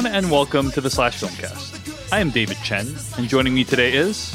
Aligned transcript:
Everyone, 0.00 0.16
and 0.24 0.30
welcome 0.32 0.70
to 0.70 0.80
the 0.80 0.88
Slash 0.88 1.20
Filmcast. 1.20 2.10
I 2.10 2.20
am 2.20 2.30
David 2.30 2.56
Chen, 2.64 2.86
and 3.18 3.28
joining 3.28 3.54
me 3.54 3.64
today 3.64 3.92
is 3.92 4.30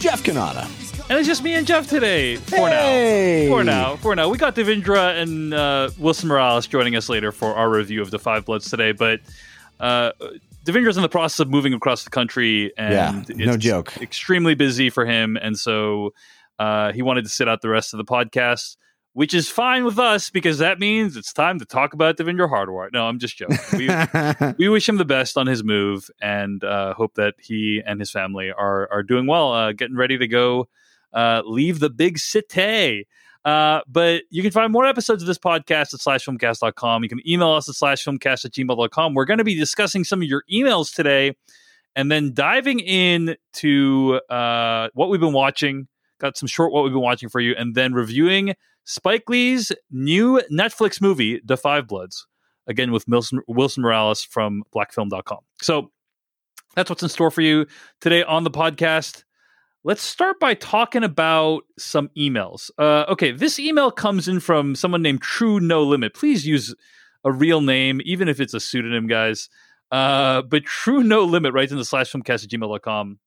Jeff 0.00 0.24
Cannata. 0.24 0.64
And 1.08 1.16
it's 1.16 1.28
just 1.28 1.44
me 1.44 1.54
and 1.54 1.64
Jeff 1.64 1.88
today 1.88 2.34
for 2.34 2.56
Hey! 2.68 3.46
now. 3.48 3.54
For 3.56 3.62
now, 3.64 3.96
for 3.98 4.16
now. 4.16 4.28
We 4.28 4.36
got 4.36 4.56
Devindra 4.56 5.22
and 5.22 5.54
uh, 5.54 5.90
Wilson 5.98 6.28
Morales 6.28 6.66
joining 6.66 6.96
us 6.96 7.08
later 7.08 7.30
for 7.30 7.54
our 7.54 7.70
review 7.70 8.02
of 8.02 8.10
the 8.10 8.18
Five 8.18 8.46
Bloods 8.46 8.68
today, 8.68 8.90
but 8.90 9.20
uh, 9.78 10.10
Devindra's 10.64 10.96
in 10.96 11.04
the 11.04 11.08
process 11.08 11.38
of 11.38 11.50
moving 11.50 11.72
across 11.72 12.02
the 12.02 12.10
country, 12.10 12.72
and 12.76 13.28
Yeah, 13.28 13.34
no 13.46 13.56
joke. 13.56 13.96
extremely 13.98 14.56
busy 14.56 14.90
for 14.90 15.06
him, 15.06 15.36
and 15.40 15.56
so 15.56 16.14
uh, 16.58 16.90
he 16.92 17.02
wanted 17.02 17.22
to 17.22 17.30
sit 17.30 17.48
out 17.48 17.62
the 17.62 17.68
rest 17.68 17.94
of 17.94 17.98
the 17.98 18.04
podcast. 18.04 18.76
Which 19.16 19.32
is 19.32 19.48
fine 19.48 19.86
with 19.86 19.98
us 19.98 20.28
because 20.28 20.58
that 20.58 20.78
means 20.78 21.16
it's 21.16 21.32
time 21.32 21.58
to 21.60 21.64
talk 21.64 21.94
about 21.94 22.18
Devindra 22.18 22.50
Hardawar. 22.50 22.92
No, 22.92 23.06
I'm 23.06 23.18
just 23.18 23.38
joking. 23.38 23.56
We, 23.72 23.88
we 24.58 24.68
wish 24.68 24.86
him 24.86 24.98
the 24.98 25.06
best 25.06 25.38
on 25.38 25.46
his 25.46 25.64
move 25.64 26.10
and 26.20 26.62
uh, 26.62 26.92
hope 26.92 27.14
that 27.14 27.32
he 27.40 27.80
and 27.86 27.98
his 27.98 28.10
family 28.10 28.52
are 28.52 28.86
are 28.92 29.02
doing 29.02 29.26
well, 29.26 29.54
uh, 29.54 29.72
getting 29.72 29.96
ready 29.96 30.18
to 30.18 30.28
go 30.28 30.68
uh, 31.14 31.40
leave 31.46 31.80
the 31.80 31.88
big 31.88 32.18
city. 32.18 33.08
Uh, 33.42 33.80
but 33.88 34.24
you 34.28 34.42
can 34.42 34.50
find 34.50 34.70
more 34.70 34.84
episodes 34.84 35.22
of 35.22 35.26
this 35.26 35.38
podcast 35.38 35.94
at 35.94 36.00
slashfilmcast.com. 36.00 37.02
You 37.02 37.08
can 37.08 37.26
email 37.26 37.52
us 37.52 37.70
at 37.70 37.74
slashfilmcast 37.74 38.44
at 38.44 38.52
gmail.com. 38.52 39.14
We're 39.14 39.24
going 39.24 39.38
to 39.38 39.44
be 39.44 39.54
discussing 39.54 40.04
some 40.04 40.20
of 40.20 40.28
your 40.28 40.42
emails 40.52 40.94
today 40.94 41.34
and 41.94 42.12
then 42.12 42.34
diving 42.34 42.80
in 42.80 43.36
to 43.54 44.20
uh, 44.28 44.88
what 44.92 45.08
we've 45.08 45.20
been 45.20 45.32
watching. 45.32 45.88
Got 46.18 46.36
some 46.36 46.48
short 46.48 46.70
what 46.70 46.84
we've 46.84 46.92
been 46.92 47.00
watching 47.00 47.30
for 47.30 47.40
you, 47.40 47.54
and 47.56 47.74
then 47.74 47.94
reviewing 47.94 48.54
Spike 48.86 49.28
Lee's 49.28 49.72
new 49.90 50.40
Netflix 50.50 51.00
movie, 51.02 51.40
The 51.44 51.56
Five 51.56 51.88
Bloods, 51.88 52.26
again 52.66 52.92
with 52.92 53.06
Wilson, 53.08 53.40
Wilson 53.48 53.82
Morales 53.82 54.22
from 54.22 54.62
blackfilm.com. 54.74 55.40
So 55.60 55.90
that's 56.76 56.88
what's 56.88 57.02
in 57.02 57.08
store 57.08 57.32
for 57.32 57.40
you 57.40 57.66
today 58.00 58.22
on 58.22 58.44
the 58.44 58.50
podcast. 58.50 59.24
Let's 59.82 60.02
start 60.02 60.38
by 60.38 60.54
talking 60.54 61.02
about 61.02 61.62
some 61.78 62.10
emails. 62.16 62.70
Uh, 62.78 63.04
okay, 63.08 63.32
this 63.32 63.58
email 63.58 63.90
comes 63.90 64.28
in 64.28 64.40
from 64.40 64.74
someone 64.76 65.02
named 65.02 65.20
True 65.20 65.58
No 65.58 65.82
Limit. 65.82 66.14
Please 66.14 66.46
use 66.46 66.74
a 67.24 67.32
real 67.32 67.60
name, 67.60 68.00
even 68.04 68.28
if 68.28 68.40
it's 68.40 68.54
a 68.54 68.60
pseudonym, 68.60 69.08
guys. 69.08 69.48
Uh, 69.90 70.42
but 70.42 70.64
True 70.64 71.02
No 71.02 71.24
Limit 71.24 71.52
writes 71.52 71.72
in 71.72 71.78
the 71.78 71.84
slash 71.84 72.12
filmcast 72.12 72.44
at 72.44 72.50
gmail.com. 72.50 73.18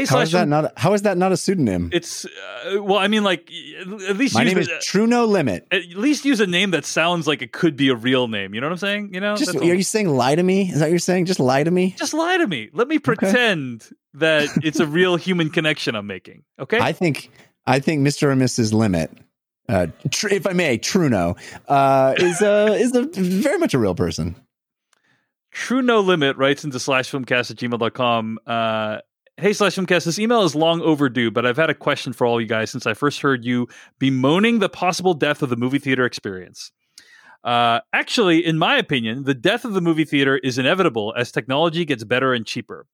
Hey, 0.00 0.04
how 0.06 0.20
is 0.20 0.32
that 0.32 0.48
not? 0.48 0.64
A, 0.66 0.72
how 0.76 0.92
is 0.94 1.02
that 1.02 1.16
not 1.18 1.32
a 1.32 1.36
pseudonym? 1.36 1.90
It's, 1.92 2.24
uh, 2.24 2.82
well, 2.82 2.98
I 2.98 3.08
mean, 3.08 3.24
like, 3.24 3.50
at 3.80 4.16
least 4.16 4.34
My 4.34 4.42
use 4.42 4.52
name 4.54 4.58
is 4.58 4.70
True 4.82 5.06
No 5.06 5.24
Limit. 5.24 5.66
at 5.70 5.84
least 5.90 6.24
use 6.24 6.40
a 6.40 6.46
name 6.46 6.70
that 6.72 6.84
sounds 6.84 7.26
like 7.26 7.42
it 7.42 7.52
could 7.52 7.76
be 7.76 7.88
a 7.88 7.94
real 7.94 8.28
name. 8.28 8.54
You 8.54 8.60
know 8.60 8.66
what 8.66 8.72
I'm 8.72 8.78
saying? 8.78 9.14
You 9.14 9.20
know, 9.20 9.36
Just 9.36 9.54
are 9.54 9.58
all. 9.58 9.64
you 9.64 9.82
saying 9.82 10.08
lie 10.08 10.34
to 10.34 10.42
me? 10.42 10.70
Is 10.70 10.74
that 10.78 10.86
what 10.86 10.90
you're 10.90 10.98
saying? 10.98 11.26
Just 11.26 11.40
lie 11.40 11.64
to 11.64 11.70
me? 11.70 11.94
just 11.98 12.14
lie 12.14 12.36
to 12.38 12.46
me. 12.46 12.70
Let 12.72 12.88
me 12.88 12.98
pretend 12.98 13.88
that 14.14 14.48
it's 14.62 14.80
a 14.80 14.86
real 14.86 15.16
human 15.16 15.50
connection 15.50 15.94
I'm 15.94 16.06
making. 16.06 16.44
Okay. 16.58 16.78
I 16.78 16.92
think 16.92 17.30
I 17.66 17.80
think 17.80 18.06
Mr. 18.06 18.32
and 18.32 18.40
Mrs. 18.40 18.72
Limit, 18.72 19.10
uh, 19.68 19.88
tr- 20.10 20.28
if 20.28 20.46
I 20.46 20.52
may, 20.52 20.78
Truno, 20.78 21.36
uh, 21.68 22.14
is 22.18 22.40
a 22.40 22.72
is 22.74 22.94
a 22.94 23.02
very 23.04 23.58
much 23.58 23.74
a 23.74 23.78
real 23.78 23.94
person. 23.94 24.36
True 25.50 25.82
No 25.82 26.00
Limit 26.00 26.36
writes 26.36 26.64
into 26.64 26.78
slashfilmcast 26.78 27.50
at 27.50 27.56
gmail.com. 27.56 28.38
Uh, 28.46 28.98
hey, 29.38 29.52
slash 29.52 29.76
filmcast, 29.76 30.04
this 30.04 30.18
email 30.18 30.42
is 30.42 30.54
long 30.54 30.80
overdue, 30.82 31.30
but 31.30 31.46
I've 31.46 31.56
had 31.56 31.70
a 31.70 31.74
question 31.74 32.12
for 32.12 32.26
all 32.26 32.40
you 32.40 32.46
guys 32.46 32.70
since 32.70 32.86
I 32.86 32.94
first 32.94 33.20
heard 33.20 33.44
you 33.44 33.68
bemoaning 33.98 34.58
the 34.58 34.68
possible 34.68 35.14
death 35.14 35.42
of 35.42 35.48
the 35.48 35.56
movie 35.56 35.78
theater 35.78 36.04
experience. 36.04 36.72
Uh, 37.44 37.80
actually, 37.92 38.44
in 38.44 38.58
my 38.58 38.76
opinion, 38.76 39.24
the 39.24 39.34
death 39.34 39.64
of 39.64 39.72
the 39.72 39.80
movie 39.80 40.04
theater 40.04 40.38
is 40.38 40.58
inevitable 40.58 41.14
as 41.16 41.30
technology 41.30 41.84
gets 41.84 42.02
better 42.04 42.34
and 42.34 42.44
cheaper. 42.46 42.84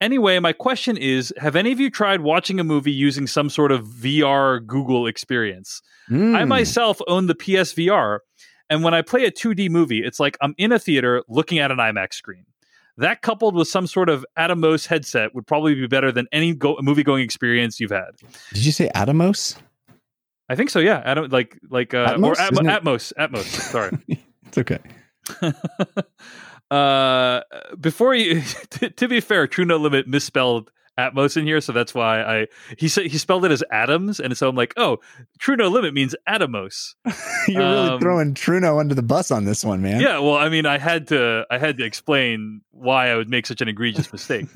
Anyway, 0.00 0.38
my 0.38 0.52
question 0.52 0.96
is 0.96 1.34
Have 1.38 1.56
any 1.56 1.72
of 1.72 1.80
you 1.80 1.90
tried 1.90 2.20
watching 2.22 2.58
a 2.60 2.64
movie 2.64 2.92
using 2.92 3.26
some 3.26 3.50
sort 3.50 3.72
of 3.72 3.84
VR 3.84 4.64
Google 4.64 5.06
experience? 5.06 5.82
I 6.08 6.12
Mm. 6.12 6.48
myself 6.48 7.00
own 7.08 7.26
the 7.26 7.34
PSVR, 7.34 8.20
and 8.70 8.82
when 8.82 8.94
I 8.94 9.02
play 9.02 9.24
a 9.26 9.30
2D 9.30 9.68
movie, 9.68 10.02
it's 10.04 10.18
like 10.18 10.38
I'm 10.40 10.54
in 10.56 10.72
a 10.72 10.78
theater 10.78 11.22
looking 11.28 11.58
at 11.58 11.70
an 11.70 11.78
IMAX 11.78 12.14
screen. 12.14 12.46
That 13.00 13.22
coupled 13.22 13.54
with 13.54 13.68
some 13.68 13.86
sort 13.86 14.08
of 14.08 14.24
Atomos 14.38 14.86
headset 14.86 15.34
would 15.34 15.46
probably 15.46 15.74
be 15.74 15.86
better 15.86 16.12
than 16.12 16.26
any 16.32 16.54
go- 16.54 16.78
movie 16.80 17.02
going 17.02 17.24
experience 17.24 17.80
you've 17.80 17.90
had. 17.90 18.10
Did 18.54 18.64
you 18.64 18.72
say 18.72 18.90
Atomos? 18.94 19.56
I 20.48 20.54
think 20.56 20.70
so. 20.70 20.78
Yeah, 20.80 21.00
Atom 21.04 21.28
like 21.30 21.58
like 21.70 21.94
uh, 21.94 22.16
or 22.22 22.34
Atmos? 22.34 22.36
Atmo- 22.36 22.52
Isn't 22.52 22.68
it- 22.68 22.82
Atmos. 22.82 23.12
Atmos. 23.18 23.44
Sorry. 23.44 23.90
It's 24.46 24.58
okay. 24.58 24.78
uh, 26.70 27.40
before 27.80 28.14
you, 28.14 28.42
to, 28.70 28.90
to 28.90 29.08
be 29.08 29.20
fair, 29.20 29.46
True 29.46 29.64
No 29.64 29.76
Limit 29.76 30.06
misspelled 30.08 30.70
Atmos 30.98 31.36
in 31.36 31.46
here, 31.46 31.60
so 31.60 31.72
that's 31.72 31.94
why 31.94 32.20
I 32.22 32.46
he 32.76 32.88
said 32.88 33.06
he 33.06 33.16
spelled 33.16 33.44
it 33.44 33.50
as 33.52 33.62
Atoms, 33.72 34.20
and 34.20 34.36
so 34.36 34.48
I'm 34.48 34.56
like, 34.56 34.74
oh, 34.76 34.98
True 35.38 35.56
No 35.56 35.68
Limit 35.68 35.94
means 35.94 36.14
Atomos. 36.28 36.94
You're 37.48 37.62
really 37.62 37.88
Um, 37.90 38.00
throwing 38.00 38.34
Truno 38.34 38.78
under 38.78 38.94
the 38.94 39.02
bus 39.02 39.30
on 39.30 39.44
this 39.44 39.64
one, 39.64 39.80
man. 39.82 40.00
Yeah, 40.00 40.18
well, 40.18 40.34
I 40.36 40.48
mean, 40.48 40.66
I 40.66 40.78
had 40.78 41.06
to 41.08 41.46
I 41.50 41.58
had 41.58 41.78
to 41.78 41.84
explain 41.84 42.60
why 42.80 43.10
I 43.10 43.16
would 43.16 43.28
make 43.28 43.46
such 43.46 43.60
an 43.60 43.68
egregious 43.68 44.10
mistake. 44.12 44.46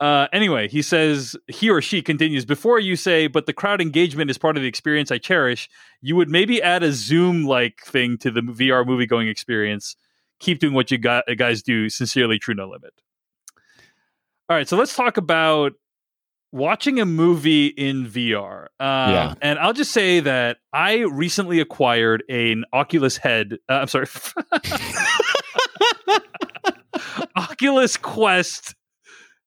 uh, 0.00 0.28
anyway, 0.32 0.68
he 0.68 0.82
says 0.82 1.36
he 1.48 1.70
or 1.70 1.80
she 1.80 2.02
continues 2.02 2.44
before 2.44 2.78
you 2.78 2.96
say, 2.96 3.26
but 3.26 3.46
the 3.46 3.52
crowd 3.52 3.80
engagement 3.80 4.30
is 4.30 4.38
part 4.38 4.56
of 4.56 4.62
the 4.62 4.68
experience 4.68 5.10
I 5.10 5.18
cherish. 5.18 5.68
You 6.00 6.16
would 6.16 6.28
maybe 6.28 6.62
add 6.62 6.82
a 6.82 6.92
Zoom 6.92 7.44
like 7.44 7.80
thing 7.84 8.18
to 8.18 8.30
the 8.30 8.40
VR 8.40 8.86
movie 8.86 9.06
going 9.06 9.28
experience. 9.28 9.96
Keep 10.40 10.58
doing 10.60 10.74
what 10.74 10.90
you 10.90 10.98
got, 10.98 11.24
guys 11.36 11.62
do. 11.62 11.88
Sincerely, 11.88 12.38
True 12.38 12.54
No 12.54 12.68
Limit. 12.68 12.92
All 14.48 14.56
right, 14.56 14.68
so 14.68 14.76
let's 14.76 14.94
talk 14.94 15.16
about 15.16 15.72
watching 16.52 17.00
a 17.00 17.06
movie 17.06 17.66
in 17.68 18.04
VR. 18.06 18.66
Uh, 18.78 19.08
Yeah. 19.10 19.34
And 19.40 19.58
I'll 19.58 19.72
just 19.72 19.90
say 19.92 20.20
that 20.20 20.58
I 20.72 20.98
recently 21.00 21.60
acquired 21.60 22.22
an 22.28 22.64
Oculus 22.72 23.16
head. 23.16 23.58
Uh, 23.68 23.72
I'm 23.74 23.88
sorry. 23.88 24.06
Oculus 27.36 27.96
Quest 27.96 28.74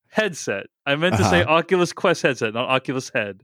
headset. 0.10 0.66
I 0.86 0.96
meant 0.96 1.18
to 1.18 1.24
say 1.26 1.42
Uh-huh. 1.44 1.54
Oculus 1.56 1.94
Quest 1.94 2.22
headset, 2.22 2.54
not 2.54 2.70
Oculus 2.70 3.10
head. 3.14 3.42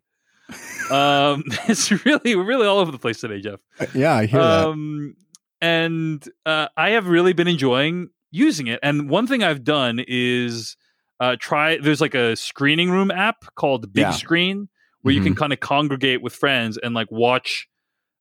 Um, 0.92 1.44
it's 1.68 1.92
really, 2.06 2.36
we're 2.36 2.46
really 2.46 2.68
all 2.68 2.80
over 2.80 2.92
the 2.92 3.00
place 3.00 3.20
today, 3.20 3.40
Jeff. 3.42 3.60
yeah, 3.94 4.14
I 4.16 4.26
hear 4.26 4.40
that. 4.42 4.68
Um, 4.68 5.16
and 5.62 6.28
uh, 6.46 6.68
I 6.76 6.92
have 6.92 7.08
really 7.08 7.34
been 7.34 7.48
enjoying 7.48 8.10
using 8.32 8.68
it. 8.68 8.80
And 8.84 9.10
one 9.10 9.28
thing 9.28 9.44
I've 9.44 9.64
done 9.64 10.04
is 10.08 10.76
uh, 11.20 11.36
try. 11.40 11.78
There's 11.78 12.02
like 12.02 12.16
a 12.16 12.36
screening 12.36 12.90
room 12.92 13.12
app 13.12 13.46
called 13.56 13.94
Big 13.94 14.02
Yeah. 14.02 14.12
Screen 14.12 14.68
where 15.04 15.14
you 15.14 15.22
can 15.22 15.36
kind 15.36 15.52
of 15.52 15.60
congregate 15.60 16.22
with 16.22 16.34
friends 16.34 16.78
and 16.82 16.94
like 16.96 17.12
watch 17.12 17.68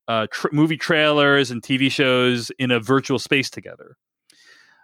uh, 0.08 0.26
tr- 0.32 0.48
movie 0.50 0.76
trailers 0.76 1.50
and 1.52 1.62
TV 1.62 1.88
shows 1.90 2.50
in 2.58 2.72
a 2.72 2.80
virtual 2.80 3.20
space 3.20 3.48
together. 3.50 3.96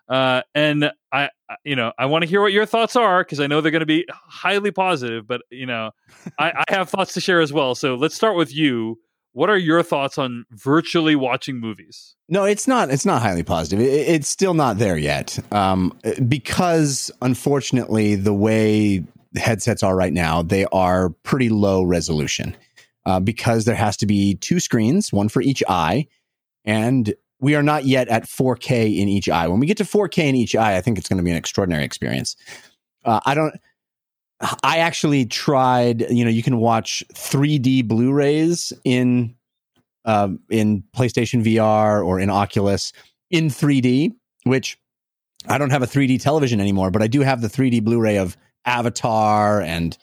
Uh, 0.09 0.43
and 0.55 0.91
I, 1.13 1.31
you 1.65 1.77
know, 1.77 1.93
I 1.99 2.07
want 2.07 2.23
to 2.23 2.29
hear 2.29 2.41
what 2.41 2.53
your 2.53 2.67
thoughts 2.67 2.97
are 2.97 3.23
because 3.23 3.41
I 3.41 3.47
know 3.47 3.61
they're 3.61 3.73
going 3.73 3.81
to 3.81 3.87
be 3.87 4.07
highly 4.11 4.71
positive. 4.71 5.27
But 5.27 5.43
you 5.51 5.67
know, 5.67 5.91
I, 6.39 6.65
I 6.69 6.75
have 6.75 6.89
thoughts 6.89 7.13
to 7.15 7.21
share 7.21 7.41
as 7.41 7.53
well. 7.53 7.75
So 7.75 7.95
let's 7.95 8.15
start 8.15 8.37
with 8.37 8.55
you. 8.55 8.99
What 9.33 9.51
are 9.51 9.59
your 9.59 9.83
thoughts 9.83 10.19
on 10.19 10.47
virtually 10.51 11.15
watching 11.15 11.61
movies? 11.61 12.17
No, 12.29 12.45
it's 12.45 12.67
not. 12.67 12.91
It's 12.91 13.07
not 13.07 13.23
highly 13.23 13.43
positive. 13.43 13.81
It, 13.81 14.09
it's 14.09 14.29
still 14.29 14.55
not 14.55 14.79
there 14.79 14.97
yet, 14.97 15.39
um, 15.53 15.97
because 16.27 17.11
unfortunately, 17.23 18.15
the 18.15 18.35
way 18.35 19.05
headsets 19.37 19.83
are 19.83 19.95
right 19.95 20.13
now, 20.13 20.43
they 20.43 20.65
are 20.67 21.11
pretty 21.23 21.51
low 21.51 21.83
resolution. 21.83 22.57
Uh, 23.07 23.21
because 23.21 23.65
there 23.65 23.75
has 23.75 23.97
to 23.97 24.05
be 24.05 24.35
two 24.35 24.61
screens, 24.61 25.13
one 25.15 25.31
for 25.31 25.41
each 25.41 25.63
eye, 25.67 26.07
and 26.67 27.15
we 27.41 27.55
are 27.55 27.63
not 27.63 27.85
yet 27.85 28.09
at 28.09 28.25
4K 28.25 28.99
in 28.99 29.09
each 29.09 29.29
eye. 29.29 29.47
When 29.47 29.61
we 29.61 29.67
get 29.67 29.77
to 29.79 29.85
4K 29.85 30.29
in 30.29 30.35
each 30.35 30.57
eye, 30.57 30.77
I 30.77 30.81
think 30.81 30.99
it's 30.99 31.09
going 31.09 31.19
to 31.19 31.23
be 31.23 31.31
an 31.31 31.37
extraordinary 31.37 31.85
experience. 31.85 32.37
Uh, 33.05 33.21
I 33.27 33.35
don't. 33.35 33.55
I 34.63 34.79
actually 34.79 35.27
tried. 35.27 36.11
You 36.11 36.25
know, 36.25 36.31
you 36.31 36.43
can 36.43 36.59
watch 36.59 37.03
3D 37.15 37.87
Blu-rays 37.87 38.73
in 38.85 39.35
um, 40.05 40.41
in 40.49 40.83
PlayStation 40.97 41.45
VR 41.45 42.05
or 42.05 42.21
in 42.21 42.31
Oculus 42.31 42.93
in 43.31 43.49
3D, 43.49 44.15
which 44.45 44.79
I 45.49 45.59
don't 45.59 45.71
have 45.71 45.83
a 45.83 45.87
3D 45.87 46.21
television 46.21 46.61
anymore, 46.61 46.91
but 46.91 47.03
I 47.03 47.07
do 47.07 47.21
have 47.21 47.41
the 47.41 47.49
3D 47.49 47.85
Blu-ray 47.85 48.17
of 48.17 48.37
Avatar 48.65 49.61
and 49.61 49.97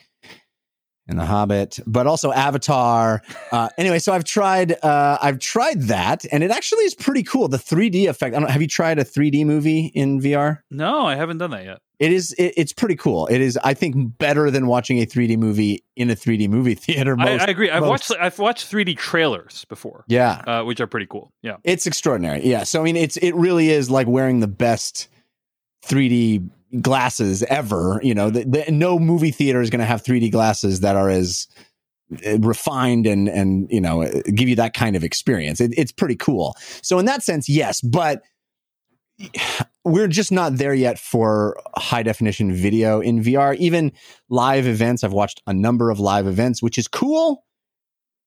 and 1.08 1.20
The 1.20 1.26
Hobbit, 1.26 1.80
but 1.86 2.08
also 2.08 2.32
Avatar. 2.32 3.22
Uh, 3.52 3.70
anyway, 3.78 4.00
so 4.00 4.12
I've 4.14 4.24
tried 4.24 4.72
uh, 4.84 5.18
I've 5.22 5.40
tried 5.40 5.84
that, 5.84 6.26
and 6.32 6.44
it 6.44 6.52
actually 6.52 6.86
is 6.86 6.96
pretty 6.96 7.24
cool. 7.24 7.48
The 7.48 7.58
3D 7.58 8.08
effect. 8.10 8.36
I 8.36 8.40
don't, 8.40 8.50
have 8.50 8.62
you 8.62 8.68
tried 8.68 8.98
a 9.00 9.04
3D 9.04 9.46
movie 9.46 9.86
in 9.94 10.20
VR? 10.20 10.60
No, 10.72 11.06
I 11.06 11.16
haven't 11.16 11.38
done 11.38 11.52
that 11.52 11.64
yet. 11.66 11.80
It 11.98 12.12
is. 12.12 12.34
It, 12.34 12.54
it's 12.58 12.74
pretty 12.74 12.96
cool. 12.96 13.28
It 13.28 13.40
is. 13.40 13.58
I 13.64 13.74
think 13.74 14.18
better 14.18 14.52
than 14.52 14.68
watching 14.68 14.98
a 14.98 15.06
3D 15.06 15.38
movie 15.38 15.84
in 15.96 16.10
a 16.10 16.16
3D 16.16 16.50
movie 16.50 16.74
theater. 16.86 17.16
Most, 17.16 17.42
I, 17.42 17.46
I 17.46 17.48
agree. 17.48 17.70
I've 17.70 17.84
most- 17.84 18.10
watched 18.10 18.22
I've 18.22 18.40
watched 18.40 18.70
3D 18.72 18.98
trailers 18.98 19.64
before, 19.66 20.04
Yeah, 20.08 20.42
uh, 20.48 20.64
which 20.64 20.82
are 20.82 20.88
pretty 20.88 21.06
cool. 21.06 21.32
Yeah. 21.42 21.58
it's 21.64 21.86
extraordinary. 21.88 22.46
Yeah. 22.46 22.64
So 22.64 22.82
I 22.82 22.84
mean, 22.84 22.98
it's 22.98 23.16
it 23.18 23.34
really 23.36 23.70
is 23.70 23.90
like 23.90 24.08
wearing 24.08 24.40
the 24.42 24.48
best 24.48 25.08
3D 25.86 26.50
glasses 26.82 27.44
ever. 27.44 28.00
You 28.04 28.14
know, 28.14 28.30
the, 28.30 28.44
the, 28.44 28.72
no 28.72 29.00
movie 29.00 29.32
theater 29.32 29.62
is 29.62 29.70
going 29.70 29.80
to 29.80 29.86
have 29.86 30.04
3D 30.04 30.32
glasses 30.32 30.82
that 30.82 30.96
are 30.96 31.10
as 31.10 31.48
uh, 32.26 32.38
refined 32.40 33.08
and 33.08 33.28
and 33.28 33.68
you 33.72 33.82
know 33.82 34.08
give 34.36 34.48
you 34.48 34.56
that 34.58 34.74
kind 34.74 34.96
of 34.96 35.04
experience. 35.04 35.60
It, 35.60 35.74
it's 35.76 35.92
pretty 35.92 36.16
cool. 36.16 36.56
So 36.82 37.00
in 37.00 37.06
that 37.06 37.24
sense, 37.24 37.50
yes, 37.50 37.82
but 37.82 38.22
we're 39.84 40.08
just 40.08 40.32
not 40.32 40.58
there 40.58 40.74
yet 40.74 41.00
for 41.00 41.60
high 41.76 42.04
definition 42.04 42.54
video 42.54 43.02
in 43.02 43.24
VR. 43.24 43.56
Even 43.58 43.92
live 44.30 44.68
events, 44.68 45.04
I've 45.04 45.14
watched 45.14 45.42
a 45.48 45.54
number 45.54 45.90
of 45.90 46.00
live 46.00 46.28
events, 46.28 46.62
which 46.62 46.78
is 46.78 46.88
cool 46.88 47.44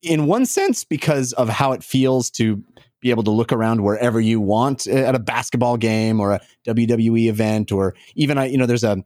in 0.02 0.26
one 0.26 0.46
sense 0.46 0.85
because 0.85 1.32
of 1.35 1.49
how 1.49 1.73
it 1.73 1.82
feels 1.82 2.31
to 2.31 2.62
be 3.00 3.10
able 3.10 3.22
to 3.24 3.30
look 3.30 3.52
around 3.52 3.82
wherever 3.82 4.20
you 4.20 4.40
want 4.40 4.86
uh, 4.86 4.92
at 4.92 5.14
a 5.14 5.18
basketball 5.18 5.76
game 5.76 6.20
or 6.20 6.32
a 6.32 6.40
WWE 6.66 7.28
event 7.28 7.72
or 7.72 7.94
even 8.14 8.38
I 8.38 8.46
you 8.46 8.58
know 8.58 8.66
there's 8.66 8.84
a 8.84 9.02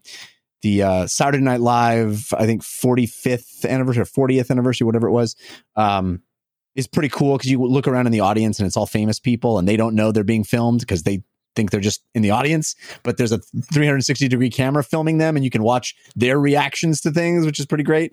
the 0.62 0.82
uh, 0.82 1.06
Saturday 1.06 1.42
Night 1.42 1.60
Live 1.60 2.32
I 2.36 2.46
think 2.46 2.62
45th 2.62 3.68
anniversary 3.68 4.02
or 4.02 4.28
40th 4.28 4.50
anniversary 4.50 4.84
whatever 4.84 5.08
it 5.08 5.12
was 5.12 5.36
um, 5.76 6.22
is 6.74 6.86
pretty 6.86 7.08
cool 7.08 7.36
because 7.36 7.50
you 7.50 7.62
look 7.62 7.88
around 7.88 8.06
in 8.06 8.12
the 8.12 8.20
audience 8.20 8.58
and 8.58 8.66
it's 8.66 8.76
all 8.76 8.86
famous 8.86 9.18
people 9.18 9.58
and 9.58 9.68
they 9.68 9.76
don't 9.76 9.94
know 9.94 10.12
they're 10.12 10.24
being 10.24 10.44
filmed 10.44 10.80
because 10.80 11.02
they 11.02 11.22
think 11.54 11.70
they're 11.70 11.80
just 11.80 12.02
in 12.14 12.22
the 12.22 12.30
audience 12.30 12.74
but 13.02 13.18
there's 13.18 13.32
a 13.32 13.38
360 13.38 14.26
degree 14.28 14.48
camera 14.48 14.82
filming 14.82 15.18
them 15.18 15.36
and 15.36 15.44
you 15.44 15.50
can 15.50 15.62
watch 15.62 15.94
their 16.16 16.40
reactions 16.40 17.00
to 17.00 17.10
things 17.10 17.44
which 17.44 17.60
is 17.60 17.66
pretty 17.66 17.84
great. 17.84 18.12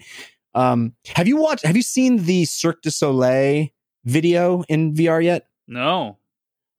Um, 0.55 0.93
have 1.15 1.27
you 1.27 1.37
watched 1.37 1.65
have 1.65 1.77
you 1.77 1.83
seen 1.83 2.17
the 2.23 2.45
Cirque 2.45 2.81
du 2.81 2.89
Soleil 2.89 3.67
video 4.05 4.63
in 4.67 4.93
VR 4.93 5.23
yet 5.23 5.48
No. 5.69 6.17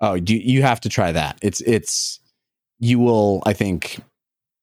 Oh, 0.01 0.19
do 0.19 0.37
you 0.37 0.63
have 0.63 0.81
to 0.81 0.89
try 0.89 1.13
that. 1.13 1.39
It's 1.43 1.61
it's 1.63 2.21
you 2.79 2.99
will 2.99 3.43
I 3.47 3.53
think 3.53 4.01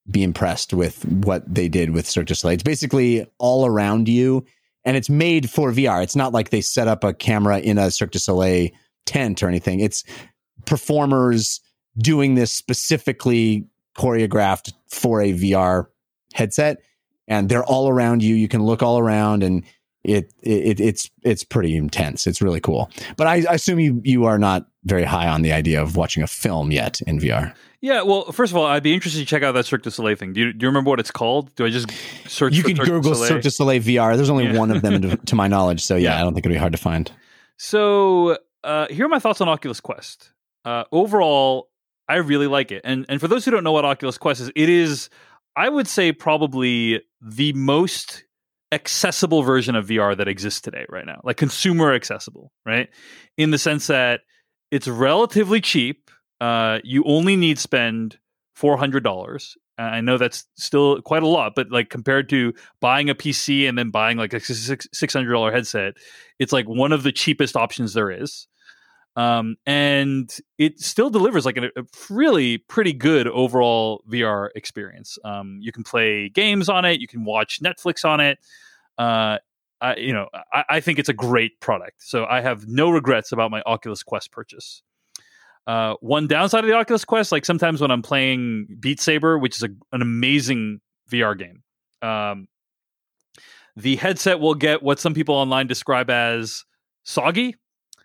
be 0.10 0.24
impressed 0.24 0.74
with 0.74 1.04
what 1.06 1.44
they 1.52 1.68
did 1.68 1.92
with 1.92 2.08
Cirque 2.08 2.28
du 2.28 2.36
Soleil. 2.36 2.56
It's 2.56 2.64
basically 2.64 3.26
all 3.40 3.66
around 3.66 4.08
you 4.08 4.46
and 4.86 4.96
it's 4.96 5.10
made 5.10 5.50
for 5.50 5.72
VR. 5.72 6.02
It's 6.04 6.16
not 6.16 6.34
like 6.34 6.50
they 6.50 6.62
set 6.62 6.88
up 6.88 7.04
a 7.04 7.14
camera 7.14 7.60
in 7.60 7.78
a 7.78 7.92
Cirque 7.92 8.12
du 8.12 8.20
Soleil 8.20 8.70
tent 9.06 9.44
or 9.44 9.48
anything. 9.48 9.80
It's 9.80 10.04
performers 10.66 11.62
doing 11.98 12.36
this 12.36 12.54
specifically 12.54 13.66
choreographed 13.98 14.74
for 14.90 15.22
a 15.22 15.34
VR 15.34 15.88
headset 16.34 16.82
and 17.28 17.50
they're 17.50 17.66
all 17.66 17.90
around 17.90 18.24
you. 18.24 18.36
You 18.36 18.48
can 18.48 18.64
look 18.64 18.82
all 18.82 19.00
around 19.00 19.44
and 19.44 19.64
it, 20.08 20.34
it 20.42 20.80
it's 20.80 21.10
it's 21.24 21.44
pretty 21.44 21.76
intense. 21.76 22.26
It's 22.26 22.42
really 22.42 22.60
cool. 22.62 22.90
But 23.18 23.28
I, 23.28 23.44
I 23.50 23.54
assume 23.56 23.80
you 23.80 24.02
you 24.04 24.26
are 24.26 24.40
not 24.40 24.68
very 24.86 25.04
high 25.04 25.28
on 25.28 25.42
the 25.42 25.52
idea 25.52 25.82
of 25.82 25.96
watching 25.96 26.24
a 26.24 26.28
film 26.28 26.72
yet 26.72 27.02
in 27.02 27.20
VR. 27.20 27.54
Yeah, 27.80 28.02
well, 28.02 28.32
first 28.32 28.52
of 28.52 28.58
all, 28.58 28.66
I'd 28.66 28.82
be 28.82 28.94
interested 28.96 29.20
to 29.20 29.26
check 29.26 29.44
out 29.44 29.52
that 29.52 29.66
Cirque 29.68 29.84
du 29.84 29.92
Soleil 29.92 30.16
thing. 30.16 30.34
Do 30.34 30.40
you, 30.42 30.52
do 30.54 30.64
you 30.64 30.68
remember 30.70 30.90
what 30.90 31.00
it's 31.00 31.12
called? 31.12 31.54
Do 31.56 31.64
I 31.66 31.70
just 31.70 31.92
search? 32.28 32.56
You 32.56 32.64
can 32.64 32.76
Cirque 32.76 32.88
Google 32.88 33.14
Soleil? 33.14 33.28
Cirque 33.30 33.44
du 33.44 33.52
Soleil 33.52 33.80
VR. 33.82 34.16
There's 34.16 34.32
only 34.32 34.46
Yeah. 34.46 34.58
one 34.58 34.72
of 34.72 34.82
them 34.82 35.00
to, 35.04 35.16
to 35.18 35.36
my 35.36 35.48
knowledge, 35.48 35.82
so 35.84 35.96
yeah, 35.96 36.10
Yeah. 36.16 36.20
I 36.20 36.24
don't 36.24 36.34
think 36.34 36.46
it'd 36.46 36.56
be 36.56 36.60
hard 36.60 36.72
to 36.72 36.80
find. 36.80 37.12
So 37.58 38.38
uh, 38.64 38.88
here 38.90 39.06
are 39.06 39.10
my 39.10 39.20
thoughts 39.20 39.42
on 39.42 39.50
Oculus 39.50 39.80
Quest. 39.80 40.32
Uh, 40.66 40.86
overall, 40.92 41.70
I 42.08 42.16
really 42.16 42.48
like 42.48 42.72
it, 42.72 42.82
and 42.84 43.06
and 43.10 43.20
for 43.20 43.28
those 43.28 43.46
who 43.46 43.52
don't 43.52 43.64
know 43.64 43.72
what 43.74 43.86
Oculus 43.86 44.18
Quest 44.18 44.42
is, 44.42 44.52
it 44.56 44.70
is, 44.70 45.10
I 45.56 45.70
would 45.70 45.88
say, 45.88 46.12
probably 46.12 47.02
the 47.22 47.54
most 47.54 48.24
accessible 48.72 49.44
version 49.44 49.76
of 49.76 49.88
VR 49.88 50.18
that 50.18 50.28
exists 50.28 50.62
today, 50.62 50.86
right 50.90 51.06
now, 51.06 51.22
like 51.24 51.38
consumer 51.38 51.94
accessible, 51.94 52.52
right? 52.66 52.90
In 53.38 53.52
the 53.52 53.58
sense 53.58 53.88
that 53.88 54.22
it's 54.72 54.88
relatively 54.88 55.62
cheap. 55.62 56.12
Uh, 56.40 56.80
you 56.84 57.04
only 57.06 57.36
need 57.36 57.58
spend 57.58 58.18
four 58.56 58.78
hundred 58.78 59.04
dollars. 59.04 59.56
I 59.80 60.02
know 60.02 60.18
that's 60.18 60.46
still 60.56 61.02
quite 61.04 61.22
a 61.22 61.28
lot, 61.28 61.54
but 61.56 61.72
like 61.72 61.90
compared 61.90 62.30
to 62.30 62.54
buying 62.82 63.10
a 63.12 63.16
PC 63.16 63.70
and 63.70 63.78
then 63.78 63.92
buying 63.92 64.18
like 64.18 64.34
a 64.34 64.40
six 64.40 65.14
hundred 65.14 65.34
dollar 65.34 65.52
headset, 65.52 65.94
it's 66.40 66.52
like 66.52 66.68
one 66.68 66.92
of 66.92 67.04
the 67.04 67.12
cheapest 67.12 67.56
options 67.56 67.94
there 67.94 68.12
is. 68.12 68.48
Um, 69.18 69.56
and 69.66 70.34
it 70.60 70.80
still 70.80 71.10
delivers 71.10 71.44
like 71.44 71.58
a, 71.58 71.66
a 71.76 71.84
really 72.08 72.60
pretty 72.60 72.94
good 72.94 73.28
overall 73.28 74.04
VR 74.08 74.50
experience. 74.54 75.18
Um, 75.26 75.58
you 75.60 75.72
can 75.72 75.84
play 75.84 76.30
games 76.30 76.70
on 76.70 76.86
it, 76.86 77.02
you 77.02 77.08
can 77.08 77.26
watch 77.26 77.60
Netflix 77.60 78.06
on 78.06 78.20
it. 78.20 78.38
Uh, 78.96 79.40
I, 79.82 79.96
you 79.96 80.14
know, 80.14 80.28
I, 80.54 80.64
I 80.70 80.80
think 80.82 81.00
it's 81.00 81.10
a 81.10 81.14
great 81.14 81.60
product. 81.60 82.04
So 82.04 82.26
I 82.26 82.42
have 82.42 82.68
no 82.68 82.92
regrets 82.92 83.32
about 83.32 83.50
my 83.50 83.64
Oculus 83.66 84.04
Quest 84.04 84.32
purchase. 84.32 84.84
Uh, 85.66 85.96
one 86.00 86.28
downside 86.28 86.64
of 86.64 86.70
the 86.70 86.76
Oculus 86.76 87.04
Quest, 87.04 87.32
like 87.32 87.44
sometimes 87.44 87.82
when 87.82 87.90
I'm 87.90 88.04
playing 88.04 88.68
Beat 88.80 89.02
Saber, 89.02 89.40
which 89.40 89.56
is 89.58 89.64
a, 89.64 89.70
an 89.92 90.04
amazing 90.04 90.80
VR 91.12 91.38
game, 91.38 91.64
um, 92.08 92.48
the 93.76 93.96
headset 93.96 94.40
will 94.40 94.56
get 94.56 94.84
what 94.84 95.00
some 95.00 95.16
people 95.16 95.34
online 95.36 95.66
describe 95.66 96.12
as 96.12 96.64
soggy 97.04 97.56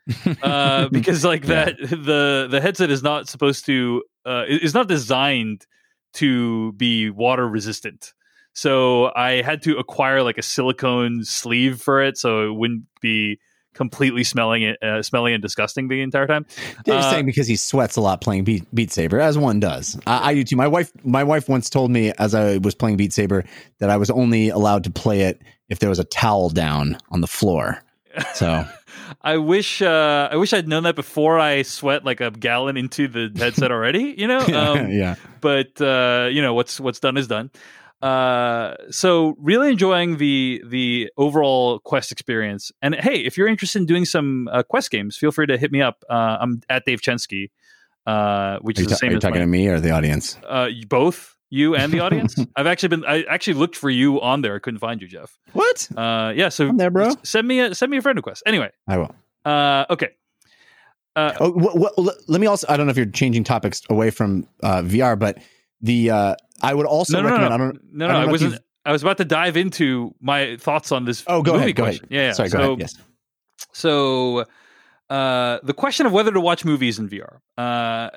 uh, 0.43 0.89
because 0.93 1.25
like 1.25 1.45
Yeah. 1.45 1.67
that 1.67 1.77
the 1.79 2.49
the 2.51 2.61
headset 2.61 2.91
is 2.91 3.03
not 3.03 3.29
supposed 3.29 3.67
to 3.67 4.03
uh, 4.25 4.45
it's 4.47 4.75
not 4.75 4.89
designed 4.89 5.67
to 6.15 6.73
be 6.73 7.11
water 7.11 7.49
resistant. 7.49 8.13
So 8.55 9.11
I 9.17 9.41
had 9.43 9.63
to 9.63 9.79
acquire 9.79 10.23
like 10.23 10.37
a 10.39 10.43
silicone 10.43 11.25
sleeve 11.25 11.81
for 11.81 12.03
it, 12.03 12.19
so 12.19 12.49
it 12.51 12.53
wouldn't 12.55 12.83
be 13.01 13.39
completely 13.75 14.23
smelling 14.23 14.63
it, 14.63 14.83
uh, 14.83 15.03
smelling 15.03 15.33
and 15.33 15.41
disgusting 15.43 15.89
the 15.89 16.03
entire 16.03 16.27
time. 16.27 16.45
They're 16.85 16.99
Uh, 16.99 17.11
saying 17.11 17.25
because 17.25 17.47
he 17.49 17.57
sweats 17.57 17.97
a 17.97 18.03
lot 18.03 18.21
playing 18.21 18.45
Beat, 18.45 18.65
Beat 18.75 18.93
Saber, 18.93 19.19
as 19.19 19.39
one 19.39 19.59
does. 19.61 19.99
I, 20.07 20.31
I 20.31 20.35
do 20.35 20.45
too. 20.45 20.57
My 20.57 20.69
wife, 20.69 20.93
my 21.03 21.25
wife 21.25 21.49
once 21.49 21.71
told 21.71 21.91
me 21.91 22.13
as 22.19 22.35
I 22.35 22.59
was 22.59 22.75
playing 22.75 22.99
Beat 22.99 23.15
Saber 23.15 23.45
that 23.79 23.89
I 23.89 23.97
was 23.97 24.11
only 24.11 24.51
allowed 24.51 24.85
to 24.85 24.91
play 24.91 25.23
it 25.23 25.41
if 25.71 25.79
there 25.79 25.89
was 25.89 25.99
a 25.99 26.05
towel 26.05 26.51
down 26.51 26.99
on 27.11 27.23
the 27.23 27.27
floor. 27.27 27.83
So 28.35 28.65
I 29.23 29.37
wish 29.37 29.83
uh, 29.83 30.29
I 30.31 30.37
wish 30.37 30.53
I'd 30.53 30.69
known 30.69 30.85
that 30.85 30.97
before 30.97 31.39
I 31.39 31.63
sweat 31.63 32.05
like 32.05 32.21
a 32.21 32.31
gallon 32.31 32.77
into 32.77 33.09
the 33.09 33.31
headset 33.37 33.71
already. 33.73 34.15
You 34.17 34.29
know, 34.29 34.41
um, 34.41 34.91
yeah, 34.91 35.17
but 35.41 35.81
uh, 35.81 36.29
you 36.31 36.43
know 36.43 36.55
what's 36.55 36.81
what's 36.81 37.01
done 37.01 37.17
is 37.17 37.27
done. 37.27 37.51
Uh, 38.03 38.75
so 38.91 39.37
really 39.39 39.71
enjoying 39.71 40.17
the 40.17 40.63
the 40.67 41.11
overall 41.17 41.79
quest 41.81 42.11
experience. 42.11 42.73
And 42.83 42.95
hey, 42.97 43.21
if 43.21 43.37
you're 43.37 43.49
interested 43.49 43.79
in 43.79 43.87
doing 43.87 44.05
some 44.05 44.49
uh, 44.49 44.63
quest 44.65 44.91
games, 44.91 45.17
feel 45.17 45.31
free 45.31 45.47
to 45.47 45.57
hit 45.57 45.71
me 45.71 45.83
up. 45.83 46.03
Uh, 46.11 46.39
I'm 46.41 46.63
at 46.69 46.85
Dave 46.85 47.01
Chensky, 47.01 47.51
uh, 48.07 48.59
which 48.61 48.79
are 48.79 48.83
is 48.83 48.85
you, 48.85 48.89
the 48.89 48.95
ta- 48.95 48.97
same 48.97 49.09
are 49.09 49.13
you 49.13 49.17
as 49.19 49.23
talking 49.23 49.41
to 49.41 49.47
me 49.47 49.69
or 49.69 49.79
the 49.79 49.93
audience? 49.93 50.37
uh, 50.49 50.69
both 50.89 51.37
you 51.53 51.77
and 51.77 51.93
the 51.93 52.01
audience. 52.01 52.35
I've 52.57 52.67
actually 52.67 52.89
been 52.89 53.05
I 53.05 53.25
actually 53.25 53.55
looked 53.55 53.77
for 53.77 53.91
you 53.91 54.21
on 54.21 54.41
there. 54.41 54.57
I 54.57 54.59
couldn't 54.59 54.81
find 54.81 55.03
you, 55.03 55.07
Jeff. 55.07 55.39
What? 55.53 55.89
Uh, 55.95 56.33
yeah, 56.35 56.49
so 56.49 56.69
I'm 56.69 56.79
there, 56.79 56.91
bro. 56.91 57.15
send 57.23 57.47
me 57.47 57.61
a 57.61 57.75
send 57.75 57.91
me 57.91 57.99
a 57.99 58.03
friend 58.03 58.17
request. 58.17 58.43
Anyway, 58.47 58.71
I 58.89 58.97
will. 58.97 59.15
uh, 59.45 59.85
okay. 59.91 60.09
Oh, 61.15 61.51
what, 61.51 61.77
what, 61.99 62.17
let 62.27 62.41
me 62.41 62.47
also. 62.47 62.67
I 62.71 62.79
don't 62.79 62.87
know 62.87 62.91
if 62.91 62.97
you're 62.97 63.05
changing 63.05 63.45
topics 63.45 63.83
away 63.91 64.09
from 64.09 64.49
uh, 64.63 64.81
VR, 64.81 65.19
but 65.19 65.39
the 65.83 66.11
uh, 66.11 66.37
I 66.63 66.73
would 66.73 66.87
also 66.87 67.21
no, 67.21 67.29
no, 67.29 67.29
no, 67.29 67.35
recommend. 67.35 67.51
no, 67.51 67.55
I 67.55 67.59
don't. 67.59 67.95
no, 67.95 68.05
I 68.07 68.09
no. 68.09 68.15
don't 68.15 68.29
I 68.29 68.33
wasn't. 68.33 68.63
I 68.87 68.93
was 68.93 69.03
about 69.03 69.19
to 69.19 69.27
dive 69.27 69.59
into 69.59 70.15
my 70.21 70.57
thoughts 70.57 70.91
on 70.91 71.05
this. 71.05 71.23
Oh, 71.27 71.43
go 71.43 71.53
movie 71.53 71.65
ahead. 71.65 71.77
Go 71.77 71.83
question. 71.85 72.07
ahead. 72.11 72.15
Yeah, 72.15 72.27
yeah. 72.29 72.33
Sorry. 72.33 72.49
Go 72.49 72.59
so, 72.59 72.65
ahead. 72.65 72.81
Yes. 72.81 72.97
So, 73.75 74.45
uh, 75.11 75.59
the 75.63 75.75
question 75.75 76.07
of 76.07 76.13
whether 76.13 76.33
to 76.33 76.41
watch 76.41 76.65
movies 76.65 76.99
in 76.99 77.11
VR, 77.11 77.41
uh, 77.59 78.09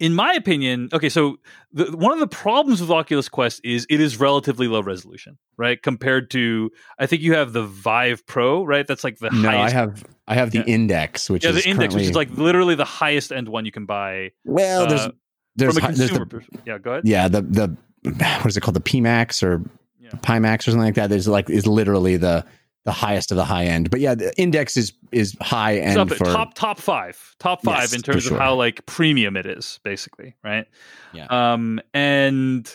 in 0.00 0.14
my 0.14 0.32
opinion, 0.32 0.88
okay. 0.92 1.08
So, 1.08 1.38
the, 1.72 1.84
one 1.96 2.12
of 2.12 2.20
the 2.20 2.26
problems 2.28 2.80
with 2.80 2.90
Oculus 2.90 3.28
Quest 3.28 3.60
is 3.64 3.86
it 3.90 4.00
is 4.00 4.18
relatively 4.18 4.68
low 4.68 4.80
resolution, 4.80 5.38
right? 5.56 5.82
Compared 5.82 6.30
to, 6.30 6.70
I 6.98 7.06
think 7.06 7.22
you 7.22 7.34
have 7.34 7.52
the 7.52 7.64
Vive 7.64 8.24
Pro, 8.26 8.64
right? 8.64 8.86
That's 8.86 9.02
like 9.04 9.18
the 9.18 9.30
No, 9.30 9.48
I 9.50 9.70
have. 9.70 10.04
I 10.28 10.34
have 10.34 10.50
the 10.52 10.58
Yeah. 10.58 10.64
index, 10.74 11.28
which 11.30 11.44
yeah, 11.44 11.50
is 11.50 11.62
the 11.64 11.68
index, 11.70 11.94
which 11.94 12.04
is 12.04 12.14
like 12.14 12.30
literally 12.30 12.74
the 12.74 12.84
highest 12.84 13.32
end 13.32 13.48
one 13.48 13.64
you 13.64 13.72
can 13.72 13.86
buy. 13.86 14.30
well, 14.44 14.86
there's 14.86 15.00
uh, 15.00 15.10
there's 15.56 15.74
from 15.78 15.84
a 15.84 15.86
consumer. 15.88 16.24
the, 16.26 16.42
yeah, 16.66 16.78
go 16.78 16.92
ahead. 16.92 17.04
yeah 17.06 17.26
the 17.28 17.42
the 17.42 17.76
what 18.04 18.46
is 18.46 18.56
it 18.56 18.60
called 18.60 18.76
the 18.76 18.80
PMax 18.80 19.42
or 19.42 19.62
Yeah. 20.00 20.10
Pimax 20.22 20.60
or 20.60 20.70
something 20.70 20.80
like 20.82 20.94
that. 20.94 21.08
There's 21.10 21.26
like 21.26 21.50
is 21.50 21.66
literally 21.66 22.16
the 22.16 22.44
the 22.88 22.92
highest 22.92 23.30
of 23.30 23.36
the 23.36 23.44
high 23.44 23.66
end. 23.66 23.90
But 23.90 24.00
yeah, 24.00 24.14
the 24.14 24.32
index 24.40 24.74
is 24.74 24.94
is 25.12 25.36
high 25.42 25.76
end 25.76 26.08
for 26.08 26.24
top 26.24 26.54
top 26.54 26.80
five, 26.80 27.36
top 27.38 27.62
five 27.62 27.82
Yes, 27.82 27.92
in 27.92 28.00
terms 28.00 28.22
sure. 28.22 28.32
of 28.32 28.40
how 28.40 28.54
like 28.54 28.86
premium 28.86 29.36
it 29.36 29.44
is, 29.44 29.78
basically, 29.84 30.34
right? 30.42 30.66
Yeah. 31.12 31.26
Um, 31.26 31.82
and 31.92 32.66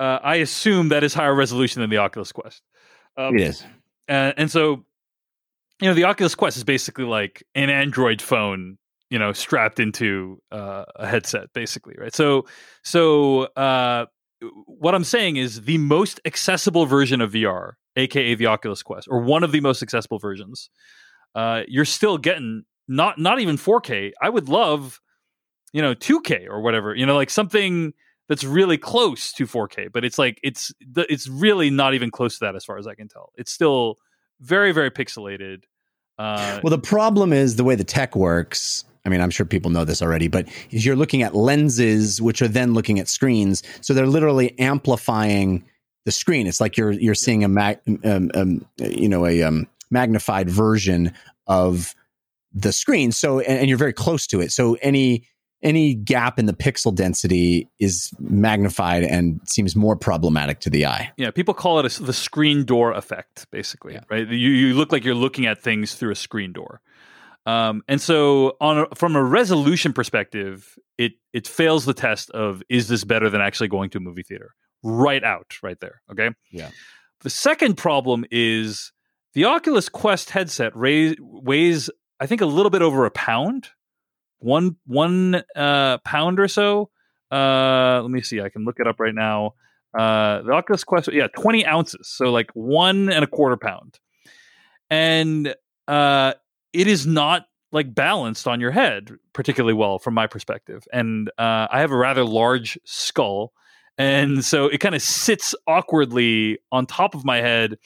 uh, 0.00 0.18
I 0.22 0.36
assume 0.36 0.88
that 0.88 1.04
is 1.04 1.12
higher 1.12 1.34
resolution 1.34 1.82
than 1.82 1.90
the 1.90 1.98
Oculus 1.98 2.32
Quest. 2.32 2.62
Um, 3.18 3.36
it 3.36 3.42
is. 3.42 3.64
and, 4.08 4.32
and 4.38 4.50
so, 4.50 4.86
you 5.78 5.88
know, 5.88 5.94
the 5.94 6.04
Oculus 6.04 6.34
Quest 6.34 6.56
is 6.56 6.64
basically 6.64 7.04
like 7.04 7.42
an 7.54 7.68
Android 7.68 8.22
phone, 8.22 8.78
you 9.10 9.18
know, 9.18 9.34
strapped 9.34 9.78
into 9.78 10.40
uh, 10.50 10.84
a 10.96 11.06
headset, 11.06 11.52
basically, 11.52 11.96
right? 11.98 12.14
So, 12.14 12.46
so 12.82 13.42
uh, 13.56 14.06
what 14.64 14.94
I'm 14.94 15.04
saying 15.04 15.36
is 15.36 15.62
the 15.62 15.76
most 15.76 16.18
accessible 16.24 16.86
version 16.86 17.20
of 17.20 17.32
VR, 17.32 17.74
aka 17.96 18.34
the 18.34 18.46
Oculus 18.46 18.82
Quest, 18.82 19.08
or 19.10 19.20
one 19.20 19.44
of 19.44 19.52
the 19.52 19.60
most 19.60 19.82
accessible 19.82 20.18
versions. 20.18 20.70
Uh, 21.34 21.62
you're 21.66 21.84
still 21.84 22.18
getting 22.18 22.64
not 22.88 23.18
not 23.18 23.40
even 23.40 23.56
4K. 23.56 24.12
I 24.20 24.28
would 24.28 24.48
love, 24.48 25.00
you 25.72 25.82
know, 25.82 25.94
2K 25.94 26.48
or 26.48 26.60
whatever. 26.60 26.94
You 26.94 27.06
know, 27.06 27.16
like 27.16 27.30
something 27.30 27.92
that's 28.28 28.44
really 28.44 28.78
close 28.78 29.32
to 29.32 29.46
4K, 29.46 29.92
but 29.92 30.04
it's 30.04 30.18
like 30.18 30.38
it's 30.42 30.72
it's 30.96 31.28
really 31.28 31.70
not 31.70 31.94
even 31.94 32.10
close 32.10 32.38
to 32.38 32.46
that 32.46 32.56
as 32.56 32.64
far 32.64 32.78
as 32.78 32.86
I 32.86 32.94
can 32.94 33.08
tell. 33.08 33.32
It's 33.36 33.52
still 33.52 33.98
very 34.40 34.72
very 34.72 34.90
pixelated. 34.90 35.64
Uh, 36.18 36.60
well, 36.62 36.70
the 36.70 36.78
problem 36.78 37.32
is 37.32 37.56
the 37.56 37.64
way 37.64 37.74
the 37.74 37.84
tech 37.84 38.14
works. 38.14 38.84
I 39.04 39.10
mean, 39.10 39.20
I'm 39.20 39.30
sure 39.30 39.44
people 39.44 39.70
know 39.70 39.84
this 39.84 40.00
already, 40.00 40.28
but 40.28 40.48
is 40.70 40.86
you're 40.86 40.96
looking 40.96 41.22
at 41.22 41.34
lenses, 41.34 42.22
which 42.22 42.40
are 42.40 42.48
then 42.48 42.72
looking 42.72 42.98
at 42.98 43.08
screens, 43.08 43.62
so 43.82 43.92
they're 43.92 44.06
literally 44.06 44.58
amplifying 44.58 45.64
the 46.04 46.12
screen. 46.12 46.46
It's 46.46 46.60
like 46.60 46.76
you're 46.76 46.92
you're 46.92 47.14
seeing 47.14 47.44
a 47.44 47.48
mag, 47.48 47.78
um, 48.04 48.30
um, 48.34 48.66
you 48.78 49.08
know, 49.08 49.26
a 49.26 49.42
um, 49.42 49.66
magnified 49.90 50.48
version 50.48 51.12
of 51.46 51.94
the 52.52 52.72
screen. 52.72 53.12
So, 53.12 53.40
and, 53.40 53.60
and, 53.60 53.68
you're 53.68 53.78
very 53.78 53.92
close 53.92 54.26
to 54.28 54.40
it. 54.40 54.52
So 54.52 54.76
any 54.80 55.26
any 55.62 55.94
gap 55.94 56.38
in 56.38 56.46
the 56.46 56.52
pixel 56.52 56.94
density 56.94 57.68
is 57.80 58.12
magnified 58.20 59.02
and 59.02 59.40
seems 59.48 59.74
more 59.74 59.96
problematic 59.96 60.60
to 60.60 60.70
the 60.70 60.86
eye. 60.86 61.10
Yeah, 61.16 61.30
people 61.30 61.54
call 61.54 61.78
it 61.80 61.98
a, 61.98 62.02
the 62.02 62.12
screen 62.12 62.64
door 62.64 62.92
effect, 62.92 63.50
basically. 63.50 63.94
Yeah. 63.94 64.02
Right, 64.10 64.28
you 64.28 64.50
you 64.50 64.74
look 64.74 64.92
like 64.92 65.04
you're 65.04 65.14
looking 65.14 65.46
at 65.46 65.62
things 65.62 65.94
through 65.94 66.12
a 66.12 66.16
screen 66.16 66.52
door. 66.52 66.80
Um, 67.46 67.82
and 67.88 68.00
so, 68.00 68.56
on 68.60 68.78
a, 68.78 68.94
from 68.94 69.16
a 69.16 69.22
resolution 69.22 69.92
perspective, 69.92 70.78
it 70.96 71.12
it 71.32 71.46
fails 71.46 71.84
the 71.84 71.94
test 71.94 72.30
of 72.30 72.62
is 72.68 72.88
this 72.88 73.04
better 73.04 73.28
than 73.28 73.40
actually 73.40 73.68
going 73.68 73.90
to 73.90 73.98
a 73.98 74.00
movie 74.00 74.22
theater? 74.22 74.54
Right 74.84 75.24
out, 75.24 75.56
right 75.62 75.80
there. 75.80 76.02
Okay. 76.12 76.30
Yeah. 76.52 76.68
The 77.22 77.30
second 77.30 77.76
problem 77.76 78.24
is 78.30 78.92
the 79.32 79.46
Oculus 79.46 79.88
Quest 79.88 80.30
headset 80.30 80.76
weighs, 80.76 81.16
weighs 81.18 81.90
I 82.20 82.26
think, 82.26 82.42
a 82.42 82.46
little 82.46 82.70
bit 82.70 82.82
over 82.82 83.06
a 83.06 83.10
pound 83.10 83.68
one 84.44 84.76
one 84.86 85.42
uh, 85.56 85.98
pound 85.98 86.38
or 86.38 86.48
so. 86.48 86.90
Uh, 87.30 88.00
let 88.02 88.10
me 88.10 88.20
see. 88.20 88.40
I 88.40 88.50
can 88.50 88.64
look 88.64 88.78
it 88.78 88.86
up 88.86 89.00
right 89.00 89.14
now. 89.14 89.54
Uh, 89.98 90.42
the 90.42 90.52
Oculus 90.52 90.84
Quest, 90.84 91.08
yeah, 91.12 91.28
twenty 91.28 91.66
ounces, 91.66 92.08
so 92.08 92.30
like 92.30 92.50
one 92.52 93.10
and 93.10 93.24
a 93.24 93.26
quarter 93.26 93.56
pound, 93.56 93.98
and 94.90 95.54
uh, 95.88 96.34
it 96.72 96.86
is 96.86 97.06
not 97.06 97.46
like 97.72 97.94
balanced 97.94 98.46
on 98.46 98.60
your 98.60 98.70
head 98.70 99.10
particularly 99.32 99.74
well 99.74 99.98
from 99.98 100.14
my 100.14 100.26
perspective. 100.26 100.84
And 100.92 101.28
uh, 101.38 101.66
I 101.70 101.80
have 101.80 101.90
a 101.90 101.96
rather 101.96 102.24
large 102.24 102.78
skull, 102.84 103.52
and 103.98 104.44
so 104.44 104.66
it 104.66 104.78
kind 104.78 104.94
of 104.94 105.02
sits 105.02 105.54
awkwardly 105.66 106.58
on 106.72 106.86
top 106.86 107.14
of 107.14 107.24
my 107.24 107.38
head 107.38 107.76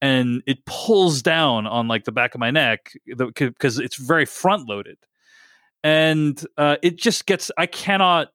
and 0.00 0.42
it 0.46 0.64
pulls 0.64 1.22
down 1.22 1.66
on 1.66 1.88
like 1.88 2.04
the 2.04 2.12
back 2.12 2.34
of 2.34 2.40
my 2.40 2.50
neck 2.50 2.92
because 3.06 3.78
it's 3.78 3.96
very 3.96 4.24
front 4.24 4.68
loaded 4.68 4.96
and 5.82 6.46
uh, 6.56 6.76
it 6.82 6.96
just 6.98 7.26
gets 7.26 7.50
I 7.56 7.66
cannot 7.66 8.28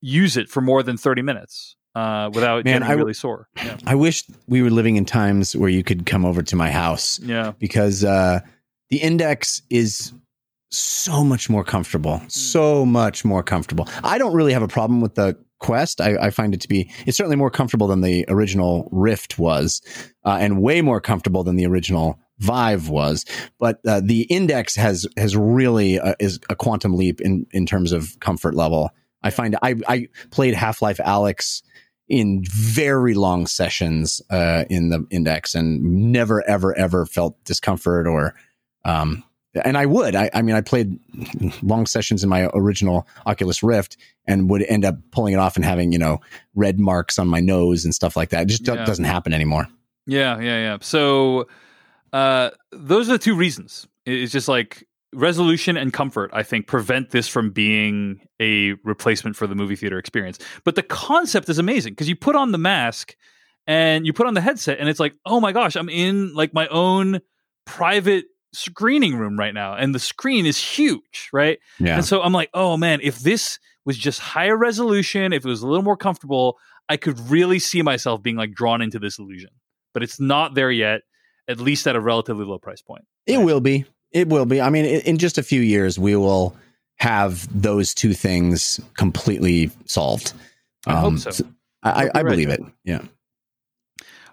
use 0.00 0.36
it 0.36 0.48
for 0.48 0.60
more 0.60 0.82
than 0.82 0.96
thirty 0.96 1.22
minutes 1.22 1.76
uh, 1.94 2.30
without 2.32 2.64
Man, 2.64 2.80
getting 2.80 2.88
I, 2.88 2.92
really 2.92 3.14
sore. 3.14 3.48
Yeah. 3.56 3.76
I 3.86 3.94
wish 3.94 4.24
we 4.46 4.62
were 4.62 4.70
living 4.70 4.96
in 4.96 5.04
times 5.04 5.54
where 5.56 5.70
you 5.70 5.82
could 5.82 6.06
come 6.06 6.24
over 6.24 6.42
to 6.42 6.56
my 6.56 6.70
house. 6.70 7.18
Yeah, 7.20 7.52
because 7.58 8.04
uh, 8.04 8.40
the 8.90 8.98
index 8.98 9.62
is 9.70 10.12
so 10.70 11.24
much 11.24 11.50
more 11.50 11.64
comfortable, 11.64 12.20
mm. 12.24 12.30
so 12.30 12.86
much 12.86 13.24
more 13.24 13.42
comfortable. 13.42 13.88
I 14.02 14.18
don't 14.18 14.34
really 14.34 14.52
have 14.52 14.62
a 14.62 14.68
problem 14.68 15.00
with 15.00 15.14
the 15.14 15.36
Quest. 15.60 16.00
I, 16.00 16.16
I, 16.16 16.30
find 16.30 16.54
it 16.54 16.60
to 16.62 16.68
be 16.68 16.90
it's 17.06 17.16
certainly 17.16 17.36
more 17.36 17.50
comfortable 17.50 17.86
than 17.86 18.00
the 18.00 18.24
original 18.28 18.88
Rift 18.90 19.38
was, 19.38 19.82
uh, 20.24 20.38
and 20.40 20.60
way 20.62 20.80
more 20.80 21.00
comfortable 21.00 21.44
than 21.44 21.56
the 21.56 21.66
original 21.66 22.18
Vive 22.38 22.88
was, 22.88 23.26
but 23.58 23.78
uh, 23.86 24.00
the 24.02 24.22
index 24.22 24.74
has 24.74 25.06
has 25.18 25.36
really 25.36 26.00
uh, 26.00 26.14
is 26.18 26.40
a 26.48 26.56
quantum 26.56 26.94
leap 26.94 27.20
in 27.20 27.46
in 27.52 27.66
terms 27.66 27.92
of 27.92 28.18
comfort 28.20 28.54
level. 28.54 28.90
I 29.22 29.28
find 29.28 29.56
I 29.62 29.74
I 29.86 30.08
played 30.30 30.54
Half 30.54 30.80
Life 30.80 30.98
Alyx 30.98 31.62
in 32.08 32.42
very 32.44 33.14
long 33.14 33.46
sessions 33.46 34.22
uh, 34.30 34.64
in 34.70 34.88
the 34.88 35.06
index 35.10 35.54
and 35.54 36.10
never 36.10 36.42
ever 36.48 36.76
ever 36.76 37.04
felt 37.04 37.42
discomfort 37.44 38.06
or 38.06 38.34
um, 38.84 39.22
and 39.54 39.76
I 39.76 39.86
would. 39.86 40.14
I, 40.14 40.30
I, 40.32 40.42
mean, 40.42 40.54
I 40.54 40.60
played 40.60 40.98
long 41.62 41.86
sessions 41.86 42.22
in 42.22 42.28
my 42.28 42.48
original 42.54 43.06
Oculus 43.26 43.62
Rift 43.62 43.96
and 44.26 44.48
would 44.48 44.62
end 44.62 44.84
up 44.84 44.96
pulling 45.10 45.34
it 45.34 45.38
off 45.38 45.56
and 45.56 45.64
having, 45.64 45.92
you 45.92 45.98
know, 45.98 46.20
red 46.54 46.78
marks 46.78 47.18
on 47.18 47.28
my 47.28 47.40
nose 47.40 47.84
and 47.84 47.94
stuff 47.94 48.16
like 48.16 48.30
that. 48.30 48.42
It 48.42 48.46
just 48.46 48.66
yeah. 48.66 48.84
doesn't 48.84 49.04
happen 49.04 49.32
anymore. 49.32 49.66
Yeah, 50.06 50.38
yeah, 50.40 50.58
yeah. 50.58 50.78
So 50.80 51.48
uh, 52.12 52.50
those 52.72 53.08
are 53.08 53.12
the 53.12 53.18
two 53.18 53.34
reasons. 53.34 53.86
It's 54.06 54.32
just 54.32 54.48
like 54.48 54.86
resolution 55.12 55.76
and 55.76 55.92
comfort, 55.92 56.30
I 56.32 56.42
think, 56.42 56.66
prevent 56.66 57.10
this 57.10 57.28
from 57.28 57.50
being 57.50 58.20
a 58.40 58.72
replacement 58.84 59.36
for 59.36 59.46
the 59.46 59.54
movie 59.54 59.76
theater 59.76 59.98
experience. 59.98 60.38
But 60.64 60.76
the 60.76 60.82
concept 60.82 61.48
is 61.48 61.58
amazing 61.58 61.92
because 61.92 62.08
you 62.08 62.16
put 62.16 62.36
on 62.36 62.52
the 62.52 62.58
mask 62.58 63.16
and 63.66 64.06
you 64.06 64.12
put 64.12 64.26
on 64.26 64.34
the 64.34 64.40
headset, 64.40 64.78
and 64.78 64.88
it's 64.88 65.00
like, 65.00 65.14
oh 65.26 65.40
my 65.40 65.52
gosh, 65.52 65.76
I'm 65.76 65.88
in 65.88 66.34
like 66.34 66.54
my 66.54 66.66
own 66.68 67.20
private 67.66 68.24
screening 68.52 69.16
room 69.16 69.38
right 69.38 69.54
now, 69.54 69.74
and 69.74 69.94
the 69.94 69.98
screen 69.98 70.46
is 70.46 70.58
huge, 70.58 71.30
right? 71.32 71.58
Yeah. 71.78 71.96
And 71.96 72.04
so 72.04 72.22
I'm 72.22 72.32
like, 72.32 72.50
oh 72.54 72.76
man, 72.76 73.00
if 73.02 73.18
this 73.20 73.58
was 73.84 73.96
just 73.96 74.20
higher 74.20 74.56
resolution, 74.56 75.32
if 75.32 75.44
it 75.44 75.48
was 75.48 75.62
a 75.62 75.66
little 75.66 75.84
more 75.84 75.96
comfortable, 75.96 76.58
I 76.88 76.96
could 76.96 77.18
really 77.30 77.58
see 77.58 77.82
myself 77.82 78.22
being 78.22 78.36
like 78.36 78.52
drawn 78.52 78.82
into 78.82 78.98
this 78.98 79.18
illusion. 79.18 79.50
But 79.92 80.02
it's 80.02 80.20
not 80.20 80.54
there 80.54 80.70
yet 80.70 81.02
at 81.48 81.58
least 81.58 81.86
at 81.86 81.96
a 81.96 82.00
relatively 82.00 82.44
low 82.44 82.58
price 82.58 82.80
point. 82.80 83.04
It 83.26 83.38
will 83.38 83.60
be. 83.60 83.84
It 84.12 84.28
will 84.28 84.46
be. 84.46 84.60
I 84.60 84.70
mean, 84.70 84.84
in 84.84 85.18
just 85.18 85.36
a 85.36 85.42
few 85.42 85.60
years, 85.60 85.98
we 85.98 86.16
will 86.16 86.56
have 86.96 87.48
those 87.60 87.92
two 87.92 88.14
things 88.14 88.80
completely 88.94 89.70
solved. 89.84 90.32
I 90.86 90.92
um, 90.92 90.98
hope 90.98 91.18
so. 91.18 91.30
so 91.30 91.44
I, 91.82 92.06
I, 92.06 92.10
I 92.14 92.22
believe 92.22 92.48
it. 92.48 92.60
Yeah. 92.84 93.02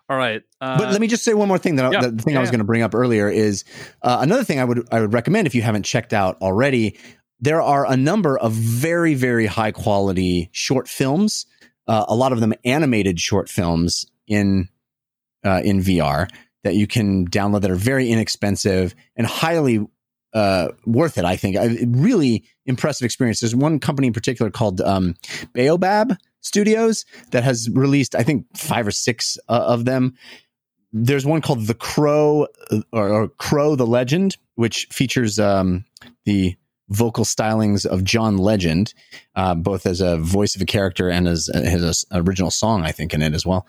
All 0.10 0.18
right. 0.18 0.42
Uh, 0.62 0.78
but 0.78 0.92
let 0.92 1.02
me 1.02 1.08
just 1.08 1.24
say 1.24 1.34
one 1.34 1.48
more 1.48 1.58
thing 1.58 1.76
that 1.76 1.92
yeah, 1.92 2.02
the 2.02 2.22
thing 2.22 2.34
yeah, 2.34 2.40
I 2.40 2.42
was 2.42 2.48
yeah. 2.48 2.52
going 2.52 2.60
to 2.60 2.66
bring 2.66 2.82
up 2.82 2.96
earlier 2.96 3.30
is 3.30 3.66
uh, 4.02 4.20
another 4.22 4.44
thing 4.44 4.60
I 4.60 4.64
would 4.64 4.88
I 4.92 5.02
would 5.02 5.14
recommend 5.14 5.48
if 5.48 5.56
you 5.56 5.62
haven't 5.62 5.84
checked 5.84 6.14
out 6.14 6.38
already. 6.42 6.98
There 7.40 7.62
are 7.62 7.86
a 7.86 7.98
number 7.98 8.38
of 8.38 8.54
very 8.54 9.16
very 9.16 9.46
high 9.46 9.72
quality 9.72 10.50
short 10.54 10.88
films. 10.88 11.46
Uh, 11.88 12.06
a 12.08 12.16
lot 12.16 12.32
of 12.32 12.40
them 12.40 12.54
animated 12.64 13.20
short 13.20 13.50
films 13.50 14.06
in 14.28 14.70
uh, 15.46 15.62
in 15.64 15.82
VR 15.82 16.30
that 16.64 16.76
you 16.76 16.88
can 16.88 17.28
download 17.28 17.62
that 17.62 17.72
are 17.72 17.76
very 17.76 18.10
inexpensive 18.10 18.96
and 19.16 19.28
highly 19.28 19.86
uh, 20.34 20.70
worth 20.86 21.18
it. 21.18 21.26
I 21.26 21.36
think 21.36 21.58
I, 21.58 21.78
really 21.88 22.44
impressive 22.66 23.06
experience. 23.06 23.40
There's 23.40 23.56
one 23.56 23.80
company 23.80 24.08
in 24.08 24.14
particular 24.14 24.52
called 24.52 24.82
um, 24.82 25.16
Baobab 25.54 26.16
Studios 26.48 27.06
that 27.32 27.44
has 27.44 27.70
released, 27.70 28.16
I 28.16 28.24
think, 28.24 28.46
five 28.56 28.88
or 28.88 28.92
six 28.92 29.38
uh, 29.50 29.64
of 29.68 29.86
them. 29.86 30.16
There's 30.94 31.26
one 31.26 31.42
called 31.42 31.68
The 31.68 31.74
Crow 31.74 32.48
uh, 32.72 32.82
or, 32.92 33.10
or 33.10 33.28
Crow 33.28 33.76
the 33.76 33.86
Legend, 33.86 34.38
which 34.56 34.88
features 34.92 35.38
um, 35.38 35.86
the 36.26 36.56
vocal 36.90 37.26
stylings 37.26 37.86
of 37.86 38.04
John 38.04 38.38
Legend, 38.38 38.94
uh, 39.36 39.56
both 39.56 39.86
as 39.86 40.02
a 40.02 40.18
voice 40.18 40.56
of 40.56 40.62
a 40.62 40.66
character 40.66 41.10
and 41.10 41.28
as, 41.28 41.50
as 41.50 42.06
an 42.12 42.26
original 42.26 42.52
song, 42.52 42.84
I 42.84 42.92
think, 42.92 43.14
in 43.14 43.22
it 43.22 43.34
as 43.34 43.46
well. 43.46 43.68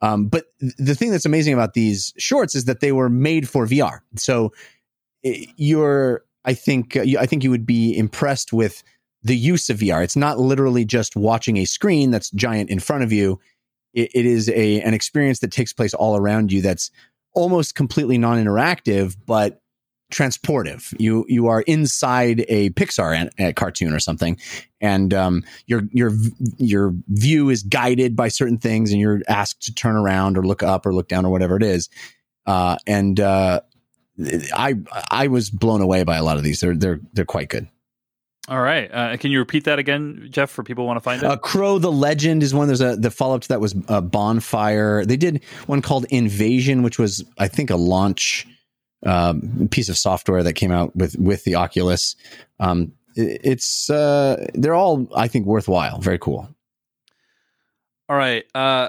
Um, 0.00 0.26
but 0.26 0.46
the 0.58 0.94
thing 0.94 1.10
that's 1.10 1.26
amazing 1.26 1.54
about 1.54 1.74
these 1.74 2.12
shorts 2.18 2.54
is 2.54 2.66
that 2.66 2.80
they 2.80 2.92
were 2.92 3.08
made 3.08 3.48
for 3.48 3.66
VR. 3.66 4.00
So 4.16 4.52
you're, 5.22 6.24
I 6.44 6.54
think, 6.54 6.96
uh, 6.96 7.04
I 7.18 7.26
think 7.26 7.42
you 7.42 7.50
would 7.50 7.66
be 7.66 7.96
impressed 7.96 8.52
with 8.52 8.82
the 9.22 9.36
use 9.36 9.68
of 9.70 9.78
VR. 9.78 10.02
It's 10.02 10.16
not 10.16 10.38
literally 10.38 10.84
just 10.84 11.16
watching 11.16 11.56
a 11.56 11.64
screen 11.64 12.10
that's 12.10 12.30
giant 12.30 12.70
in 12.70 12.78
front 12.78 13.02
of 13.02 13.12
you. 13.12 13.40
it, 13.94 14.10
it 14.14 14.26
is 14.26 14.48
a 14.50 14.80
an 14.82 14.94
experience 14.94 15.40
that 15.40 15.52
takes 15.52 15.72
place 15.72 15.94
all 15.94 16.16
around 16.16 16.52
you. 16.52 16.62
That's 16.62 16.90
almost 17.34 17.74
completely 17.74 18.18
non-interactive, 18.18 19.16
but 19.26 19.60
transportive. 20.12 20.94
You 20.98 21.24
you 21.28 21.48
are 21.48 21.62
inside 21.62 22.44
a 22.48 22.70
Pixar 22.70 23.16
an, 23.16 23.30
a 23.38 23.52
cartoon 23.52 23.92
or 23.92 24.00
something, 24.00 24.38
and 24.80 25.12
um, 25.12 25.44
your 25.66 25.82
your 25.92 26.12
your 26.56 26.94
view 27.08 27.50
is 27.50 27.62
guided 27.62 28.16
by 28.16 28.28
certain 28.28 28.58
things, 28.58 28.90
and 28.90 29.00
you're 29.00 29.20
asked 29.28 29.62
to 29.62 29.74
turn 29.74 29.96
around 29.96 30.38
or 30.38 30.44
look 30.44 30.62
up 30.62 30.86
or 30.86 30.94
look 30.94 31.08
down 31.08 31.24
or 31.24 31.30
whatever 31.30 31.56
it 31.56 31.62
is. 31.62 31.88
Uh, 32.46 32.76
and 32.86 33.20
uh, 33.20 33.60
I 34.54 34.74
I 35.10 35.28
was 35.28 35.50
blown 35.50 35.80
away 35.80 36.04
by 36.04 36.16
a 36.16 36.22
lot 36.22 36.36
of 36.36 36.42
these. 36.42 36.60
They're 36.60 36.76
they're 36.76 37.00
they're 37.12 37.24
quite 37.24 37.48
good. 37.48 37.68
All 38.48 38.60
right. 38.60 38.90
Uh, 38.90 39.16
can 39.18 39.30
you 39.30 39.40
repeat 39.40 39.64
that 39.64 39.78
again, 39.78 40.28
Jeff, 40.30 40.50
for 40.50 40.62
people 40.62 40.84
who 40.84 40.86
want 40.86 40.96
to 40.96 41.02
find 41.02 41.22
it? 41.22 41.26
Uh, 41.26 41.36
Crow 41.36 41.78
the 41.78 41.92
Legend 41.92 42.42
is 42.42 42.54
one. 42.54 42.66
There's 42.66 42.80
a 42.80 42.96
the 42.96 43.10
follow 43.10 43.34
up 43.34 43.42
to 43.42 43.48
that 43.48 43.60
was 43.60 43.74
uh, 43.88 44.00
Bonfire. 44.00 45.04
They 45.04 45.18
did 45.18 45.44
one 45.66 45.82
called 45.82 46.06
Invasion, 46.08 46.82
which 46.82 46.98
was 46.98 47.22
I 47.36 47.46
think 47.46 47.68
a 47.68 47.76
launch 47.76 48.46
um, 49.04 49.68
piece 49.70 49.90
of 49.90 49.98
software 49.98 50.42
that 50.42 50.54
came 50.54 50.72
out 50.72 50.96
with 50.96 51.14
with 51.18 51.44
the 51.44 51.56
Oculus. 51.56 52.16
Um, 52.58 52.92
it, 53.16 53.40
it's 53.44 53.90
uh, 53.90 54.46
they're 54.54 54.74
all 54.74 55.06
I 55.14 55.28
think 55.28 55.44
worthwhile. 55.44 55.98
Very 55.98 56.18
cool. 56.18 56.48
All 58.08 58.16
right. 58.16 58.44
Uh, 58.54 58.88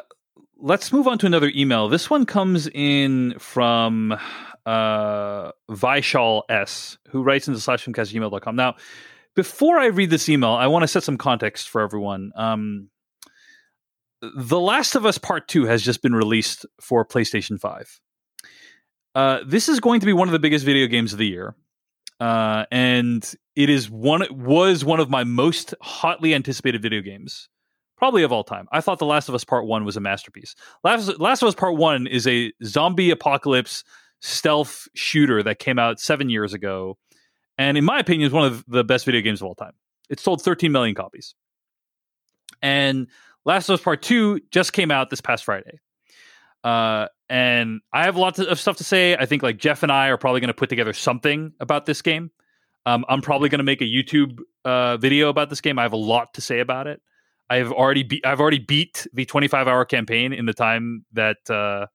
let's 0.58 0.94
move 0.94 1.06
on 1.06 1.18
to 1.18 1.26
another 1.26 1.52
email. 1.54 1.90
This 1.90 2.10
one 2.10 2.26
comes 2.26 2.70
in 2.74 3.38
from 3.40 4.18
uh, 4.66 5.52
Vishal 5.70 6.44
S, 6.48 6.98
who 7.10 7.24
writes 7.24 7.50
into 7.50 7.60
slashfilmcast@gmail.com. 7.60 8.56
Now, 8.56 8.76
before 9.36 9.80
I 9.80 9.88
read 9.88 10.10
this 10.10 10.30
email, 10.30 10.52
I 10.52 10.68
want 10.68 10.84
to 10.84 10.88
set 10.88 11.04
some 11.04 11.18
context 11.18 11.70
for 11.70 11.82
everyone. 11.82 12.32
Um, 12.36 12.90
the 14.22 14.60
Last 14.60 14.96
of 14.96 15.06
Us 15.06 15.18
Part 15.18 15.48
2 15.48 15.66
has 15.66 15.82
just 15.82 16.02
been 16.02 16.14
released 16.14 16.66
for 16.82 17.06
PlayStation 17.06 17.60
5. 17.60 18.00
Uh, 19.16 19.40
this 19.46 19.70
is 19.70 19.80
going 19.80 20.00
to 20.00 20.06
be 20.06 20.14
one 20.14 20.28
of 20.28 20.32
the 20.34 20.40
biggest 20.40 20.66
video 20.66 20.88
games 20.88 21.14
of 21.14 21.20
the 21.20 21.28
year. 21.28 21.56
Uh, 22.20 22.66
and 22.72 23.34
it 23.56 23.70
is 23.70 23.90
one 23.90 24.26
was 24.30 24.84
one 24.84 25.00
of 25.00 25.10
my 25.10 25.24
most 25.24 25.74
hotly 25.82 26.34
anticipated 26.34 26.82
video 26.82 27.02
games, 27.02 27.48
probably 27.98 28.24
of 28.24 28.32
all 28.32 28.44
time. 28.44 28.68
I 28.74 28.82
thought 28.82 29.00
The 29.00 29.06
Last 29.06 29.30
of 29.30 29.36
Us 29.36 29.46
Part 29.46 29.66
One 29.66 29.86
was 29.86 29.96
a 29.96 30.02
masterpiece. 30.02 30.54
Last, 30.84 31.20
Last 31.20 31.42
of 31.42 31.48
Us 31.48 31.56
Part 31.56 31.78
One 31.78 32.08
is 32.08 32.28
a 32.28 32.52
zombie 32.64 33.10
apocalypse 33.10 33.86
stealth 34.22 34.88
shooter 34.96 35.42
that 35.44 35.60
came 35.60 35.80
out 35.80 36.00
seven 36.02 36.30
years 36.30 36.54
ago, 36.54 36.98
and 37.60 37.78
in 37.78 37.84
my 37.86 38.00
opinion, 38.00 38.26
is 38.26 38.34
one 38.34 38.46
of 38.46 38.64
the 38.68 38.84
best 38.84 39.06
video 39.06 39.22
games 39.22 39.42
of 39.42 39.48
all 39.48 39.54
time. 39.54 39.74
It 40.10 40.20
sold 40.20 40.42
13 40.42 40.72
million 40.72 40.96
copies, 40.96 41.36
and 42.64 43.08
Last 43.46 43.70
of 43.70 43.76
Us 43.76 43.84
Part 43.84 44.02
Two 44.02 44.40
just 44.50 44.74
came 44.74 44.90
out 44.90 45.12
this 45.12 45.22
past 45.22 45.44
Friday. 45.44 45.80
Uh, 46.64 47.08
and 47.30 47.82
I 47.94 48.04
have 48.06 48.16
a 48.16 48.20
lot 48.20 48.40
of 48.40 48.60
stuff 48.60 48.78
to 48.78 48.84
say. 48.84 49.16
I 49.16 49.26
think 49.26 49.44
like 49.44 49.58
Jeff 49.58 49.84
and 49.84 49.92
I 49.92 50.08
are 50.08 50.18
probably 50.18 50.42
going 50.42 50.48
to 50.50 50.54
put 50.54 50.70
together 50.70 50.94
something 50.94 51.54
about 51.60 51.86
this 51.86 52.02
game. 52.02 52.32
Um, 52.86 53.06
I'm 53.08 53.22
probably 53.22 53.50
going 53.50 53.60
to 53.60 53.64
make 53.66 53.82
a 53.82 53.86
YouTube 53.86 54.40
uh, 54.66 54.98
video 54.98 55.30
about 55.30 55.50
this 55.50 55.62
game. 55.62 55.78
I 55.78 55.84
have 55.84 55.94
a 55.94 55.98
lot 55.98 56.34
to 56.36 56.42
say 56.42 56.60
about 56.60 56.88
it. 56.88 57.02
I 57.50 57.58
have 57.58 57.72
already 57.72 58.04
be- 58.04 58.24
I've 58.26 58.40
already 58.40 58.60
beat 58.60 59.06
the 59.14 59.26
25 59.26 59.68
hour 59.68 59.86
campaign 59.86 60.34
in 60.34 60.46
the 60.46 60.54
time 60.54 61.06
that 61.14 61.38
uh, 61.50 61.88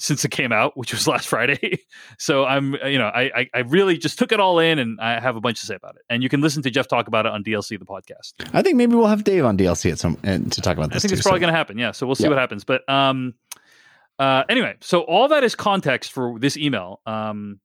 since 0.00 0.24
it 0.24 0.30
came 0.30 0.50
out, 0.50 0.76
which 0.76 0.92
was 0.92 1.06
last 1.12 1.28
Friday. 1.28 1.80
so 2.18 2.44
I'm 2.44 2.74
you 2.86 2.98
know 2.98 3.08
I, 3.08 3.30
I, 3.34 3.50
I 3.54 3.58
really 3.60 3.98
just 3.98 4.18
took 4.18 4.32
it 4.32 4.40
all 4.40 4.58
in, 4.58 4.78
and 4.78 5.00
I 5.00 5.20
have 5.20 5.36
a 5.36 5.40
bunch 5.40 5.60
to 5.60 5.66
say 5.66 5.74
about 5.74 5.96
it. 5.96 6.02
And 6.08 6.22
you 6.22 6.28
can 6.28 6.40
listen 6.40 6.62
to 6.62 6.70
Jeff 6.70 6.88
talk 6.88 7.06
about 7.06 7.26
it 7.26 7.32
on 7.32 7.44
DLC 7.44 7.78
the 7.78 7.84
podcast. 7.84 8.32
I 8.52 8.62
think 8.62 8.76
maybe 8.76 8.94
we'll 8.94 9.06
have 9.06 9.24
Dave 9.24 9.44
on 9.44 9.56
DLC 9.56 9.92
at 9.92 9.98
some 9.98 10.18
and 10.22 10.50
to 10.52 10.60
talk 10.60 10.76
about 10.76 10.90
this. 10.90 11.04
I 11.04 11.08
think 11.08 11.10
too, 11.10 11.18
it's 11.18 11.22
probably 11.22 11.38
so. 11.38 11.42
going 11.42 11.52
to 11.52 11.58
happen. 11.58 11.78
Yeah, 11.78 11.92
so 11.92 12.06
we'll 12.06 12.16
see 12.16 12.28
what 12.28 12.38
happens. 12.38 12.64
But 12.64 12.88
um, 12.88 13.34
uh, 14.18 14.44
anyway, 14.48 14.76
so 14.80 15.00
all 15.02 15.28
that 15.28 15.44
is 15.44 15.54
context 15.54 16.12
for 16.12 16.38
this 16.38 16.56
email. 16.56 17.00
Um, 17.06 17.60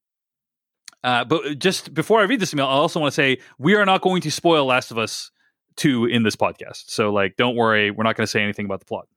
uh, 1.03 1.23
but 1.23 1.59
just 1.59 1.93
before 1.93 2.19
I 2.19 2.23
read 2.23 2.39
this 2.39 2.53
email, 2.53 2.65
I 2.65 2.71
also 2.71 2.99
want 2.99 3.11
to 3.11 3.15
say 3.15 3.37
we 3.59 3.75
are 3.75 3.85
not 3.85 4.01
going 4.01 4.21
to 4.21 4.31
spoil 4.31 4.65
Last 4.65 4.89
of 4.89 4.97
Us 4.97 5.31
2 5.75 6.05
in 6.05 6.23
this 6.23 6.35
podcast. 6.35 6.85
So, 6.87 7.11
like, 7.11 7.35
don't 7.37 7.55
worry, 7.55 7.91
we're 7.91 8.03
not 8.03 8.15
going 8.15 8.25
to 8.25 8.31
say 8.31 8.41
anything 8.41 8.65
about 8.65 8.79
the 8.79 8.85
plot. 8.85 9.07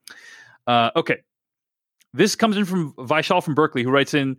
Uh, 0.66 0.90
okay. 0.96 1.22
This 2.18 2.34
comes 2.34 2.56
in 2.56 2.64
from 2.64 2.94
Vishal 2.94 3.44
from 3.44 3.54
Berkeley, 3.54 3.84
who 3.84 3.92
writes 3.92 4.12
in 4.12 4.38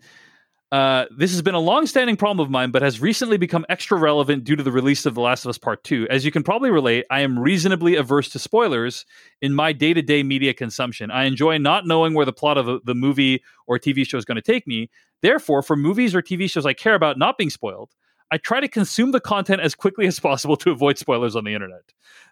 uh, 0.69 1.05
This 1.17 1.31
has 1.31 1.41
been 1.41 1.55
a 1.55 1.59
long-standing 1.61 2.17
problem 2.17 2.45
of 2.45 2.51
mine, 2.51 2.71
but 2.71 2.81
has 2.81 2.99
recently 2.99 3.37
become 3.37 3.65
extra 3.69 3.97
relevant 3.97 4.43
due 4.43 4.57
to 4.57 4.63
the 4.63 4.71
release 4.71 5.05
of 5.05 5.15
The 5.15 5.21
Last 5.21 5.45
of 5.45 5.49
Us 5.49 5.57
Part 5.57 5.85
2. 5.85 6.05
As 6.09 6.25
you 6.25 6.31
can 6.31 6.43
probably 6.43 6.71
relate, 6.71 7.05
I 7.09 7.21
am 7.21 7.39
reasonably 7.39 7.95
averse 7.95 8.27
to 8.31 8.39
spoilers 8.39 9.05
in 9.41 9.53
my 9.53 9.71
day-to-day 9.71 10.23
media 10.23 10.53
consumption. 10.53 11.09
I 11.09 11.23
enjoy 11.23 11.57
not 11.57 11.87
knowing 11.87 12.13
where 12.13 12.25
the 12.25 12.33
plot 12.33 12.57
of 12.57 12.83
the 12.83 12.95
movie 12.95 13.41
or 13.65 13.79
TV 13.79 14.05
show 14.05 14.17
is 14.17 14.25
going 14.25 14.35
to 14.35 14.41
take 14.41 14.67
me. 14.67 14.89
Therefore, 15.21 15.61
for 15.61 15.77
movies 15.77 16.13
or 16.13 16.21
TV 16.21 16.51
shows 16.51 16.65
I 16.65 16.73
care 16.73 16.95
about 16.95 17.17
not 17.17 17.37
being 17.37 17.49
spoiled, 17.49 17.91
I 18.31 18.37
try 18.37 18.59
to 18.59 18.67
consume 18.67 19.11
the 19.11 19.19
content 19.19 19.61
as 19.61 19.73
quickly 19.73 20.05
as 20.05 20.19
possible 20.19 20.55
to 20.57 20.71
avoid 20.71 20.97
spoilers 20.97 21.35
on 21.35 21.43
the 21.43 21.53
internet. 21.53 21.81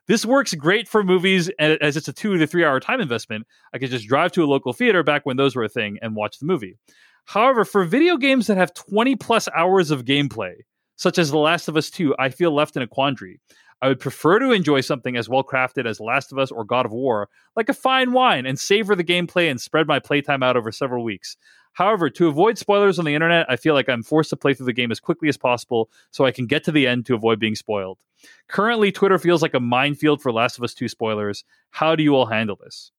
This 0.07 0.25
works 0.25 0.53
great 0.53 0.88
for 0.88 1.03
movies 1.03 1.49
as 1.60 1.97
it's 1.97 2.07
a 2.07 2.13
two 2.13 2.38
to 2.38 2.47
three 2.47 2.63
hour 2.63 2.79
time 2.79 3.01
investment. 3.01 3.47
I 3.73 3.77
could 3.77 3.89
just 3.89 4.07
drive 4.07 4.31
to 4.33 4.43
a 4.43 4.45
local 4.45 4.73
theater 4.73 5.03
back 5.03 5.25
when 5.25 5.38
those 5.38 5.55
were 5.55 5.63
a 5.63 5.69
thing 5.69 5.97
and 6.01 6.15
watch 6.15 6.39
the 6.39 6.45
movie. 6.45 6.77
However, 7.25 7.65
for 7.65 7.83
video 7.83 8.15
games 8.15 8.47
that 8.47 8.57
have 8.57 8.73
20 8.73 9.15
plus 9.17 9.49
hours 9.55 9.91
of 9.91 10.05
gameplay, 10.05 10.53
such 10.95 11.17
as 11.17 11.29
The 11.29 11.38
Last 11.38 11.67
of 11.67 11.75
Us 11.75 11.89
2, 11.89 12.15
I 12.17 12.29
feel 12.29 12.55
left 12.55 12.77
in 12.77 12.81
a 12.81 12.88
quandary. 12.88 13.41
I 13.81 13.89
would 13.89 13.99
prefer 13.99 14.39
to 14.39 14.51
enjoy 14.51 14.81
something 14.81 15.15
as 15.15 15.29
well 15.29 15.43
crafted 15.43 15.86
as 15.86 15.99
Last 15.99 16.31
of 16.31 16.39
Us 16.39 16.51
or 16.51 16.63
God 16.63 16.86
of 16.86 16.91
War, 16.91 17.29
like 17.55 17.69
a 17.69 17.73
fine 17.73 18.12
wine, 18.12 18.45
and 18.45 18.57
savor 18.57 18.95
the 18.95 19.03
gameplay 19.03 19.51
and 19.51 19.62
spread 19.62 19.88
my 19.88 19.99
playtime 19.99 20.41
out 20.41 20.57
over 20.57 20.71
several 20.71 21.03
weeks. 21.03 21.38
However, 21.77 22.09
to 22.09 22.27
avoid 22.27 22.57
spoilers 22.57 22.97
on 22.97 23.05
the 23.05 23.13
internet, 23.13 23.45
I 23.47 23.55
feel 23.55 23.75
like 23.75 23.87
I'm 23.87 24.01
forced 24.01 24.31
to 24.31 24.35
play 24.35 24.55
through 24.55 24.65
the 24.65 24.73
game 24.73 24.89
as 24.91 24.99
quickly 24.99 25.29
as 25.29 25.37
possible 25.37 25.91
so 26.09 26.25
I 26.25 26.31
can 26.31 26.47
get 26.47 26.63
to 26.63 26.71
the 26.71 26.87
end 26.87 27.05
to 27.05 27.13
avoid 27.13 27.39
being 27.39 27.53
spoiled. 27.53 27.99
Currently, 28.47 28.91
Twitter 28.91 29.19
feels 29.19 29.43
like 29.43 29.53
a 29.53 29.59
minefield 29.59 30.19
for 30.19 30.31
Last 30.31 30.57
of 30.57 30.63
Us 30.63 30.73
2 30.73 30.87
spoilers. 30.87 31.43
How 31.69 31.95
do 31.95 32.01
you 32.01 32.15
all 32.15 32.25
handle 32.25 32.55
this? 32.59 32.91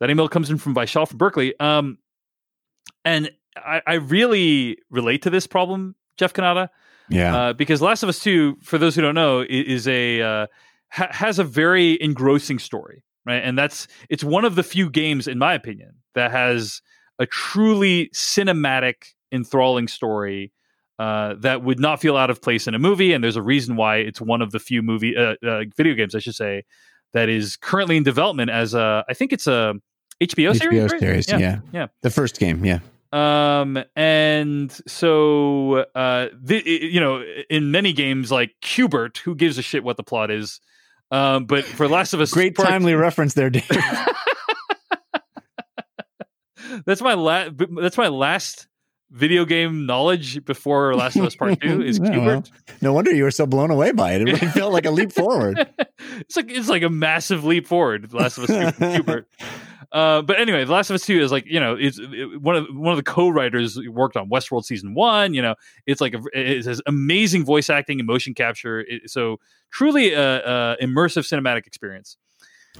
That 0.00 0.08
email 0.08 0.30
comes 0.30 0.48
in 0.48 0.56
from 0.56 0.74
Vishal 0.74 1.06
from 1.06 1.18
Berkeley. 1.18 1.52
Um, 1.60 1.98
and 3.04 3.30
I, 3.54 3.82
I 3.86 3.94
really 3.94 4.78
relate 4.90 5.22
to 5.22 5.30
this 5.30 5.46
problem, 5.46 5.94
Jeff 6.16 6.32
Cannata, 6.32 6.70
Yeah. 7.10 7.36
uh, 7.36 7.52
because 7.52 7.82
Last 7.82 8.02
of 8.02 8.08
Us 8.08 8.20
2, 8.20 8.56
for 8.62 8.78
those 8.78 8.94
who 8.94 9.02
don't 9.02 9.14
know, 9.14 9.40
i- 9.42 9.46
is 9.46 9.86
a 9.86 10.22
uh, 10.22 10.46
ha- 10.90 11.08
has 11.10 11.38
a 11.38 11.44
very 11.44 12.00
engrossing 12.02 12.58
story, 12.58 13.04
right? 13.26 13.42
And 13.44 13.58
that's 13.58 13.88
it's 14.08 14.24
one 14.24 14.46
of 14.46 14.54
the 14.54 14.62
few 14.62 14.88
games, 14.88 15.28
in 15.28 15.36
my 15.38 15.52
opinion, 15.52 15.96
that 16.14 16.30
has 16.30 16.80
a 17.18 17.26
truly 17.26 18.10
cinematic, 18.14 19.14
enthralling 19.32 19.88
story 19.88 20.52
uh, 20.98 21.34
that 21.38 21.62
would 21.62 21.78
not 21.78 22.00
feel 22.00 22.16
out 22.16 22.30
of 22.30 22.42
place 22.42 22.66
in 22.66 22.74
a 22.74 22.78
movie. 22.78 23.12
And 23.12 23.22
there's 23.22 23.36
a 23.36 23.42
reason 23.42 23.76
why 23.76 23.96
it's 23.98 24.20
one 24.20 24.42
of 24.42 24.50
the 24.50 24.58
few 24.58 24.82
movie 24.82 25.16
uh, 25.16 25.34
uh, 25.46 25.64
video 25.76 25.94
games, 25.94 26.14
I 26.14 26.18
should 26.18 26.34
say, 26.34 26.64
that 27.12 27.28
is 27.28 27.56
currently 27.56 27.96
in 27.96 28.02
development 28.02 28.50
as 28.50 28.74
a 28.74 29.04
I 29.08 29.14
think 29.14 29.32
it's 29.32 29.46
a 29.46 29.74
HBO, 30.20 30.56
series. 30.56 30.82
HBO 30.82 30.90
right? 30.90 31.00
series. 31.00 31.28
Yeah. 31.28 31.60
yeah. 31.72 31.86
The 32.02 32.10
first 32.10 32.38
game. 32.38 32.64
Yeah. 32.64 32.80
Um, 33.12 33.82
and 33.96 34.70
so, 34.86 35.86
uh, 35.94 36.28
the, 36.38 36.62
you 36.66 37.00
know, 37.00 37.22
in 37.48 37.70
many 37.70 37.92
games 37.92 38.30
like 38.30 38.54
Q*bert, 38.60 39.18
who 39.18 39.34
gives 39.34 39.56
a 39.56 39.62
shit 39.62 39.82
what 39.82 39.96
the 39.96 40.02
plot 40.02 40.30
is? 40.30 40.60
Um, 41.10 41.46
but 41.46 41.64
for 41.64 41.88
Last 41.88 42.12
of 42.12 42.20
Us, 42.20 42.32
Great 42.32 42.54
Part- 42.54 42.68
timely 42.68 42.94
reference 42.94 43.32
there, 43.34 43.48
Dave. 43.48 43.66
that's 46.86 47.02
my 47.02 47.14
last. 47.14 47.52
That's 47.80 47.96
my 47.96 48.08
last 48.08 48.68
video 49.10 49.44
game 49.44 49.86
knowledge 49.86 50.44
before 50.44 50.94
Last 50.96 51.16
of 51.16 51.24
Us 51.24 51.36
Part 51.36 51.60
Two 51.60 51.82
is 51.82 51.98
Yeah, 51.98 52.42
no 52.80 52.92
wonder 52.92 53.12
you 53.12 53.24
were 53.24 53.30
so 53.30 53.46
blown 53.46 53.70
away 53.70 53.92
by 53.92 54.12
it. 54.12 54.22
It 54.22 54.24
really 54.24 54.52
felt 54.52 54.72
like 54.72 54.86
a 54.86 54.90
leap 54.90 55.12
forward. 55.12 55.66
it's 56.18 56.36
like 56.36 56.50
it's 56.50 56.68
like 56.68 56.82
a 56.82 56.90
massive 56.90 57.44
leap 57.44 57.66
forward. 57.66 58.12
Last 58.12 58.38
of 58.38 58.48
Us 58.48 58.76
Two. 59.06 59.24
Uh, 59.90 60.20
but 60.20 60.38
anyway, 60.38 60.64
The 60.64 60.72
Last 60.72 60.90
of 60.90 60.94
Us 60.94 61.06
Two 61.06 61.20
is 61.20 61.32
like 61.32 61.46
you 61.46 61.60
know 61.60 61.74
it's 61.78 61.98
it, 61.98 62.42
one 62.42 62.56
of 62.56 62.66
one 62.72 62.92
of 62.92 62.96
the 62.96 63.10
co-writers 63.10 63.78
worked 63.88 64.16
on 64.16 64.28
Westworld 64.28 64.64
season 64.64 64.94
one. 64.94 65.32
You 65.32 65.42
know, 65.42 65.54
it's 65.86 66.00
like 66.00 66.14
a, 66.14 66.20
it 66.34 66.64
has 66.66 66.82
amazing 66.86 67.44
voice 67.44 67.70
acting 67.70 67.98
and 68.00 68.06
motion 68.06 68.34
capture. 68.34 68.80
It, 68.80 69.10
so 69.10 69.38
truly 69.70 70.12
a, 70.12 70.72
a 70.72 70.76
immersive 70.82 71.22
cinematic 71.22 71.66
experience. 71.66 72.18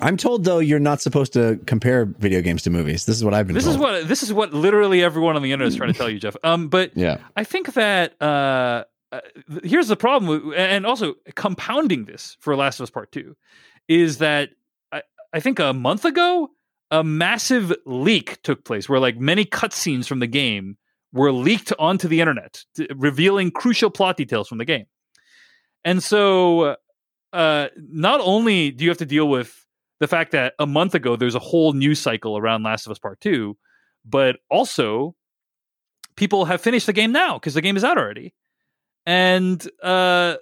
I'm 0.00 0.16
told 0.16 0.44
though 0.44 0.58
you're 0.60 0.78
not 0.78 1.00
supposed 1.00 1.32
to 1.32 1.58
compare 1.66 2.04
video 2.04 2.40
games 2.40 2.62
to 2.62 2.70
movies. 2.70 3.06
This 3.06 3.16
is 3.16 3.24
what 3.24 3.34
I've 3.34 3.46
been 3.46 3.54
This 3.54 3.64
told. 3.64 3.76
is 3.76 3.80
what 3.80 4.08
this 4.08 4.22
is 4.22 4.32
what 4.32 4.52
literally 4.54 5.02
everyone 5.02 5.34
on 5.36 5.42
the 5.42 5.52
internet 5.52 5.72
is 5.72 5.76
trying 5.76 5.92
to 5.92 5.98
tell 5.98 6.08
you, 6.08 6.18
Jeff. 6.20 6.36
Um, 6.44 6.68
but 6.68 6.96
yeah. 6.96 7.18
I 7.36 7.44
think 7.44 7.74
that 7.74 8.14
uh, 8.22 8.84
uh, 9.10 9.20
here's 9.64 9.88
the 9.88 9.96
problem, 9.96 10.52
and 10.56 10.86
also 10.86 11.14
compounding 11.34 12.04
this 12.04 12.36
for 12.40 12.54
Last 12.54 12.78
of 12.78 12.84
Us 12.84 12.90
Part 12.90 13.10
Two 13.10 13.36
is 13.88 14.18
that 14.18 14.50
I, 14.92 15.02
I 15.32 15.40
think 15.40 15.58
a 15.58 15.72
month 15.72 16.04
ago 16.04 16.50
a 16.90 17.02
massive 17.02 17.74
leak 17.84 18.40
took 18.42 18.64
place 18.64 18.88
where 18.88 19.00
like 19.00 19.18
many 19.18 19.44
cutscenes 19.44 20.06
from 20.06 20.20
the 20.20 20.26
game 20.26 20.76
were 21.12 21.32
leaked 21.32 21.72
onto 21.78 22.06
the 22.06 22.20
internet, 22.20 22.64
t- 22.76 22.86
revealing 22.94 23.50
crucial 23.50 23.90
plot 23.90 24.16
details 24.16 24.46
from 24.48 24.58
the 24.58 24.64
game. 24.64 24.86
And 25.84 26.02
so, 26.02 26.76
uh, 27.32 27.68
not 27.76 28.20
only 28.22 28.70
do 28.70 28.84
you 28.84 28.90
have 28.90 28.98
to 28.98 29.06
deal 29.06 29.28
with 29.28 29.64
the 30.00 30.08
fact 30.08 30.32
that 30.32 30.54
a 30.58 30.66
month 30.66 30.94
ago 30.94 31.16
there's 31.16 31.34
a 31.34 31.40
whole 31.40 31.72
news 31.72 31.98
cycle 31.98 32.38
around 32.38 32.62
Last 32.62 32.86
of 32.86 32.92
Us 32.92 32.98
Part 32.98 33.20
Two, 33.20 33.56
but 34.04 34.36
also 34.50 35.14
people 36.16 36.44
have 36.46 36.60
finished 36.60 36.86
the 36.86 36.92
game 36.92 37.12
now 37.12 37.38
because 37.38 37.54
the 37.54 37.62
game 37.62 37.76
is 37.76 37.84
out 37.84 37.98
already. 37.98 38.34
And 39.06 39.66
uh, 39.82 40.36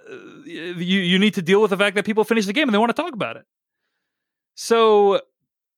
you 0.45 0.99
you 0.99 1.19
need 1.19 1.35
to 1.35 1.41
deal 1.41 1.61
with 1.61 1.69
the 1.69 1.77
fact 1.77 1.95
that 1.95 2.05
people 2.05 2.23
finish 2.23 2.45
the 2.45 2.53
game 2.53 2.67
and 2.67 2.73
they 2.73 2.79
want 2.79 2.93
to 2.93 3.01
talk 3.01 3.13
about 3.13 3.37
it. 3.37 3.45
So, 4.55 5.21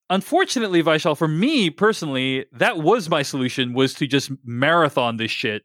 unfortunately, 0.10 0.82
Vishal, 0.82 1.15
for 1.15 1.28
me 1.28 1.70
personally, 1.70 2.46
that 2.54 2.78
was 2.78 3.10
my 3.10 3.22
solution 3.22 3.74
was 3.74 3.94
to 3.96 4.08
just 4.08 4.32
marathon 4.44 5.18
this 5.18 5.30
shit 5.30 5.63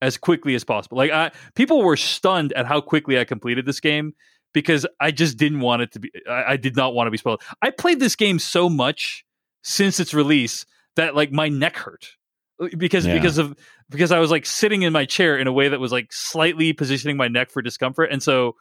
as 0.00 0.16
quickly 0.16 0.54
as 0.54 0.64
possible. 0.64 0.96
Like, 0.96 1.10
I, 1.10 1.32
people 1.54 1.82
were 1.82 1.96
stunned 1.96 2.52
at 2.54 2.66
how 2.66 2.80
quickly 2.80 3.18
I 3.18 3.24
completed 3.24 3.66
this 3.66 3.80
game 3.80 4.14
because 4.52 4.86
I 5.00 5.10
just 5.10 5.36
didn't 5.36 5.60
want 5.60 5.82
it 5.82 5.92
to 5.92 6.00
be. 6.00 6.10
I, 6.28 6.52
I 6.52 6.56
did 6.56 6.76
not 6.76 6.94
want 6.94 7.06
to 7.06 7.10
be 7.10 7.16
spoiled. 7.18 7.42
I 7.62 7.70
played 7.70 8.00
this 8.00 8.16
game 8.16 8.38
so 8.38 8.68
much 8.68 9.24
since 9.62 10.00
its 10.00 10.12
release 10.14 10.66
that 10.96 11.14
like 11.14 11.32
my 11.32 11.48
neck 11.48 11.76
hurt 11.76 12.08
because 12.76 13.06
Yeah. 13.06 13.14
because 13.14 13.38
of 13.38 13.56
because 13.90 14.12
I 14.12 14.18
was 14.18 14.30
like 14.30 14.46
sitting 14.46 14.82
in 14.82 14.92
my 14.92 15.04
chair 15.04 15.36
in 15.38 15.46
a 15.46 15.52
way 15.52 15.68
that 15.68 15.80
was 15.80 15.92
like 15.92 16.12
slightly 16.12 16.72
positioning 16.72 17.16
my 17.16 17.28
neck 17.28 17.50
for 17.50 17.62
discomfort, 17.62 18.10
and 18.12 18.22
so 18.22 18.56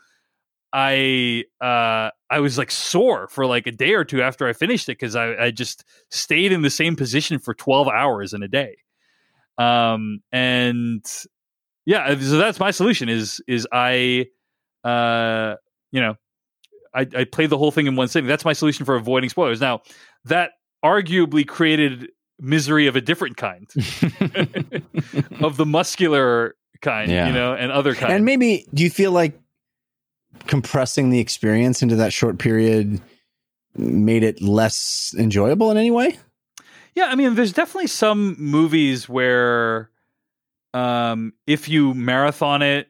I 0.74 1.44
uh, 1.60 2.10
I 2.30 2.40
was 2.40 2.58
like 2.58 2.72
sore 2.72 3.28
for 3.28 3.46
like 3.46 3.68
a 3.68 3.72
day 3.72 3.94
or 3.94 4.06
two 4.06 4.22
after 4.22 4.48
I 4.48 4.54
finished 4.54 4.88
it 4.88 4.94
because 4.98 5.16
I, 5.16 5.36
I 5.36 5.52
just 5.52 5.84
stayed 6.10 6.52
in 6.52 6.62
the 6.62 6.70
same 6.70 6.96
position 6.96 7.40
for 7.40 7.54
twelve 7.54 7.88
hours 7.88 8.34
in 8.34 8.42
a 8.44 8.48
day. 8.48 8.78
Um, 9.58 10.22
and 10.32 11.06
yeah, 11.86 12.18
so 12.20 12.38
that's 12.38 12.60
my 12.60 12.72
solution. 12.72 13.10
Is 13.10 13.42
is 13.48 13.68
I, 13.72 14.28
uh, 14.84 15.56
you 15.92 16.02
know, 16.02 16.16
I, 16.94 17.08
I 17.16 17.24
played 17.26 17.50
the 17.50 17.58
whole 17.58 17.72
thing 17.72 17.88
in 17.88 17.96
one 17.96 18.08
sitting. 18.08 18.28
That's 18.28 18.46
my 18.46 18.54
solution 18.54 18.86
for 18.86 18.96
avoiding 18.96 19.30
spoilers. 19.30 19.62
Now 19.62 19.82
that 20.26 20.52
arguably 20.84 21.48
created 21.48 22.10
misery 22.40 22.88
of 22.88 22.96
a 22.96 23.02
different 23.02 23.38
kind, 23.38 23.68
of 25.42 25.58
the 25.58 25.66
muscular 25.66 26.56
kind, 26.82 27.12
Yeah. 27.12 27.28
you 27.28 27.34
know, 27.34 27.54
and 27.54 27.72
other 27.72 27.94
kind. 27.96 28.12
And 28.14 28.26
maybe 28.26 28.66
do 28.74 28.84
you 28.84 28.90
feel 28.90 29.12
like 29.12 29.40
compressing 30.48 31.10
the 31.12 31.20
experience 31.20 31.82
into 31.82 31.96
that 31.98 32.14
short 32.14 32.40
period 32.40 33.00
made 33.76 34.24
it 34.24 34.42
less 34.42 35.14
enjoyable 35.18 35.72
in 35.72 35.78
any 35.78 35.92
way? 35.92 36.18
Yeah, 36.96 37.06
I 37.06 37.16
mean, 37.16 37.36
there's 37.36 37.54
definitely 37.54 37.88
some 37.88 38.36
movies 38.38 39.08
where, 39.08 39.90
um, 40.74 41.34
if 41.48 41.70
you 41.70 41.94
marathon 41.94 42.62
it 42.62 42.88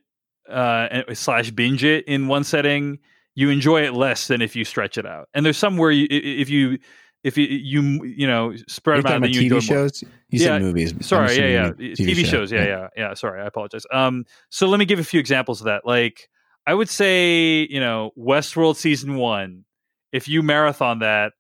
uh, 0.50 1.14
slash 1.14 1.52
binge 1.52 1.84
it 1.84 2.06
in 2.08 2.28
one 2.28 2.44
setting, 2.44 3.00
you 3.36 3.50
enjoy 3.50 3.84
it 3.84 3.94
less 3.94 4.28
than 4.28 4.42
if 4.42 4.56
you 4.56 4.66
stretch 4.66 4.98
it 4.98 5.06
out. 5.06 5.30
And 5.34 5.46
there's 5.46 5.58
some 5.58 5.78
where 5.78 5.92
you, 5.92 6.08
if 6.10 6.50
you, 6.50 6.80
if 7.24 7.38
you, 7.38 7.46
you, 7.46 8.04
you 8.04 8.28
know, 8.28 8.56
spread 8.68 9.00
them 9.00 9.12
out, 9.12 9.18
about 9.18 9.32
you 9.32 9.50
TV 9.50 9.52
more. 9.52 9.62
shows? 9.62 10.02
You 10.02 10.40
Yeah, 10.40 10.46
said 10.46 10.62
movies. 10.62 10.94
Sorry, 11.02 11.38
yeah, 11.38 11.46
yeah, 11.48 11.92
assuming 11.92 12.16
TV, 12.16 12.26
show. 12.26 12.28
shows, 12.28 12.52
yeah, 12.52 12.66
yeah, 12.66 12.88
yeah. 12.96 13.14
Sorry, 13.14 13.42
I 13.42 13.46
apologize. 13.46 13.86
Um, 13.92 14.26
so 14.50 14.68
let 14.68 14.80
me 14.80 14.86
give 14.86 15.00
a 15.00 15.04
few 15.04 15.20
examples 15.20 15.62
of 15.62 15.66
that. 15.66 15.86
Like, 15.86 16.30
I 16.66 16.74
would 16.74 16.90
say, 16.90 17.68
you 17.70 17.80
know, 17.80 18.12
Westworld 18.18 18.76
season 18.76 19.16
one. 19.16 19.66
If 20.12 20.28
you 20.28 20.44
marathon 20.44 21.00
that, 21.00 21.34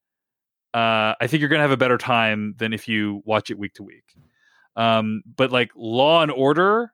uh, 0.73 1.15
I 1.19 1.27
think 1.27 1.41
you're 1.41 1.49
gonna 1.49 1.61
have 1.61 1.71
a 1.71 1.77
better 1.77 1.97
time 1.97 2.55
than 2.57 2.73
if 2.73 2.87
you 2.87 3.21
watch 3.25 3.51
it 3.51 3.59
week 3.59 3.73
to 3.75 3.83
week. 3.83 4.15
Um, 4.75 5.23
but 5.35 5.51
like 5.51 5.71
Law 5.75 6.21
and 6.21 6.31
Order, 6.31 6.93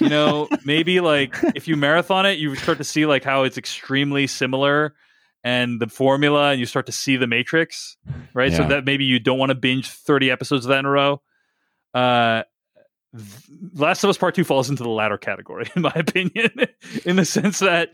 you 0.00 0.08
know, 0.08 0.48
maybe 0.64 1.00
like 1.00 1.36
if 1.54 1.68
you 1.68 1.76
marathon 1.76 2.26
it, 2.26 2.38
you 2.38 2.54
start 2.54 2.78
to 2.78 2.84
see 2.84 3.06
like 3.06 3.24
how 3.24 3.42
it's 3.42 3.58
extremely 3.58 4.26
similar 4.26 4.94
and 5.44 5.80
the 5.80 5.86
formula, 5.86 6.50
and 6.50 6.58
you 6.58 6.66
start 6.66 6.86
to 6.86 6.92
see 6.92 7.16
the 7.16 7.26
Matrix, 7.28 7.96
right? 8.34 8.52
So 8.52 8.66
that 8.68 8.84
maybe 8.84 9.04
you 9.04 9.20
don't 9.20 9.38
want 9.38 9.50
to 9.50 9.54
binge 9.54 9.88
30 9.88 10.30
episodes 10.30 10.64
of 10.64 10.70
that 10.70 10.80
in 10.80 10.86
a 10.86 10.90
row. 10.90 11.22
Uh, 11.94 12.42
Last 13.74 14.02
of 14.02 14.10
Us 14.10 14.18
Part 14.18 14.34
Two 14.34 14.44
falls 14.44 14.68
into 14.68 14.82
the 14.82 14.88
latter 14.88 15.16
category, 15.16 15.70
in 15.76 15.82
my 15.82 15.92
opinion, 15.94 16.50
in 17.04 17.16
the 17.16 17.24
sense 17.24 17.60
that 17.60 17.90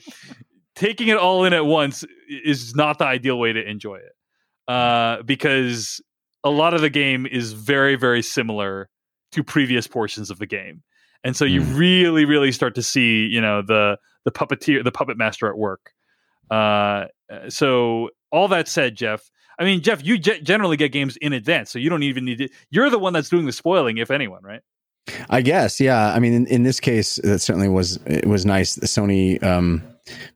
taking 0.74 1.08
it 1.08 1.16
all 1.16 1.44
in 1.44 1.52
at 1.52 1.66
once 1.66 2.04
is 2.28 2.74
not 2.74 2.98
the 2.98 3.04
ideal 3.04 3.38
way 3.38 3.52
to 3.52 3.62
enjoy 3.62 3.96
it, 3.96 4.72
uh, 4.72 5.22
because 5.22 6.00
a 6.42 6.50
lot 6.50 6.74
of 6.74 6.80
the 6.80 6.90
game 6.90 7.26
is 7.26 7.52
very, 7.52 7.96
very 7.96 8.22
similar 8.22 8.88
to 9.32 9.44
previous 9.44 9.86
portions 9.86 10.30
of 10.30 10.38
the 10.38 10.46
game, 10.46 10.82
and 11.24 11.36
so 11.36 11.44
you 11.44 11.60
Mm. 11.60 11.76
really, 11.76 12.24
really 12.24 12.52
start 12.52 12.74
to 12.76 12.82
see, 12.82 13.26
you 13.26 13.40
know, 13.40 13.62
the 13.62 13.98
the 14.24 14.30
puppeteer, 14.30 14.84
the 14.84 14.92
puppet 14.92 15.16
master 15.18 15.48
at 15.48 15.56
work. 15.58 15.92
Uh, 16.50 17.06
so 17.48 18.10
all 18.30 18.48
that 18.48 18.68
said, 18.68 18.94
Jeff. 18.96 19.30
I 19.58 19.64
mean, 19.64 19.82
Jeff, 19.82 20.04
you 20.04 20.18
ge- 20.18 20.42
generally 20.42 20.76
get 20.76 20.92
games 20.92 21.16
in 21.18 21.32
advance, 21.32 21.70
so 21.70 21.78
you 21.78 21.90
don't 21.90 22.02
even 22.02 22.24
need 22.24 22.38
to. 22.38 22.48
You're 22.70 22.88
the 22.90 22.98
one 22.98 23.12
that's 23.12 23.28
doing 23.28 23.46
the 23.46 23.52
spoiling, 23.52 23.98
if 23.98 24.10
anyone, 24.10 24.42
right? 24.42 24.60
I 25.28 25.42
guess, 25.42 25.80
yeah. 25.80 26.12
I 26.14 26.20
mean, 26.20 26.32
in, 26.32 26.46
in 26.46 26.62
this 26.62 26.78
case, 26.80 27.16
that 27.24 27.40
certainly 27.40 27.68
was 27.68 27.96
it 28.06 28.26
was 28.26 28.46
nice. 28.46 28.78
Sony 28.78 29.42
um, 29.42 29.82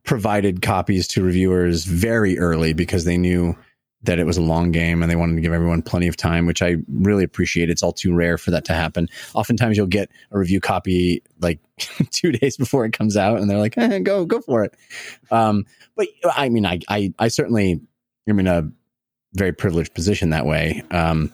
provided 0.05 0.63
copies 0.63 1.07
to 1.09 1.23
reviewers 1.23 1.85
very 1.85 2.39
early 2.39 2.73
because 2.73 3.05
they 3.05 3.17
knew 3.17 3.57
that 4.03 4.19
it 4.19 4.25
was 4.25 4.37
a 4.37 4.43
long 4.43 4.71
game 4.71 5.03
and 5.03 5.11
they 5.11 5.17
wanted 5.17 5.35
to 5.37 5.41
give 5.41 5.53
everyone 5.53 5.83
plenty 5.83 6.07
of 6.07 6.17
time, 6.17 6.47
which 6.47 6.63
I 6.63 6.77
really 6.89 7.25
appreciate. 7.25 7.71
It's 7.71 7.83
all 7.83 7.93
too 7.93 8.15
rare 8.15 8.39
for 8.39 8.51
that 8.53 8.65
to 8.67 8.73
happen. 8.73 9.09
Oftentimes, 9.35 9.77
you'll 9.77 9.87
get 9.87 10.11
a 10.31 10.39
review 10.39 10.61
copy 10.61 11.23
like 11.41 11.59
two 12.11 12.33
days 12.33 12.57
before 12.57 12.85
it 12.85 12.93
comes 12.93 13.17
out, 13.17 13.41
and 13.41 13.51
they're 13.51 13.59
like, 13.59 13.77
eh, 13.77 13.99
"Go, 14.01 14.25
go 14.25 14.41
for 14.41 14.65
it." 14.65 14.75
Um, 15.31 15.65
but 15.97 16.09
I 16.35 16.49
mean, 16.49 16.67
I, 16.67 16.81
I, 16.89 17.13
I 17.19 17.29
certainly 17.29 17.81
am 18.29 18.39
in 18.39 18.47
a 18.47 18.71
very 19.35 19.53
privileged 19.53 19.95
position 19.95 20.31
that 20.31 20.47
way. 20.47 20.83
Um, 20.91 21.33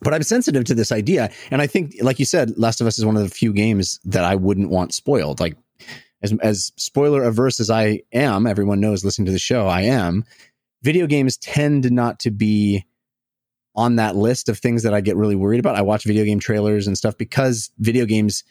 but 0.00 0.12
I'm 0.12 0.22
sensitive 0.22 0.64
to 0.64 0.74
this 0.74 0.92
idea, 0.92 1.30
and 1.50 1.62
I 1.62 1.66
think, 1.66 1.94
like 2.02 2.18
you 2.18 2.26
said, 2.26 2.58
Last 2.58 2.80
of 2.80 2.86
Us 2.86 2.98
is 2.98 3.06
one 3.06 3.16
of 3.16 3.22
the 3.22 3.34
few 3.34 3.52
games 3.52 4.00
that 4.04 4.24
I 4.24 4.34
wouldn't 4.34 4.68
want 4.68 4.92
spoiled. 4.92 5.40
Like, 5.40 5.56
as 6.22 6.34
as 6.42 6.72
spoiler 6.76 7.22
averse 7.22 7.60
as 7.60 7.70
I 7.70 8.02
am, 8.12 8.46
everyone 8.46 8.80
knows 8.80 9.04
listening 9.04 9.26
to 9.26 9.32
the 9.32 9.38
show, 9.38 9.66
I 9.66 9.82
am. 9.82 10.24
Video 10.84 11.06
games 11.06 11.38
tend 11.38 11.90
not 11.90 12.20
to 12.20 12.30
be 12.30 12.84
on 13.74 13.96
that 13.96 14.14
list 14.14 14.48
of 14.48 14.58
things 14.58 14.82
that 14.82 14.94
I 14.94 15.00
get 15.00 15.16
really 15.16 15.34
worried 15.34 15.58
about. 15.58 15.76
I 15.76 15.82
watch 15.82 16.04
video 16.04 16.24
game 16.24 16.38
trailers 16.38 16.86
and 16.86 16.96
stuff 16.96 17.16
because 17.16 17.70
video 17.78 18.04
games 18.04 18.44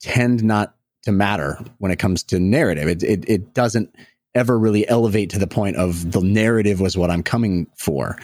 tend 0.00 0.42
not 0.42 0.74
to 1.02 1.12
matter 1.12 1.58
when 1.78 1.92
it 1.92 1.98
comes 1.98 2.22
to 2.24 2.40
narrative. 2.40 2.88
It 2.88 3.02
it, 3.02 3.28
it 3.28 3.54
doesn't 3.54 3.94
ever 4.34 4.58
really 4.58 4.88
elevate 4.88 5.30
to 5.30 5.38
the 5.38 5.46
point 5.46 5.76
of 5.76 6.12
the 6.12 6.20
narrative 6.20 6.80
was 6.80 6.96
what 6.96 7.10
I'm 7.10 7.22
coming 7.22 7.66
for. 7.76 8.18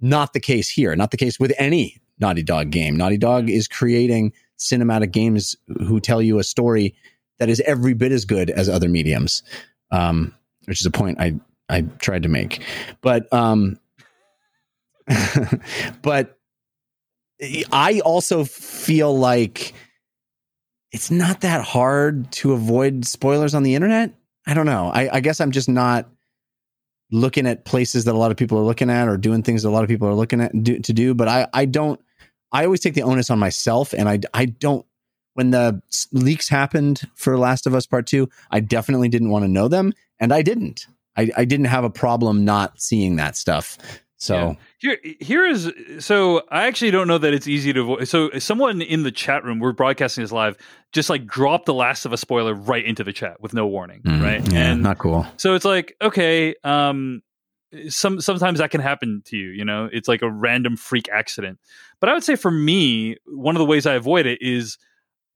Not 0.00 0.32
the 0.32 0.40
case 0.40 0.68
here. 0.68 0.94
Not 0.94 1.10
the 1.10 1.16
case 1.16 1.40
with 1.40 1.52
any 1.58 2.00
Naughty 2.18 2.42
Dog 2.42 2.70
game. 2.70 2.96
Naughty 2.96 3.18
Dog 3.18 3.50
is 3.50 3.66
creating 3.66 4.32
cinematic 4.58 5.10
games 5.10 5.56
who 5.86 6.00
tell 6.00 6.22
you 6.22 6.38
a 6.38 6.44
story 6.44 6.94
that 7.38 7.48
is 7.48 7.60
every 7.60 7.94
bit 7.94 8.12
as 8.12 8.24
good 8.24 8.50
as 8.50 8.68
other 8.68 8.88
mediums, 8.88 9.42
um, 9.90 10.34
which 10.66 10.80
is 10.80 10.86
a 10.86 10.90
point 10.90 11.20
I 11.20 11.40
I 11.68 11.82
tried 11.82 12.24
to 12.24 12.28
make. 12.28 12.62
But 13.00 13.32
um, 13.32 13.78
but 16.02 16.38
I 17.72 18.00
also 18.04 18.44
feel 18.44 19.16
like 19.16 19.74
it's 20.92 21.10
not 21.10 21.40
that 21.40 21.64
hard 21.64 22.30
to 22.32 22.52
avoid 22.52 23.04
spoilers 23.04 23.54
on 23.54 23.62
the 23.62 23.74
internet. 23.74 24.14
I 24.46 24.54
don't 24.54 24.66
know. 24.66 24.90
I, 24.94 25.16
I 25.16 25.20
guess 25.20 25.40
I'm 25.40 25.50
just 25.50 25.68
not 25.68 26.08
looking 27.10 27.46
at 27.46 27.64
places 27.64 28.04
that 28.04 28.14
a 28.14 28.18
lot 28.18 28.30
of 28.30 28.36
people 28.36 28.58
are 28.58 28.64
looking 28.64 28.90
at 28.90 29.08
or 29.08 29.16
doing 29.16 29.42
things 29.42 29.62
that 29.62 29.68
a 29.68 29.70
lot 29.70 29.82
of 29.82 29.88
people 29.88 30.08
are 30.08 30.14
looking 30.14 30.40
at 30.40 30.52
do, 30.62 30.78
to 30.78 30.92
do. 30.92 31.14
But 31.14 31.28
I, 31.28 31.48
I 31.52 31.64
don't, 31.64 32.00
I 32.52 32.64
always 32.64 32.80
take 32.80 32.94
the 32.94 33.02
onus 33.02 33.30
on 33.30 33.38
myself. 33.38 33.92
And 33.92 34.08
I, 34.08 34.20
I 34.32 34.46
don't, 34.46 34.86
when 35.34 35.50
the 35.50 35.82
leaks 36.12 36.48
happened 36.48 37.02
for 37.16 37.36
Last 37.36 37.66
of 37.66 37.74
Us 37.74 37.86
Part 37.86 38.06
Two, 38.06 38.28
I 38.50 38.60
definitely 38.60 39.08
didn't 39.08 39.30
want 39.30 39.44
to 39.44 39.50
know 39.50 39.66
them. 39.66 39.92
And 40.20 40.32
I 40.32 40.42
didn't. 40.42 40.86
I, 41.16 41.30
I 41.36 41.44
didn't 41.44 41.66
have 41.66 41.84
a 41.84 41.90
problem 41.90 42.44
not 42.44 42.80
seeing 42.80 43.16
that 43.16 43.36
stuff. 43.36 43.78
So 44.16 44.56
Here, 44.78 44.98
here 45.20 45.44
is 45.44 45.70
so 45.98 46.42
I 46.48 46.66
actually 46.66 46.92
don't 46.92 47.08
know 47.08 47.18
that 47.18 47.34
it's 47.34 47.46
easy 47.46 47.72
to 47.74 47.80
avoid. 47.80 48.08
So 48.08 48.30
someone 48.38 48.80
in 48.80 49.02
the 49.02 49.12
chat 49.12 49.44
room, 49.44 49.58
we're 49.58 49.72
broadcasting 49.72 50.24
this 50.24 50.32
live, 50.32 50.56
just 50.92 51.10
like 51.10 51.26
dropped 51.26 51.66
the 51.66 51.74
Last 51.74 52.06
of 52.06 52.12
a 52.12 52.16
spoiler 52.16 52.54
right 52.54 52.84
into 52.84 53.04
the 53.04 53.12
chat 53.12 53.40
with 53.42 53.52
no 53.52 53.66
warning, 53.66 54.00
mm, 54.02 54.22
right? 54.22 54.40
Yeah, 54.50 54.72
and 54.72 54.82
not 54.82 54.98
cool. 54.98 55.26
so 55.36 55.54
it's 55.54 55.66
like 55.66 55.94
okay, 56.00 56.54
um, 56.64 57.22
some 57.88 58.20
sometimes 58.20 58.60
that 58.60 58.70
can 58.70 58.80
happen 58.80 59.22
to 59.26 59.36
you. 59.36 59.48
You 59.48 59.64
know, 59.64 59.90
it's 59.92 60.08
like 60.08 60.22
a 60.22 60.30
random 60.30 60.76
freak 60.76 61.08
accident. 61.12 61.58
But 62.00 62.08
I 62.08 62.14
would 62.14 62.24
say 62.24 62.36
for 62.36 62.50
me, 62.50 63.16
one 63.26 63.56
of 63.56 63.60
the 63.60 63.66
ways 63.66 63.84
I 63.84 63.94
avoid 63.94 64.24
it 64.24 64.40
is 64.40 64.78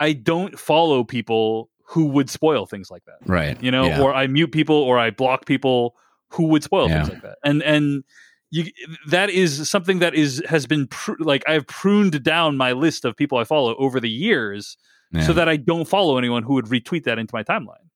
I 0.00 0.12
don't 0.14 0.58
follow 0.58 1.04
people 1.04 1.68
who 1.90 2.04
would 2.06 2.28
spoil 2.28 2.66
things 2.66 2.90
like 2.90 3.04
that 3.06 3.16
Right. 3.26 3.60
you 3.62 3.70
know, 3.70 3.86
Yeah. 3.86 4.02
or 4.02 4.14
I 4.14 4.26
mute 4.26 4.52
people 4.52 4.76
or 4.76 4.98
I 4.98 5.10
block 5.10 5.46
people 5.46 5.94
who 6.28 6.44
would 6.48 6.62
spoil 6.62 6.88
things 6.88 7.08
like 7.08 7.22
that. 7.22 7.38
And 7.44 7.62
and 7.62 8.04
you 8.50 8.64
that 9.08 9.30
is 9.30 9.68
something 9.70 9.98
that 10.00 10.14
is 10.14 10.42
has 10.48 10.66
been 10.66 10.86
pr- 10.86 11.12
like 11.18 11.42
I've 11.48 11.66
pruned 11.66 12.22
down 12.22 12.56
my 12.56 12.72
list 12.72 13.04
of 13.04 13.16
people 13.16 13.38
I 13.38 13.44
follow 13.44 13.74
over 13.76 14.00
the 14.00 14.10
years 14.10 14.76
Yeah. 15.12 15.22
so 15.26 15.32
that 15.32 15.48
I 15.48 15.56
don't 15.56 15.86
follow 15.88 16.18
anyone 16.18 16.42
who 16.42 16.54
would 16.54 16.66
retweet 16.66 17.04
that 17.04 17.18
into 17.18 17.34
my 17.34 17.42
timeline. 17.42 17.87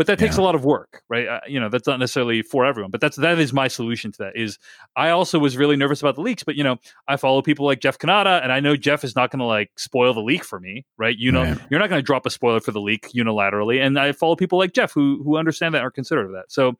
But 0.00 0.06
that 0.06 0.18
takes 0.18 0.38
Yeah. 0.38 0.42
a 0.42 0.46
lot 0.46 0.54
of 0.54 0.64
work, 0.64 1.02
right? 1.10 1.28
Uh, 1.28 1.40
you 1.46 1.60
know, 1.60 1.68
that's 1.68 1.86
not 1.86 1.98
necessarily 1.98 2.40
for 2.40 2.64
everyone, 2.64 2.90
but 2.90 3.02
that's 3.02 3.18
that 3.18 3.38
is 3.38 3.52
my 3.52 3.68
solution 3.68 4.10
to 4.12 4.18
that. 4.20 4.32
Is 4.34 4.58
I 4.96 5.10
also 5.10 5.38
was 5.38 5.58
really 5.58 5.76
nervous 5.76 6.00
about 6.00 6.14
the 6.14 6.22
leaks, 6.22 6.42
but 6.42 6.54
you 6.54 6.64
know, 6.64 6.78
I 7.06 7.18
follow 7.18 7.42
people 7.42 7.66
like 7.66 7.80
Jeff 7.80 7.98
Cannata, 7.98 8.42
and 8.42 8.50
I 8.50 8.60
know 8.60 8.76
Jeff 8.76 9.04
is 9.04 9.14
not 9.14 9.30
going 9.30 9.40
to 9.40 9.44
like 9.44 9.70
spoil 9.76 10.14
the 10.14 10.22
leak 10.22 10.42
for 10.42 10.58
me, 10.58 10.86
right? 10.96 11.14
You 11.18 11.30
know, 11.32 11.42
Right. 11.42 11.58
you're 11.68 11.78
not 11.80 11.90
going 11.90 11.98
to 11.98 12.02
drop 12.06 12.24
a 12.24 12.30
spoiler 12.30 12.60
for 12.60 12.72
the 12.72 12.80
leak 12.80 13.08
unilaterally, 13.14 13.78
and 13.84 13.98
I 13.98 14.12
follow 14.12 14.36
people 14.36 14.56
like 14.58 14.72
Jeff 14.72 14.90
who 14.90 15.22
who 15.22 15.36
understand 15.36 15.74
that 15.74 15.84
considerate 15.92 16.28
of 16.28 16.32
that. 16.32 16.50
So 16.50 16.78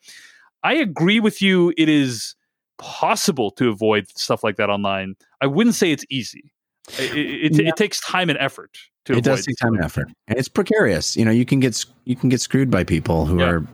I 0.62 0.76
agree 0.76 1.20
with 1.20 1.42
you. 1.42 1.74
It 1.76 1.90
is 1.90 2.36
possible 2.78 3.50
to 3.50 3.68
avoid 3.68 4.08
stuff 4.16 4.42
like 4.42 4.56
that 4.56 4.70
online. 4.70 5.16
I 5.42 5.46
wouldn't 5.46 5.74
say 5.74 5.92
it's 5.92 6.06
easy. 6.08 6.52
It, 6.98 7.16
it, 7.16 7.52
Yeah. 7.60 7.68
it 7.68 7.76
takes 7.76 8.00
time 8.00 8.30
and 8.30 8.38
effort 8.38 8.76
to 9.04 9.12
it 9.12 9.18
avoid 9.18 9.24
does 9.24 9.46
take 9.46 9.56
time 9.58 9.74
and 9.74 9.84
effort 9.84 10.08
and 10.28 10.38
it's 10.38 10.48
precarious 10.48 11.16
you 11.16 11.24
know 11.24 11.30
you 11.30 11.44
can 11.44 11.60
get 11.60 11.84
you 12.04 12.16
can 12.16 12.28
get 12.28 12.40
screwed 12.40 12.70
by 12.70 12.82
people 12.84 13.26
who 13.26 13.38
Yeah. 13.38 13.46
are 13.50 13.66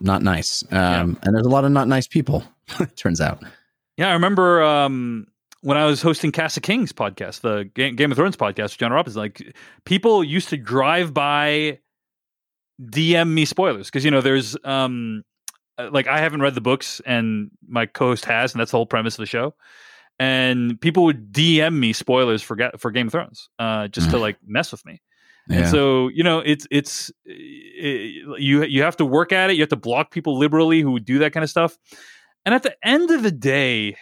not 0.00 0.22
nice 0.22 0.62
um 0.72 1.18
and 1.22 1.34
there's 1.34 1.46
a 1.46 1.50
lot 1.50 1.64
of 1.64 1.72
not 1.72 1.88
nice 1.88 2.06
people 2.06 2.44
it 2.80 2.96
turns 2.96 3.20
out 3.20 3.42
Yeah, 3.96 4.08
I 4.10 4.12
remember 4.12 4.62
um, 4.62 5.26
when 5.62 5.76
I 5.76 5.84
was 5.84 6.00
hosting 6.00 6.32
Cast 6.32 6.56
of 6.56 6.62
Kings 6.62 6.92
podcast, 6.92 7.40
the 7.42 7.68
Ga- 7.74 7.92
Game 7.92 8.10
of 8.12 8.16
Thrones 8.16 8.36
podcast 8.36 8.62
with 8.72 8.78
Joanna 8.78 8.94
Robinson. 8.94 9.20
Like 9.20 9.54
people 9.84 10.24
used 10.24 10.48
to 10.50 10.56
drive 10.56 11.12
by, 11.12 11.80
DM 12.80 13.28
me 13.34 13.44
spoilers 13.44 13.88
because 13.88 14.04
you 14.04 14.10
know 14.10 14.22
there's 14.22 14.56
um, 14.64 15.22
uh, 15.76 15.90
like 15.92 16.06
I 16.06 16.18
haven't 16.18 16.40
read 16.40 16.54
the 16.54 16.62
books, 16.62 17.02
and 17.04 17.50
my 17.68 17.84
co-host 17.84 18.24
has, 18.24 18.54
and 18.54 18.60
that's 18.60 18.70
the 18.70 18.78
whole 18.78 18.86
premise 18.86 19.14
of 19.14 19.22
the 19.22 19.26
show. 19.26 19.54
And 20.20 20.78
people 20.78 21.04
would 21.04 21.32
DM 21.32 21.74
me 21.78 21.92
spoilers 21.94 22.42
for 22.42 22.56
for 22.76 22.90
Game 22.90 23.06
of 23.06 23.12
Thrones, 23.12 23.48
uh, 23.58 23.88
just 23.88 24.10
to 24.10 24.18
like 24.18 24.36
mess 24.46 24.70
with 24.70 24.84
me. 24.84 25.00
And 25.48 25.66
so 25.68 26.08
you 26.08 26.22
know, 26.22 26.40
it's 26.40 26.66
it's 26.70 27.10
it, 27.24 28.38
you 28.38 28.62
you 28.64 28.82
have 28.82 28.96
to 28.98 29.04
work 29.04 29.32
at 29.32 29.50
it. 29.50 29.54
You 29.54 29.62
have 29.62 29.70
to 29.70 29.76
block 29.76 30.10
people 30.10 30.38
liberally 30.38 30.80
who 30.80 31.00
do 31.00 31.20
that 31.20 31.32
kind 31.32 31.42
of 31.42 31.50
stuff. 31.50 31.76
And 32.44 32.54
at 32.54 32.62
the 32.62 32.74
end 32.84 33.10
of 33.10 33.22
the 33.22 33.30
day, 33.30 33.96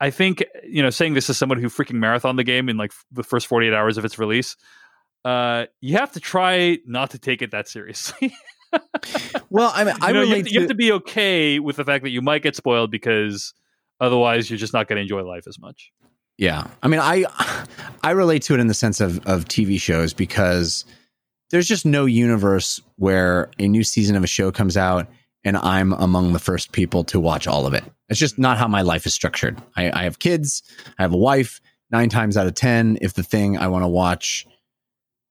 I 0.00 0.10
think 0.10 0.44
you 0.68 0.82
know, 0.82 0.90
saying 0.90 1.14
this 1.14 1.30
as 1.30 1.38
someone 1.38 1.60
who 1.60 1.68
freaking 1.68 1.94
marathon 1.94 2.36
the 2.36 2.44
game 2.44 2.68
in 2.68 2.76
like 2.76 2.92
the 3.10 3.22
first 3.22 3.46
forty 3.46 3.68
eight 3.68 3.74
hours 3.74 3.96
of 3.98 4.04
its 4.04 4.18
release, 4.18 4.56
uh, 5.24 5.66
you 5.80 5.96
have 5.96 6.12
to 6.12 6.20
try 6.20 6.78
not 6.84 7.10
to 7.10 7.18
take 7.18 7.42
it 7.42 7.52
that 7.52 7.68
seriously. 7.68 8.34
well, 9.50 9.72
I 9.74 9.84
mean, 9.84 9.94
I 10.00 10.08
you, 10.08 10.14
know, 10.14 10.22
you, 10.22 10.34
have 10.34 10.44
to, 10.44 10.52
you 10.52 10.60
have 10.60 10.68
to 10.68 10.74
be 10.74 10.92
okay 10.92 11.60
with 11.60 11.76
the 11.76 11.84
fact 11.84 12.04
that 12.04 12.10
you 12.10 12.22
might 12.22 12.42
get 12.42 12.56
spoiled 12.56 12.90
because 12.90 13.54
otherwise 14.02 14.50
you're 14.50 14.58
just 14.58 14.74
not 14.74 14.88
going 14.88 14.96
to 14.96 15.02
enjoy 15.02 15.22
life 15.22 15.46
as 15.46 15.58
much. 15.58 15.92
Yeah, 16.36 16.66
I 16.82 16.88
mean, 16.88 17.00
I 17.00 17.24
I 18.02 18.10
relate 18.10 18.42
to 18.42 18.54
it 18.54 18.60
in 18.60 18.66
the 18.66 18.74
sense 18.74 19.00
of 19.00 19.24
of 19.26 19.44
TV 19.46 19.80
shows 19.80 20.12
because 20.12 20.84
there's 21.50 21.68
just 21.68 21.86
no 21.86 22.04
universe 22.04 22.80
where 22.96 23.50
a 23.58 23.68
new 23.68 23.84
season 23.84 24.16
of 24.16 24.24
a 24.24 24.26
show 24.26 24.50
comes 24.50 24.76
out 24.76 25.06
and 25.44 25.56
I'm 25.56 25.92
among 25.92 26.32
the 26.32 26.38
first 26.38 26.72
people 26.72 27.04
to 27.04 27.20
watch 27.20 27.46
all 27.46 27.66
of 27.66 27.74
it. 27.74 27.84
It's 28.08 28.18
just 28.18 28.38
not 28.38 28.58
how 28.58 28.68
my 28.68 28.82
life 28.82 29.06
is 29.06 29.14
structured. 29.14 29.60
I, 29.76 29.90
I 29.90 30.04
have 30.04 30.18
kids, 30.18 30.62
I 30.98 31.02
have 31.02 31.12
a 31.12 31.18
wife. 31.18 31.60
Nine 31.90 32.08
times 32.08 32.38
out 32.38 32.46
of 32.46 32.54
ten, 32.54 32.96
if 33.02 33.12
the 33.12 33.22
thing 33.22 33.58
I 33.58 33.68
want 33.68 33.82
to 33.82 33.88
watch, 33.88 34.46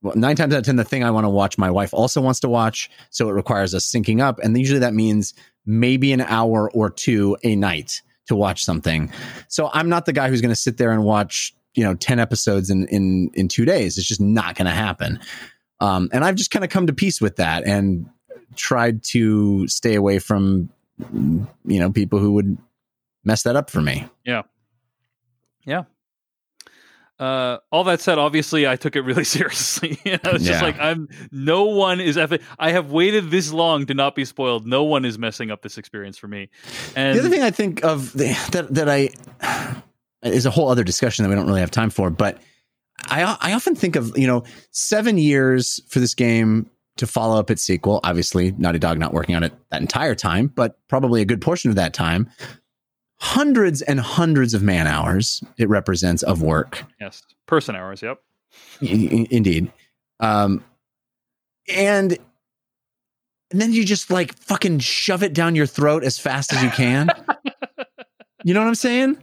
well, 0.03 0.15
nine 0.15 0.36
times 0.36 0.53
out 0.53 0.60
of 0.60 0.65
ten, 0.65 0.75
the 0.75 0.84
thing 0.84 1.03
I 1.03 1.10
want 1.10 1.25
to 1.25 1.29
watch, 1.29 1.57
my 1.57 1.71
wife 1.71 1.91
also 1.91 2.21
wants 2.21 2.39
to 2.41 2.49
watch, 2.49 2.88
so 3.10 3.27
it 3.29 3.34
requires 3.34 3.73
us 3.73 3.89
syncing 3.89 4.21
up, 4.21 4.38
and 4.43 4.55
usually 4.55 4.79
that 4.79 4.93
means 4.93 5.34
maybe 5.65 6.13
an 6.13 6.21
hour 6.21 6.69
or 6.71 6.91
two 6.91 7.36
a 7.43 7.55
night 7.55 8.03
to 8.27 8.36
watch 8.36 8.63
something. 8.63 9.12
So 9.47 9.69
I'm 9.73 9.89
not 9.89 10.05
the 10.05 10.13
guy 10.13 10.29
who's 10.29 10.41
going 10.41 10.49
to 10.49 10.55
sit 10.55 10.77
there 10.77 10.91
and 10.91 11.03
watch, 11.03 11.53
you 11.73 11.84
know, 11.84 11.95
10 11.95 12.19
episodes 12.19 12.69
in 12.69 12.88
in 12.88 13.31
in 13.34 13.47
2 13.47 13.65
days. 13.65 13.97
It's 13.97 14.07
just 14.07 14.21
not 14.21 14.55
going 14.55 14.67
to 14.67 14.71
happen. 14.71 15.19
Um 15.79 16.10
and 16.13 16.23
I've 16.23 16.36
just 16.36 16.51
kind 16.51 16.63
of 16.63 16.71
come 16.71 16.88
to 16.88 16.93
peace 16.93 17.19
with 17.19 17.38
that 17.38 17.65
and 17.65 18.07
tried 18.55 19.03
to 19.03 19.67
stay 19.67 19.95
away 19.95 20.19
from 20.19 20.69
you 21.10 21.79
know, 21.79 21.91
people 21.91 22.19
who 22.19 22.34
would 22.34 22.57
mess 23.23 23.43
that 23.43 23.55
up 23.55 23.69
for 23.69 23.81
me. 23.81 24.05
Uh, 27.21 27.60
all 27.71 27.84
that 27.84 28.01
said, 28.01 28.17
obviously, 28.17 28.67
I 28.67 28.75
took 28.75 28.95
it 28.95 29.01
really 29.01 29.23
seriously. 29.38 29.99
you 30.03 30.13
know, 30.13 30.31
it's 30.31 30.43
just 30.43 30.62
like 30.63 30.79
I'm. 30.79 31.07
No 31.31 31.65
one 31.65 32.01
is. 32.01 32.17
eff- 32.17 32.41
I 32.57 32.71
have 32.71 32.91
waited 32.91 33.29
this 33.29 33.53
long 33.53 33.86
to 33.86 33.93
not 33.93 34.15
be 34.15 34.25
spoiled. 34.25 34.65
No 34.65 34.84
one 34.84 35.05
is 35.05 35.19
messing 35.19 35.51
up 35.51 35.62
this 35.62 35.77
experience 35.77 36.17
for 36.17 36.27
me. 36.27 36.49
And 36.95 37.15
the 37.15 37.19
other 37.21 37.29
thing 37.29 37.43
I 37.43 37.51
think 37.51 37.84
of 37.84 38.12
the, 38.13 38.36
that 38.51 38.73
that 38.73 38.89
I 38.89 39.10
is 40.23 40.47
a 40.47 40.51
whole 40.51 40.69
other 40.69 40.84
discussion 40.84 41.23
that 41.23 41.29
we 41.29 41.36
don't 41.36 41.45
really 41.45 41.60
have 41.60 41.69
time 41.71 41.91
for, 41.91 42.10
but 42.10 42.39
I 43.05 43.38
I 43.39 43.53
often 43.53 43.75
think 43.75 43.95
of 43.95 44.17
you 44.17 44.25
know 44.25 44.43
seven 44.71 45.19
years 45.19 45.79
for 45.89 45.99
this 45.99 46.15
game 46.15 46.69
to 46.97 47.07
follow 47.07 47.39
up 47.39 47.49
its 47.51 47.62
sequel. 47.62 47.99
Obviously, 48.03 48.51
Naughty 48.57 48.79
Dog 48.79 48.97
not 48.97 49.13
working 49.13 49.36
on 49.36 49.43
it 49.43 49.53
that 49.69 49.81
entire 49.81 50.15
time, 50.15 50.47
but 50.47 50.77
probably 50.88 51.21
a 51.21 51.25
good 51.25 51.41
portion 51.41 51.69
of 51.69 51.75
that 51.75 51.93
time. 51.93 52.29
Hundreds 53.21 53.84
and 53.84 53.99
hundreds 53.99 54.55
of 54.55 54.63
man 54.63 54.88
hours 54.88 55.43
it 55.57 55.69
represents 55.69 56.23
of 56.23 56.41
work. 56.41 56.84
yes, 56.99 57.21
person 57.45 57.75
hours. 57.75 58.01
Yep. 58.01 58.19
Indeed. 58.81 59.71
Um, 60.19 60.63
and 61.69 62.17
and 63.51 63.62
then 63.62 63.73
you 63.73 63.86
just 63.86 64.10
like 64.10 64.34
fucking 64.34 64.79
shove 64.79 65.23
it 65.23 65.34
down 65.34 65.55
your 65.55 65.67
throat 65.67 66.03
as 66.03 66.17
fast 66.17 66.51
as 66.51 66.63
you 66.63 66.69
can. 66.71 67.10
you 68.43 68.53
know 68.53 68.62
what 68.62 68.67
I'm 68.67 68.75
saying? 68.75 69.17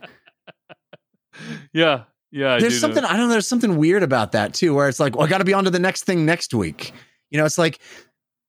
Yeah. 1.72 2.04
Yeah. 2.30 2.54
I 2.54 2.61
there's 2.61 2.80
something 2.80 3.02
know. 3.02 3.08
I 3.08 3.16
don't 3.16 3.26
know. 3.28 3.32
There's 3.32 3.48
something 3.48 3.76
weird 3.78 4.02
about 4.02 4.32
that 4.32 4.54
too, 4.54 4.74
where 4.74 4.88
it's 4.88 5.00
like, 5.00 5.16
well, 5.16 5.26
I 5.26 5.28
got 5.28 5.38
to 5.38 5.44
be 5.44 5.54
on 5.54 5.64
to 5.64 5.70
the 5.70 5.78
next 5.78 6.04
thing 6.04 6.24
next 6.26 6.54
week. 6.54 6.92
You 7.30 7.38
know, 7.38 7.46
it's 7.46 7.58
like 7.58 7.80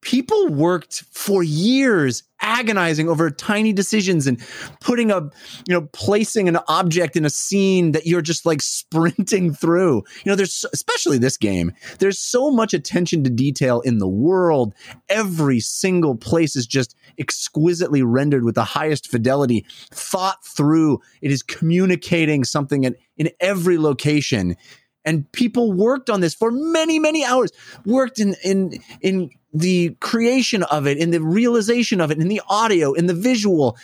people 0.02 0.48
worked 0.50 1.04
for 1.12 1.44
years 1.44 2.24
agonizing 2.42 3.10
over 3.10 3.30
tiny 3.30 3.74
decisions 3.74 4.26
and 4.26 4.40
putting 4.80 5.12
a, 5.12 5.22
you 5.68 5.74
know, 5.74 5.88
placing 5.92 6.48
an 6.48 6.58
object 6.68 7.16
in 7.18 7.26
a 7.26 7.30
scene 7.30 7.92
that 7.92 8.06
you're 8.06 8.22
just 8.22 8.46
like 8.46 8.62
sprinting 8.80 9.54
through. 9.54 9.96
You 10.24 10.32
know, 10.32 10.36
there's 10.36 10.66
especially 10.74 11.18
this 11.18 11.38
game. 11.38 11.74
There's 12.00 12.20
so 12.20 12.50
much 12.50 12.74
attention 12.74 13.24
to 13.26 13.30
detail 13.30 13.82
in 13.82 13.98
the 13.98 14.08
world. 14.08 14.74
Every 15.10 15.60
single 15.60 16.16
place 16.16 16.56
is 16.56 16.66
just 16.66 16.96
exquisitely 17.18 18.04
rendered 18.04 18.44
with 18.44 18.56
the 18.56 18.64
highest 18.64 19.10
fidelity, 19.10 19.66
thought 19.92 20.44
through. 20.46 21.00
It 21.22 21.32
is 21.32 21.44
communicating 21.44 22.44
something 22.44 22.86
in, 22.86 22.96
in 23.18 23.30
every 23.42 23.78
location. 23.78 24.56
And 25.10 25.30
people 25.32 25.74
worked 25.74 26.08
on 26.08 26.22
this 26.22 26.36
for 26.36 26.52
many, 26.52 27.00
many 27.00 27.26
hours, 27.26 27.50
worked 27.84 28.20
in 28.20 28.36
in 28.44 28.80
in 29.02 29.32
the 29.52 29.96
creation 30.00 30.62
of 30.62 30.86
it, 30.86 31.00
in 31.00 31.10
the 31.10 31.20
realization 31.20 32.00
of 32.00 32.12
it, 32.12 32.20
in 32.20 32.28
the 32.28 32.42
audio, 32.48 32.94
in 32.94 33.08
the 33.08 33.16
visual, 33.16 33.76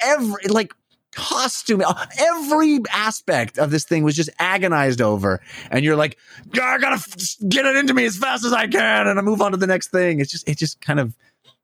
every 0.00 0.44
like 0.48 0.72
costume, 1.14 1.82
uh, 1.86 2.06
every 2.18 2.78
aspect 2.94 3.58
of 3.58 3.70
this 3.70 3.84
thing 3.84 4.04
was 4.04 4.16
just 4.16 4.30
agonized 4.38 5.02
over. 5.02 5.42
And 5.70 5.84
you're 5.84 5.96
like, 5.96 6.16
"Yeah, 6.54 6.64
I 6.64 6.78
gotta 6.78 6.98
get 7.46 7.66
it 7.66 7.76
into 7.76 7.92
me 7.92 8.06
as 8.06 8.16
fast 8.16 8.46
as 8.46 8.54
I 8.54 8.66
can, 8.66 9.06
and 9.06 9.18
I 9.18 9.22
move 9.22 9.42
on 9.42 9.50
to 9.50 9.58
the 9.58 9.66
next 9.66 9.90
thing. 9.90 10.18
It's 10.18 10.30
just, 10.30 10.48
it's 10.48 10.58
just 10.58 10.80
kind 10.80 10.98
of 10.98 11.14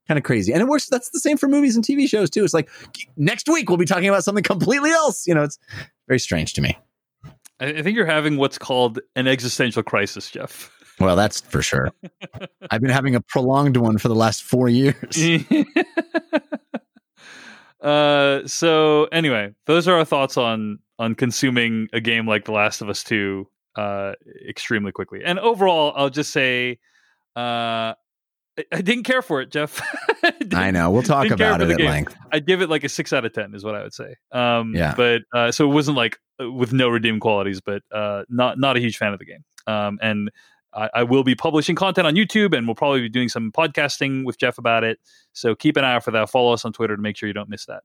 kind 0.06 0.18
of 0.18 0.24
crazy. 0.24 0.52
And 0.52 0.60
it 0.60 0.68
works. 0.68 0.90
That's 0.90 1.08
the 1.08 1.20
same 1.20 1.38
for 1.38 1.48
movies 1.48 1.74
and 1.74 1.82
TV 1.82 2.06
shows 2.06 2.28
too. 2.28 2.44
It's 2.44 2.52
like 2.52 2.68
next 3.16 3.48
week 3.48 3.70
we'll 3.70 3.78
be 3.78 3.86
talking 3.86 4.10
about 4.10 4.24
something 4.24 4.44
completely 4.44 4.90
else. 4.90 5.26
You 5.26 5.34
know, 5.34 5.42
it's 5.42 5.58
very 6.06 6.20
strange 6.20 6.52
to 6.52 6.60
me. 6.60 6.76
I, 7.60 7.82
think 7.82 7.96
you're 7.96 8.06
having 8.06 8.36
what's 8.36 8.58
called 8.58 9.00
an 9.14 9.26
existential 9.26 9.82
crisis, 9.82 10.30
Jeff. 10.30 10.70
Well, 10.98 11.16
that's 11.16 11.40
for 11.40 11.62
sure. 11.62 11.90
I've 12.70 12.80
been 12.80 12.90
having 12.90 13.14
a 13.14 13.20
prolonged 13.20 13.76
one 13.76 13.98
for 13.98 14.08
the 14.08 14.14
last 14.14 14.42
four 14.42 14.68
years. 14.68 15.18
uh, 17.80 18.46
so 18.46 19.04
anyway, 19.04 19.54
those 19.66 19.88
are 19.88 19.96
our 19.96 20.04
thoughts 20.04 20.36
on 20.36 20.78
on 20.98 21.14
consuming 21.14 21.88
a 21.92 22.00
game 22.00 22.26
like 22.26 22.46
The 22.46 22.52
Last 22.52 22.80
of 22.80 22.88
Us 22.88 23.04
Two 23.04 23.48
uh, 23.76 24.12
extremely 24.48 24.92
quickly. 24.92 25.20
And 25.24 25.38
overall, 25.38 25.92
I'll 25.94 26.10
just 26.10 26.32
say, 26.32 26.78
uh, 27.36 27.92
I, 28.58 28.64
I 28.72 28.80
didn't 28.80 29.04
care 29.04 29.20
for 29.20 29.42
it, 29.42 29.50
Jeff. 29.50 29.80
I 30.54 30.70
know. 30.70 30.90
We'll 30.90 31.02
talk 31.02 31.30
about 31.30 31.60
it 31.60 31.70
at 31.70 31.76
game. 31.76 31.86
length. 31.86 32.16
I'd 32.32 32.46
give 32.46 32.62
it 32.62 32.70
like 32.70 32.84
a 32.84 32.88
six 32.88 33.12
out 33.12 33.26
of 33.26 33.34
ten, 33.34 33.54
is 33.54 33.64
what 33.64 33.74
I 33.74 33.82
would 33.82 33.94
say. 33.94 34.14
Um, 34.32 34.74
Yeah. 34.74 34.94
But 34.96 35.22
uh, 35.34 35.52
so 35.52 35.70
it 35.70 35.74
wasn't 35.74 35.98
like 35.98 36.18
with 36.38 36.72
no 36.72 36.88
redeemed 36.88 37.20
qualities, 37.20 37.60
but 37.60 37.82
uh, 37.92 38.24
not 38.28 38.58
not 38.58 38.76
a 38.76 38.80
huge 38.80 38.96
fan 38.96 39.12
of 39.12 39.18
the 39.18 39.24
game. 39.24 39.44
Um, 39.66 39.98
and 40.02 40.30
I, 40.72 40.90
I 40.94 41.02
will 41.02 41.24
be 41.24 41.34
publishing 41.34 41.74
content 41.74 42.06
on 42.06 42.14
YouTube, 42.14 42.56
and 42.56 42.66
we'll 42.66 42.74
probably 42.74 43.00
be 43.00 43.08
doing 43.08 43.28
some 43.28 43.50
podcasting 43.52 44.24
with 44.24 44.38
Jeff 44.38 44.58
about 44.58 44.84
it. 44.84 44.98
So 45.32 45.54
keep 45.54 45.76
an 45.76 45.84
eye 45.84 45.94
out 45.94 46.04
for 46.04 46.10
that. 46.12 46.30
Follow 46.30 46.52
us 46.52 46.64
on 46.64 46.72
Twitter 46.72 46.96
to 46.96 47.02
make 47.02 47.16
sure 47.16 47.26
you 47.26 47.32
don't 47.32 47.48
miss 47.48 47.66
that. 47.66 47.82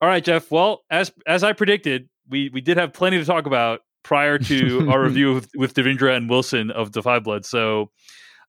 All 0.00 0.08
right, 0.08 0.24
Jeff. 0.24 0.50
Well, 0.50 0.82
as 0.90 1.12
as 1.26 1.44
I 1.44 1.52
predicted, 1.52 2.08
we 2.28 2.48
we 2.50 2.60
did 2.60 2.76
have 2.76 2.92
plenty 2.92 3.18
to 3.18 3.24
talk 3.24 3.46
about 3.46 3.80
prior 4.02 4.38
to 4.38 4.88
our 4.90 5.02
review 5.02 5.34
with, 5.34 5.50
with 5.54 5.74
Devindra 5.74 6.16
and 6.16 6.30
Wilson 6.30 6.70
of 6.70 6.92
Da 6.92 7.02
5 7.02 7.24
Blood. 7.24 7.44
So 7.44 7.90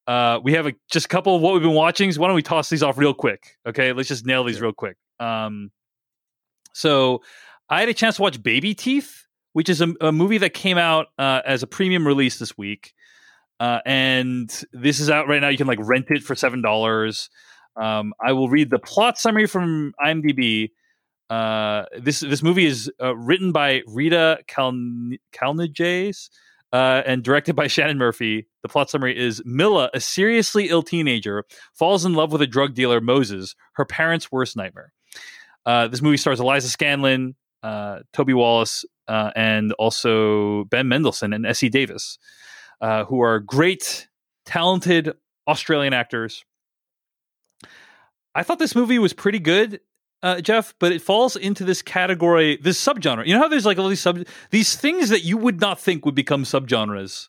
uh, 0.07 0.39
we 0.43 0.53
have 0.53 0.67
a, 0.67 0.73
just 0.91 1.05
a 1.05 1.09
couple 1.09 1.35
of 1.35 1.41
what 1.41 1.53
we've 1.53 1.61
been 1.61 1.73
watching. 1.73 2.11
So 2.11 2.21
why 2.21 2.27
don't 2.27 2.35
we 2.35 2.41
toss 2.41 2.69
these 2.69 2.83
off 2.83 2.97
real 2.97 3.13
quick? 3.13 3.57
Okay, 3.67 3.93
let's 3.93 4.07
just 4.07 4.25
nail 4.25 4.43
these 4.43 4.61
real 4.61 4.73
quick. 4.73 4.97
Um, 5.19 5.71
so 6.73 7.21
I 7.71 7.79
had 7.79 7.87
a 7.87 7.93
chance 7.93 8.17
to 8.17 8.21
watch 8.21 8.43
Babyteeth, 8.43 9.23
which 9.53 9.69
is 9.69 9.79
a, 9.79 9.93
a 10.01 10.11
movie 10.11 10.37
that 10.39 10.53
came 10.53 10.77
out 10.77 11.07
uh, 11.17 11.41
as 11.45 11.63
a 11.63 11.67
premium 11.67 12.05
release 12.05 12.37
this 12.37 12.57
week. 12.57 12.93
Uh, 13.61 13.79
and 13.85 14.51
this 14.73 14.99
is 14.99 15.09
out 15.09 15.29
right 15.29 15.39
now. 15.39 15.47
You 15.47 15.57
can 15.57 15.67
like 15.67 15.79
rent 15.81 16.07
it 16.09 16.21
for 16.21 16.35
seven 16.35 16.61
dollars. 16.61 17.29
Um, 17.77 18.13
I 18.23 18.33
will 18.33 18.49
read 18.49 18.71
the 18.71 18.79
plot 18.79 19.17
summary 19.17 19.47
from 19.47 19.93
IMDb. 20.05 20.71
Uh, 21.29 21.85
this 21.97 22.19
this 22.19 22.43
movie 22.43 22.65
is 22.65 22.91
uh, 23.01 23.15
written 23.15 23.53
by 23.53 23.83
Rita 23.87 24.39
Kaln- 24.47 25.17
uh, 26.73 27.01
and 27.05 27.23
directed 27.23 27.55
by 27.55 27.67
Shannon 27.67 27.97
Murphy. 27.97 28.47
The 28.63 28.69
plot 28.69 28.89
summary 28.89 29.17
is 29.17 29.41
Milla, 29.45 29.89
a 29.93 30.01
seriously 30.01 30.67
ill 30.69 30.83
teenager, 30.83 31.45
falls 31.73 32.03
in 32.03 32.15
love 32.15 32.33
with 32.33 32.41
a 32.41 32.47
drug 32.47 32.73
dealer, 32.73 32.99
Moses, 32.99 33.55
her 33.73 33.85
parents' 33.85 34.29
worst 34.29 34.57
nightmare. 34.57 34.91
Uh, 35.65 35.87
this 35.87 36.01
movie 36.01 36.17
stars 36.17 36.39
Eliza 36.39 36.75
Scanlen, 36.75 37.35
uh, 37.63 37.99
Toby 38.13 38.33
Wallace, 38.33 38.85
uh, 39.07 39.31
and 39.35 39.73
also 39.73 40.63
Ben 40.65 40.87
Mendelsohn 40.87 41.33
and 41.33 41.45
Essie 41.45 41.69
Davis, 41.69 42.17
uh, 42.81 43.05
who 43.05 43.21
are 43.21 43.39
great, 43.39 44.07
talented 44.45 45.13
Australian 45.47 45.93
actors. 45.93 46.43
I 48.33 48.43
thought 48.43 48.59
this 48.59 48.75
movie 48.75 48.99
was 48.99 49.13
pretty 49.13 49.39
good, 49.39 49.81
uh, 50.23 50.39
Jeff, 50.41 50.73
but 50.79 50.91
it 50.91 51.01
falls 51.01 51.35
into 51.35 51.63
this 51.65 51.81
category, 51.81 52.57
this 52.61 52.83
subgenre. 52.83 53.25
You 53.27 53.33
know 53.33 53.41
how 53.41 53.47
there's 53.49 53.65
like 53.65 53.77
all 53.77 53.89
these 53.89 53.99
sub, 53.99 54.25
these 54.51 54.75
things 54.75 55.09
that 55.09 55.23
you 55.23 55.37
would 55.37 55.59
not 55.59 55.79
think 55.79 56.05
would 56.05 56.15
become 56.15 56.43
subgenres 56.43 57.27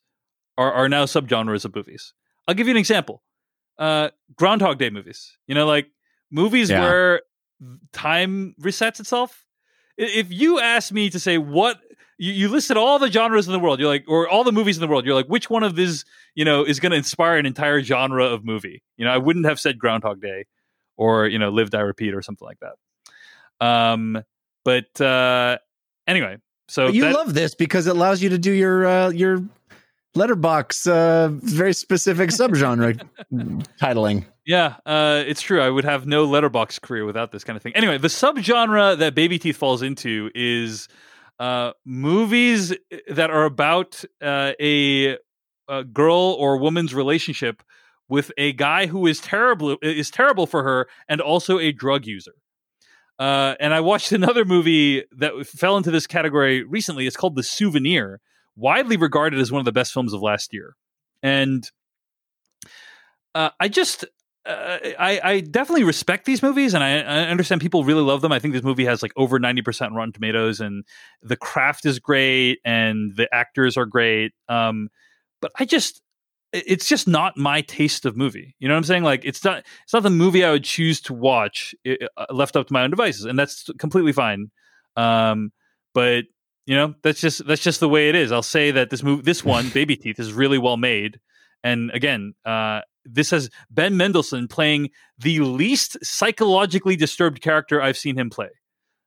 are 0.57 0.73
are 0.73 0.89
now 0.89 1.05
subgenres 1.07 1.65
of 1.65 1.75
movies. 1.75 2.15
I'll 2.47 2.55
give 2.55 2.69
you 2.69 2.73
an 2.73 2.77
example. 2.79 3.23
Uh, 3.79 4.11
Groundhog 4.37 4.79
Day 4.79 4.91
movies. 4.91 5.37
You 5.47 5.55
know, 5.55 5.67
like 5.67 5.89
movies 6.31 6.71
Yeah. 6.71 6.81
where 6.83 7.23
time 7.93 8.55
resets 8.61 9.01
itself. 9.01 9.45
If 9.97 10.33
you 10.33 10.59
ask 10.61 10.93
me 10.93 11.11
to 11.11 11.19
say 11.21 11.39
what 11.39 11.81
you, 12.19 12.33
you 12.33 12.49
listed 12.49 12.77
all 12.77 12.99
the 12.99 13.11
genres 13.11 13.47
in 13.47 13.53
the 13.53 13.59
world, 13.59 13.81
you're 13.81 13.89
like, 13.89 14.05
or 14.09 14.29
all 14.29 14.45
the 14.45 14.53
movies 14.53 14.77
in 14.77 14.81
the 14.81 14.87
world, 14.89 15.05
you're 15.05 15.15
like, 15.15 15.27
which 15.27 15.51
one 15.51 15.63
of 15.63 15.75
these, 15.77 16.05
you 16.35 16.45
know, 16.45 16.65
is 16.65 16.79
going 16.81 16.91
to 16.93 16.97
inspire 16.99 17.37
an 17.37 17.47
entire 17.47 17.83
genre 17.83 18.25
of 18.25 18.45
movie? 18.45 18.83
You 18.97 19.05
know, 19.05 19.11
I 19.11 19.19
wouldn't 19.19 19.45
have 19.47 19.59
said 19.61 19.79
Groundhog 19.79 20.21
Day, 20.21 20.45
or 20.97 21.27
you 21.27 21.39
know, 21.39 21.51
Live 21.51 21.71
Die 21.71 21.81
Repeat, 21.81 22.15
or 22.15 22.23
something 22.23 22.47
like 22.47 22.59
that. 22.61 23.67
Um, 23.67 24.23
but 24.65 25.01
uh, 25.01 25.59
anyway, 26.07 26.37
so 26.69 26.87
But 26.87 26.95
you 26.95 27.03
that- 27.03 27.15
love 27.15 27.35
this 27.35 27.55
because 27.55 27.87
it 27.87 27.91
allows 27.97 28.23
you 28.23 28.29
to 28.31 28.39
do 28.39 28.53
your 28.53 28.87
uh, 28.87 29.11
your 29.11 29.43
Letterboxd 30.17 30.89
uh, 30.89 31.29
very 31.29 31.73
specific 31.73 32.31
subgenre 32.31 33.01
titling. 33.81 34.25
Yeah, 34.45 34.77
uh, 34.85 35.23
it's 35.27 35.41
true. 35.41 35.61
I 35.61 35.71
would 35.71 35.85
have 35.85 36.07
no 36.07 36.27
Letterboxd 36.27 36.83
career 36.83 37.05
without 37.05 37.33
this 37.33 37.45
kind 37.45 37.57
of 37.57 37.63
thing. 37.63 37.75
Anyway, 37.75 37.99
the 37.99 38.09
subgenre 38.09 38.99
that 38.99 39.15
Babyteeth 39.15 39.55
falls 39.55 39.83
into 39.83 40.31
is 40.35 40.89
uh, 41.39 41.73
movies 41.85 42.75
that 43.09 43.31
are 43.31 43.45
about 43.45 44.05
uh, 44.21 44.53
a, 44.61 45.17
a 45.69 45.85
girl 45.85 46.37
or 46.39 46.57
woman's 46.59 46.95
relationship 46.95 47.63
with 48.09 48.31
a 48.37 48.53
guy 48.53 48.87
who 48.87 49.07
is 49.07 49.21
terrible 49.21 49.79
is 49.81 50.11
terrible 50.11 50.47
for 50.47 50.63
her 50.63 50.87
and 51.09 51.21
also 51.21 51.59
a 51.59 51.73
drug 51.73 52.05
user. 52.05 52.35
Uh, 53.19 53.55
and 53.61 53.73
I 53.73 53.81
watched 53.81 54.13
another 54.21 54.45
movie 54.45 55.05
that 55.13 55.47
fell 55.47 55.77
into 55.77 55.91
this 55.91 56.07
category 56.07 56.63
recently. 56.63 57.07
It's 57.07 57.17
called 57.17 57.37
The 57.37 57.43
Souvenir, 57.43 58.21
widely 58.57 58.97
regarded 58.97 59.41
as 59.41 59.51
one 59.51 59.61
of 59.61 59.65
the 59.65 59.73
best 59.73 59.93
films 59.93 60.13
of 60.13 60.23
last 60.23 60.53
year. 60.53 60.77
And 61.23 61.69
uh, 63.35 63.51
I 63.61 63.69
just 63.69 64.05
uh, 64.45 64.79
I, 64.99 65.21
I 65.23 65.41
definitely 65.41 65.85
respect 65.85 66.25
these 66.25 66.43
movies, 66.43 66.75
and 66.75 66.83
I, 66.83 66.99
I 66.99 67.29
understand 67.29 67.61
people 67.61 67.85
really 67.85 68.03
love 68.03 68.23
them. 68.23 68.33
I 68.33 68.41
think 68.41 68.55
this 68.55 68.65
movie 68.65 68.85
has 68.85 69.01
like 69.03 69.13
over 69.17 69.39
ninety 69.39 69.63
percent 69.63 69.95
Rotten 69.95 70.13
Tomatoes, 70.13 70.61
and 70.61 70.85
the 71.23 71.37
craft 71.37 71.87
is 71.87 71.99
great, 71.99 72.59
and 72.65 73.15
the 73.17 73.33
actors 73.33 73.77
are 73.77 73.87
great. 73.87 74.33
Um, 74.49 74.89
but 75.41 75.53
I 75.59 75.65
just, 75.65 76.03
it's 76.53 76.89
just 76.89 77.07
not 77.07 77.37
my 77.37 77.63
taste 77.63 78.05
of 78.05 78.17
movie. 78.17 78.55
You 78.59 78.69
know 78.69 78.75
what 78.75 78.79
I'm 78.79 78.85
saying? 78.85 79.03
Like, 79.05 79.25
it's 79.25 79.45
not, 79.45 79.65
it's 79.85 79.93
not 79.93 80.03
the 80.03 80.11
movie 80.11 80.45
I 80.45 80.53
would 80.53 80.65
choose 80.65 81.01
to 81.03 81.15
watch, 81.15 81.75
i- 81.87 81.99
uh, 82.17 82.27
left 82.31 82.55
up 82.57 82.67
to 82.67 82.73
my 82.73 82.83
own 82.83 82.91
devices, 82.91 83.25
and 83.25 83.39
that's 83.39 83.69
completely 83.79 84.13
fine. 84.13 84.51
Um, 84.97 85.53
but 85.95 86.25
you 86.67 86.77
know, 86.77 86.95
that's 87.03 87.21
just 87.21 87.47
that's 87.47 87.63
just 87.63 87.81
the 87.81 87.89
way 87.89 88.09
it 88.09 88.15
is. 88.15 88.33
I'll 88.33 88.43
say 88.43 88.71
that 88.71 88.91
this 88.91 89.03
movie, 89.03 89.23
this 89.23 89.45
one, 89.45 89.65
Babyteeth, 89.71 90.19
is 90.19 90.33
really 90.33 90.59
well 90.59 90.77
made, 90.77 91.19
and 91.63 91.91
again, 91.93 92.35
uh, 92.45 92.81
this 93.05 93.31
has 93.31 93.51
Ben 93.71 93.97
Mendelsohn 93.97 94.49
playing 94.49 94.91
the 95.19 95.41
least 95.41 95.97
psychologically 96.03 96.97
disturbed 96.97 97.41
character 97.41 97.83
I've 97.83 97.99
seen 97.99 98.17
him 98.17 98.31
play, 98.31 98.51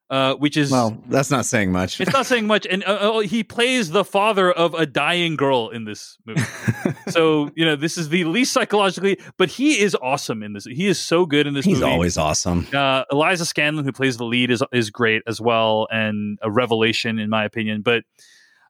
uh, 0.08 0.34
which 0.34 0.56
is 0.56 0.70
Well, 0.70 0.96
that's 1.08 1.30
not 1.30 1.46
saying 1.46 1.72
much. 1.72 2.00
it's 2.00 2.12
not 2.12 2.26
saying 2.26 2.46
much. 2.46 2.66
And 2.66 2.84
uh, 2.84 2.86
uh, 3.16 3.18
he 3.20 3.42
plays 3.42 3.90
the 3.90 4.04
father 4.04 4.52
of 4.52 4.74
a 4.74 4.86
dying 4.86 5.36
girl 5.36 5.70
in 5.70 5.84
this 5.84 6.16
movie. 6.26 6.42
so 7.08 7.50
you 7.56 7.64
know 7.64 7.74
this 7.76 7.98
is 7.98 8.08
the 8.08 8.24
least 8.24 8.52
psychologically, 8.52 9.18
but 9.36 9.48
he 9.48 9.80
is 9.80 9.96
awesome 10.00 10.42
in 10.42 10.52
this. 10.52 10.64
He 10.64 10.86
is 10.86 10.98
so 10.98 11.26
good 11.26 11.46
in 11.46 11.54
this 11.54 11.64
He's 11.64 11.80
movie. 11.80 11.90
always 11.92 12.16
awesome. 12.16 12.66
Uh, 12.72 13.04
Eliza 13.10 13.44
Scanlen, 13.44 13.84
who 13.84 13.92
plays 13.92 14.16
the 14.16 14.24
lead, 14.24 14.50
is 14.50 14.62
is 14.72 14.90
great 14.90 15.22
as 15.26 15.40
well, 15.40 15.88
and 15.90 16.38
a 16.42 16.50
revelation 16.50 17.18
in 17.18 17.28
my 17.30 17.44
opinion. 17.44 17.82
But 17.82 18.04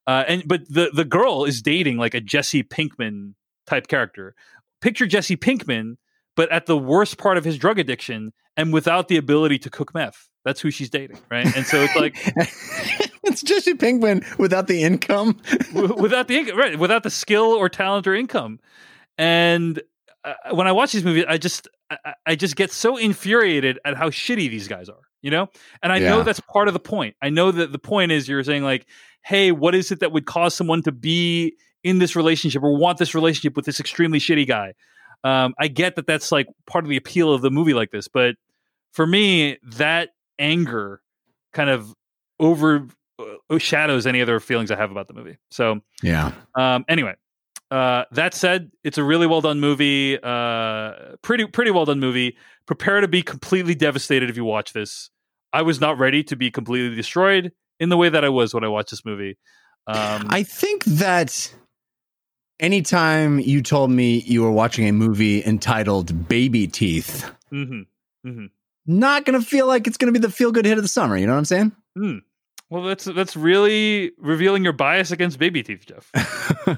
uh, 0.07 0.25
and 0.27 0.43
but 0.47 0.67
the 0.69 0.91
the 0.95 1.05
girl 1.05 1.45
is 1.45 1.61
dating 1.61 1.99
like 1.99 2.15
a 2.15 2.21
Jesse 2.21 2.63
Pinkman 2.63 3.35
type 3.67 3.89
character. 3.89 4.35
Picture 4.81 5.07
Jesse 5.07 5.37
Pinkman, 5.37 5.97
but 6.37 6.51
at 6.53 6.67
the 6.67 6.79
worst 6.79 7.19
part 7.19 7.37
of 7.37 7.45
his 7.45 7.59
drug 7.59 7.79
addiction 7.79 8.33
and 8.57 8.73
without 8.73 9.09
the 9.09 9.17
ability 9.17 9.59
to 9.59 9.69
cook 9.71 9.93
meth. 9.93 10.29
That's 10.47 10.61
who 10.61 10.71
she's 10.71 10.89
dating, 10.89 11.19
right? 11.29 11.45
And 11.57 11.67
so 11.67 11.83
it's 11.83 11.97
like 11.97 12.15
it's 13.25 13.43
Jesse 13.43 13.75
Pinkman 13.75 14.25
without 14.39 14.69
the 14.69 14.83
income. 14.85 15.41
without 15.75 16.29
the 16.29 16.39
income, 16.39 16.57
right? 16.57 16.79
Without 16.79 17.03
the 17.03 17.11
skill 17.11 17.47
or 17.53 17.69
talent 17.69 18.07
or 18.07 18.15
income. 18.15 18.61
And 19.19 19.83
uh, 20.25 20.35
when 20.53 20.67
I 20.69 20.73
watch 20.73 20.93
these 20.93 21.05
movies, 21.05 21.25
I 21.29 21.37
just 21.39 21.69
I, 21.91 22.15
I- 22.27 22.37
just 22.37 22.55
get 22.57 22.71
so 22.73 22.97
infuriated 22.97 23.79
at 23.85 23.97
how 23.97 24.09
shitty 24.11 24.49
these 24.49 24.69
guys 24.69 24.89
are, 24.89 25.01
you 25.21 25.31
know. 25.31 25.49
And 25.83 25.93
I 25.93 25.99
know 26.11 26.23
that's 26.23 26.41
part 26.41 26.69
of 26.69 26.75
the 26.75 26.81
point. 26.81 27.17
I 27.21 27.29
know 27.31 27.51
that 27.51 27.73
the 27.73 27.79
point 27.79 28.13
is 28.13 28.29
you're 28.29 28.43
saying 28.45 28.63
like, 28.63 28.87
hey, 29.25 29.51
what 29.53 29.75
is 29.75 29.91
it 29.91 30.01
that 30.01 30.13
would 30.13 30.27
cause 30.27 30.55
someone 30.55 30.83
to 30.83 30.93
be 30.93 31.57
in 31.83 31.99
this 31.99 32.15
relationship 32.15 32.63
or 32.63 32.77
want 32.77 32.99
this 32.99 33.15
relationship 33.17 33.57
with 33.57 33.65
this 33.65 33.81
extremely 33.81 34.21
shitty 34.21 34.47
guy? 34.47 34.75
Um, 35.25 35.55
I 35.59 35.67
get 35.67 35.97
that 35.97 36.07
that's 36.07 36.31
like 36.31 36.47
part 36.69 36.85
of 36.85 36.89
the 36.91 36.97
appeal 36.97 37.33
of 37.33 37.43
the 37.43 37.51
movie 37.51 37.75
like 37.75 37.91
this, 37.91 38.07
but 38.07 38.37
for 38.93 39.07
me, 39.07 39.59
that 39.63 40.11
anger 40.39 41.01
kind 41.53 41.71
of 41.71 41.95
over 42.39 42.87
uh, 43.19 43.59
shadows 43.59 44.07
any 44.07 44.21
other 44.21 44.41
feelings 44.41 44.71
I 44.71 44.77
have 44.77 44.91
about 44.91 45.09
the 45.09 45.15
movie. 45.15 45.39
So 45.51 45.81
Yeah. 46.03 46.33
um, 46.55 46.85
anyway, 46.89 47.15
uh, 47.71 48.05
that 48.13 48.35
said, 48.35 48.71
it's 48.85 48.99
a 48.99 49.03
really 49.05 49.27
well 49.27 49.41
done 49.41 49.59
movie. 49.61 50.19
Uh, 50.23 51.17
pretty 51.23 51.47
pretty 51.47 51.71
well 51.71 51.85
done 51.85 51.99
movie. 52.01 52.37
Prepare 52.67 53.01
to 53.01 53.09
be 53.09 53.23
completely 53.23 53.75
devastated 53.75 54.29
if 54.31 54.37
you 54.37 54.45
watch 54.45 54.73
this. 54.73 55.11
I 55.53 55.63
was 55.63 55.81
not 55.81 55.99
ready 55.99 56.23
to 56.25 56.37
be 56.37 56.51
completely 56.51 56.95
destroyed 56.95 57.53
in 57.81 57.89
the 57.89 57.97
way 57.97 58.09
that 58.09 58.25
I 58.25 58.29
was 58.29 58.53
when 58.55 58.65
I 58.65 58.69
watched 58.69 58.91
this 58.91 59.05
movie. 59.05 59.39
Um, 59.87 60.27
I 60.29 60.43
think 60.43 60.85
that 60.85 61.53
anytime 62.61 63.39
you 63.41 63.63
told 63.63 63.91
me 63.91 64.21
you 64.27 64.43
were 64.43 64.51
watching 64.51 64.87
a 64.89 64.93
movie 64.93 65.45
entitled 65.45 66.29
Babyteeth, 66.29 67.31
mhm, 67.53 67.87
mhm. 68.27 68.51
Not 68.87 69.25
going 69.25 69.39
to 69.41 69.45
feel 69.47 69.67
like 69.67 69.87
it's 69.87 69.97
going 69.97 70.13
to 70.13 70.19
be 70.19 70.25
the 70.25 70.33
feel 70.33 70.53
good 70.53 70.65
hit 70.65 70.79
of 70.79 70.85
the 70.85 70.89
summer. 70.89 71.17
You 71.17 71.27
know 71.27 71.33
what 71.33 71.39
I'm 71.39 71.45
saying? 71.45 71.73
Hmm. 71.97 72.19
Well, 72.71 72.83
that's 72.83 73.05
that's 73.05 73.37
really 73.37 74.13
revealing 74.19 74.65
your 74.65 74.73
bias 74.73 75.11
against 75.13 75.39
baby 75.39 75.63
teeth, 75.63 75.87
Jeff. 75.87 76.11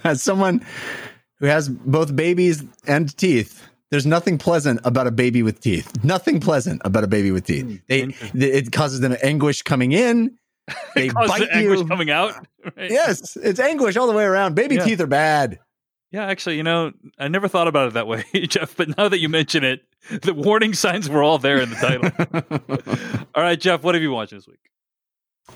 As 0.05 0.23
someone 0.23 0.64
who 1.40 1.47
has 1.47 1.68
both 1.68 2.14
babies 2.14 2.62
and 2.87 3.16
teeth, 3.16 3.66
there's 3.90 4.05
nothing 4.05 4.37
pleasant 4.37 4.81
about 4.85 5.07
a 5.07 5.11
baby 5.11 5.42
with 5.42 5.61
teeth. 5.61 6.05
Nothing 6.05 6.40
pleasant 6.40 6.83
about 6.85 7.05
a 7.05 7.07
baby 7.07 7.31
with 7.31 7.47
teeth. 7.47 7.64
Hmm, 7.64 7.77
They, 7.88 8.03
interesting. 8.03 8.42
it 8.42 8.73
causes 8.73 9.01
them 9.01 9.16
anguish 9.23 9.62
coming 9.62 9.92
in. 9.92 10.37
They 10.94 11.09
bite 11.09 11.40
the 11.40 11.49
anguish 11.55 11.79
you. 11.81 11.87
coming 11.87 12.11
out. 12.11 12.35
right? 12.77 12.90
Yes, 12.90 13.37
it's 13.37 13.59
anguish 13.59 13.97
all 13.97 14.07
the 14.07 14.12
way 14.12 14.25
around. 14.25 14.55
Baby 14.55 14.75
Yeah. 14.75 14.85
teeth 14.85 15.01
are 15.01 15.07
bad. 15.07 15.59
Yeah, 16.11 16.27
actually, 16.27 16.57
you 16.59 16.62
know, 16.62 16.92
I 17.18 17.29
never 17.29 17.49
thought 17.49 17.68
about 17.68 17.88
it 17.88 17.94
that 17.94 18.07
way, 18.07 18.25
Jeff. 18.49 18.77
But 18.77 18.97
now 18.99 19.09
that 19.09 19.18
you 19.21 19.31
mention 19.31 19.64
it, 19.64 19.81
the 20.23 20.35
warning 20.35 20.75
signs 20.75 21.09
were 21.09 21.23
all 21.23 21.39
there 21.39 21.61
in 21.61 21.71
the 21.71 21.77
title. 21.77 23.27
all 23.35 23.43
right, 23.43 23.61
Jeff, 23.61 23.83
what 23.83 23.95
have 23.95 24.03
you 24.03 24.13
watched 24.13 24.33
this 24.33 24.47
week? 24.47 24.59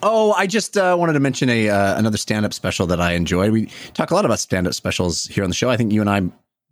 Oh, 0.03 0.33
I 0.33 0.47
just 0.47 0.77
uh, 0.77 0.97
wanted 0.99 1.13
to 1.15 1.21
mention 1.21 1.49
a 1.49 1.69
uh, 1.69 1.99
another 1.99 2.17
stand 2.17 2.47
up 2.47 2.55
special 2.55 2.87
that 2.87 3.01
I 3.01 3.13
enjoy. 3.13 3.51
We 3.51 3.67
talk 3.93 4.11
a 4.11 4.15
lot 4.15 4.25
about 4.25 4.41
stand 4.41 4.67
up 4.67 4.75
specials 4.75 5.27
here 5.27 5.45
on 5.45 5.51
the 5.51 5.55
show. 5.55 5.69
I 5.69 5.77
think 5.77 5.93
you 5.93 6.01
and 6.01 6.09
I 6.09 6.23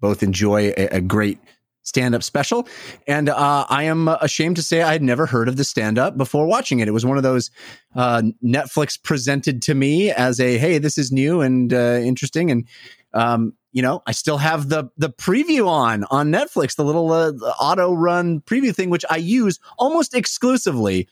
both 0.00 0.22
enjoy 0.22 0.72
a, 0.76 0.86
a 0.96 1.00
great 1.00 1.38
stand 1.82 2.14
up 2.14 2.22
special, 2.22 2.66
and 3.06 3.28
uh, 3.28 3.66
I 3.68 3.84
am 3.84 4.08
ashamed 4.08 4.56
to 4.56 4.62
say 4.62 4.82
I 4.82 4.92
had 4.92 5.02
never 5.02 5.26
heard 5.26 5.48
of 5.48 5.56
the 5.56 5.64
stand 5.64 5.98
up 5.98 6.16
before 6.16 6.46
watching 6.46 6.80
it. 6.80 6.88
It 6.88 6.92
was 6.92 7.04
one 7.04 7.18
of 7.18 7.22
those 7.22 7.50
uh, 7.94 8.22
Netflix 8.44 9.00
presented 9.00 9.60
to 9.62 9.74
me 9.74 10.10
as 10.10 10.40
a 10.40 10.56
hey, 10.56 10.78
this 10.78 10.96
is 10.96 11.12
new 11.12 11.40
and 11.42 11.72
uh, 11.74 12.00
interesting, 12.02 12.50
and 12.50 12.66
um, 13.12 13.52
you 13.72 13.82
know, 13.82 14.02
I 14.06 14.12
still 14.12 14.38
have 14.38 14.68
the 14.68 14.90
the 14.96 15.10
preview 15.10 15.66
on 15.68 16.04
on 16.10 16.32
Netflix, 16.32 16.76
the 16.76 16.84
little 16.84 17.12
uh, 17.12 17.32
auto 17.60 17.94
run 17.94 18.40
preview 18.40 18.74
thing, 18.74 18.90
which 18.90 19.04
I 19.08 19.16
use 19.16 19.60
almost 19.78 20.14
exclusively 20.14 21.08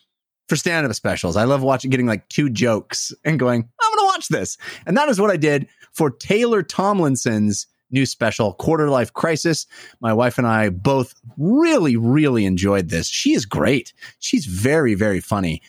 for 0.49 0.57
stand-up 0.57 0.95
specials. 0.95 1.37
I 1.37 1.45
love 1.45 1.63
watching 1.63 1.91
getting 1.91 2.07
like 2.07 2.29
two 2.29 2.49
jokes 2.49 3.13
and 3.25 3.39
going, 3.39 3.69
I'm 3.81 3.97
going 3.97 4.01
to 4.01 4.07
watch 4.07 4.29
this. 4.29 4.57
And 4.87 4.97
that 4.97 5.09
is 5.09 5.21
what 5.21 5.31
I 5.31 5.37
did 5.37 5.69
for 5.93 6.11
Taylor 6.11 6.63
Tomlinson's 6.63 7.67
new 7.91 8.07
special, 8.07 8.55
Quarter 8.55 8.89
Life 8.89 9.13
Crisis. 9.13 9.67
My 10.01 10.13
wife 10.13 10.39
and 10.39 10.47
I 10.47 10.71
both 10.71 11.15
really, 11.37 11.97
really 11.97 12.45
enjoyed 12.45 12.89
this. 12.89 13.09
She 13.09 13.35
is 13.35 13.47
great. 13.47 13.93
She's 14.21 14.47
very, 14.47 14.95
very 14.95 15.21
funny. 15.21 15.63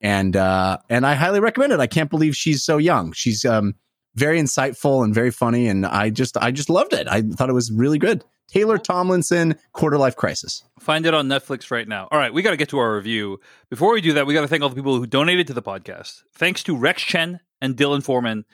And 0.00 0.36
uh 0.36 0.78
and 0.90 1.06
I 1.06 1.14
highly 1.14 1.40
recommend 1.40 1.72
it. 1.72 1.80
I 1.80 1.86
can't 1.86 2.10
believe 2.10 2.36
she's 2.36 2.62
so 2.62 2.76
young. 2.76 3.12
She's 3.12 3.44
um 3.44 3.74
very 4.14 4.40
insightful 4.40 5.04
and 5.04 5.14
very 5.14 5.30
funny 5.30 5.68
and 5.68 5.84
I 5.84 6.10
just 6.10 6.36
I 6.36 6.50
just 6.50 6.70
loved 6.70 6.92
it. 6.92 7.08
I 7.08 7.22
thought 7.22 7.50
it 7.50 7.54
was 7.54 7.72
really 7.72 7.98
good. 7.98 8.24
Taylor 8.48 8.78
Tomlinson, 8.78 9.56
Quarter 9.72 9.98
Life 9.98 10.16
Crisis. 10.16 10.62
Find 10.78 11.06
it 11.06 11.14
on 11.14 11.28
Netflix 11.28 11.70
right 11.70 11.88
now. 11.88 12.08
All 12.12 12.18
right, 12.18 12.32
we 12.32 12.42
got 12.42 12.50
to 12.50 12.56
get 12.56 12.68
to 12.68 12.78
our 12.78 12.94
review. 12.94 13.40
Before 13.70 13.92
we 13.92 14.00
do 14.00 14.12
that, 14.12 14.26
we 14.26 14.34
got 14.34 14.42
to 14.42 14.48
thank 14.48 14.62
all 14.62 14.68
the 14.68 14.76
people 14.76 14.96
who 14.96 15.06
donated 15.06 15.46
to 15.48 15.54
the 15.54 15.62
podcast. 15.62 16.22
Thanks 16.34 16.62
to 16.64 16.76
Rex 16.76 17.02
Chen 17.02 17.40
and 17.60 17.76
Dylan 17.76 18.04
Foreman. 18.04 18.44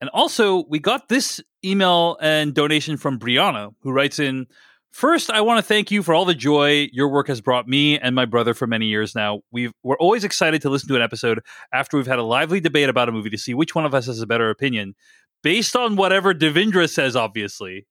And 0.00 0.10
also, 0.10 0.64
we 0.68 0.80
got 0.80 1.08
this 1.08 1.40
email 1.64 2.16
and 2.20 2.52
donation 2.52 2.96
from 2.96 3.18
Brianna, 3.18 3.74
who 3.82 3.92
writes 3.92 4.18
in 4.18 4.46
First, 4.94 5.28
I 5.28 5.40
want 5.40 5.58
to 5.58 5.62
thank 5.62 5.90
you 5.90 6.04
for 6.04 6.14
all 6.14 6.24
the 6.24 6.36
joy 6.36 6.88
your 6.92 7.08
work 7.08 7.26
has 7.26 7.40
brought 7.40 7.66
me 7.66 7.98
and 7.98 8.14
my 8.14 8.26
brother 8.26 8.54
for 8.54 8.68
many 8.68 8.86
years 8.86 9.12
now. 9.12 9.40
We've, 9.50 9.72
we're 9.82 9.96
always 9.96 10.22
excited 10.22 10.62
to 10.62 10.70
listen 10.70 10.88
to 10.88 10.94
an 10.94 11.02
episode 11.02 11.40
after 11.72 11.96
we've 11.96 12.06
had 12.06 12.20
a 12.20 12.22
lively 12.22 12.60
debate 12.60 12.88
about 12.88 13.08
a 13.08 13.12
movie 13.12 13.30
to 13.30 13.36
see 13.36 13.54
which 13.54 13.74
one 13.74 13.84
of 13.84 13.92
us 13.92 14.06
has 14.06 14.20
a 14.20 14.26
better 14.26 14.50
opinion, 14.50 14.94
based 15.42 15.74
on 15.74 15.96
whatever 15.96 16.32
Devindra 16.32 16.88
says, 16.88 17.16
obviously. 17.16 17.88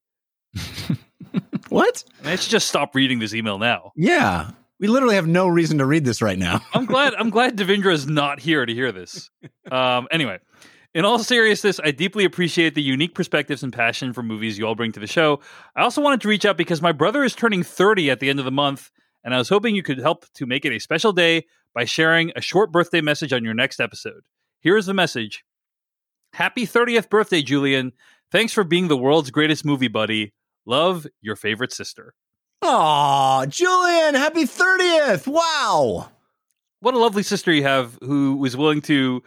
What? 1.74 2.04
I 2.24 2.36
should 2.36 2.52
just 2.52 2.68
stop 2.68 2.94
reading 2.94 3.18
this 3.18 3.34
email 3.34 3.58
now. 3.58 3.94
Yeah. 3.96 4.52
We 4.80 4.88
literally 4.88 5.16
have 5.16 5.26
no 5.26 5.48
reason 5.48 5.80
to 5.80 5.86
read 5.88 6.06
this 6.06 6.22
right 6.22 6.38
now. 6.38 6.62
I'm 6.72 6.86
glad. 6.86 7.16
I'm 7.16 7.32
glad 7.32 7.58
Devindra 7.58 7.92
is 7.92 8.06
not 8.06 8.40
here 8.40 8.64
to 8.64 8.72
hear 8.72 8.92
this. 8.92 9.32
Um, 9.72 10.08
anyway, 10.12 10.38
in 10.94 11.06
all 11.06 11.20
seriousness, 11.20 11.80
I 11.84 11.92
deeply 11.92 12.24
appreciate 12.26 12.76
the 12.76 12.82
unique 12.82 13.16
perspectives 13.16 13.64
and 13.64 13.74
passion 13.74 14.14
for 14.14 14.22
movies 14.22 14.58
you 14.58 14.68
all 14.68 14.76
bring 14.76 14.92
to 14.92 15.00
the 15.00 15.08
show. 15.08 15.40
I 15.76 15.82
also 15.82 16.02
wanted 16.02 16.22
to 16.22 16.28
reach 16.28 16.46
out 16.46 16.58
because 16.58 16.82
my 16.82 16.92
brother 16.92 17.24
is 17.24 17.36
turning 17.36 17.64
30 17.64 18.12
at 18.12 18.20
the 18.20 18.30
end 18.30 18.40
of 18.40 18.46
the 18.46 18.52
month, 18.52 18.92
and 19.24 19.34
I 19.34 19.38
was 19.38 19.50
hoping 19.50 19.76
you 19.76 19.84
could 19.84 20.00
help 20.00 20.26
to 20.34 20.46
make 20.46 20.66
it 20.66 20.74
a 20.74 20.80
special 20.80 21.12
day 21.12 21.46
by 21.74 21.86
sharing 21.86 22.32
a 22.36 22.42
short 22.42 22.72
birthday 22.72 23.02
message 23.02 23.34
on 23.34 23.44
your 23.44 23.56
next 23.56 23.80
episode. 23.80 24.22
Here 24.60 24.78
is 24.78 24.86
the 24.86 24.94
message 24.94 25.44
Happy 26.34 26.66
30th 26.66 27.10
birthday, 27.10 27.42
Julian. 27.42 27.92
Thanks 28.32 28.54
for 28.54 28.64
being 28.64 28.88
the 28.88 28.98
world's 28.98 29.32
greatest 29.32 29.64
movie 29.64 29.88
buddy. 29.88 30.34
Love, 30.66 31.06
your 31.22 31.36
favorite 31.36 31.72
sister. 31.72 32.14
Aw, 32.62 33.46
Julian, 33.48 34.16
happy 34.16 34.46
30th. 34.46 35.28
Wow. 35.28 36.10
What 36.80 36.94
a 36.94 37.00
lovely 37.00 37.24
sister 37.24 37.52
you 37.52 37.64
have 37.64 37.98
who 38.02 38.38
was 38.38 38.58
willing 38.58 38.82
to 38.84 39.22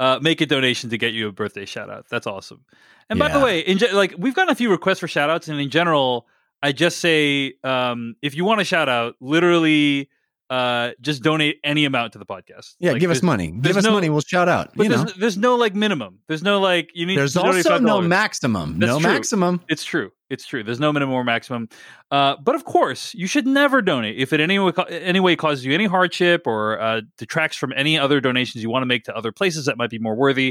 uh, 0.00 0.18
make 0.22 0.40
a 0.40 0.46
donation 0.46 0.90
to 0.90 0.98
get 0.98 1.12
you 1.12 1.28
a 1.28 1.32
birthday 1.32 1.64
shout 1.64 1.90
out. 1.90 2.06
That's 2.08 2.26
awesome. 2.26 2.64
And 3.10 3.18
by 3.18 3.28
the 3.28 3.40
way, 3.40 3.60
in 3.60 3.78
ge- 3.78 3.92
like 3.92 4.14
we've 4.18 4.34
gotten 4.34 4.52
a 4.52 4.54
few 4.54 4.70
requests 4.70 5.00
for 5.00 5.08
shout 5.08 5.30
outs, 5.30 5.48
and 5.48 5.58
in 5.60 5.70
general, 5.70 6.26
I 6.62 6.72
just 6.72 6.98
say 6.98 7.54
um, 7.64 8.16
if 8.20 8.34
you 8.34 8.44
want 8.44 8.60
a 8.60 8.64
shout 8.64 8.88
out, 8.88 9.16
literally 9.20 10.10
uh, 10.50 10.92
just 11.00 11.22
donate 11.22 11.60
any 11.62 11.84
amount 11.84 12.12
to 12.14 12.18
the 12.18 12.24
podcast. 12.26 12.74
Yeah, 12.78 12.92
Like, 12.92 13.00
give 13.00 13.10
us 13.10 13.22
money. 13.22 13.50
Give 13.50 13.76
us 13.76 13.84
no- 13.84 13.92
money. 13.92 14.08
We'll 14.08 14.20
shout 14.22 14.48
out. 14.48 14.70
But 14.74 14.88
there's, 14.88 15.14
there's 15.14 15.36
no 15.36 15.56
like 15.56 15.74
minimum. 15.74 16.20
There's 16.26 16.42
no 16.42 16.60
like 16.60 16.90
you 16.94 17.06
need. 17.06 17.18
there's 17.18 17.36
also 17.36 17.78
no 17.78 18.00
maximum. 18.00 18.78
That's 18.78 18.90
no 18.90 18.98
true. 18.98 19.08
maximum. 19.10 19.60
It's 19.68 19.84
true. 19.84 20.10
It's 20.30 20.46
true. 20.46 20.62
There's 20.62 20.80
no 20.80 20.92
minimum 20.92 21.14
or 21.14 21.24
maximum. 21.24 21.68
Uh, 22.10 22.36
but 22.42 22.54
of 22.54 22.64
course, 22.64 23.14
you 23.14 23.26
should 23.26 23.46
never 23.46 23.80
donate 23.82 24.16
if 24.18 24.32
it 24.32 24.40
any 24.40 24.58
way, 24.58 24.72
any 24.90 25.20
way 25.20 25.36
causes 25.36 25.64
you 25.64 25.72
any 25.74 25.86
hardship 25.86 26.46
or 26.46 26.80
uh, 26.80 27.00
detracts 27.16 27.56
from 27.56 27.72
any 27.76 27.98
other 27.98 28.20
donations 28.20 28.62
you 28.62 28.70
want 28.70 28.82
to 28.82 28.86
make 28.86 29.04
to 29.04 29.16
other 29.16 29.32
places 29.32 29.66
that 29.66 29.76
might 29.76 29.90
be 29.90 29.98
more 29.98 30.14
worthy. 30.14 30.48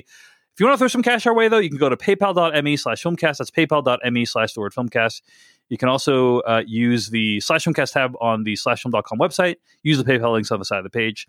If 0.54 0.62
you 0.62 0.66
want 0.66 0.76
to 0.76 0.80
throw 0.80 0.88
some 0.88 1.04
cash 1.04 1.28
our 1.28 1.36
way, 1.36 1.50
though, 1.50 1.60
you 1.60 1.70
can 1.70 1.78
go 1.78 1.88
to 1.88 1.96
paypal.me 1.96 2.78
slash 2.78 3.04
filmcast. 3.04 3.38
That's 3.38 3.52
paypal.me 3.52 4.26
slash 4.26 4.54
the 4.54 4.60
word 4.62 4.74
filmcast. 4.74 5.22
You 5.70 5.78
can 5.78 5.90
also 5.90 6.40
uh, 6.42 6.64
use 6.66 7.10
the 7.10 7.40
slash 7.42 7.66
filmcast 7.66 7.94
tab 7.94 8.14
on 8.22 8.44
the 8.44 8.54
slashfilm.com 8.54 9.20
website. 9.20 9.56
Use 9.84 9.98
the 9.98 10.04
PayPal 10.04 10.34
links 10.34 10.52
on 10.52 10.60
the 10.60 10.66
side 10.66 10.78
of 10.78 10.84
the 10.84 10.90
page. 10.90 11.28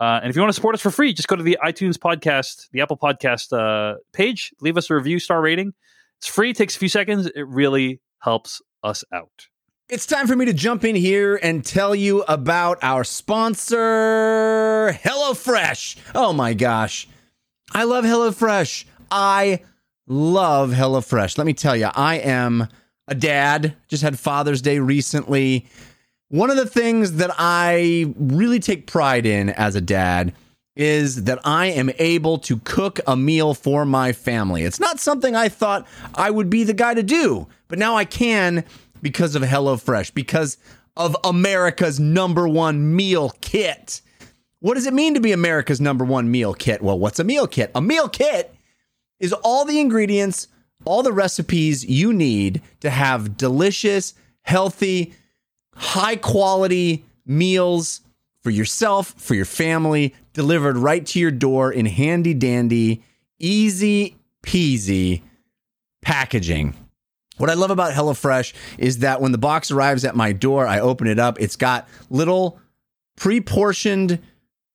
Uh, 0.00 0.20
and 0.22 0.30
if 0.30 0.36
you 0.36 0.42
want 0.42 0.50
to 0.50 0.54
support 0.54 0.74
us 0.74 0.80
for 0.80 0.90
free, 0.90 1.12
just 1.12 1.28
go 1.28 1.36
to 1.36 1.42
the 1.42 1.58
iTunes 1.64 1.96
podcast, 1.96 2.68
the 2.70 2.80
Apple 2.80 2.96
Podcast 2.96 3.52
uh, 3.52 3.98
page, 4.12 4.52
leave 4.60 4.76
us 4.76 4.90
a 4.90 4.94
review, 4.94 5.18
star 5.18 5.40
rating. 5.40 5.72
It's 6.18 6.26
free, 6.26 6.50
it 6.50 6.56
takes 6.56 6.76
a 6.76 6.78
few 6.78 6.88
seconds. 6.88 7.26
It 7.26 7.46
really 7.46 8.00
helps 8.20 8.60
us 8.82 9.04
out. 9.12 9.48
It's 9.88 10.06
time 10.06 10.26
for 10.26 10.34
me 10.34 10.46
to 10.46 10.54
jump 10.54 10.82
in 10.84 10.96
here 10.96 11.38
and 11.42 11.62
tell 11.64 11.94
you 11.94 12.22
about 12.22 12.78
our 12.82 13.04
sponsor, 13.04 13.76
HelloFresh. 15.04 15.98
Oh 16.14 16.32
my 16.32 16.54
gosh. 16.54 17.06
I 17.72 17.84
love 17.84 18.04
HelloFresh. 18.04 18.86
I 19.10 19.60
love 20.06 20.70
HelloFresh. 20.70 21.36
Let 21.36 21.46
me 21.46 21.52
tell 21.52 21.76
you, 21.76 21.90
I 21.94 22.16
am 22.16 22.68
a 23.08 23.14
dad, 23.14 23.74
just 23.88 24.02
had 24.02 24.18
Father's 24.18 24.62
Day 24.62 24.78
recently. 24.78 25.66
One 26.28 26.50
of 26.50 26.56
the 26.56 26.66
things 26.66 27.12
that 27.14 27.30
I 27.38 28.12
really 28.16 28.60
take 28.60 28.86
pride 28.86 29.26
in 29.26 29.50
as 29.50 29.74
a 29.74 29.80
dad 29.80 30.32
is 30.76 31.24
that 31.24 31.38
I 31.44 31.66
am 31.66 31.90
able 31.98 32.38
to 32.38 32.56
cook 32.58 32.98
a 33.06 33.16
meal 33.16 33.54
for 33.54 33.84
my 33.84 34.12
family. 34.12 34.64
It's 34.64 34.80
not 34.80 34.98
something 34.98 35.36
I 35.36 35.48
thought 35.48 35.86
I 36.14 36.30
would 36.30 36.50
be 36.50 36.64
the 36.64 36.72
guy 36.72 36.94
to 36.94 37.02
do, 37.02 37.46
but 37.68 37.78
now 37.78 37.94
I 37.96 38.04
can 38.04 38.64
because 39.00 39.34
of 39.36 39.42
HelloFresh, 39.42 40.14
because 40.14 40.56
of 40.96 41.16
America's 41.22 42.00
number 42.00 42.48
one 42.48 42.96
meal 42.96 43.34
kit. 43.40 44.00
What 44.60 44.74
does 44.74 44.86
it 44.86 44.94
mean 44.94 45.14
to 45.14 45.20
be 45.20 45.32
America's 45.32 45.80
number 45.80 46.04
one 46.04 46.30
meal 46.30 46.54
kit? 46.54 46.82
Well, 46.82 46.98
what's 46.98 47.18
a 47.20 47.24
meal 47.24 47.46
kit? 47.46 47.70
A 47.74 47.80
meal 47.80 48.08
kit 48.08 48.54
is 49.20 49.32
all 49.32 49.64
the 49.64 49.78
ingredients, 49.78 50.48
all 50.84 51.02
the 51.02 51.12
recipes 51.12 51.84
you 51.84 52.12
need 52.12 52.62
to 52.80 52.90
have 52.90 53.36
delicious, 53.36 54.14
healthy, 54.42 55.14
high 55.74 56.16
quality 56.16 57.04
meals 57.26 58.00
for 58.42 58.50
yourself, 58.50 59.14
for 59.16 59.34
your 59.34 59.44
family, 59.44 60.14
delivered 60.34 60.76
right 60.76 61.04
to 61.06 61.18
your 61.18 61.30
door 61.30 61.72
in 61.72 61.86
handy 61.86 62.34
dandy, 62.34 63.02
easy 63.38 64.16
peasy 64.44 65.22
packaging. 66.02 66.74
What 67.38 67.50
I 67.50 67.54
love 67.54 67.70
about 67.70 67.92
HelloFresh 67.92 68.52
is 68.78 68.98
that 68.98 69.20
when 69.20 69.32
the 69.32 69.38
box 69.38 69.70
arrives 69.70 70.04
at 70.04 70.14
my 70.14 70.32
door, 70.32 70.66
I 70.66 70.78
open 70.78 71.06
it 71.06 71.18
up. 71.18 71.40
It's 71.40 71.56
got 71.56 71.88
little 72.10 72.60
pre 73.16 73.40
portioned 73.40 74.20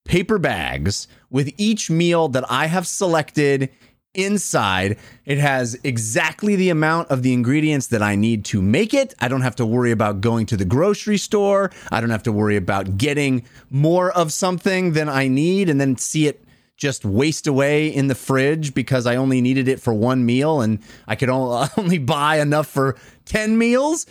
paper 0.03 0.39
bags 0.39 1.07
with 1.29 1.51
each 1.57 1.89
meal 1.89 2.27
that 2.29 2.43
I 2.49 2.65
have 2.65 2.87
selected 2.87 3.69
inside. 4.13 4.97
It 5.25 5.37
has 5.37 5.77
exactly 5.83 6.55
the 6.55 6.69
amount 6.69 7.09
of 7.09 7.23
the 7.23 7.33
ingredients 7.33 7.87
that 7.87 8.01
I 8.01 8.15
need 8.15 8.45
to 8.45 8.61
make 8.61 8.93
it. 8.93 9.13
I 9.19 9.27
don't 9.27 9.41
have 9.41 9.55
to 9.57 9.65
worry 9.65 9.91
about 9.91 10.21
going 10.21 10.45
to 10.47 10.57
the 10.57 10.65
grocery 10.65 11.17
store. 11.17 11.71
I 11.91 12.01
don't 12.01 12.09
have 12.09 12.23
to 12.23 12.31
worry 12.31 12.55
about 12.55 12.97
getting 12.97 13.45
more 13.69 14.11
of 14.11 14.33
something 14.33 14.93
than 14.93 15.09
I 15.09 15.27
need 15.27 15.69
and 15.69 15.79
then 15.79 15.97
see 15.97 16.27
it 16.27 16.43
just 16.75 17.03
waste 17.03 17.45
away 17.45 17.87
in 17.87 18.07
the 18.07 18.15
fridge 18.15 18.73
because 18.73 19.05
I 19.05 19.17
only 19.17 19.41
needed 19.41 19.67
it 19.67 19.81
for 19.81 19.93
one 19.93 20.25
meal 20.25 20.61
and 20.61 20.79
I 21.07 21.15
could 21.15 21.29
only 21.29 21.97
buy 21.97 22.39
enough 22.39 22.67
for 22.67 22.95
10 23.25 23.57
meals. 23.57 24.05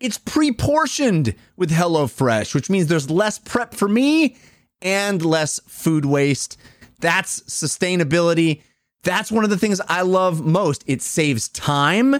It's 0.00 0.18
pre-portioned 0.18 1.34
with 1.56 1.70
HelloFresh, 1.70 2.54
which 2.54 2.68
means 2.68 2.88
there's 2.88 3.10
less 3.10 3.38
prep 3.38 3.74
for 3.74 3.88
me 3.88 4.36
and 4.82 5.24
less 5.24 5.60
food 5.66 6.04
waste. 6.04 6.58
That's 7.00 7.40
sustainability. 7.42 8.62
That's 9.04 9.30
one 9.30 9.44
of 9.44 9.50
the 9.50 9.58
things 9.58 9.80
I 9.88 10.02
love 10.02 10.44
most. 10.44 10.82
It 10.86 11.02
saves 11.02 11.48
time. 11.48 12.14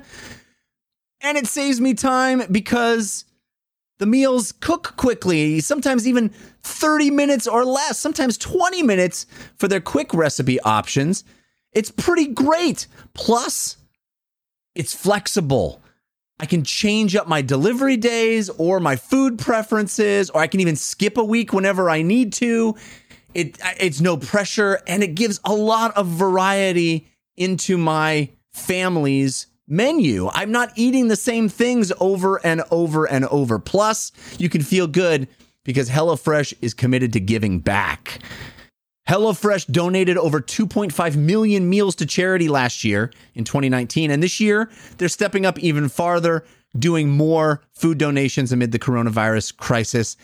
And 1.21 1.39
it 1.39 1.47
saves 1.47 1.81
me 1.81 1.95
time 1.95 2.43
because 2.53 3.25
the 3.99 4.07
meals 4.07 4.53
cook 4.53 4.95
quickly, 4.97 5.61
sometimes 5.61 6.07
even 6.07 6.29
30 6.63 7.11
minutes 7.11 7.47
or 7.47 7.65
less, 7.65 7.99
sometimes 7.99 8.37
20 8.37 8.83
minutes 8.83 9.27
for 9.57 9.67
their 9.67 9.81
quick 9.81 10.13
recipe 10.13 10.61
options. 10.61 11.25
It's 11.73 11.91
pretty 11.91 12.27
great. 12.27 12.87
Plus, 13.15 13.79
it's 14.75 14.95
flexible. 14.95 15.81
I 16.41 16.47
can 16.47 16.65
change 16.65 17.15
up 17.15 17.29
my 17.29 17.43
delivery 17.43 17.97
days 17.97 18.51
or 18.51 18.81
my 18.81 18.97
food 18.97 19.39
preferences, 19.39 20.31
or 20.31 20.41
I 20.41 20.49
can 20.49 20.61
even 20.61 20.77
skip 20.77 21.17
a 21.17 21.25
week 21.25 21.53
whenever 21.53 21.89
I 21.89 22.03
need 22.03 22.33
to. 22.35 22.75
It 23.35 23.59
it's 23.81 24.01
no 24.01 24.17
pressure 24.17 24.81
and 24.87 25.03
it 25.03 25.15
gives 25.15 25.41
a 25.45 25.53
lot 25.55 25.97
of 25.97 26.07
variety 26.07 27.09
into 27.37 27.77
my 27.77 28.31
family's 28.53 29.47
menu. 29.67 30.29
I'm 30.33 30.53
not 30.53 30.73
eating 30.77 31.09
the 31.09 31.17
same 31.17 31.49
things 31.49 31.93
over 32.01 32.45
and 32.45 32.63
over 32.71 33.07
and 33.07 33.25
over. 33.27 33.59
Plus, 33.59 34.13
you 34.39 34.49
can 34.49 34.63
feel 34.63 34.87
good 34.87 35.29
because 35.65 35.89
HelloFresh 35.89 36.55
is 36.61 36.75
committed 36.75 37.13
to 37.15 37.21
giving 37.21 37.61
back. 37.61 38.21
HelloFresh 39.09 39.71
donated 39.71 40.17
over 40.17 40.41
2.5 40.41 41.17
million 41.17 41.69
meals 41.69 41.95
to 41.97 42.07
charity 42.07 42.49
last 42.49 42.85
year 42.85 43.11
in 43.35 43.45
2019. 43.45 44.11
And 44.11 44.23
this 44.23 44.41
year, 44.41 44.71
they're 44.97 45.09
stepping 45.09 45.45
up 45.45 45.59
even 45.59 45.89
farther, 45.89 46.45
doing 46.79 47.11
more 47.11 47.63
food 47.73 47.99
donations 47.99 48.51
amid 48.51 48.73
the 48.73 48.79
coronavirus 48.79 49.57
crisis. 49.57 50.17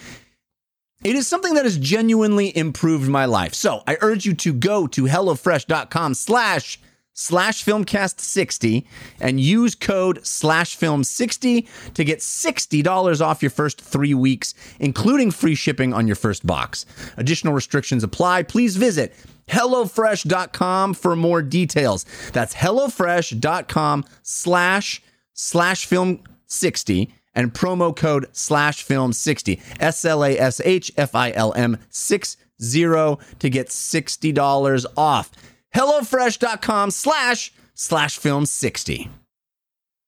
It 1.02 1.16
is 1.16 1.26
something 1.26 1.54
that 1.54 1.64
has 1.64 1.78
genuinely 1.78 2.54
improved 2.54 3.08
my 3.08 3.24
life. 3.24 3.54
So 3.54 3.82
I 3.86 3.96
urge 4.02 4.26
you 4.26 4.34
to 4.34 4.52
go 4.52 4.86
to 4.88 5.04
HelloFresh.com 5.04 6.12
slash 6.14 6.78
slash 7.14 7.64
filmcast60 7.64 8.86
and 9.20 9.40
use 9.40 9.74
code 9.74 10.24
slash 10.26 10.76
film60 10.76 11.92
to 11.94 12.04
get 12.04 12.20
$60 12.20 13.20
off 13.20 13.42
your 13.42 13.50
first 13.50 13.80
three 13.80 14.14
weeks, 14.14 14.54
including 14.78 15.30
free 15.30 15.54
shipping 15.54 15.92
on 15.92 16.06
your 16.06 16.16
first 16.16 16.46
box. 16.46 16.86
Additional 17.16 17.52
restrictions 17.54 18.04
apply. 18.04 18.42
Please 18.44 18.76
visit 18.76 19.14
HelloFresh.com 19.48 20.94
for 20.94 21.16
more 21.16 21.42
details. 21.42 22.04
That's 22.32 22.54
HelloFresh.com 22.54 24.04
slash 24.22 25.02
slash 25.32 25.88
film60 25.88 27.12
and 27.34 27.52
promo 27.52 27.94
code 27.94 28.26
slash 28.32 28.82
film 28.82 29.12
60 29.12 29.60
s-l-a-s-h-f-i-l-m 29.78 31.78
60 31.88 32.42
to 33.38 33.48
get 33.48 33.68
$60 33.68 34.86
off 34.96 35.30
hellofresh.com 35.74 36.90
slash 36.90 37.52
slash 37.74 38.18
film 38.18 38.46
60 38.46 39.08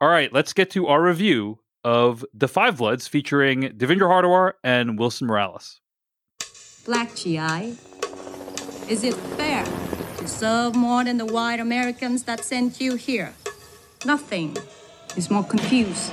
All 0.01 0.09
right, 0.09 0.33
let's 0.33 0.53
get 0.53 0.70
to 0.70 0.87
our 0.89 1.03
review 1.03 1.59
of 1.85 2.25
Da 2.37 2.47
5 2.47 2.79
Bloods 2.79 3.09
featuring 3.09 3.62
Devindra 3.62 4.09
Hardawar 4.09 4.53
and 4.62 4.99
Wilson 4.99 5.27
Morales. 5.27 5.81
Black 6.85 7.14
GI. 7.14 7.77
Is 8.89 9.05
it 9.05 9.14
fair 9.14 9.64
to 10.18 10.29
serve 10.29 10.75
more 10.75 11.05
than 11.05 11.18
the 11.18 11.27
white 11.27 11.61
Americans 11.61 12.25
that 12.25 12.45
sent 12.45 12.81
you 12.81 12.97
here? 12.97 13.33
Nothing 14.05 14.57
is 15.16 15.31
more 15.31 15.45
confused 15.45 16.11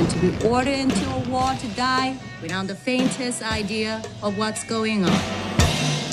and 0.00 0.08
to 0.08 0.18
be 0.18 0.48
ordered 0.48 0.78
into 0.78 1.04
a 1.10 1.18
war 1.28 1.52
to 1.60 1.68
die 1.76 2.16
without 2.40 2.66
the 2.66 2.74
faintest 2.74 3.42
idea 3.42 4.02
of 4.22 4.38
what's 4.38 4.64
going 4.64 5.04
on. 5.04 5.20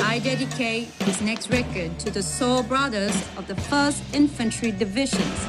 I 0.02 0.20
dedicate 0.22 0.92
this 1.00 1.22
next 1.22 1.50
record 1.50 1.98
to 2.00 2.12
the 2.12 2.22
soul 2.22 2.64
brothers 2.64 3.16
of 3.38 3.48
the 3.48 3.54
1st 3.54 4.14
Infantry 4.14 4.72
Divisions. 4.72 5.40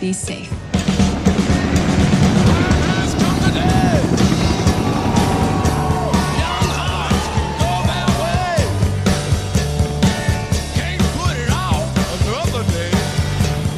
Be 0.00 0.12
safe. 0.12 0.52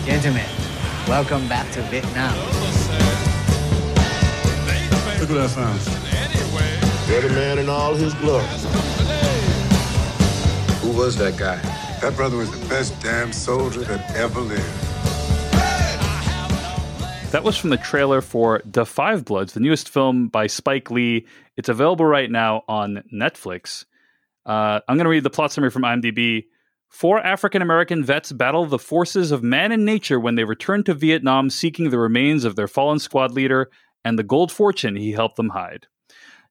Gentlemen, 0.05 0.47
welcome 1.07 1.47
back 1.49 1.71
to 1.73 1.83
Vietnam. 1.83 2.64
Look 5.35 5.51
that 5.51 5.51
sound. 5.51 7.11
You're 7.11 7.29
man 7.31 7.59
in 7.59 7.69
all 7.69 7.93
his 7.97 8.15
glory. 8.15 8.45
Who 10.81 10.97
was 10.97 11.17
that 11.17 11.37
guy? 11.37 11.57
That 12.01 12.15
brother 12.15 12.37
was 12.37 12.53
the 12.53 12.65
best 12.69 13.01
damn 13.03 13.33
soldier 13.33 13.81
that 13.81 14.15
ever 14.15 14.41
lived. 14.41 14.63
That 17.33 17.43
was 17.43 17.57
from 17.57 17.71
the 17.71 17.79
trailer 17.79 18.21
for 18.21 18.63
Da 18.71 18.85
5 18.85 19.25
Bloods, 19.25 19.55
the 19.55 19.61
newest 19.61 19.89
film 19.89 20.29
by 20.29 20.47
Spike 20.47 20.93
Lee. 20.93 21.27
It's 21.57 21.69
available 21.69 22.07
right 22.07 22.31
now 22.31 22.63
on 22.69 23.03
Netflix. 23.13 23.87
Uh, 24.47 24.83
I'm 24.87 24.97
going 24.97 25.05
to 25.05 25.11
read 25.11 25.25
the 25.25 25.31
plot 25.31 25.51
summary 25.51 25.71
from 25.71 25.83
IMDb. 25.83 26.45
Four 26.91 27.19
African 27.19 27.61
American 27.61 28.05
vets 28.05 28.31
battle 28.31 28.67
the 28.67 28.79
forces 28.79 29.33
of 29.33 29.43
man 29.43 29.73
and 29.73 29.85
nature 29.85 30.21
when 30.21 30.37
they 30.37 30.45
return 30.45 30.85
to 30.85 30.95
Vietnam 30.95 31.51
seeking 31.51 31.91
the 31.91 31.99
remains 31.99 32.45
of 32.45 32.55
their 32.55 32.69
fallen 32.69 33.01
squad 33.01 33.33
leader 33.33 33.69
and 34.05 34.19
the 34.19 34.23
gold 34.23 34.53
fortune 34.53 34.97
he 34.97 35.13
helped 35.13 35.37
them 35.37 35.51
hide. 35.51 35.87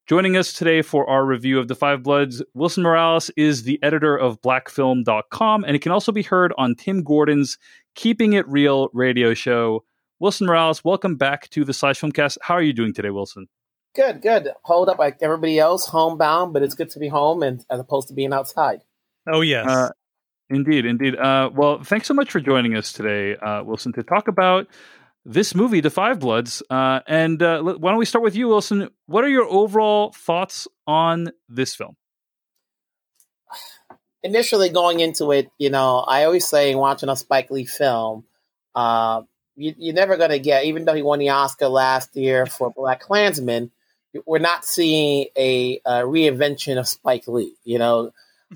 Joining 0.06 0.36
us 0.36 0.52
today 0.52 0.82
for 0.82 1.10
our 1.10 1.26
review 1.26 1.60
of 1.60 1.68
Da 1.68 1.76
5 1.76 2.04
Bloods, 2.04 2.44
Wilson 2.54 2.84
Morales 2.84 3.30
is 3.38 3.64
the 3.64 3.82
editor 3.82 4.18
of 4.18 4.42
blackfilm.com, 4.42 5.64
and 5.64 5.76
it 5.76 5.82
can 5.82 5.94
also 5.94 6.12
be 6.12 6.24
heard 6.24 6.54
on 6.58 6.76
Tim 6.76 7.04
Gordon's 7.04 7.58
Keeping 7.96 8.34
It 8.34 8.46
Real 8.50 8.90
radio 8.94 9.34
show. 9.34 9.86
Wilson 10.20 10.48
Morales, 10.48 10.84
welcome 10.84 11.16
back 11.16 11.50
to 11.52 11.64
the 11.64 11.74
Slash 11.74 12.02
Filmcast. 12.02 12.38
How 12.42 12.56
are 12.56 12.62
you 12.62 12.74
doing 12.74 12.94
today, 12.94 13.12
Wilson? 13.12 13.48
Good, 13.96 14.22
good. 14.22 14.50
Holed 14.64 14.90
up 14.90 15.00
like 15.00 15.20
everybody 15.22 15.60
else, 15.60 15.86
homebound, 15.86 16.52
but 16.52 16.64
it's 16.64 16.76
good 16.76 16.90
to 16.90 17.00
be 17.00 17.08
home 17.08 17.44
and 17.44 17.64
as 17.70 17.80
opposed 17.80 18.08
to 18.10 18.14
being 18.14 18.34
outside. 18.34 18.82
Oh 19.32 19.42
yes. 19.42 19.68
Uh, 19.68 19.92
indeed, 20.50 20.86
indeed. 20.86 21.16
Uh, 21.16 21.50
well, 21.54 21.82
thanks 21.82 22.08
so 22.08 22.14
much 22.14 22.32
for 22.32 22.40
joining 22.40 22.76
us 22.76 22.92
today, 22.92 23.38
uh, 23.38 23.64
Wilson, 23.64 23.94
to 23.94 24.04
talk 24.04 24.28
about 24.28 24.68
this 25.26 25.56
movie, 25.56 25.82
Da 25.82 25.90
5 25.90 26.20
Bloods. 26.20 26.64
Uh, 26.70 27.00
and 27.08 27.42
uh, 27.42 27.62
why 27.62 27.92
don't 27.92 28.00
we 28.00 28.06
start 28.06 28.24
with 28.24 28.36
you, 28.36 28.48
Wilson? 28.48 28.90
What 29.06 29.24
are 29.24 29.30
your 29.30 29.48
overall 29.48 30.12
thoughts 30.12 30.68
on 30.86 31.32
this 31.48 31.76
film? 31.76 31.96
Initially 34.24 34.70
going 34.70 35.00
into 35.00 35.32
it, 35.32 35.50
you 35.58 35.70
know, 35.70 36.00
I 36.00 36.24
always 36.24 36.48
say 36.48 36.72
in 36.72 36.78
watching 36.78 37.10
a 37.10 37.16
Spike 37.16 37.52
Lee 37.52 37.66
film, 37.66 38.24
uh, 38.74 39.24
you, 39.56 39.74
you're 39.78 39.94
never 39.94 40.18
going 40.18 40.30
to 40.30 40.40
get, 40.40 40.66
even 40.66 40.86
though 40.86 40.94
he 40.94 41.02
won 41.02 41.20
the 41.20 41.30
Oscar 41.30 41.68
last 41.68 42.16
year 42.16 42.46
for 42.46 42.74
BlacKkKlansman, 42.74 43.70
we're 44.26 44.40
not 44.40 44.66
seeing 44.66 45.28
a, 45.38 45.82
a 45.86 45.92
reinvention 46.04 46.80
of 46.80 46.88
Spike 46.88 47.28
Lee. 47.28 47.56
You 47.64 47.80
know, 47.80 48.12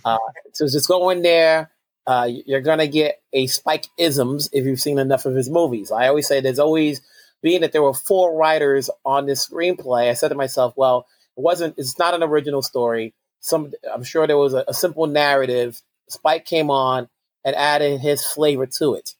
uh, 0.05 0.17
so 0.53 0.65
just 0.67 0.87
go 0.87 1.09
in 1.09 1.21
there. 1.21 1.71
Uh, 2.07 2.29
you're 2.45 2.61
going 2.61 2.79
to 2.79 2.87
get 2.87 3.21
a 3.33 3.47
Spike 3.47 3.87
isms 3.97 4.49
if 4.53 4.65
you've 4.65 4.79
seen 4.79 4.97
enough 4.97 5.25
of 5.25 5.35
his 5.35 5.49
movies. 5.49 5.91
I 5.91 6.07
always 6.07 6.25
say 6.25 6.39
there's 6.39 6.57
always, 6.57 7.01
being 7.41 7.61
that 7.61 7.73
there 7.73 7.83
were 7.83 7.93
four 7.93 8.37
writers 8.37 8.89
on 9.05 9.25
this 9.25 9.45
screenplay, 9.45 10.09
I 10.09 10.13
said 10.13 10.29
to 10.29 10.35
myself, 10.35 10.73
well, 10.77 11.05
it 11.35 11.41
wasn't, 11.41 11.75
it's 11.77 11.99
not 11.99 12.13
an 12.13 12.23
original 12.23 12.61
story. 12.61 13.13
Some, 13.41 13.73
I'm 13.93 14.03
sure 14.05 14.25
there 14.25 14.37
was 14.37 14.53
a, 14.53 14.63
a 14.69 14.73
simple 14.73 15.05
narrative. 15.05 15.81
Spike 16.07 16.45
came 16.45 16.71
on 16.71 17.09
and 17.43 17.55
added 17.57 17.99
his 17.99 18.25
flavor 18.25 18.65
to 18.65 18.93
it. 18.93 19.15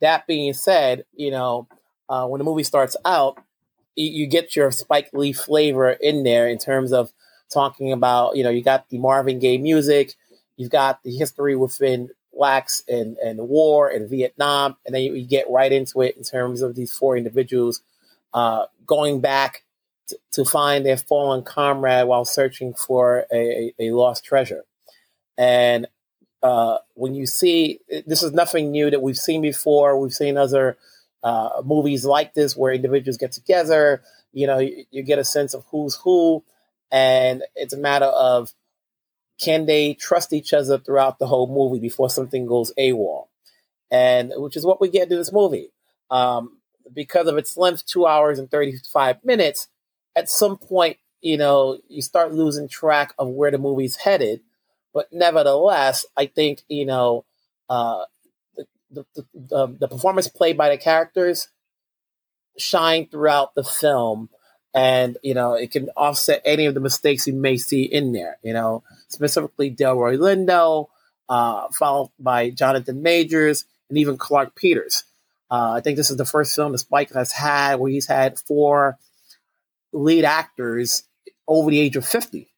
That 0.00 0.26
being 0.26 0.52
said, 0.52 1.04
you 1.14 1.30
know, 1.30 1.68
uh, 2.08 2.26
when 2.26 2.40
the 2.40 2.44
movie 2.44 2.64
starts 2.64 2.96
out, 3.04 3.38
you, 3.94 4.10
you 4.10 4.26
get 4.26 4.56
your 4.56 4.72
Spike 4.72 5.10
Lee 5.12 5.32
flavor 5.32 5.90
in 5.92 6.24
there 6.24 6.48
in 6.48 6.58
terms 6.58 6.92
of 6.92 7.12
talking 7.52 7.92
about, 7.92 8.36
you 8.36 8.42
know, 8.42 8.50
you 8.50 8.64
got 8.64 8.88
the 8.88 8.98
Marvin 8.98 9.38
Gaye 9.38 9.58
music, 9.58 10.14
you've 10.56 10.70
got 10.70 11.02
the 11.04 11.16
history 11.16 11.54
within 11.54 12.10
blacks 12.34 12.82
and, 12.88 13.16
and 13.18 13.38
the 13.38 13.44
war 13.44 13.88
and 13.88 14.08
Vietnam, 14.08 14.76
and 14.84 14.94
then 14.94 15.02
you, 15.02 15.14
you 15.14 15.26
get 15.26 15.50
right 15.50 15.72
into 15.72 16.00
it 16.02 16.16
in 16.16 16.22
terms 16.22 16.62
of 16.62 16.74
these 16.74 16.92
four 16.92 17.16
individuals 17.16 17.82
uh, 18.34 18.66
going 18.86 19.20
back 19.20 19.64
to, 20.08 20.18
to 20.32 20.44
find 20.44 20.84
their 20.84 20.96
fallen 20.96 21.42
comrade 21.42 22.06
while 22.06 22.24
searching 22.24 22.74
for 22.74 23.26
a, 23.32 23.72
a, 23.78 23.88
a 23.88 23.90
lost 23.92 24.24
treasure. 24.24 24.64
And 25.36 25.86
uh, 26.42 26.78
when 26.94 27.14
you 27.14 27.26
see 27.26 27.78
this 28.06 28.22
is 28.22 28.32
nothing 28.32 28.70
new 28.70 28.90
that 28.90 29.02
we've 29.02 29.16
seen 29.16 29.42
before. 29.42 29.98
We've 29.98 30.12
seen 30.12 30.36
other 30.36 30.76
uh, 31.22 31.62
movies 31.64 32.04
like 32.04 32.34
this 32.34 32.56
where 32.56 32.72
individuals 32.72 33.16
get 33.16 33.32
together. 33.32 34.02
You 34.32 34.46
know, 34.48 34.58
you, 34.58 34.84
you, 34.90 35.02
get 35.02 35.20
a 35.20 35.24
sense 35.24 35.54
of 35.54 35.64
who's 35.70 35.94
who, 35.94 36.42
and 36.90 37.44
it's 37.54 37.74
a 37.74 37.78
matter 37.78 38.06
of 38.06 38.52
can 39.42 39.66
they 39.66 39.94
trust 39.94 40.32
each 40.32 40.52
other 40.52 40.78
throughout 40.78 41.18
the 41.18 41.26
whole 41.26 41.48
movie 41.48 41.80
before 41.80 42.10
something 42.10 42.46
goes 42.46 42.72
AWOL, 42.78 43.26
and 43.90 44.32
which 44.36 44.56
is 44.56 44.64
what 44.64 44.80
we 44.80 44.88
get 44.88 45.10
in 45.10 45.18
this 45.18 45.32
movie. 45.32 45.72
Um, 46.10 46.58
because 46.92 47.26
of 47.26 47.38
its 47.38 47.56
length, 47.56 47.86
two 47.86 48.06
hours 48.06 48.38
and 48.38 48.50
thirty-five 48.50 49.24
minutes. 49.24 49.68
At 50.14 50.28
some 50.28 50.58
point, 50.58 50.98
you 51.22 51.38
know, 51.38 51.78
you 51.88 52.02
start 52.02 52.34
losing 52.34 52.68
track 52.68 53.14
of 53.18 53.28
where 53.28 53.50
the 53.50 53.56
movie's 53.56 53.96
headed 53.96 54.42
but 54.92 55.12
nevertheless, 55.12 56.04
I 56.16 56.26
think 56.26 56.62
you 56.68 56.86
know 56.86 57.24
uh, 57.68 58.04
the, 58.90 59.06
the, 59.14 59.26
the, 59.34 59.76
the 59.80 59.88
performance 59.88 60.28
played 60.28 60.56
by 60.56 60.68
the 60.68 60.76
characters 60.76 61.48
shine 62.58 63.08
throughout 63.08 63.54
the 63.54 63.64
film, 63.64 64.28
and 64.74 65.18
you 65.22 65.34
know 65.34 65.54
it 65.54 65.70
can 65.70 65.88
offset 65.96 66.42
any 66.44 66.66
of 66.66 66.74
the 66.74 66.80
mistakes 66.80 67.26
you 67.26 67.34
may 67.34 67.56
see 67.56 67.82
in 67.82 68.12
there. 68.12 68.38
You 68.42 68.52
know, 68.52 68.82
specifically 69.08 69.70
Delroy 69.70 70.16
Lindo, 70.16 70.88
uh, 71.28 71.68
followed 71.72 72.10
by 72.18 72.50
Jonathan 72.50 73.02
Majors, 73.02 73.64
and 73.88 73.98
even 73.98 74.16
Clarke 74.16 74.54
Peters. 74.54 75.04
Uh, 75.50 75.72
I 75.72 75.80
think 75.80 75.96
this 75.96 76.10
is 76.10 76.16
the 76.16 76.24
first 76.24 76.56
film 76.56 76.72
that 76.72 76.78
Spike 76.78 77.12
has 77.12 77.32
had 77.32 77.78
where 77.78 77.90
he's 77.90 78.06
had 78.06 78.38
four 78.38 78.98
lead 79.92 80.24
actors 80.24 81.02
over 81.46 81.70
the 81.70 81.80
age 81.80 81.96
of 81.96 82.06
fifty 82.06 82.52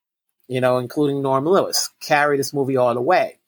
you 0.48 0.60
know, 0.60 0.78
including 0.78 1.22
Norm 1.22 1.46
Lewis, 1.46 1.90
carry 2.00 2.36
this 2.36 2.52
movie 2.52 2.76
all 2.76 2.94
the 2.94 3.00
way. 3.00 3.38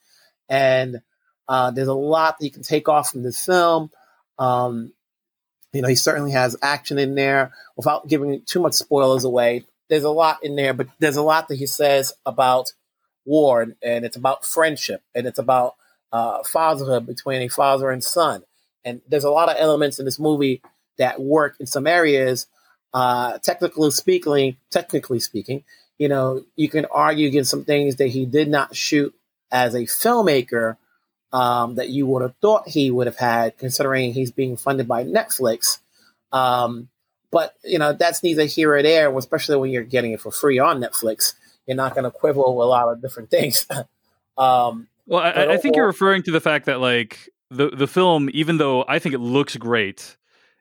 And 0.48 1.00
uh, 1.48 1.70
there's 1.70 1.88
a 1.88 1.94
lot 1.94 2.38
that 2.38 2.44
you 2.44 2.50
can 2.50 2.62
take 2.62 2.88
off 2.88 3.10
from 3.10 3.22
this 3.22 3.44
film. 3.44 3.90
Um, 4.38 4.92
you 5.76 5.82
know, 5.82 5.88
he 5.88 5.94
certainly 5.94 6.32
has 6.32 6.56
action 6.62 6.98
in 6.98 7.14
there 7.14 7.52
without 7.76 8.08
giving 8.08 8.42
too 8.46 8.60
much 8.60 8.74
spoilers 8.74 9.24
away. 9.24 9.66
There's 9.88 10.04
a 10.04 10.10
lot 10.10 10.42
in 10.42 10.56
there, 10.56 10.72
but 10.72 10.88
there's 10.98 11.16
a 11.16 11.22
lot 11.22 11.48
that 11.48 11.56
he 11.56 11.66
says 11.66 12.12
about 12.24 12.72
war, 13.24 13.62
and, 13.62 13.74
and 13.82 14.04
it's 14.04 14.16
about 14.16 14.44
friendship, 14.44 15.02
and 15.14 15.26
it's 15.26 15.38
about 15.38 15.74
uh, 16.12 16.42
fatherhood 16.44 17.06
between 17.06 17.42
a 17.42 17.48
father 17.48 17.90
and 17.90 18.02
son. 18.02 18.42
And 18.84 19.02
there's 19.08 19.24
a 19.24 19.30
lot 19.30 19.50
of 19.50 19.56
elements 19.58 19.98
in 19.98 20.04
this 20.06 20.18
movie 20.18 20.62
that 20.96 21.20
work 21.20 21.56
in 21.60 21.66
some 21.66 21.86
areas. 21.86 22.46
Uh, 22.94 23.36
technically 23.38 23.90
speaking, 23.90 24.56
technically 24.70 25.20
speaking, 25.20 25.62
you 25.98 26.08
know, 26.08 26.42
you 26.56 26.68
can 26.68 26.86
argue 26.86 27.28
against 27.28 27.50
some 27.50 27.64
things 27.64 27.96
that 27.96 28.08
he 28.08 28.24
did 28.24 28.48
not 28.48 28.74
shoot 28.74 29.14
as 29.52 29.74
a 29.74 29.82
filmmaker 29.82 30.78
um, 31.36 31.74
that 31.74 31.90
you 31.90 32.06
would 32.06 32.22
have 32.22 32.34
thought 32.40 32.66
he 32.66 32.90
would 32.90 33.06
have 33.06 33.18
had, 33.18 33.58
considering 33.58 34.14
he's 34.14 34.30
being 34.30 34.56
funded 34.56 34.88
by 34.88 35.04
Netflix. 35.04 35.80
Um, 36.32 36.88
but 37.30 37.54
you 37.62 37.78
know, 37.78 37.92
that's 37.92 38.22
neither 38.22 38.46
here 38.46 38.74
or 38.74 38.82
there, 38.82 39.14
especially 39.18 39.56
when 39.56 39.70
you're 39.70 39.82
getting 39.82 40.12
it 40.12 40.20
for 40.22 40.30
free 40.30 40.58
on 40.58 40.80
Netflix. 40.80 41.34
You're 41.66 41.76
not 41.76 41.94
going 41.94 42.04
to 42.04 42.10
quibble 42.10 42.56
with 42.56 42.64
a 42.64 42.68
lot 42.68 42.88
of 42.88 43.02
different 43.02 43.30
things. 43.30 43.66
um, 44.38 44.88
well, 45.06 45.20
I, 45.20 45.52
I 45.52 45.56
think 45.58 45.76
you're 45.76 45.86
referring 45.86 46.22
to 46.22 46.30
the 46.30 46.40
fact 46.40 46.64
that 46.66 46.80
like 46.80 47.28
the 47.50 47.68
the 47.68 47.86
film, 47.86 48.30
even 48.32 48.56
though 48.56 48.86
I 48.88 48.98
think 48.98 49.14
it 49.14 49.20
looks 49.20 49.56
great, 49.56 50.16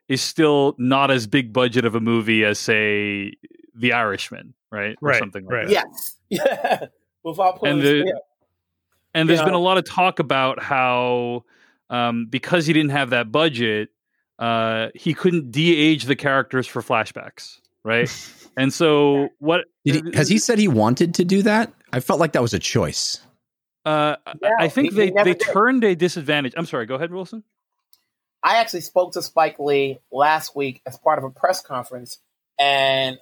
is 0.08 0.20
still 0.20 0.74
not 0.76 1.10
as 1.10 1.26
big 1.26 1.54
budget 1.54 1.86
of 1.86 1.94
a 1.94 2.00
movie 2.00 2.44
as 2.44 2.58
say 2.58 3.32
The 3.74 3.94
Irishman, 3.94 4.52
right? 4.70 4.94
Right. 5.00 5.16
Or 5.16 5.18
something 5.18 5.46
like 5.46 5.54
right. 5.54 5.68
that. 5.68 5.72
yes, 5.72 6.16
yeah. 6.28 6.86
Without 7.24 7.60
pulling 7.60 7.78
And 7.78 7.82
the- 7.82 8.04
yeah. 8.08 8.12
And 9.16 9.28
there's 9.28 9.38
Yeah. 9.40 9.46
been 9.46 9.54
a 9.54 9.58
lot 9.58 9.78
of 9.78 9.84
talk 9.84 10.18
about 10.18 10.62
how 10.62 11.44
um, 11.88 12.26
because 12.28 12.66
he 12.66 12.72
didn't 12.72 12.90
have 12.90 13.10
that 13.10 13.32
budget, 13.32 13.88
uh, 14.38 14.88
he 14.94 15.14
couldn't 15.14 15.50
de-age 15.52 16.04
the 16.04 16.16
characters 16.16 16.66
for 16.66 16.82
flashbacks, 16.82 17.60
right? 17.84 18.10
and 18.56 18.72
so 18.74 19.28
what 19.38 19.64
Did 19.84 20.04
he, 20.04 20.16
has 20.16 20.28
he 20.28 20.38
said 20.38 20.58
he 20.58 20.68
wanted 20.68 21.14
to 21.14 21.24
do 21.24 21.42
that? 21.42 21.72
I 21.92 22.00
felt 22.00 22.20
like 22.20 22.32
that 22.32 22.42
was 22.42 22.52
a 22.54 22.58
choice. 22.58 23.20
Uh, 23.84 24.16
Yeah, 24.42 24.50
I 24.58 24.68
think 24.68 24.90
he- 24.90 24.96
they, 24.96 25.06
he 25.06 25.12
they 25.12 25.34
did. 25.34 25.40
turned 25.40 25.84
a 25.84 25.94
disadvantage. 25.94 26.52
I'm 26.56 26.66
sorry. 26.66 26.86
Go 26.86 26.96
ahead, 26.96 27.12
Wilson. 27.12 27.44
I 28.42 28.56
actually 28.56 28.80
spoke 28.82 29.12
to 29.14 29.22
Spike 29.22 29.58
Lee 29.58 29.98
last 30.12 30.54
week 30.54 30.82
as 30.86 30.98
part 30.98 31.18
of 31.18 31.24
a 31.24 31.30
press 31.30 31.62
conference, 31.62 32.18
and 32.58 33.16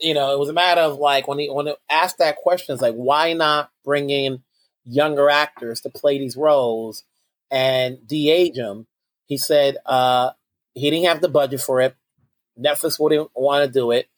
you 0.00 0.14
know, 0.14 0.32
it 0.32 0.38
was 0.38 0.48
a 0.48 0.52
matter 0.52 0.80
of 0.80 0.98
like 0.98 1.28
when 1.28 1.38
he 1.38 1.48
when 1.50 1.66
he 1.66 1.74
asked 1.90 2.18
that 2.18 2.36
question, 2.36 2.72
it's 2.72 2.82
like, 2.82 2.94
why 2.94 3.34
not 3.34 3.70
bring 3.84 4.10
in 4.10 4.42
younger 4.84 5.30
actors 5.30 5.80
to 5.82 5.90
play 5.90 6.18
these 6.18 6.36
roles 6.36 7.04
and 7.50 8.06
de-age 8.06 8.56
them? 8.56 8.86
He 9.26 9.38
said 9.38 9.76
uh, 9.86 10.30
he 10.74 10.90
didn't 10.90 11.06
have 11.06 11.20
the 11.20 11.28
budget 11.28 11.60
for 11.60 11.80
it. 11.80 11.96
Netflix 12.58 13.00
wouldn't 13.00 13.30
want 13.34 13.64
to 13.64 13.70
do 13.70 13.90
it. 13.90 14.08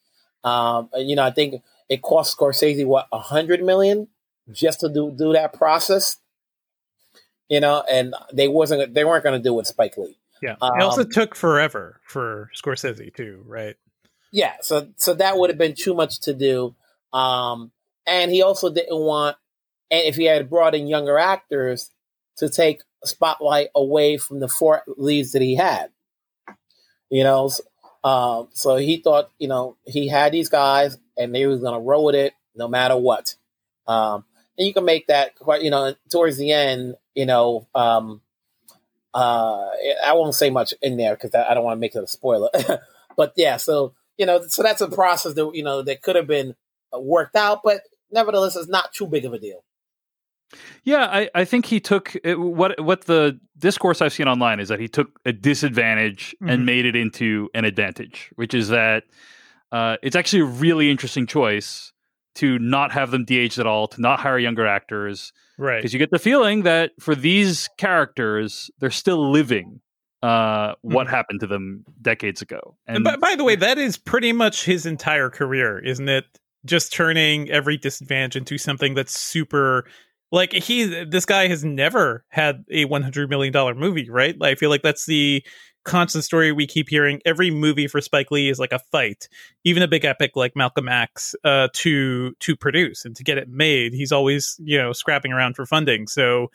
Um, 0.43 0.91
you 0.97 1.17
know, 1.17 1.25
I 1.25 1.31
think 1.31 1.63
it 1.89 2.03
cost 2.03 2.37
Scorsese 2.37 2.85
what 2.85 3.09
a 3.13 3.19
hundred 3.19 3.63
million 3.63 4.09
just 4.51 4.81
to 4.81 4.89
do 4.89 5.11
do 5.17 5.33
that 5.33 5.53
process. 5.53 6.19
You 7.49 7.61
know, 7.61 7.85
and 7.91 8.15
they 8.33 8.49
wasn't 8.49 8.95
they 8.95 9.05
weren't 9.05 9.23
going 9.23 9.39
to 9.39 9.43
do 9.43 9.55
it 9.55 9.57
with 9.57 9.67
Spike 9.67 9.97
Lee. 9.97 10.19
Yeah, 10.43 10.57
it 10.61 10.83
also 10.83 11.05
took 11.05 11.35
forever 11.35 12.01
for 12.07 12.51
Scorsese 12.55 13.15
too, 13.15 13.43
right? 13.47 13.77
Yeah, 14.33 14.55
so 14.61 14.89
so 14.97 15.15
that 15.15 15.39
would 15.39 15.51
have 15.51 15.59
been 15.59 15.75
too 15.75 15.95
much 15.95 16.21
to 16.23 16.35
do. 16.35 16.75
Um, 17.13 17.71
and 18.07 18.31
he 18.33 18.43
also 18.43 18.73
didn't 18.73 18.99
want, 18.99 19.37
and 19.91 20.03
if 20.03 20.17
he 20.17 20.25
had 20.25 20.51
brought 20.51 20.75
in 20.75 20.87
younger 20.87 21.19
actors, 21.19 21.91
to 22.37 22.49
take 22.49 22.83
spotlight 23.05 23.69
away 23.75 24.17
from 24.17 24.41
the 24.41 24.49
four 24.49 24.83
leads 24.97 25.33
that 25.33 25.43
he 25.43 25.55
had. 25.55 25.91
You 27.11 27.23
know, 27.23 27.51
um, 28.03 28.49
so 28.53 28.77
he 28.77 28.97
thought, 28.99 29.31
you 29.39 29.49
know, 29.49 29.77
he 29.87 30.09
had 30.09 30.33
these 30.33 30.49
guys, 30.49 30.99
and 31.17 31.35
they 31.35 31.47
was 31.47 31.61
going 31.61 31.75
to 31.75 31.81
roll 31.81 32.05
with 32.07 32.15
it 32.15 32.35
no 32.55 32.69
matter 32.69 32.97
what. 32.97 33.37
Um, 33.87 34.25
and 34.59 34.67
you 34.67 34.75
can 34.75 34.85
make 34.85 35.09
that 35.09 35.37
quite, 35.37 35.63
you 35.63 35.71
know, 35.71 35.95
towards 36.11 36.39
the 36.39 36.53
end, 36.53 36.97
you 37.15 37.27
know, 37.27 37.67
um, 37.75 38.21
uh, 39.13 39.69
I 40.05 40.13
won't 40.15 40.35
say 40.35 40.51
much 40.51 40.75
in 40.83 40.97
there 40.97 41.15
because 41.15 41.35
I 41.35 41.55
don't 41.55 41.65
want 41.65 41.77
to 41.77 41.81
make 41.81 41.95
it 41.95 42.03
a 42.03 42.07
spoiler. 42.07 42.51
but 43.17 43.33
yeah, 43.37 43.59
so 43.59 43.95
you 44.19 44.27
know, 44.27 44.43
so 44.47 44.63
that's 44.63 44.81
a 44.81 44.89
process 44.89 45.35
that 45.35 45.51
you 45.55 45.63
know 45.63 45.83
that 45.83 46.03
could 46.03 46.17
have 46.17 46.27
been 46.27 46.55
uh, 46.95 47.01
worked 47.01 47.37
out, 47.37 47.61
but 47.63 47.83
nevertheless, 48.11 48.57
it's 48.57 48.69
not 48.69 48.93
too 48.93 49.07
big 49.07 49.25
of 49.25 49.33
a 49.33 49.39
deal. 49.39 49.65
Yeah, 50.85 51.07
I, 51.07 51.31
I 51.35 51.45
think 51.45 51.67
he 51.67 51.81
took 51.81 52.17
it, 52.23 52.39
what 52.39 52.81
what 52.81 53.07
the 53.07 53.41
discourse 53.59 54.01
I've 54.01 54.13
seen 54.13 54.29
online 54.29 54.61
is 54.61 54.69
that 54.69 54.81
he 54.81 54.89
took 54.89 55.19
a 55.25 55.33
disadvantage 55.33 56.35
mm-hmm. 56.37 56.51
and 56.51 56.67
made 56.67 56.87
it 56.87 56.95
into 56.95 57.49
an 57.55 57.65
advantage, 57.65 58.31
which 58.37 58.55
is 58.55 58.69
that 58.69 59.05
uh, 59.73 59.97
it's 60.03 60.17
actually 60.17 60.43
a 60.43 60.47
really 60.47 60.91
interesting 60.91 61.27
choice 61.27 61.93
to 62.37 62.59
not 62.59 62.93
have 62.93 63.11
them 63.11 63.25
de-aged 63.25 63.59
at 63.59 63.67
all, 63.67 63.87
to 63.89 64.01
not 64.01 64.21
hire 64.21 64.39
younger 64.39 64.67
actors, 64.67 65.33
right? 65.59 65.79
Because 65.79 65.93
you 65.93 65.99
get 65.99 66.11
the 66.11 66.19
feeling 66.19 66.63
that 66.63 66.93
for 67.01 67.15
these 67.15 67.69
characters, 67.79 68.71
they're 68.79 68.91
still 68.91 69.31
living 69.31 69.81
uh, 70.23 70.75
what 70.81 71.07
mm-hmm. 71.07 71.15
happened 71.15 71.41
to 71.41 71.47
them 71.47 71.85
decades 72.01 72.41
ago. 72.43 72.77
And, 72.87 72.97
and 72.97 73.05
by, 73.05 73.17
by, 73.17 73.37
the 73.37 73.45
way, 73.45 73.57
that 73.57 73.79
is 73.79 73.99
pretty 73.99 74.33
much 74.33 74.65
his 74.65 74.87
entire 74.87 75.29
career, 75.29 75.79
isn't 75.79 76.09
it? 76.09 76.25
Just 76.65 76.93
turning 76.93 77.51
every 77.51 77.77
disadvantage 77.77 78.37
into 78.37 78.57
something 78.59 78.95
that's 78.95 79.19
super. 79.19 79.87
Like 80.35 80.53
he, 80.53 81.05
this 81.05 81.25
guy 81.25 81.47
has 81.47 81.65
never 81.65 82.25
had 82.29 82.65
a 82.69 82.87
one 82.87 83.03
hundred 83.03 83.31
million 83.31 83.53
dollar 83.53 83.75
movie, 83.75 84.11
right? 84.11 84.37
like, 84.39 84.51
I 84.51 84.55
feel 84.57 84.69
like 84.69 84.83
that's 84.83 85.07
the 85.07 85.45
constant 85.85 86.25
story 86.25 86.51
we 86.51 86.67
keep 86.67 86.89
hearing. 86.89 87.21
Every 87.25 87.53
movie 87.53 87.87
for 87.87 88.01
Spike 88.01 88.33
Lee 88.33 88.49
is 88.49 88.59
like 88.59 88.73
a 88.73 88.81
fight, 88.81 89.29
even 89.63 89.83
a 89.83 89.89
big 89.89 90.05
epic 90.05 90.33
like 90.35 90.57
Malcolm 90.57 90.89
X, 90.89 91.37
uh, 91.45 91.69
to 91.75 92.35
to 92.41 92.57
produce 92.57 93.05
and 93.05 93.15
to 93.15 93.23
get 93.23 93.39
it 93.39 93.49
made. 93.49 93.95
He's 93.95 94.11
always 94.11 94.57
you 94.59 94.77
know 94.77 94.93
scrapping 94.93 95.33
around 95.33 95.55
for 95.55 95.67
funding. 95.67 96.09
So 96.09 96.51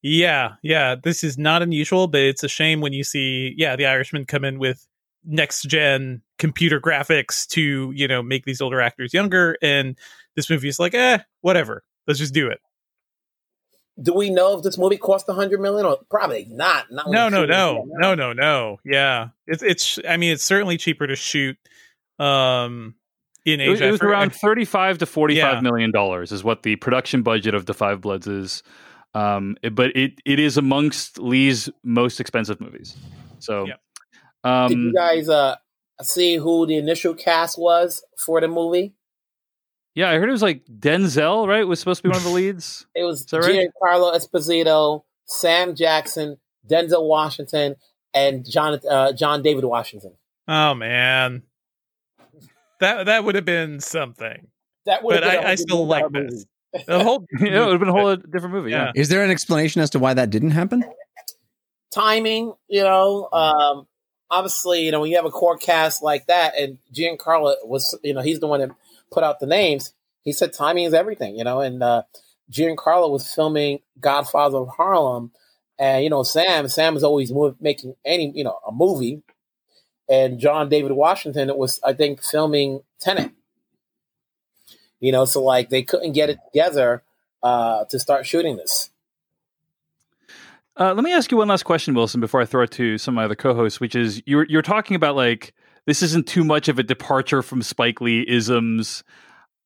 yeah, 0.00 0.54
yeah, 0.62 0.96
this 1.02 1.22
is 1.22 1.36
not 1.36 1.62
unusual, 1.62 2.08
but 2.08 2.22
it's 2.22 2.42
a 2.42 2.48
shame 2.48 2.80
when 2.80 2.94
you 2.94 3.04
see, 3.04 3.54
yeah, 3.56 3.76
the 3.76 3.86
Irishman 3.86 4.24
come 4.26 4.44
in 4.44 4.58
with 4.58 4.86
next 5.24 5.62
gen 5.62 6.22
computer 6.38 6.80
graphics 6.80 7.46
to, 7.48 7.92
you 7.94 8.08
know, 8.08 8.22
make 8.22 8.44
these 8.44 8.60
older 8.60 8.80
actors 8.80 9.14
younger. 9.14 9.56
And 9.62 9.98
this 10.36 10.50
movie 10.50 10.68
is 10.68 10.78
like, 10.78 10.94
eh, 10.94 11.18
whatever. 11.40 11.84
Let's 12.06 12.18
just 12.18 12.34
do 12.34 12.48
it. 12.48 12.60
Do 14.02 14.12
we 14.12 14.30
know 14.30 14.56
if 14.56 14.64
this 14.64 14.76
movie 14.76 14.96
cost 14.96 15.28
a 15.28 15.32
hundred 15.32 15.60
million 15.60 15.86
or 15.86 15.98
probably 16.10 16.46
not? 16.50 16.86
not 16.90 17.10
no, 17.10 17.28
no, 17.28 17.46
no, 17.46 17.84
no, 17.86 18.14
no, 18.14 18.32
no. 18.32 18.78
Yeah, 18.84 19.28
it's 19.46 19.62
it's. 19.62 19.98
I 20.08 20.16
mean, 20.16 20.32
it's 20.32 20.44
certainly 20.44 20.76
cheaper 20.76 21.06
to 21.06 21.14
shoot 21.14 21.56
um 22.18 22.94
in 23.44 23.60
Asia. 23.60 23.86
It 23.86 23.92
was, 23.92 24.02
around 24.02 24.34
thirty-five 24.34 24.98
to 24.98 25.06
forty-five 25.06 25.54
yeah. 25.54 25.60
million 25.60 25.92
dollars 25.92 26.32
is 26.32 26.42
what 26.42 26.64
the 26.64 26.76
production 26.76 27.22
budget 27.22 27.54
of 27.54 27.66
Da 27.66 27.72
5 27.72 28.00
Bloods 28.00 28.26
is. 28.26 28.62
Um, 29.14 29.56
it, 29.62 29.74
but 29.74 29.96
it 29.96 30.20
it 30.24 30.40
is 30.40 30.56
amongst 30.56 31.18
Lee's 31.18 31.68
most 31.84 32.20
expensive 32.20 32.60
movies. 32.60 32.96
So, 33.38 33.66
yeah. 33.66 33.74
um, 34.42 34.68
did 34.68 34.78
you 34.78 34.92
guys 34.92 35.28
uh 35.28 35.56
see 36.02 36.36
who 36.36 36.66
the 36.66 36.76
initial 36.76 37.14
cast 37.14 37.58
was 37.58 38.04
for 38.18 38.40
the 38.40 38.48
movie? 38.48 38.94
Yeah, 39.94 40.10
I 40.10 40.18
heard 40.18 40.28
it 40.28 40.32
was 40.32 40.42
like 40.42 40.64
Denzel, 40.66 41.46
right? 41.46 41.66
Was 41.66 41.78
supposed 41.78 42.02
to 42.02 42.08
be 42.08 42.10
one 42.10 42.18
of 42.18 42.24
the 42.24 42.30
leads. 42.34 42.86
it 42.94 43.04
was 43.04 43.24
Giancarlo 43.26 44.12
right? 44.12 44.20
Esposito, 44.20 45.04
Sam 45.26 45.74
Jackson, 45.74 46.38
Denzel 46.68 47.06
Washington, 47.06 47.76
and 48.12 48.48
John 48.48 48.80
uh, 48.88 49.12
John 49.12 49.42
David 49.42 49.64
Washington. 49.64 50.14
Oh 50.48 50.74
man, 50.74 51.42
that 52.80 53.06
that 53.06 53.24
would 53.24 53.34
have 53.34 53.44
been 53.44 53.80
something. 53.80 54.48
That 54.86 55.02
would. 55.02 55.20
But 55.20 55.24
I, 55.24 55.52
I 55.52 55.54
still 55.54 55.86
like 55.86 56.10
this. 56.10 56.44
A 56.88 57.02
whole, 57.02 57.24
yeah, 57.40 57.62
it 57.62 57.66
would 57.66 57.72
have 57.72 57.80
been 57.80 57.88
a 57.88 57.92
whole 57.92 58.16
different 58.32 58.54
movie. 58.54 58.70
Yeah. 58.70 58.92
Is 58.94 59.08
there 59.08 59.24
an 59.24 59.30
explanation 59.30 59.80
as 59.80 59.90
to 59.90 59.98
why 59.98 60.14
that 60.14 60.30
didn't 60.30 60.50
happen? 60.50 60.84
Timing, 61.92 62.52
you 62.68 62.82
know. 62.82 63.28
Um, 63.32 63.86
obviously, 64.30 64.84
you 64.84 64.90
know, 64.90 65.00
when 65.00 65.10
you 65.10 65.16
have 65.16 65.24
a 65.24 65.30
core 65.30 65.56
cast 65.56 66.02
like 66.02 66.26
that, 66.26 66.54
and 66.58 66.78
Giancarlo 66.92 67.54
was, 67.64 67.96
you 68.02 68.12
know, 68.12 68.20
he's 68.22 68.40
the 68.40 68.48
one 68.48 68.60
that 68.60 68.70
put 69.10 69.24
out 69.24 69.40
the 69.40 69.46
names. 69.46 69.92
He 70.22 70.32
said 70.32 70.52
timing 70.52 70.84
is 70.84 70.94
everything, 70.94 71.36
you 71.36 71.44
know. 71.44 71.60
And 71.60 71.82
uh, 71.82 72.02
Giancarlo 72.50 73.10
was 73.10 73.32
filming 73.32 73.80
Godfather 74.00 74.58
of 74.58 74.68
Harlem, 74.68 75.32
and 75.78 76.04
you 76.04 76.10
know, 76.10 76.22
Sam, 76.22 76.68
Sam 76.68 76.96
is 76.96 77.04
always 77.04 77.32
making 77.60 77.94
any, 78.04 78.32
you 78.34 78.44
know, 78.44 78.58
a 78.66 78.72
movie. 78.72 79.22
And 80.08 80.38
John 80.38 80.68
David 80.68 80.92
Washington 80.92 81.48
it 81.48 81.56
was, 81.56 81.80
I 81.82 81.94
think, 81.94 82.22
filming 82.22 82.82
Tenet. 83.00 83.32
You 85.00 85.12
know, 85.12 85.24
so 85.24 85.42
like 85.42 85.70
they 85.70 85.82
couldn't 85.82 86.12
get 86.12 86.30
it 86.30 86.38
together 86.46 87.02
uh, 87.42 87.84
to 87.86 87.98
start 87.98 88.26
shooting 88.26 88.56
this. 88.56 88.90
Uh, 90.76 90.92
let 90.92 91.04
me 91.04 91.12
ask 91.12 91.30
you 91.30 91.38
one 91.38 91.46
last 91.46 91.62
question, 91.62 91.94
Wilson, 91.94 92.20
before 92.20 92.40
I 92.40 92.46
throw 92.46 92.64
it 92.64 92.70
to 92.72 92.98
some 92.98 93.14
of 93.14 93.16
my 93.16 93.24
other 93.24 93.36
co-hosts, 93.36 93.78
which 93.78 93.94
is 93.94 94.22
you're 94.26 94.44
you're 94.46 94.62
talking 94.62 94.96
about 94.96 95.14
like 95.14 95.54
this 95.86 96.02
isn't 96.02 96.26
too 96.26 96.44
much 96.44 96.68
of 96.68 96.78
a 96.78 96.82
departure 96.82 97.42
from 97.42 97.62
Spike 97.62 98.00
Lee 98.00 98.24
isms. 98.26 99.04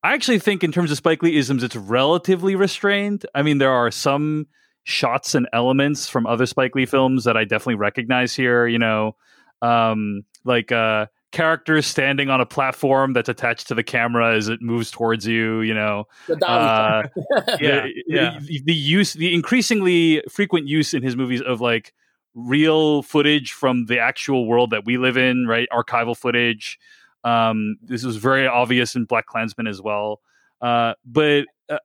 I 0.03 0.14
actually 0.14 0.39
think 0.39 0.62
in 0.62 0.73
terms 0.73 0.91
of 0.91 0.97
Spike 0.97 1.23
Lee 1.23 1.37
isms, 1.37 1.62
it's 1.62 1.77
relatively 1.77 2.55
restrained. 2.55 3.27
I 3.35 3.43
mean, 3.43 3.59
there 3.59 3.73
are 3.73 3.91
some 3.91 4.47
shots 4.85 5.35
and 5.35 5.49
elements 5.53 6.09
from 6.09 6.27
other 6.27 6.47
Spike 6.47 6.75
Lee 6.75 6.87
films 6.87 7.25
that 7.25 7.37
I 7.37 7.45
definitely 7.45 7.77
recognize 7.77 8.35
here. 8.35 8.66
You 8.66 8.79
know, 8.79 9.16
um, 9.62 10.25
like 10.45 10.73
uh, 10.73 11.07
characters 11.33 11.87
standing 11.87 12.31
on 12.31 12.41
a 12.41 12.47
platform 12.47 13.12
that's 13.12 13.29
attached 13.29 13.69
to 13.69 13.75
the 13.75 13.83
camera 13.83 14.35
as 14.35 14.49
it 14.49 14.62
moves 14.62 14.91
towards 14.91 15.27
you 15.27 15.61
you 15.61 15.75
know 15.75 16.05
uh, 16.47 17.03
yeah, 17.61 17.87
yeah. 18.07 18.39
The, 18.41 18.62
the, 18.64 18.75
use 18.75 19.12
the 19.12 19.35
increasingly 19.35 20.23
frequent 20.31 20.66
use 20.66 20.95
in 20.95 21.03
his 21.03 21.16
movies 21.16 21.43
of 21.43 21.61
like 21.61 21.93
real 22.35 23.03
footage 23.03 23.53
from 23.53 23.87
the 23.87 23.99
actual 23.99 24.47
world 24.47 24.70
that 24.70 24.85
we 24.85 24.99
live 24.99 25.16
in 25.16 25.47
right 25.47 25.68
archival 25.72 26.16
footage 26.16 26.79
um, 27.24 27.76
this 27.83 28.05
was 28.05 28.16
very 28.16 28.47
obvious 28.47 28.95
in 28.95 29.07
BlacKkKlansman 29.07 29.68
as 29.68 29.83
well 29.83 30.20
uh, 30.61 30.95
but 31.05 31.45
uh, 31.68 31.79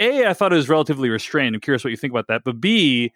a 0.00 0.26
i 0.26 0.32
thought 0.32 0.52
it 0.52 0.56
was 0.56 0.68
relatively 0.68 1.08
restrained 1.08 1.54
i'm 1.54 1.60
curious 1.60 1.84
what 1.84 1.90
you 1.90 1.96
think 1.96 2.12
about 2.12 2.26
that 2.28 2.42
but 2.44 2.60
b 2.60 3.12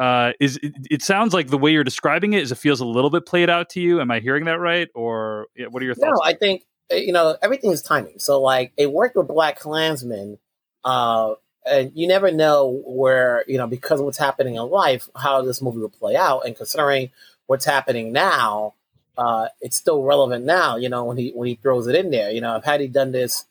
uh, 0.00 0.32
is 0.40 0.58
it, 0.62 0.72
it, 0.90 1.02
sounds 1.02 1.34
like 1.34 1.48
the 1.48 1.58
way 1.58 1.70
you're 1.70 1.84
describing 1.84 2.32
it 2.32 2.42
is 2.42 2.50
it 2.50 2.54
feels 2.54 2.80
a 2.80 2.86
little 2.86 3.10
bit 3.10 3.26
played 3.26 3.50
out 3.50 3.68
to 3.68 3.80
you. 3.80 4.00
Am 4.00 4.10
I 4.10 4.20
hearing 4.20 4.46
that 4.46 4.58
right, 4.58 4.88
or 4.94 5.48
yeah, 5.54 5.66
what 5.66 5.82
are 5.82 5.84
your 5.84 5.94
thoughts? 5.94 6.18
No, 6.18 6.22
I 6.24 6.32
think 6.32 6.64
uh, 6.90 6.94
you 6.96 7.12
know 7.12 7.36
everything 7.42 7.70
is 7.70 7.82
timing. 7.82 8.18
So 8.18 8.40
like 8.40 8.72
it 8.78 8.90
worked 8.92 9.14
with 9.14 9.28
BlacKkKlansman, 9.28 10.38
uh, 10.84 11.34
and 11.70 11.92
you 11.94 12.06
never 12.06 12.30
know 12.30 12.82
where 12.84 13.44
you 13.46 13.58
know 13.58 13.66
because 13.66 14.00
of 14.00 14.06
what's 14.06 14.18
happening 14.18 14.56
in 14.56 14.62
life 14.62 15.08
how 15.16 15.42
this 15.42 15.62
movie 15.62 15.78
will 15.78 15.88
play 15.88 16.16
out, 16.16 16.46
and 16.46 16.56
considering 16.56 17.10
what's 17.46 17.64
happening 17.64 18.12
now, 18.12 18.74
uh, 19.16 19.48
it's 19.60 19.76
still 19.76 20.02
relevant 20.02 20.44
now. 20.44 20.76
You 20.76 20.88
know 20.88 21.04
when 21.04 21.16
he 21.16 21.30
when 21.30 21.48
he 21.48 21.54
throws 21.56 21.86
it 21.86 21.94
in 21.94 22.10
there. 22.10 22.30
You 22.30 22.40
know, 22.40 22.56
if 22.56 22.64
had 22.64 22.80
he 22.80 22.88
done 22.88 23.12
this 23.12 23.46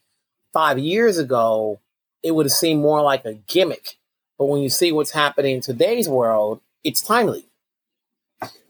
five 0.53 0.80
years 0.80 1.17
ago, 1.17 1.80
it 2.24 2.32
would 2.32 2.45
have 2.45 2.53
seemed 2.53 2.82
more 2.82 3.01
like 3.01 3.26
a 3.26 3.34
gimmick 3.34 3.99
but 4.39 4.45
when 4.45 4.61
you 4.61 4.70
see 4.70 4.93
what's 4.93 5.11
happening 5.11 5.55
in 5.55 5.61
today's 5.61 6.07
world, 6.07 6.61
it's 6.84 7.01
timely. 7.01 7.45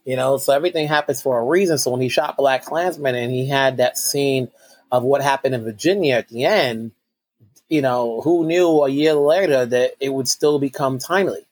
You 0.04 0.16
know, 0.16 0.38
so 0.38 0.52
everything 0.52 0.88
happens 0.88 1.22
for 1.22 1.40
a 1.40 1.44
reason. 1.44 1.78
So 1.78 1.92
when 1.92 2.02
he 2.02 2.10
shot 2.10 2.38
BlacKkKlansman 2.38 3.14
and 3.14 3.32
he 3.32 3.48
had 3.48 3.78
that 3.78 3.96
scene 3.96 4.50
of 4.92 5.04
what 5.04 5.22
happened 5.22 5.54
in 5.54 5.64
Virginia 5.64 6.16
at 6.16 6.30
the 6.30 6.46
end, 6.46 6.92
you 7.70 7.82
know, 7.82 8.22
who 8.22 8.46
knew 8.46 8.84
a 8.84 8.90
year 8.90 9.14
later 9.14 9.66
that 9.66 9.92
it 10.00 10.10
would 10.10 10.28
still 10.28 10.60
become 10.60 11.00
timely? 11.00 11.46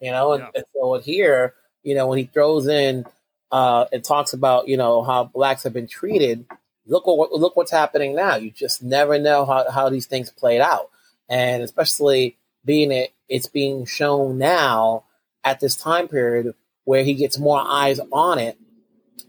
You 0.00 0.12
know, 0.12 0.32
and, 0.32 0.44
yeah. 0.44 0.50
and 0.54 0.64
so 0.74 0.98
here, 1.00 1.54
you 1.82 1.94
know, 1.94 2.06
when 2.06 2.18
he 2.18 2.24
throws 2.24 2.68
in 2.68 3.04
uh, 3.50 3.86
and 3.92 4.04
talks 4.04 4.32
about, 4.32 4.68
you 4.68 4.76
know, 4.76 5.02
how 5.02 5.24
blacks 5.24 5.64
have 5.64 5.72
been 5.72 5.88
treated, 5.88 6.46
look 6.86 7.06
what 7.06 7.32
look 7.32 7.56
what's 7.56 7.70
happening 7.70 8.14
now. 8.14 8.36
You 8.36 8.50
just 8.50 8.82
never 8.82 9.18
know 9.18 9.44
how, 9.44 9.70
how 9.70 9.88
these 9.88 10.06
things 10.06 10.30
played 10.30 10.60
out, 10.60 10.90
and 11.28 11.62
especially 11.62 12.36
being 12.64 12.92
it, 12.92 13.12
it's 13.28 13.48
being 13.48 13.84
shown 13.86 14.38
now 14.38 15.04
at 15.42 15.60
this 15.60 15.74
time 15.74 16.06
period 16.08 16.54
where 16.84 17.02
he 17.02 17.14
gets 17.14 17.38
more 17.38 17.62
eyes 17.66 18.00
on 18.12 18.38
it. 18.38 18.58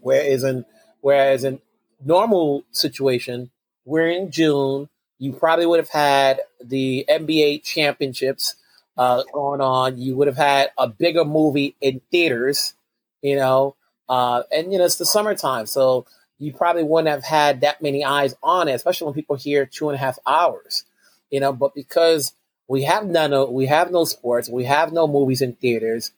Whereas 0.00 0.44
in 0.44 0.64
whereas 1.00 1.42
in 1.42 1.60
normal 2.04 2.64
situation, 2.70 3.50
we're 3.84 4.08
in 4.10 4.30
June. 4.30 4.88
You 5.20 5.34
probably 5.34 5.66
would 5.66 5.78
have 5.78 5.90
had 5.90 6.40
the 6.64 7.04
NBA 7.06 7.62
championships 7.62 8.56
uh, 8.96 9.22
going 9.34 9.60
on. 9.60 9.98
You 9.98 10.16
would 10.16 10.26
have 10.28 10.38
had 10.38 10.70
a 10.78 10.88
bigger 10.88 11.26
movie 11.26 11.76
in 11.78 12.00
theaters, 12.10 12.72
you 13.20 13.36
know, 13.36 13.76
uh, 14.08 14.44
and 14.50 14.72
you 14.72 14.78
know 14.78 14.86
it's 14.86 14.96
the 14.96 15.04
summertime, 15.04 15.66
so 15.66 16.06
you 16.38 16.54
probably 16.54 16.84
wouldn't 16.84 17.12
have 17.12 17.22
had 17.22 17.60
that 17.60 17.82
many 17.82 18.02
eyes 18.02 18.34
on 18.42 18.66
it, 18.66 18.72
especially 18.72 19.04
when 19.04 19.14
people 19.14 19.36
hear 19.36 19.66
two 19.66 19.90
and 19.90 19.96
a 19.96 19.98
half 19.98 20.18
hours, 20.26 20.84
you 21.30 21.38
know. 21.38 21.52
But 21.52 21.74
because 21.74 22.32
we 22.66 22.84
have 22.84 23.06
none 23.06 23.34
of, 23.34 23.50
we 23.50 23.66
have 23.66 23.92
no 23.92 24.04
sports, 24.04 24.48
we 24.48 24.64
have 24.64 24.90
no 24.90 25.06
movies 25.06 25.42
in 25.42 25.52
theaters, 25.52 26.12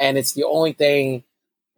and 0.00 0.18
it's 0.18 0.32
the 0.32 0.42
only 0.42 0.72
thing 0.72 1.22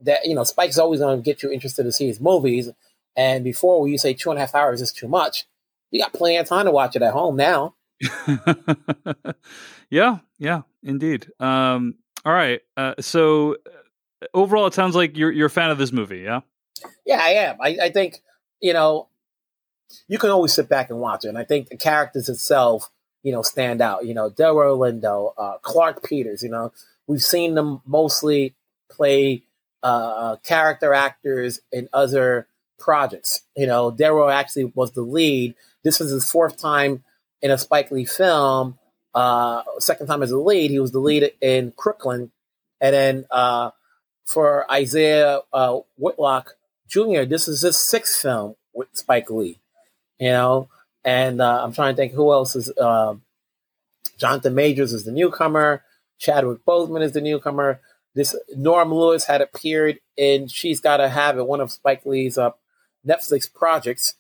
that 0.01 0.25
you 0.25 0.35
know. 0.35 0.45
Spike's 0.45 0.79
always 0.79 1.01
going 1.01 1.19
to 1.19 1.23
get 1.23 1.43
you 1.43 1.51
interested 1.53 1.83
to 1.83 1.93
see 1.93 2.07
his 2.07 2.21
movies, 2.21 2.71
and 3.15 3.45
before 3.45 3.83
when 3.83 3.93
you 3.93 3.99
say 3.99 4.15
two 4.15 4.31
and 4.31 4.39
a 4.39 4.41
half 4.41 4.55
hours 4.55 4.81
is 4.81 4.93
too 4.93 5.09
much, 5.09 5.45
you 5.91 6.01
got 6.01 6.13
plenty 6.13 6.37
of 6.37 6.47
time 6.47 6.67
to 6.67 6.71
watch 6.71 6.97
it 6.97 7.03
at 7.03 7.13
home 7.13 7.37
now. 7.37 7.75
yeah, 9.91 10.19
yeah, 10.39 10.63
indeed. 10.83 11.31
Um, 11.39 11.97
all 12.25 12.33
right. 12.33 12.61
Uh, 12.77 12.95
so 13.01 13.55
uh, 13.55 14.27
overall, 14.35 14.67
it 14.67 14.75
sounds 14.75 14.95
like 14.95 15.17
you're 15.17 15.31
you're 15.31 15.47
a 15.47 15.51
fan 15.51 15.71
of 15.71 15.79
this 15.79 15.93
movie. 15.93 16.21
Yeah. 16.21 16.41
Yeah, 17.05 17.21
I 17.21 17.31
am. 17.31 17.57
I, 17.61 17.79
I 17.83 17.91
think 17.91 18.23
you 18.61 18.73
know 18.73 19.09
you 20.09 20.19
can 20.19 20.31
always 20.31 20.53
sit 20.53 20.69
back 20.69 20.91
and 20.91 21.01
watch 21.01 21.25
it, 21.25 21.29
and 21.29 21.39
I 21.39 21.45
think 21.45 21.69
the 21.69 21.77
characters 21.77 22.29
itself, 22.29 22.91
you 23.23 23.33
know, 23.33 23.43
stand 23.43 23.81
out. 23.81 24.07
You 24.07 24.15
know, 24.15 24.31
Delroy 24.31 24.77
Lindo, 24.77 25.33
uh, 25.37 25.59
Clarke 25.59 26.03
Peters. 26.05 26.43
You 26.43 26.51
know, 26.51 26.73
we've 27.07 27.23
seen 27.23 27.55
them 27.55 27.83
mostly 27.87 28.55
play 28.91 29.43
uh, 29.83 30.37
character 30.37 30.95
actors 30.95 31.61
in 31.73 31.89
other 31.93 32.47
projects. 32.79 33.43
You 33.57 33.67
know, 33.67 33.91
Delroy 33.91 34.33
actually 34.33 34.65
was 34.75 34.93
the 34.93 35.03
lead. 35.03 35.55
This 35.85 36.01
was 36.01 36.11
his 36.11 36.31
fourth 36.31 36.57
time 36.59 37.05
in 37.43 37.51
a 37.51 37.59
Spike 37.59 37.91
Lee 37.91 38.05
film. 38.05 38.79
Uh, 39.15 39.63
second 39.79 40.07
time 40.07 40.23
as 40.23 40.31
a 40.31 40.39
lead, 40.39 40.71
he 40.71 40.79
was 40.79 40.93
the 40.93 41.01
lead 41.01 41.33
in 41.41 41.73
Crooklyn, 41.73 42.31
and 42.81 42.95
then 42.95 43.27
uh, 43.31 43.71
for 44.25 44.71
Isaiah 44.71 45.41
uh, 45.53 45.81
Whitlock 45.97 46.55
Jr., 46.87 47.25
this 47.25 47.49
is 47.49 47.63
his 47.63 47.79
sixth 47.79 48.21
film 48.21 48.55
with 48.73 48.89
Spike 48.93 49.31
Lee. 49.31 49.59
You 50.19 50.29
know, 50.29 50.69
and 51.05 51.41
uh, 51.41 51.65
I'm 51.65 51.73
trying 51.73 51.95
to 51.95 51.97
think 51.97 52.13
who 52.13 52.31
else 52.33 52.55
is. 52.55 52.71
Uh, 52.77 53.15
Jonathan 54.19 54.55
Majors 54.55 54.93
is 54.93 55.05
the 55.05 55.13
newcomer. 55.13 55.83
Chadwick 56.19 56.65
Boseman 56.67 57.03
is 57.03 57.13
the 57.13 57.23
newcomer. 57.23 57.81
This 58.15 58.37
Norm 58.55 58.93
Lewis 58.93 59.25
had 59.25 59.41
appeared 59.41 60.01
in 60.17 60.49
She's 60.49 60.81
Gotta 60.81 61.09
Have 61.09 61.39
It, 61.39 61.47
one 61.47 61.61
of 61.61 61.71
Spike 61.71 62.05
Lee's 62.05 62.37
uh, 62.37 62.51
Netflix 63.07 63.53
projects, 63.53 64.15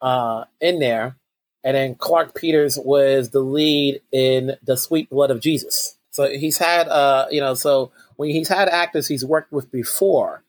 uh, 0.00 0.44
in 0.60 0.78
there. 0.78 1.16
And 1.64 1.76
then 1.76 1.94
Clarke 1.96 2.34
Peters 2.34 2.78
was 2.78 3.30
the 3.30 3.40
lead 3.40 4.00
in 4.12 4.56
The 4.62 4.76
Sweet 4.76 5.10
Blood 5.10 5.30
of 5.30 5.40
Jesus. 5.40 5.96
So 6.10 6.28
he's 6.28 6.58
had, 6.58 6.88
uh, 6.88 7.26
you 7.30 7.40
know, 7.40 7.54
so 7.54 7.90
when 8.16 8.30
he's 8.30 8.48
had 8.48 8.68
actors 8.68 9.08
he's 9.08 9.24
worked 9.24 9.52
with 9.52 9.70
before, 9.70 10.42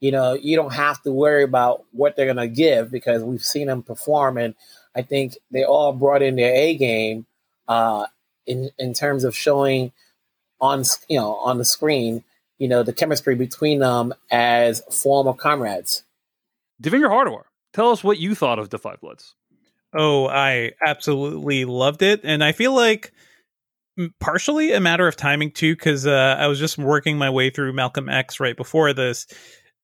you 0.00 0.12
know, 0.12 0.34
you 0.34 0.56
don't 0.56 0.74
have 0.74 1.02
to 1.02 1.12
worry 1.12 1.42
about 1.42 1.84
what 1.92 2.14
they're 2.14 2.32
going 2.32 2.36
to 2.36 2.48
give 2.48 2.90
because 2.90 3.24
we've 3.24 3.42
seen 3.42 3.66
them 3.66 3.82
perform. 3.82 4.38
And 4.38 4.54
I 4.94 5.02
think 5.02 5.36
they 5.50 5.64
all 5.64 5.92
brought 5.92 6.22
in 6.22 6.36
their 6.36 6.54
A 6.54 6.76
game 6.76 7.26
uh, 7.66 8.06
in, 8.46 8.70
in 8.78 8.94
terms 8.94 9.24
of 9.24 9.36
showing 9.36 9.92
on, 10.60 10.84
you 11.08 11.18
know, 11.18 11.34
on 11.36 11.58
the 11.58 11.64
screen, 11.64 12.22
you 12.58 12.68
know, 12.68 12.82
the 12.82 12.92
chemistry 12.92 13.34
between 13.34 13.80
them 13.80 14.14
as 14.30 14.82
former 14.90 15.32
comrades. 15.32 16.04
Devindra 16.80 17.08
Hardawar, 17.08 17.44
tell 17.72 17.90
us 17.90 18.04
what 18.04 18.18
you 18.18 18.34
thought 18.34 18.58
of 18.58 18.68
Da 18.68 18.78
5 18.78 19.00
Bloods. 19.00 19.34
Oh, 19.94 20.26
I 20.28 20.72
absolutely 20.84 21.64
loved 21.64 22.02
it. 22.02 22.20
And 22.24 22.44
I 22.44 22.52
feel 22.52 22.74
like 22.74 23.12
partially 24.20 24.72
a 24.72 24.80
matter 24.80 25.08
of 25.08 25.16
timing 25.16 25.50
too, 25.50 25.74
because 25.74 26.06
uh, 26.06 26.36
I 26.38 26.46
was 26.46 26.58
just 26.58 26.78
working 26.78 27.18
my 27.18 27.30
way 27.30 27.50
through 27.50 27.72
Malcolm 27.72 28.08
X 28.08 28.38
right 28.38 28.56
before 28.56 28.92
this. 28.92 29.26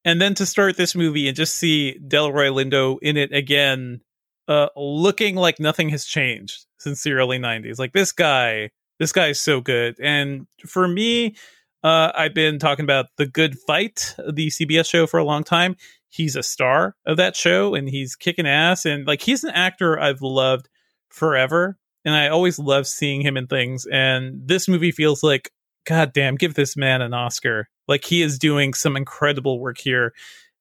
And 0.04 0.20
then 0.20 0.34
to 0.34 0.46
start 0.46 0.76
this 0.76 0.94
movie 0.94 1.26
and 1.26 1.36
just 1.36 1.56
see 1.56 1.98
Delroy 2.06 2.50
Lindo 2.50 2.98
in 3.00 3.16
it 3.16 3.32
again, 3.32 4.00
uh, 4.46 4.68
looking 4.76 5.36
like 5.36 5.58
nothing 5.58 5.88
has 5.88 6.04
changed 6.04 6.66
since 6.78 7.02
the 7.02 7.12
early 7.12 7.38
90s. 7.38 7.78
Like 7.78 7.94
this 7.94 8.12
guy, 8.12 8.70
this 9.00 9.12
guy 9.12 9.28
is 9.28 9.40
so 9.40 9.62
good. 9.62 9.96
And 10.00 10.46
for 10.66 10.86
me, 10.86 11.36
uh, 11.82 12.12
I've 12.14 12.34
been 12.34 12.58
talking 12.58 12.84
about 12.84 13.06
The 13.16 13.26
Good 13.26 13.58
Fight, 13.66 14.14
the 14.18 14.48
CBS 14.48 14.88
show, 14.88 15.06
for 15.06 15.18
a 15.18 15.24
long 15.24 15.44
time 15.44 15.76
he's 16.14 16.36
a 16.36 16.42
star 16.44 16.94
of 17.06 17.16
that 17.16 17.34
show 17.34 17.74
and 17.74 17.88
he's 17.88 18.14
kicking 18.14 18.46
ass. 18.46 18.84
And 18.84 19.04
like 19.04 19.20
he's 19.20 19.42
an 19.42 19.50
actor 19.50 19.98
I've 19.98 20.22
loved 20.22 20.68
forever 21.08 21.76
and 22.04 22.14
I 22.14 22.28
always 22.28 22.58
love 22.58 22.86
seeing 22.86 23.20
him 23.20 23.36
in 23.36 23.48
things. 23.48 23.84
And 23.90 24.40
this 24.46 24.68
movie 24.68 24.92
feels 24.92 25.24
like 25.24 25.50
god 25.86 26.12
damn 26.12 26.36
give 26.36 26.54
this 26.54 26.76
man 26.76 27.02
an 27.02 27.14
Oscar. 27.14 27.68
Like 27.88 28.04
he 28.04 28.22
is 28.22 28.38
doing 28.38 28.74
some 28.74 28.96
incredible 28.96 29.58
work 29.58 29.78
here. 29.78 30.12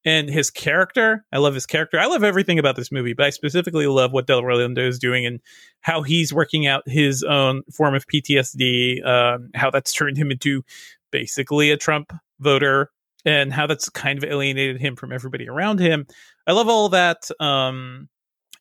And 0.03 0.27
his 0.27 0.49
character 0.49 1.23
I 1.31 1.37
love 1.37 1.53
his 1.53 1.67
character. 1.67 1.99
I 1.99 2.07
love 2.07 2.23
everything 2.23 2.57
about 2.57 2.75
this 2.75 2.91
movie 2.91 3.13
but 3.13 3.27
I 3.27 3.29
specifically 3.29 3.85
love 3.85 4.11
what 4.11 4.25
Delroy 4.25 4.55
Lindo 4.55 4.87
is 4.87 4.97
doing 4.97 5.23
and 5.23 5.39
how 5.81 6.01
he's 6.01 6.33
working 6.33 6.65
out 6.65 6.81
his 6.87 7.21
own 7.21 7.61
form 7.71 7.93
of 7.93 8.07
PTSD 8.07 9.05
um, 9.05 9.51
how 9.53 9.69
that's 9.69 9.93
turned 9.93 10.17
him 10.17 10.31
into 10.31 10.63
basically 11.11 11.69
a 11.69 11.77
Trump 11.77 12.11
voter 12.39 12.89
and 13.25 13.53
how 13.53 13.67
that's 13.67 13.89
kind 13.89 14.21
of 14.21 14.29
alienated 14.29 14.79
him 14.79 14.95
from 14.95 15.11
everybody 15.11 15.47
around 15.47 15.79
him. 15.79 16.05
I 16.47 16.51
love 16.51 16.67
all 16.67 16.89
that. 16.89 17.29
Um, 17.39 18.09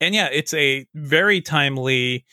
and 0.01 0.15
yeah, 0.15 0.29
it's 0.33 0.55
a 0.55 0.87
very 0.95 1.41
timely, 1.41 2.25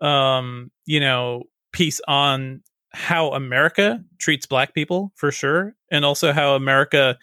um, 0.00 0.70
you 0.86 1.00
know, 1.00 1.44
piece 1.72 2.00
on 2.06 2.62
how 2.92 3.30
America 3.30 4.02
treats 4.18 4.46
black 4.46 4.74
people 4.74 5.12
for 5.16 5.30
sure, 5.30 5.74
and 5.90 6.04
also 6.04 6.32
how 6.32 6.54
America 6.54 7.16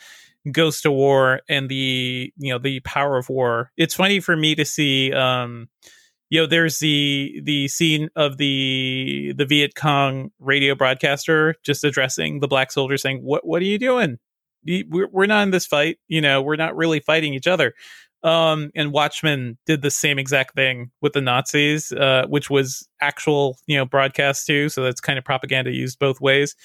goes 0.52 0.82
to 0.82 0.92
war 0.92 1.42
and 1.50 1.70
the 1.70 2.34
you 2.38 2.52
know 2.52 2.60
the 2.60 2.80
power 2.82 3.18
of 3.18 3.30
war. 3.30 3.72
It's 3.78 3.94
funny 3.94 4.20
for 4.20 4.36
me 4.36 4.56
to 4.56 4.66
see. 4.66 5.14
Um, 5.14 5.70
you 6.30 6.40
know, 6.40 6.46
there's 6.46 6.80
the 6.80 7.42
the 7.44 7.68
scene 7.68 8.10
of 8.16 8.38
the 8.38 9.34
the 9.36 9.46
Viet 9.46 9.76
Cong 9.76 10.32
radio 10.40 10.76
broadcaster 10.76 11.56
just 11.64 11.84
addressing 11.84 12.40
the 12.40 12.48
black 12.48 12.72
soldier, 12.72 12.98
saying, 12.98 13.20
"What 13.24 13.46
what 13.46 13.62
are 13.62 13.66
you 13.66 13.80
doing? 13.80 14.20
We're 14.66 15.26
not 15.26 15.44
in 15.44 15.52
this 15.52 15.66
fight. 15.66 16.00
You 16.08 16.22
know, 16.22 16.42
we're 16.42 16.56
not 16.56 16.76
really 16.76 17.00
fighting 17.00 17.34
each 17.34 17.48
other. 17.48 17.74
Um, 18.22 18.72
and 18.76 18.92
Watchmen 18.92 19.58
did 19.66 19.82
the 19.82 19.92
same 19.92 20.20
exact 20.20 20.56
thing 20.56 20.92
with 21.02 21.14
the 21.14 21.22
Nazis, 21.22 21.92
uh, 21.92 22.26
which 22.28 22.50
was 22.50 22.88
actual, 23.00 23.58
you 23.66 23.78
know, 23.78 23.86
broadcast 23.86 24.46
too. 24.46 24.68
So 24.70 24.84
that's 24.84 25.00
kind 25.00 25.18
of 25.18 25.24
propaganda 25.24 25.72
used 25.72 26.00
both 26.00 26.20
ways. 26.20 26.56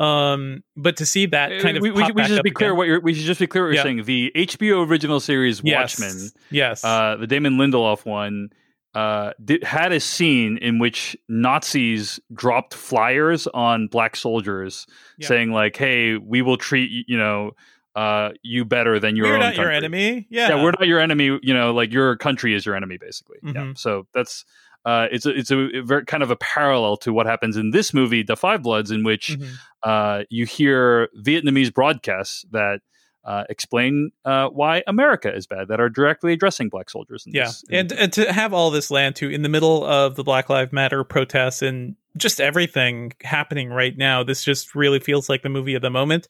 Um, 0.00 0.62
but 0.76 0.96
to 0.98 1.06
see 1.06 1.26
that 1.26 1.52
uh, 1.52 1.60
kind 1.60 1.76
of 1.76 1.82
we, 1.82 1.90
we, 1.90 2.02
we 2.12 2.22
should 2.22 2.28
just 2.28 2.42
be 2.44 2.50
clear 2.50 2.74
what 2.74 2.86
you're 2.86 3.00
we 3.00 3.14
should 3.14 3.24
just 3.24 3.40
be 3.40 3.48
clear 3.48 3.64
what 3.64 3.74
you're 3.74 3.82
saying. 3.82 4.04
The 4.04 4.30
HBO 4.34 4.88
original 4.88 5.18
series 5.18 5.62
Watchmen, 5.62 6.16
yes, 6.16 6.32
yes. 6.50 6.84
Uh, 6.84 7.16
the 7.16 7.26
Damon 7.26 7.54
Lindelof 7.54 8.04
one 8.04 8.50
uh, 8.98 9.32
did, 9.44 9.62
had 9.62 9.92
a 9.92 10.00
scene 10.00 10.58
in 10.58 10.80
which 10.80 11.16
Nazis 11.28 12.18
dropped 12.34 12.74
flyers 12.74 13.46
on 13.48 13.86
black 13.86 14.16
soldiers 14.16 14.86
saying 15.20 15.52
like, 15.52 15.76
"Hey, 15.76 16.16
we 16.16 16.42
will 16.42 16.56
treat 16.56 17.04
you 17.06 17.16
know 17.16 17.52
uh, 17.94 18.30
you 18.42 18.64
better 18.64 18.98
than 18.98 19.14
your 19.14 19.26
we're 19.26 19.34
own 19.34 19.40
not 19.40 19.54
country. 19.54 19.64
your 19.64 19.72
enemy. 19.72 20.26
Yeah. 20.30 20.48
yeah, 20.48 20.62
we're 20.62 20.72
not 20.72 20.88
your 20.88 20.98
enemy. 20.98 21.38
You 21.42 21.54
know, 21.54 21.72
like 21.72 21.92
your 21.92 22.16
country 22.16 22.54
is 22.54 22.66
your 22.66 22.74
enemy, 22.74 22.96
basically. 22.96 23.38
Mm-hmm. 23.44 23.56
Yeah. 23.56 23.72
So 23.76 24.06
that's 24.12 24.44
uh, 24.84 25.06
it's 25.12 25.26
a, 25.26 25.30
it's 25.30 25.50
a, 25.52 25.78
a, 25.78 25.82
very 25.82 26.04
kind 26.04 26.24
of 26.24 26.30
a 26.32 26.36
parallel 26.36 26.96
to 26.96 27.12
what 27.12 27.26
happens 27.26 27.56
in 27.56 27.70
this 27.70 27.94
movie, 27.94 28.22
Da 28.24 28.34
5 28.34 28.62
Bloods, 28.62 28.90
in 28.90 29.04
which 29.04 29.28
mm-hmm. 29.28 29.52
uh, 29.82 30.22
you 30.28 30.44
hear 30.44 31.08
Vietnamese 31.24 31.72
broadcasts 31.72 32.44
that 32.50 32.80
uh, 33.24 33.44
explain 33.50 34.10
uh, 34.24 34.48
why 34.48 34.82
America 34.86 35.34
is 35.34 35.46
bad 35.46 35.68
that 35.68 35.80
are 35.80 35.88
directly 35.88 36.32
addressing 36.32 36.68
black 36.68 36.88
soldiers. 36.88 37.24
yeah, 37.26 37.44
this, 37.44 37.64
and 37.70 37.92
and 37.92 38.12
to 38.12 38.32
have 38.32 38.54
all 38.54 38.70
this 38.70 38.90
land 38.90 39.16
too 39.16 39.28
in 39.28 39.42
the 39.42 39.48
middle 39.48 39.84
of 39.84 40.14
the 40.16 40.24
Black 40.24 40.48
Lives 40.48 40.72
Matter 40.72 41.04
protests 41.04 41.62
and 41.62 41.96
just 42.16 42.40
everything 42.40 43.12
happening 43.22 43.70
right 43.70 43.96
now. 43.96 44.22
This 44.22 44.42
just 44.42 44.74
really 44.74 44.98
feels 44.98 45.28
like 45.28 45.42
the 45.42 45.48
movie 45.48 45.74
of 45.74 45.82
the 45.82 45.90
moment. 45.90 46.28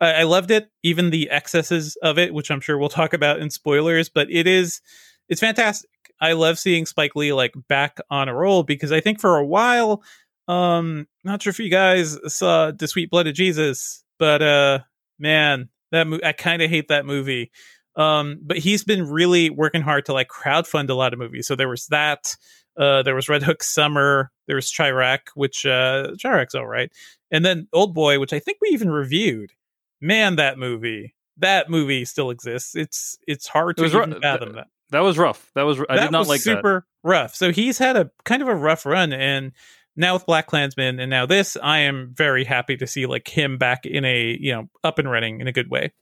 I, 0.00 0.12
I 0.12 0.22
loved 0.24 0.50
it, 0.50 0.70
even 0.82 1.10
the 1.10 1.30
excesses 1.30 1.96
of 2.02 2.18
it, 2.18 2.34
which 2.34 2.50
I'm 2.50 2.60
sure 2.60 2.78
we'll 2.78 2.88
talk 2.90 3.12
about 3.12 3.40
in 3.40 3.50
spoilers. 3.50 4.08
But 4.08 4.30
it 4.30 4.46
is 4.46 4.80
it's 5.28 5.40
fantastic. 5.40 5.90
I 6.20 6.32
love 6.32 6.58
seeing 6.58 6.84
Spike 6.84 7.16
Lee 7.16 7.32
like 7.32 7.54
back 7.68 7.98
on 8.10 8.28
a 8.28 8.34
roll 8.34 8.62
because 8.62 8.92
I 8.92 9.00
think 9.00 9.20
for 9.20 9.36
a 9.36 9.46
while, 9.46 10.02
um, 10.48 11.06
not 11.24 11.42
sure 11.42 11.50
if 11.50 11.58
you 11.58 11.70
guys 11.70 12.18
saw 12.26 12.72
The 12.72 12.88
Sweet 12.88 13.10
Blood 13.10 13.26
of 13.26 13.34
Jesus, 13.34 14.04
but 14.18 14.42
uh 14.42 14.80
man, 15.18 15.68
that 15.92 16.06
mo- 16.06 16.20
I 16.24 16.32
kind 16.32 16.62
of 16.62 16.70
hate 16.70 16.88
that 16.88 17.06
movie. 17.06 17.50
Um, 17.96 18.38
but 18.42 18.58
he's 18.58 18.84
been 18.84 19.08
really 19.10 19.50
working 19.50 19.82
hard 19.82 20.06
to 20.06 20.12
like 20.12 20.28
crowdfund 20.28 20.88
a 20.90 20.94
lot 20.94 21.12
of 21.12 21.18
movies. 21.18 21.46
So 21.46 21.56
there 21.56 21.68
was 21.68 21.86
that. 21.88 22.36
Uh, 22.78 23.02
there 23.02 23.16
was 23.16 23.28
Red 23.28 23.42
Hook 23.42 23.62
Summer. 23.62 24.30
There 24.46 24.56
was 24.56 24.72
Chi-Raq, 24.72 25.18
which 25.34 25.66
uh, 25.66 26.12
Chi-Raq's 26.22 26.54
all 26.54 26.66
right, 26.66 26.90
and 27.30 27.44
then 27.44 27.66
Old 27.72 27.94
Boy, 27.94 28.18
which 28.20 28.32
I 28.32 28.38
think 28.38 28.58
we 28.62 28.68
even 28.68 28.90
reviewed. 28.90 29.52
Man, 30.00 30.36
that 30.36 30.56
movie, 30.56 31.14
that 31.36 31.68
movie 31.68 32.04
still 32.04 32.30
exists. 32.30 32.74
It's 32.76 33.18
it's 33.26 33.48
hard 33.48 33.72
It 33.72 33.76
to 33.78 33.82
was 33.82 33.94
even 33.94 34.12
ru- 34.12 34.20
fathom 34.20 34.52
that. 34.54 34.68
That 34.90 35.00
was 35.00 35.18
rough. 35.18 35.50
That 35.54 35.62
was 35.62 35.78
I 35.90 35.96
that 35.96 36.02
did 36.04 36.12
not 36.12 36.20
was 36.20 36.28
like 36.28 36.42
that. 36.42 36.56
super 36.56 36.86
rough. 37.02 37.34
So 37.34 37.52
he's 37.52 37.78
had 37.78 37.96
a 37.96 38.10
kind 38.24 38.40
of 38.40 38.48
a 38.48 38.54
rough 38.54 38.86
run, 38.86 39.12
and 39.12 39.52
now 39.96 40.14
with 40.14 40.26
BlacKkKlansman, 40.26 41.00
and 41.00 41.10
now 41.10 41.26
this, 41.26 41.56
I 41.62 41.78
am 41.80 42.12
very 42.14 42.44
happy 42.44 42.76
to 42.76 42.86
see 42.86 43.06
like 43.06 43.28
him 43.28 43.58
back 43.58 43.84
in 43.86 44.04
a 44.04 44.36
you 44.40 44.52
know 44.52 44.68
up 44.84 44.98
and 44.98 45.10
running 45.10 45.40
in 45.40 45.46
a 45.48 45.52
good 45.52 45.70
way. 45.70 45.92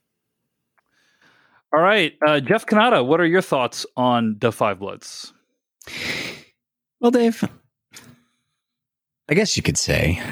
All 1.72 1.80
right, 1.82 2.14
uh, 2.26 2.40
Jeff 2.40 2.64
Cannata, 2.64 3.04
what 3.06 3.20
are 3.20 3.26
your 3.26 3.42
thoughts 3.42 3.84
on 3.96 4.36
Da 4.38 4.50
5 4.50 4.78
Bloods? 4.78 5.34
Well, 7.00 7.10
Dave, 7.10 7.44
I 9.28 9.34
guess 9.34 9.56
you 9.56 9.62
could 9.62 9.76
say 9.76 10.22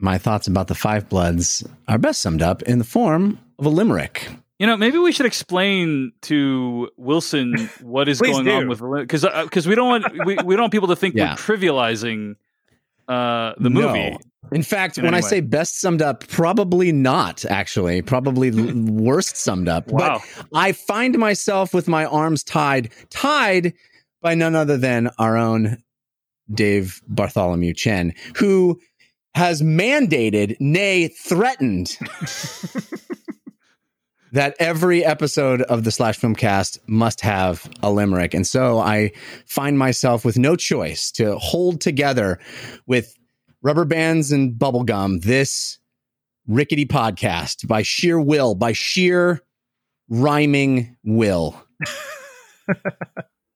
my 0.00 0.16
thoughts 0.16 0.46
about 0.46 0.68
Da 0.68 0.74
5 0.74 1.08
Bloods 1.10 1.62
are 1.88 1.98
best 1.98 2.22
summed 2.22 2.40
up 2.42 2.62
in 2.62 2.78
the 2.78 2.84
form 2.84 3.38
of 3.58 3.66
a 3.66 3.68
limerick. 3.68 4.28
You 4.58 4.66
know, 4.66 4.76
maybe 4.76 4.96
we 4.98 5.12
should 5.12 5.26
explain 5.26 6.12
to 6.22 6.88
Wilson 6.96 7.68
what 7.82 8.08
is 8.08 8.20
going 8.22 8.44
do. 8.44 8.52
on 8.52 8.68
with 8.68 8.80
because 8.80 9.26
because 9.44 9.66
we 9.66 9.74
don't 9.74 9.88
want 9.88 10.26
we, 10.26 10.36
we 10.44 10.54
don't 10.56 10.62
want 10.62 10.72
people 10.72 10.88
to 10.88 10.96
think 10.96 11.14
Yeah. 11.14 11.32
we're 11.32 11.36
trivializing 11.36 12.36
uh, 13.08 13.52
the 13.58 13.70
No. 13.70 13.88
movie. 13.88 14.16
In 14.50 14.62
fact, 14.62 14.98
In 14.98 15.04
when 15.04 15.14
I 15.14 15.18
way. 15.18 15.22
say 15.28 15.40
best 15.40 15.80
summed 15.80 16.02
up, 16.02 16.26
probably 16.28 16.92
not 16.92 17.44
actually, 17.46 18.02
probably 18.02 18.50
worst 18.74 19.36
summed 19.36 19.68
up. 19.68 19.88
Wow. 19.88 20.20
But 20.20 20.46
I 20.54 20.72
find 20.72 21.16
myself 21.18 21.72
with 21.72 21.88
my 21.88 22.04
arms 22.04 22.42
tied, 22.44 22.90
tied 23.10 23.72
by 24.20 24.34
none 24.34 24.54
other 24.54 24.76
than 24.76 25.10
our 25.18 25.36
own 25.38 25.78
Dave 26.52 27.00
Bartholomew 27.08 27.72
Chen, 27.72 28.12
who 28.36 28.78
has 29.34 29.62
mandated, 29.62 30.56
nay, 30.60 31.08
threatened 31.08 31.96
that 34.32 34.56
every 34.58 35.04
episode 35.04 35.62
of 35.62 35.84
the 35.84 35.90
Slash 35.90 36.18
Filmcast 36.18 36.78
must 36.86 37.20
have 37.20 37.70
a 37.82 37.90
limerick. 37.90 38.34
And 38.34 38.46
so 38.46 38.78
I 38.78 39.12
find 39.46 39.78
myself 39.78 40.24
with 40.24 40.38
no 40.38 40.56
choice 40.56 41.10
to 41.12 41.36
hold 41.36 41.80
together 41.80 42.38
with 42.86 43.16
rubber 43.62 43.84
bands 43.84 44.32
and 44.32 44.54
bubblegum 44.54 45.22
this 45.22 45.78
rickety 46.48 46.86
podcast 46.86 47.68
by 47.68 47.82
sheer 47.82 48.20
will, 48.20 48.54
by 48.54 48.72
sheer 48.72 49.42
rhyming 50.08 50.96
will. 51.04 51.62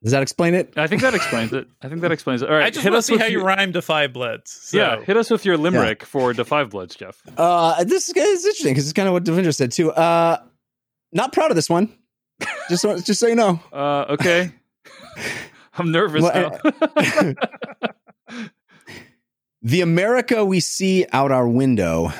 Does 0.03 0.13
that 0.13 0.23
explain 0.23 0.55
it? 0.55 0.75
I 0.77 0.87
think 0.87 1.03
that 1.03 1.15
explains 1.15 1.53
it. 1.53 1.67
I 1.83 1.89
think 1.89 2.03
that 2.03 2.13
explains 2.13 2.43
it. 2.43 2.49
All 2.49 2.55
right, 2.55 2.67
I 2.67 2.71
just 2.71 2.85
hit 2.85 2.93
want 2.93 2.97
to 2.97 2.99
us 2.99 3.07
see 3.07 3.13
with 3.15 3.23
how 3.23 3.27
you 3.27 3.39
your- 3.39 3.47
rhyme 3.47 3.73
Da 3.73 3.81
5 3.81 4.13
Bloods. 4.13 4.53
So. 4.53 4.77
Yeah, 4.79 5.01
hit 5.03 5.17
us 5.17 5.31
with 5.31 5.45
your 5.45 5.57
limerick 5.57 6.05
for 6.05 6.33
Da 6.33 6.45
5 6.45 6.71
Bloods, 6.71 6.95
Jeff. 6.95 7.21
Uh, 7.37 7.83
this 7.83 8.09
is 8.09 8.15
it's 8.15 8.45
interesting 8.45 8.73
because 8.73 8.85
it's 8.85 8.93
kind 8.93 9.09
of 9.09 9.15
what 9.15 9.25
Devindra 9.25 9.55
said 9.55 9.73
too. 9.73 9.91
Uh, 9.91 10.37
not 11.13 11.33
proud 11.33 11.51
of 11.51 11.57
this 11.57 11.71
one. 11.71 11.93
Just 12.69 12.83
so, 12.83 12.99
just 12.99 13.21
so 13.21 13.27
you 13.27 13.35
know. 13.35 13.61
Uh, 13.73 14.07
okay, 14.11 14.53
I'm 15.79 15.91
nervous 15.93 16.23
Well, 16.23 16.59
now. 16.63 17.35
the 19.63 19.81
America 19.81 20.45
we 20.45 20.61
see 20.61 21.07
out 21.13 21.33
our 21.33 21.49
window, 21.49 22.13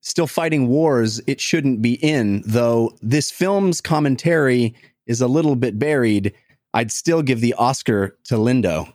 still 0.00 0.26
fighting 0.26 0.68
wars 0.68 1.20
it 1.26 1.40
shouldn't 1.40 1.82
be 1.82 1.94
in, 1.94 2.42
though 2.46 2.96
this 3.02 3.30
film's 3.30 3.80
commentary 3.80 4.74
is 5.06 5.20
a 5.20 5.28
little 5.28 5.56
bit 5.56 5.78
buried. 5.78 6.34
I'd 6.74 6.92
still 6.92 7.22
give 7.22 7.40
the 7.40 7.54
Oscar 7.54 8.16
to 8.24 8.34
Lindo. 8.34 8.92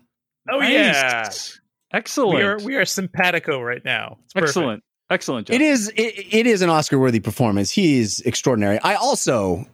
Oh 0.50 0.62
yeah, 0.62 1.30
excellent, 1.94 2.36
we 2.36 2.42
are 2.44 2.60
we 2.60 2.76
are 2.76 2.86
simpatico 2.86 3.62
right 3.62 3.84
now. 3.84 4.18
It's 4.26 4.34
perfect. 4.34 4.50
excellent, 4.50 4.84
excellent. 5.14 5.48
Jeff. 5.48 5.56
It 5.56 5.62
is 5.62 5.90
it, 5.96 6.34
it 6.34 6.48
is 6.48 6.62
an 6.62 6.70
Oscar 6.70 6.98
worthy 7.00 7.20
performance. 7.20 7.72
He's 7.72 8.20
extraordinary. 8.22 8.80
I 8.80 8.96
also 8.96 9.66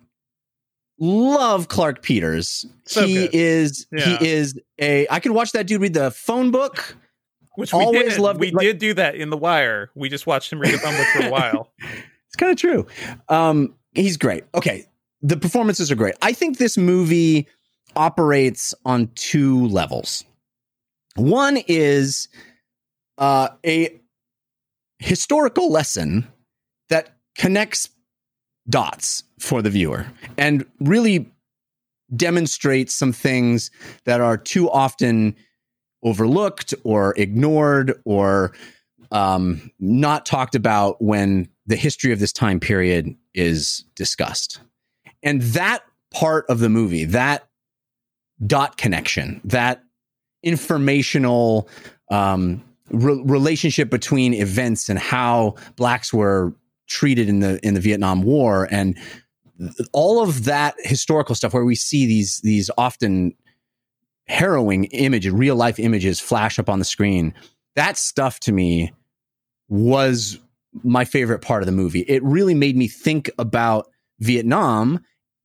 love 1.00 1.68
Clarke 1.68 2.02
Peters. 2.02 2.66
So 2.86 3.06
he 3.08 3.14
good. 3.16 3.30
is 3.34 3.88
Yeah. 3.92 4.18
he 4.18 4.28
is 4.28 4.60
a 4.80 5.08
I 5.10 5.20
could 5.20 5.32
watch 5.32 5.52
that 5.54 5.68
dude 5.68 5.82
read 5.82 5.94
the 5.94 6.12
phone 6.12 6.52
book. 6.52 6.96
Which 7.56 7.74
we 7.74 7.80
Always 7.84 8.14
did. 8.14 8.20
loved 8.22 8.40
we 8.40 8.52
right- 8.52 8.64
did 8.64 8.78
do 8.78 8.94
that 8.94 9.16
in 9.16 9.30
The 9.30 9.38
Wire. 9.38 9.90
We 9.96 10.08
just 10.08 10.26
watched 10.26 10.52
him 10.54 10.60
read 10.62 10.74
a 10.76 10.78
phone 10.78 10.96
book 10.96 11.08
for 11.08 11.26
a 11.28 11.30
while. 11.30 11.72
It's 12.28 12.36
kind 12.36 12.52
of 12.52 12.60
true. 12.60 12.86
Um, 13.28 13.74
he's 13.96 14.16
great. 14.16 14.44
Okay. 14.54 14.86
The 15.24 15.36
performances 15.36 15.90
are 15.90 15.96
great. 15.96 16.14
I 16.22 16.32
think 16.32 16.60
this 16.60 16.78
movie 16.78 17.48
operates 17.96 18.76
on 18.86 19.10
two 19.16 19.66
levels. 19.70 20.24
One 21.16 21.58
is 21.68 22.28
uh, 23.18 23.50
a 23.66 23.99
historical 25.00 25.72
lesson 25.72 26.28
that 26.90 27.18
connects 27.38 27.90
dots 28.70 29.24
for 29.40 29.62
the 29.62 29.70
viewer 29.70 30.06
and 30.38 30.66
really 30.80 31.32
demonstrates 32.16 32.94
some 32.94 33.14
things 33.14 33.72
that 34.06 34.22
are 34.22 34.38
too 34.38 34.70
often 34.70 35.36
overlooked 36.04 36.74
or 36.84 37.14
ignored 37.18 38.00
or 38.06 38.54
um, 39.12 39.72
not 39.80 40.26
talked 40.26 40.56
about 40.56 41.02
when 41.02 41.48
the 41.66 41.76
history 41.76 42.12
of 42.12 42.20
this 42.20 42.32
time 42.32 42.60
period 42.60 43.16
is 43.34 43.86
discussed. 43.96 44.60
And 45.24 45.42
that 45.42 45.84
part 46.12 46.46
of 46.50 46.60
the 46.60 46.70
movie, 46.70 47.06
that 47.06 47.48
dot 48.46 48.78
connection, 48.78 49.42
that 49.44 49.84
informational 50.44 51.68
um, 52.10 52.64
re- 52.92 53.22
relationship 53.26 53.90
between 53.90 54.34
events 54.34 54.90
and 54.90 55.00
how 55.00 55.56
blacks 55.76 56.14
were 56.14 56.54
treated 56.88 57.30
in 57.30 57.40
the 57.40 57.60
in 57.66 57.74
the 57.74 57.80
Vietnam 57.80 58.24
War 58.24 58.68
and 58.72 58.98
all 59.92 60.22
of 60.22 60.46
that 60.46 60.76
historical 60.80 61.36
stuff 61.36 61.54
where 61.54 61.66
we 61.66 61.76
see 61.76 62.06
these 62.06 62.38
these 62.44 62.70
often 62.78 63.34
harrowing 64.28 64.86
images, 64.86 65.32
real 65.32 65.56
life 65.56 65.80
images 65.80 66.20
flash 66.20 66.60
up 66.60 66.70
on 66.70 66.80
the 66.80 66.86
screen. 66.86 67.34
That 67.76 67.98
stuff 67.98 68.40
to 68.42 68.52
me 68.52 68.94
was 69.68 70.40
my 70.84 71.04
favorite 71.04 71.40
part 71.40 71.62
of 71.62 71.66
the 71.66 71.72
movie. 71.72 72.02
It 72.02 72.24
really 72.24 72.54
made 72.54 72.78
me 72.78 72.88
think 72.88 73.30
about 73.40 73.90
Vietnam 74.20 75.00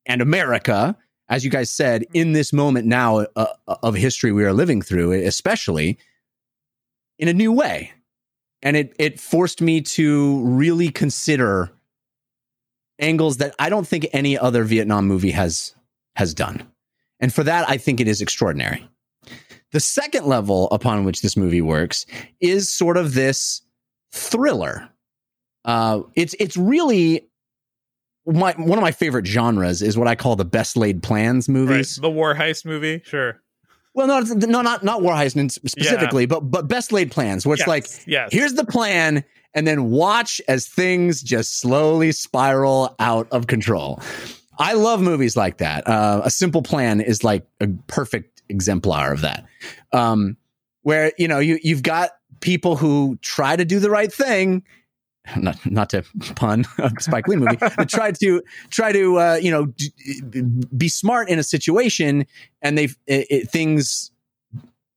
and 0.07 0.21
America, 0.21 0.97
as 1.29 1.45
you 1.45 1.51
guys 1.51 1.71
said, 1.71 2.05
in 2.13 2.33
this 2.33 2.53
moment 2.53 2.87
now 2.87 3.27
uh, 3.37 3.47
of 3.67 3.95
history 3.95 4.33
we 4.33 4.45
are 4.45 4.53
living 4.53 4.83
through, 4.83 5.13
especially 5.13 5.99
in 7.19 7.29
a 7.29 7.35
new 7.35 7.53
way. 7.53 7.93
And 8.63 8.77
it 8.77 8.95
it 8.99 9.21
forced 9.21 9.61
me 9.61 9.83
to 9.83 10.43
really 10.45 10.89
consider 10.89 11.71
angles 12.99 13.39
that 13.39 13.55
I 13.59 13.69
don't 13.69 13.87
think 13.87 14.07
any 14.13 14.39
other 14.39 14.65
Vietnam 14.65 15.07
movie 15.07 15.33
has 15.33 15.75
has 16.17 16.35
done. 16.35 16.67
And 17.21 17.33
for 17.33 17.45
that, 17.45 17.69
I 17.69 17.77
think 17.77 18.01
it 18.01 18.09
is 18.09 18.21
extraordinary. 18.21 18.89
The 19.73 19.81
second 19.81 20.27
level 20.27 20.69
upon 20.71 21.05
which 21.05 21.21
this 21.21 21.37
movie 21.37 21.61
works 21.61 22.07
is 22.41 22.73
sort 22.73 22.97
of 22.97 23.15
this 23.15 23.63
thriller. 24.13 24.89
Uh, 25.65 26.03
it's 26.15 26.35
it's 26.39 26.57
really 26.57 27.29
my 28.27 28.53
one 28.53 28.79
of 28.79 28.83
my 28.83 28.93
favorite 28.93 29.27
genres 29.27 29.83
is 29.83 29.99
what 29.99 30.09
I 30.09 30.15
call 30.15 30.37
the 30.37 30.45
best 30.45 30.77
laid 30.77 31.03
plans 31.03 31.49
right. 31.49 31.55
movies. 31.55 31.97
The 31.97 32.11
war 32.11 32.35
heist 32.35 32.65
movie, 32.65 33.03
sure. 33.05 33.41
Well, 33.95 34.09
no, 34.09 34.21
no, 34.21 34.61
not 34.61 34.83
not 34.83 35.03
War 35.03 35.15
Heist 35.15 35.51
specifically, 35.53 36.27
but 36.27 36.41
but 36.41 36.67
best 36.69 36.93
laid 36.93 37.11
plans, 37.13 37.47
where 37.47 37.55
it's 37.55 37.61
Yes, 37.61 37.69
like 37.69 37.87
yes. 38.07 38.29
here's 38.33 38.55
the 38.55 38.65
plan, 38.65 39.25
and 39.55 39.67
then 39.67 39.91
watch 39.91 40.41
as 40.49 40.67
things 40.67 41.23
just 41.23 41.61
slowly 41.61 42.11
spiral 42.13 42.95
out 42.99 43.29
of 43.31 43.47
control. 43.47 44.01
I 44.59 44.75
love 44.75 45.01
movies 45.01 45.37
like 45.37 45.59
that. 45.59 45.87
Uh, 45.87 46.23
a 46.25 46.31
simple 46.31 46.63
plan 46.63 47.01
is 47.01 47.25
like 47.25 47.47
a 47.61 47.69
perfect 47.87 48.43
exemplar 48.49 49.13
of 49.13 49.21
that. 49.23 49.45
Um, 49.93 50.37
where 50.83 51.13
you 51.17 51.29
know 51.29 51.39
you 51.39 51.59
you've 51.63 51.83
got 51.83 52.11
people 52.41 52.77
who 52.77 53.17
try 53.23 53.55
to 53.57 53.65
do 53.65 53.79
the 53.79 53.91
right 53.91 54.13
thing. 54.13 54.65
Not, 55.37 55.65
not 55.65 55.91
to 55.91 56.05
pun 56.37 56.67
a 56.79 56.91
Spike 57.01 57.27
Lee 57.29 57.37
movie, 57.37 57.57
but 57.57 57.89
try 57.89 58.13
to 58.13 58.43
try 58.71 58.93
to 58.93 59.19
uh, 59.19 59.35
you 59.41 59.51
know 59.51 59.67
d- 59.67 60.43
be 60.77 60.89
smart 60.89 61.31
in 61.31 61.39
a 61.39 61.43
situation, 61.43 62.27
and 62.61 62.77
they 62.77 62.89
things 62.89 64.11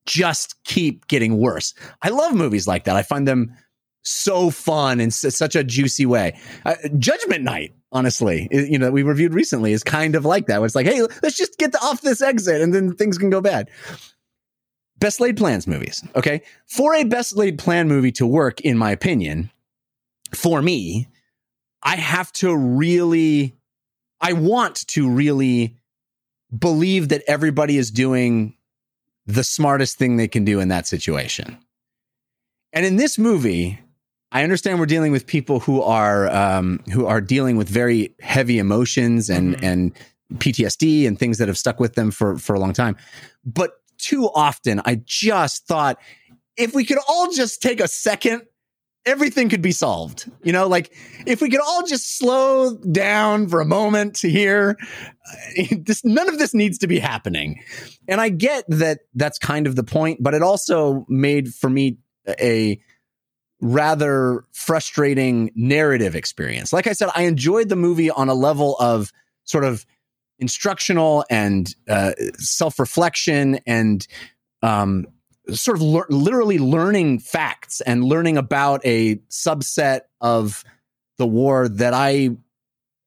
just 0.05 0.61
keep 0.65 1.07
getting 1.07 1.37
worse. 1.37 1.73
I 2.01 2.09
love 2.09 2.33
movies 2.33 2.67
like 2.67 2.83
that. 2.85 2.95
I 2.97 3.03
find 3.03 3.27
them 3.27 3.53
so 4.03 4.49
fun 4.49 4.99
in 4.99 5.07
s- 5.07 5.35
such 5.35 5.55
a 5.55 5.63
juicy 5.63 6.05
way. 6.05 6.37
Uh, 6.65 6.75
Judgment 6.97 7.43
Night, 7.43 7.73
honestly, 7.91 8.47
you 8.51 8.77
know, 8.77 8.91
we 8.91 9.03
reviewed 9.03 9.33
recently 9.33 9.71
is 9.71 9.83
kind 9.83 10.15
of 10.15 10.25
like 10.25 10.47
that. 10.47 10.59
Where 10.59 10.65
it's 10.65 10.75
like, 10.75 10.87
hey, 10.87 11.01
let's 11.23 11.37
just 11.37 11.57
get 11.57 11.73
off 11.81 12.01
this 12.01 12.21
exit, 12.21 12.61
and 12.61 12.73
then 12.73 12.93
things 12.95 13.17
can 13.17 13.29
go 13.29 13.39
bad. 13.41 13.69
Best 14.99 15.19
laid 15.21 15.37
plans 15.37 15.67
movies. 15.67 16.03
Okay, 16.15 16.41
for 16.65 16.95
a 16.95 17.03
best 17.05 17.35
laid 17.37 17.57
plan 17.59 17.87
movie 17.87 18.11
to 18.13 18.25
work, 18.27 18.59
in 18.61 18.77
my 18.77 18.91
opinion, 18.91 19.51
for 20.33 20.61
me, 20.61 21.07
I 21.83 21.95
have 21.95 22.31
to 22.33 22.55
really, 22.55 23.55
I 24.21 24.33
want 24.33 24.87
to 24.89 25.09
really 25.09 25.75
believe 26.57 27.09
that 27.09 27.23
everybody 27.27 27.77
is 27.77 27.91
doing 27.91 28.55
the 29.25 29.43
smartest 29.43 29.97
thing 29.97 30.17
they 30.17 30.27
can 30.27 30.45
do 30.45 30.59
in 30.59 30.69
that 30.69 30.87
situation. 30.87 31.57
And 32.73 32.85
in 32.85 32.95
this 32.95 33.17
movie, 33.17 33.79
I 34.31 34.43
understand 34.43 34.79
we're 34.79 34.85
dealing 34.85 35.11
with 35.11 35.25
people 35.25 35.59
who 35.61 35.81
are 35.81 36.29
um, 36.29 36.81
who 36.91 37.05
are 37.05 37.21
dealing 37.21 37.57
with 37.57 37.69
very 37.69 38.13
heavy 38.19 38.59
emotions 38.59 39.29
and 39.29 39.55
Mhm. 39.57 39.63
and 39.63 39.93
PTSD 40.39 41.07
and 41.07 41.17
things 41.17 41.37
that 41.37 41.47
have 41.47 41.57
stuck 41.57 41.79
with 41.79 41.95
them 41.95 42.11
for 42.11 42.37
for 42.37 42.53
a 42.53 42.59
long 42.59 42.73
time. 42.73 42.97
But 43.45 43.71
too 43.97 44.29
often, 44.35 44.81
I 44.85 45.01
just 45.05 45.65
thought 45.67 45.97
if 46.57 46.73
we 46.75 46.83
could 46.83 46.97
all 47.07 47.31
just 47.31 47.61
take 47.61 47.79
a 47.79 47.87
second, 47.87 48.43
everything 49.07 49.49
could 49.49 49.61
be 49.61 49.71
solved. 49.71 50.29
You 50.43 50.51
know, 50.51 50.67
like 50.67 50.93
if 51.25 51.41
we 51.41 51.49
could 51.49 51.61
all 51.61 51.83
just 51.83 52.17
slow 52.17 52.77
down 52.77 53.47
for 53.47 53.61
a 53.61 53.65
moment 53.65 54.19
here, 54.19 54.77
uh, 54.79 55.63
this 55.79 56.03
none 56.05 56.29
of 56.29 56.37
this 56.37 56.53
needs 56.53 56.77
to 56.79 56.87
be 56.87 56.99
happening. 56.99 57.63
And 58.07 58.21
I 58.21 58.29
get 58.29 58.65
that 58.67 58.99
that's 59.15 59.39
kind 59.39 59.65
of 59.65 59.75
the 59.75 59.83
point, 59.83 60.21
but 60.21 60.33
it 60.33 60.43
also 60.43 61.05
made 61.07 61.53
for 61.53 61.69
me 61.69 61.97
a 62.39 62.79
rather 63.59 64.45
frustrating 64.51 65.51
narrative 65.55 66.15
experience. 66.15 66.71
Like 66.71 66.85
I 66.85 66.93
said, 66.93 67.09
I 67.15 67.23
enjoyed 67.23 67.69
the 67.69 67.75
movie 67.75 68.11
on 68.11 68.29
a 68.29 68.35
level 68.35 68.75
of 68.79 69.11
sort 69.45 69.63
of 69.63 69.85
instructional 70.37 71.25
and 71.29 71.73
uh, 71.89 72.11
self 72.37 72.77
reflection 72.77 73.59
and 73.65 74.05
um, 74.61 75.05
sort 75.51 75.77
of 75.77 75.81
lear- 75.81 76.07
literally 76.09 76.59
learning 76.59 77.19
facts 77.19 77.81
and 77.81 78.03
learning 78.03 78.37
about 78.37 78.81
a 78.85 79.15
subset 79.29 80.01
of 80.21 80.63
the 81.17 81.27
war 81.27 81.67
that 81.67 81.93
I 81.93 82.31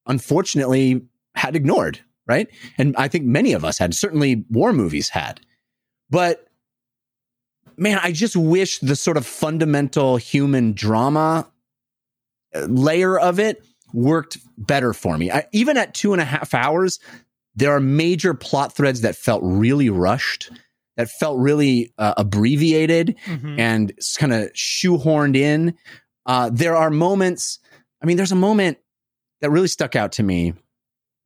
unfortunately 0.06 1.02
had 1.34 1.56
ignored. 1.56 2.00
Right. 2.26 2.48
And 2.78 2.94
I 2.96 3.08
think 3.08 3.24
many 3.24 3.54
of 3.54 3.64
us 3.64 3.78
had, 3.78 3.94
certainly 3.94 4.44
war 4.50 4.72
movies 4.72 5.08
had. 5.08 5.40
But 6.10 6.46
man, 7.76 7.98
I 8.02 8.12
just 8.12 8.36
wish 8.36 8.78
the 8.78 8.94
sort 8.94 9.16
of 9.16 9.26
fundamental 9.26 10.16
human 10.16 10.72
drama 10.72 11.50
uh, 12.54 12.60
layer 12.68 13.18
of 13.18 13.40
it 13.40 13.64
worked 13.92 14.38
better 14.56 14.92
for 14.92 15.18
me. 15.18 15.32
I, 15.32 15.46
even 15.52 15.76
at 15.76 15.94
two 15.94 16.12
and 16.12 16.20
a 16.20 16.24
half 16.24 16.54
hours, 16.54 17.00
there 17.56 17.72
are 17.72 17.80
major 17.80 18.34
plot 18.34 18.76
threads 18.76 19.00
that 19.00 19.16
felt 19.16 19.40
really 19.42 19.90
rushed, 19.90 20.52
that 21.00 21.10
felt 21.18 21.38
really 21.38 21.92
uh, 21.98 22.14
abbreviated 22.16 23.16
Mhm. 23.26 23.58
and 23.58 23.92
kind 24.18 24.32
of 24.32 24.52
shoehorned 24.52 25.36
in. 25.36 25.74
Uh, 26.26 26.50
there 26.52 26.76
are 26.76 26.90
moments. 26.90 27.58
I 28.02 28.06
mean, 28.06 28.16
there's 28.16 28.32
a 28.32 28.36
moment 28.36 28.78
that 29.40 29.50
really 29.50 29.68
stuck 29.68 29.96
out 29.96 30.12
to 30.12 30.22
me 30.22 30.52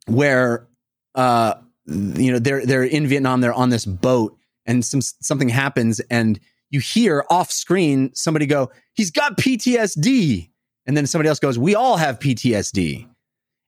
where, 0.06 0.68
uh, 1.14 1.54
you 1.86 2.32
know, 2.32 2.38
they're 2.38 2.64
they're 2.64 2.84
in 2.84 3.06
Vietnam. 3.06 3.40
They're 3.40 3.52
on 3.52 3.70
this 3.70 3.84
boat, 3.84 4.36
and 4.66 4.84
some 4.84 5.00
something 5.02 5.48
happens, 5.48 6.00
and 6.10 6.38
you 6.70 6.80
hear 6.80 7.24
off 7.30 7.50
screen 7.50 8.10
somebody 8.14 8.46
go, 8.46 8.70
"He's 8.94 9.10
got 9.10 9.36
PTSD," 9.36 10.50
and 10.86 10.96
then 10.96 11.06
somebody 11.06 11.28
else 11.28 11.38
goes, 11.40 11.58
"We 11.58 11.74
all 11.74 11.96
have 11.96 12.18
PTSD," 12.20 13.06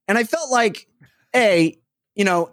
and 0.09 0.17
I 0.17 0.25
felt 0.25 0.51
like, 0.51 0.87
a, 1.35 1.77
you 2.15 2.25
know, 2.25 2.51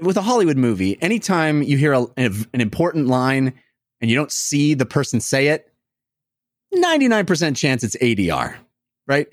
with 0.00 0.16
a 0.16 0.22
Hollywood 0.22 0.56
movie, 0.56 1.00
anytime 1.02 1.62
you 1.62 1.76
hear 1.76 1.92
a, 1.92 2.06
an 2.16 2.60
important 2.60 3.06
line 3.08 3.52
and 4.00 4.10
you 4.10 4.16
don't 4.16 4.32
see 4.32 4.74
the 4.74 4.86
person 4.86 5.20
say 5.20 5.48
it, 5.48 5.72
99% 6.74 7.56
chance 7.56 7.82
it's 7.82 7.96
ADR, 7.96 8.54
right? 9.06 9.26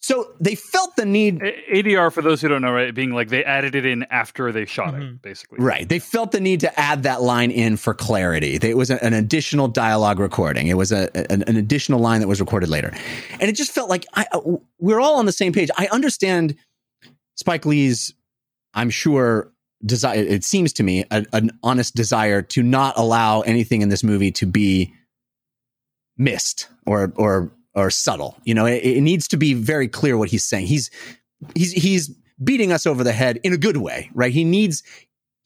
So 0.00 0.32
they 0.40 0.56
felt 0.56 0.96
the 0.96 1.06
need, 1.06 1.40
A- 1.40 1.76
ADR, 1.76 2.12
for 2.12 2.22
those 2.22 2.40
who 2.42 2.48
don't 2.48 2.60
know, 2.62 2.72
right, 2.72 2.92
being 2.92 3.12
like 3.12 3.28
they 3.28 3.44
added 3.44 3.76
it 3.76 3.86
in 3.86 4.02
after 4.10 4.50
they 4.50 4.64
shot 4.64 4.94
Mhm. 4.94 5.14
it, 5.14 5.22
basically. 5.22 5.58
right? 5.60 5.88
They 5.88 6.00
felt 6.00 6.32
the 6.32 6.40
need 6.40 6.58
to 6.60 6.80
add 6.80 7.04
that 7.04 7.22
line 7.22 7.52
in 7.52 7.76
for 7.76 7.94
clarity. 7.94 8.58
It 8.60 8.76
was 8.76 8.90
an 8.90 9.12
additional 9.14 9.68
dialogue 9.68 10.18
recording. 10.18 10.66
It 10.66 10.76
was 10.76 10.90
a, 10.90 11.08
an, 11.30 11.44
an 11.44 11.56
additional 11.56 12.00
line 12.00 12.20
that 12.20 12.26
was 12.26 12.40
recorded 12.40 12.68
later. 12.68 12.92
And 13.38 13.42
it 13.48 13.52
just 13.54 13.70
felt 13.70 13.88
like 13.88 14.04
I, 14.14 14.26
uh, 14.32 14.40
we're 14.80 15.00
all 15.00 15.14
on 15.20 15.26
the 15.26 15.32
same 15.32 15.52
page. 15.52 15.70
I 15.78 15.86
understand 15.92 16.56
Spike 17.36 17.64
Lee's, 17.64 18.12
I'm 18.74 18.90
sure, 18.90 19.51
desire, 19.84 20.18
it 20.18 20.44
seems 20.44 20.72
to 20.74 20.82
me, 20.82 21.04
a, 21.10 21.24
an 21.32 21.50
honest 21.62 21.94
desire 21.94 22.42
to 22.42 22.62
not 22.62 22.96
allow 22.96 23.40
anything 23.42 23.82
in 23.82 23.88
this 23.88 24.04
movie 24.04 24.30
to 24.32 24.46
be 24.46 24.92
missed 26.16 26.68
or 26.86 27.12
or 27.16 27.52
or 27.74 27.90
subtle. 27.90 28.36
You 28.44 28.54
know, 28.54 28.66
it, 28.66 28.82
it 28.84 29.00
needs 29.00 29.28
to 29.28 29.36
be 29.36 29.54
very 29.54 29.88
clear 29.88 30.16
what 30.16 30.28
he's 30.28 30.44
saying. 30.44 30.66
He's 30.66 30.90
he's 31.54 31.72
he's 31.72 32.14
beating 32.42 32.72
us 32.72 32.86
over 32.86 33.04
the 33.04 33.12
head 33.12 33.38
in 33.42 33.52
a 33.52 33.58
good 33.58 33.78
way, 33.78 34.10
right? 34.14 34.32
He 34.32 34.44
needs 34.44 34.82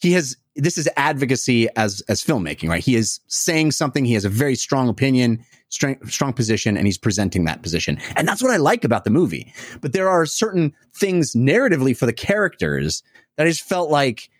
he 0.01 0.13
has 0.13 0.37
this 0.57 0.79
is 0.79 0.89
advocacy 0.97 1.69
as 1.77 2.03
as 2.09 2.23
filmmaking, 2.23 2.69
right? 2.69 2.83
He 2.83 2.97
is 2.97 3.21
saying 3.29 3.73
something. 3.73 4.05
He 4.05 4.15
has 4.15 4.25
a 4.25 4.31
very 4.31 4.55
strong 4.55 4.89
opinion, 4.89 5.45
strong 5.69 5.97
strong 6.09 6.33
position, 6.33 6.77
and 6.77 6.87
he's 6.87 6.99
presenting 6.99 7.45
that 7.45 7.63
position. 7.63 7.99
And 8.17 8.27
that's 8.27 8.43
what 8.43 8.53
I 8.53 8.57
like 8.57 8.85
about 8.85 9.05
the 9.05 9.11
movie. 9.11 9.53
But 9.81 9.93
there 9.93 10.09
are 10.09 10.27
certain 10.27 10.75
things 10.95 11.35
narratively 11.35 11.97
for 11.97 12.07
the 12.07 12.13
characters 12.13 13.03
that 13.37 13.47
I 13.47 13.51
just 13.51 13.63
felt 13.63 13.91
like 13.91 14.31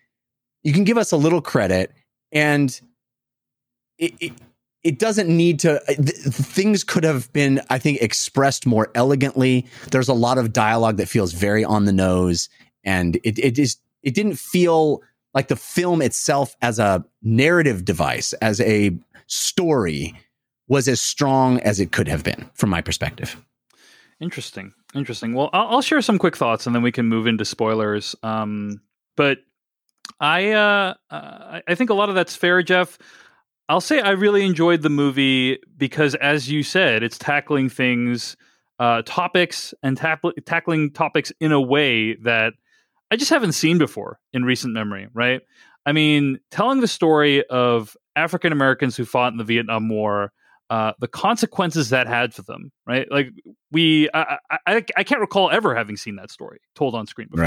you 0.63 0.73
can 0.73 0.83
give 0.83 0.97
us 0.97 1.11
a 1.11 1.17
little 1.17 1.41
credit 1.41 1.91
and 2.31 2.79
it, 3.97 4.13
it 4.19 4.33
it 4.83 4.99
doesn't 4.99 5.27
need 5.27 5.59
to 5.59 5.81
th- 5.87 6.09
things 6.09 6.83
could 6.83 7.03
have 7.03 7.31
been 7.33 7.61
i 7.69 7.77
think 7.77 8.01
expressed 8.01 8.65
more 8.65 8.91
elegantly 8.95 9.65
there's 9.91 10.07
a 10.07 10.13
lot 10.13 10.37
of 10.37 10.53
dialogue 10.53 10.97
that 10.97 11.09
feels 11.09 11.33
very 11.33 11.63
on 11.63 11.85
the 11.85 11.93
nose 11.93 12.49
and 12.83 13.15
it 13.23 13.39
it 13.39 13.57
is 13.57 13.77
it 14.03 14.13
didn't 14.13 14.37
feel 14.37 15.01
like 15.33 15.47
the 15.47 15.55
film 15.55 16.01
itself 16.01 16.55
as 16.61 16.79
a 16.79 17.03
narrative 17.21 17.85
device 17.85 18.33
as 18.33 18.61
a 18.61 18.95
story 19.27 20.13
was 20.67 20.87
as 20.87 21.01
strong 21.01 21.59
as 21.61 21.79
it 21.79 21.91
could 21.91 22.07
have 22.07 22.23
been 22.23 22.49
from 22.53 22.69
my 22.69 22.81
perspective 22.81 23.37
Interesting. 24.19 24.73
Interesting. 24.95 25.35
Well, 25.35 25.51
I'll, 25.53 25.67
I'll 25.67 25.81
share 25.81 26.01
some 26.01 26.17
quick 26.17 26.35
thoughts 26.35 26.65
and 26.65 26.75
then 26.75 26.81
we 26.81 26.91
can 26.91 27.05
move 27.05 27.27
into 27.27 27.45
spoilers. 27.45 28.15
Um, 28.23 28.81
but 29.17 29.39
I, 30.21 30.51
uh, 30.51 30.93
uh, 31.09 31.59
I 31.67 31.75
think 31.75 31.89
a 31.89 31.93
lot 31.93 32.07
of 32.07 32.15
that's 32.15 32.35
fair, 32.35 32.63
Jeff. 32.63 32.97
I'll 33.69 33.81
say 33.81 33.99
I 33.99 34.11
really 34.11 34.45
enjoyed 34.45 34.81
the 34.81 34.89
movie 34.89 35.59
because, 35.75 36.15
as 36.15 36.49
you 36.49 36.63
said, 36.63 37.03
it's 37.03 37.17
tackling 37.17 37.67
things, 37.67 38.37
uh, 38.79 39.01
topics, 39.05 39.73
and 39.83 39.97
tackle 39.97 40.31
tackling 40.45 40.91
topics 40.91 41.33
in 41.41 41.51
a 41.51 41.59
way 41.59 42.15
that 42.15 42.53
I 43.11 43.17
just 43.17 43.29
haven't 43.29 43.51
seen 43.51 43.77
before 43.77 44.19
in 44.31 44.45
recent 44.45 44.73
memory. 44.73 45.09
Right? 45.13 45.41
I 45.85 45.91
mean, 45.91 46.39
telling 46.49 46.79
the 46.79 46.87
story 46.87 47.45
of 47.47 47.97
African 48.15 48.53
Americans 48.53 48.95
who 48.95 49.03
fought 49.03 49.33
in 49.33 49.37
the 49.37 49.43
Vietnam 49.43 49.89
War, 49.89 50.31
uh, 50.69 50.93
the 50.99 51.07
consequences 51.09 51.89
that 51.89 52.07
had 52.07 52.33
for 52.33 52.43
them. 52.43 52.71
Right? 52.85 53.11
Like 53.11 53.31
we, 53.69 54.09
I, 54.13 54.37
I, 54.65 54.85
I 54.95 55.03
can't 55.03 55.19
recall 55.19 55.49
ever 55.51 55.75
having 55.75 55.97
seen 55.97 56.15
that 56.15 56.31
story 56.31 56.59
told 56.73 56.95
on 56.95 57.05
screen 57.05 57.27
before 57.29 57.43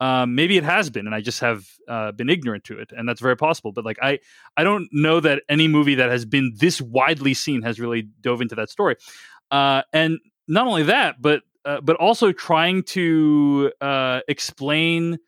um, 0.00 0.34
maybe 0.34 0.56
it 0.56 0.64
has 0.64 0.90
been 0.90 1.06
and 1.06 1.14
i 1.14 1.20
just 1.20 1.40
have 1.40 1.66
uh, 1.88 2.12
been 2.12 2.28
ignorant 2.28 2.64
to 2.64 2.78
it 2.78 2.92
and 2.96 3.08
that's 3.08 3.20
very 3.20 3.36
possible 3.36 3.72
but 3.72 3.84
like 3.84 3.98
i 4.02 4.18
i 4.56 4.62
don't 4.62 4.88
know 4.92 5.20
that 5.20 5.42
any 5.48 5.68
movie 5.68 5.94
that 5.94 6.10
has 6.10 6.24
been 6.24 6.52
this 6.56 6.80
widely 6.80 7.34
seen 7.34 7.62
has 7.62 7.80
really 7.80 8.08
dove 8.20 8.40
into 8.40 8.54
that 8.54 8.70
story. 8.70 8.96
Uh, 9.50 9.82
and 9.92 10.18
not 10.46 10.66
only 10.66 10.82
that 10.82 11.20
but 11.20 11.42
uh, 11.64 11.80
but 11.80 11.96
also 11.96 12.32
trying 12.32 12.82
to 12.82 13.72
uh, 13.80 14.20
explain 14.28 15.18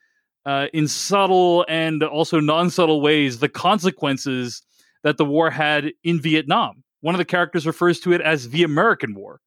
uh, 0.46 0.66
in 0.72 0.88
subtle 0.88 1.66
and 1.68 2.02
also 2.02 2.40
non-subtle 2.40 3.00
ways 3.00 3.38
the 3.38 3.48
consequences 3.48 4.62
that 5.02 5.16
the 5.16 5.24
war 5.24 5.50
had 5.50 5.92
in 6.04 6.20
vietnam. 6.20 6.82
One 7.00 7.14
of 7.14 7.18
the 7.18 7.24
characters 7.24 7.66
refers 7.66 8.00
to 8.00 8.12
it 8.12 8.20
as 8.20 8.50
the 8.50 8.62
american 8.62 9.14
war 9.14 9.40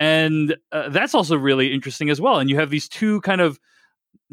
and 0.00 0.56
uh, 0.72 0.88
that's 0.88 1.14
also 1.14 1.36
really 1.36 1.72
interesting 1.72 2.08
as 2.10 2.20
well 2.20 2.38
and 2.38 2.48
you 2.48 2.56
have 2.56 2.70
these 2.70 2.88
two 2.88 3.20
kind 3.22 3.40
of 3.40 3.58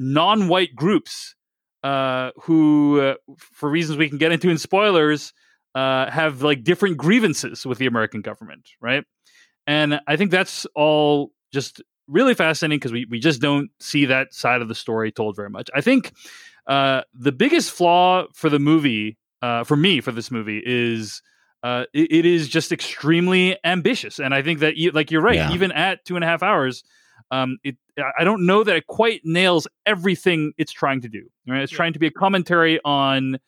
non-white 0.02 0.76
groups 0.76 1.36
uh, 1.84 2.32
who, 2.44 3.00
uh, 3.00 3.16
for 3.40 3.70
reasons 3.70 3.98
we 3.98 4.10
can 4.10 4.18
get 4.18 4.32
into 4.32 4.50
in 4.50 4.58
spoilers, 4.58 5.34
uh, 5.76 6.10
have 6.12 6.42
like 6.42 6.64
different 6.64 6.98
grievances 6.98 7.66
with 7.66 7.78
the 7.78 7.86
American 7.88 8.22
government, 8.22 8.70
right? 8.82 9.04
And 9.68 10.00
I 10.08 10.16
think 10.18 10.32
that's 10.32 10.66
all 10.76 11.32
just 11.54 11.82
really 12.08 12.34
fascinating 12.34 12.80
because 12.80 12.92
we 12.92 13.06
we 13.10 13.20
just 13.20 13.40
don't 13.42 13.70
see 13.80 14.06
that 14.08 14.34
side 14.34 14.62
of 14.62 14.68
the 14.68 14.76
story 14.76 15.12
told 15.12 15.36
very 15.36 15.50
much. 15.50 15.70
I 15.74 15.82
think 15.82 16.12
uh, 16.68 17.02
the 17.14 17.32
biggest 17.32 17.72
flaw 17.72 18.26
for 18.34 18.50
the 18.50 18.60
movie, 18.60 19.18
uh, 19.42 19.64
for 19.64 19.78
me, 19.78 20.02
for 20.02 20.12
this 20.12 20.30
movie, 20.32 20.62
is 20.66 21.22
uh, 21.64 21.86
it, 21.94 22.12
it 22.12 22.26
is 22.26 22.50
just 22.50 22.72
extremely 22.72 23.58
ambitious, 23.64 24.20
and 24.20 24.34
I 24.34 24.42
think 24.42 24.60
that 24.60 24.78
you, 24.78 24.92
like 24.92 25.10
you're 25.12 25.22
right, 25.22 25.36
Yeah. 25.36 25.54
even 25.54 25.72
at 25.72 26.04
two 26.06 26.16
and 26.16 26.24
a 26.24 26.28
half 26.28 26.44
hours, 26.44 26.84
um, 27.32 27.58
it 27.64 27.76
I- 28.20 28.24
don't 28.24 28.46
know 28.46 28.64
that 28.64 28.76
it 28.76 28.88
quite 28.88 29.22
nails 29.24 29.68
everything 29.86 30.54
it's 30.58 30.72
trying 30.72 31.02
to 31.02 31.10
do. 31.10 31.24
Right? 31.48 31.62
It's 31.62 31.72
Yeah. 31.72 31.78
trying 31.78 31.94
to 31.94 32.00
be 32.00 32.08
a 32.08 32.12
commentary 32.12 32.80
on 32.86 33.40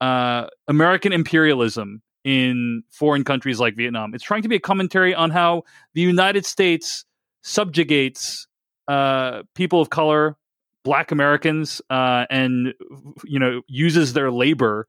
uh, 0.00 0.46
American 0.68 1.12
imperialism 1.12 2.02
in 2.24 2.82
foreign 2.90 3.24
countries 3.24 3.58
like 3.60 3.74
Vietnam. 3.76 4.14
It's 4.14 4.22
trying 4.24 4.42
to 4.42 4.48
be 4.48 4.56
a 4.56 4.60
commentary 4.60 5.14
on 5.14 5.30
how 5.30 5.64
the 5.94 6.00
United 6.02 6.46
States 6.46 7.04
subjugates 7.42 8.46
uh, 8.86 9.42
people 9.54 9.80
of 9.80 9.90
color, 9.90 10.36
Black 10.84 11.10
Americans, 11.10 11.82
uh, 11.90 12.24
and 12.30 12.72
you 13.24 13.38
know 13.38 13.62
uses 13.66 14.12
their 14.14 14.30
labor 14.30 14.86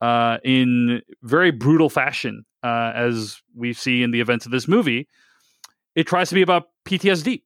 uh, 0.00 0.38
in 0.44 1.00
very 1.22 1.50
brutal 1.50 1.88
fashion, 1.88 2.44
uh, 2.62 2.92
as 2.94 3.40
we 3.54 3.72
see 3.72 4.02
in 4.02 4.10
the 4.10 4.20
events 4.20 4.44
of 4.46 4.52
this 4.52 4.68
movie. 4.68 5.08
It 5.94 6.06
tries 6.06 6.28
to 6.28 6.34
be 6.34 6.42
about 6.42 6.68
PTSD. 6.84 7.42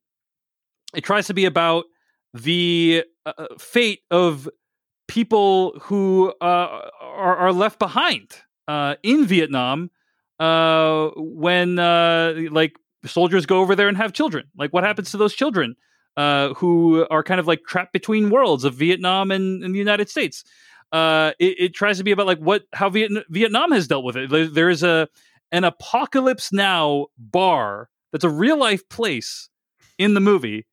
It 0.96 1.04
tries 1.04 1.26
to 1.26 1.34
be 1.34 1.44
about 1.44 1.84
the 2.34 3.04
uh, 3.24 3.46
fate 3.58 4.00
of 4.10 4.48
people 5.08 5.78
who 5.80 6.32
uh, 6.40 6.88
are, 7.00 7.36
are, 7.36 7.52
left 7.52 7.78
behind 7.78 8.34
uh, 8.66 8.96
in 9.02 9.26
Vietnam 9.26 9.90
uh, 10.40 11.10
when 11.16 11.78
uh, 11.78 12.34
like 12.50 12.76
soldiers 13.04 13.46
go 13.46 13.60
over 13.60 13.76
there 13.76 13.88
and 13.88 13.96
have 13.96 14.12
children. 14.12 14.46
Like, 14.56 14.72
what 14.72 14.84
happens 14.84 15.10
to 15.12 15.16
those 15.16 15.34
children 15.34 15.76
uh, 16.16 16.54
who 16.54 17.06
are 17.10 17.22
kind 17.22 17.40
of 17.40 17.46
like 17.46 17.62
trapped 17.66 17.92
between 17.92 18.30
worlds 18.30 18.64
of 18.64 18.74
Vietnam 18.74 19.30
and, 19.30 19.62
and 19.62 19.74
the 19.74 19.78
United 19.78 20.08
States? 20.08 20.44
Uh, 20.92 21.32
it, 21.38 21.56
it, 21.58 21.74
tries 21.74 21.98
to 21.98 22.04
be 22.04 22.12
about 22.12 22.26
like 22.26 22.38
what 22.38 22.62
how 22.72 22.88
Viet- 22.88 23.24
Vietnam 23.28 23.72
has 23.72 23.88
dealt 23.88 24.04
with 24.04 24.16
it. 24.16 24.30
There, 24.30 24.46
there's 24.46 24.82
a 24.82 25.08
an 25.52 25.64
apocalypse 25.64 26.52
now 26.52 27.06
bar 27.18 27.88
that's 28.12 28.24
a 28.24 28.30
real 28.30 28.56
life 28.56 28.88
place 28.88 29.48
in 29.98 30.14
the 30.14 30.20
movie 30.20 30.64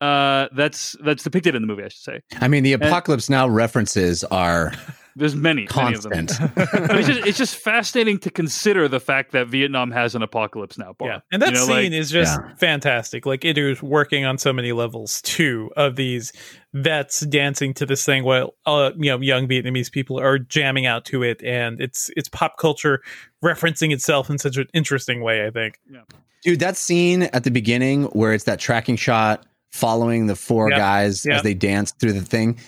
uh, 0.00 0.48
that's 0.52 0.94
that's 1.02 1.22
depicted 1.22 1.54
in 1.54 1.62
the 1.62 1.68
movie, 1.68 1.84
I 1.84 1.88
should 1.88 2.02
say. 2.02 2.20
I 2.40 2.48
mean, 2.48 2.62
the 2.62 2.74
apocalypse 2.74 3.28
and, 3.28 3.34
now 3.34 3.48
references 3.48 4.24
are 4.24 4.72
there's 5.16 5.34
many, 5.34 5.66
constant. 5.66 6.38
Many 6.38 6.52
of 6.54 6.70
them. 6.70 6.90
it's 6.98 7.08
just, 7.08 7.26
it's 7.26 7.38
just 7.38 7.56
fascinating 7.56 8.18
to 8.18 8.30
consider 8.30 8.88
the 8.88 9.00
fact 9.00 9.32
that 9.32 9.48
Vietnam 9.48 9.90
has 9.90 10.14
an 10.14 10.22
apocalypse 10.22 10.76
now. 10.76 10.92
Bar. 10.98 11.08
Yeah, 11.08 11.20
and 11.32 11.40
that 11.40 11.48
you 11.48 11.54
know, 11.54 11.66
scene 11.66 11.92
like, 11.92 11.92
is 11.92 12.10
just 12.10 12.38
yeah. 12.38 12.54
fantastic. 12.56 13.24
Like 13.24 13.44
it 13.44 13.56
is 13.56 13.82
working 13.82 14.26
on 14.26 14.36
so 14.36 14.52
many 14.52 14.72
levels 14.72 15.22
too. 15.22 15.70
Of 15.76 15.96
these 15.96 16.32
vets 16.74 17.20
dancing 17.20 17.72
to 17.74 17.86
this 17.86 18.04
thing 18.04 18.22
while 18.22 18.54
uh, 18.66 18.90
you 18.98 19.10
know 19.10 19.20
young 19.20 19.48
Vietnamese 19.48 19.90
people 19.90 20.20
are 20.20 20.38
jamming 20.38 20.84
out 20.84 21.06
to 21.06 21.22
it, 21.22 21.42
and 21.42 21.80
it's 21.80 22.10
it's 22.16 22.28
pop 22.28 22.58
culture 22.58 23.00
referencing 23.42 23.94
itself 23.94 24.28
in 24.28 24.36
such 24.36 24.58
an 24.58 24.66
interesting 24.74 25.22
way. 25.22 25.46
I 25.46 25.50
think. 25.50 25.78
Yeah. 25.90 26.02
Dude, 26.42 26.60
that 26.60 26.76
scene 26.76 27.22
at 27.22 27.44
the 27.44 27.50
beginning 27.50 28.04
where 28.04 28.34
it's 28.34 28.44
that 28.44 28.60
tracking 28.60 28.96
shot 28.96 29.46
following 29.76 30.26
the 30.26 30.36
four 30.36 30.70
Yep. 30.70 30.78
guys 30.78 31.24
Yep. 31.24 31.36
as 31.36 31.42
they 31.42 31.54
dance 31.54 31.92
through 31.92 32.12
the 32.14 32.22
thing. 32.22 32.58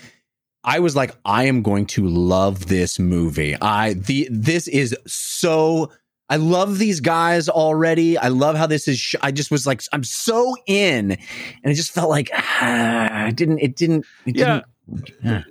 I 0.64 0.80
was 0.80 0.94
like, 0.94 1.14
I 1.24 1.44
am 1.44 1.62
going 1.62 1.86
to 1.86 2.06
love 2.06 2.66
this 2.66 2.98
movie. 2.98 3.56
I 3.60 3.94
the 3.94 4.28
this 4.30 4.68
is 4.68 4.94
so. 5.06 5.90
I 6.30 6.36
love 6.36 6.78
these 6.78 7.00
guys 7.00 7.48
already. 7.48 8.18
I 8.18 8.28
love 8.28 8.54
how 8.54 8.66
this 8.66 8.86
is. 8.86 8.98
Sh- 8.98 9.14
I 9.22 9.30
just 9.32 9.50
was 9.50 9.66
like, 9.66 9.80
I'm 9.94 10.04
so 10.04 10.54
in, 10.66 11.12
and 11.12 11.18
it 11.64 11.74
just 11.74 11.92
felt 11.92 12.10
like 12.10 12.28
ah, 12.34 13.26
it 13.28 13.36
didn't. 13.36 13.60
It 13.60 13.76
didn't. 13.76 14.04
It 14.26 14.36
Yeah. 14.36 14.44
didn't 14.56 14.64
Uh, 15.24 15.42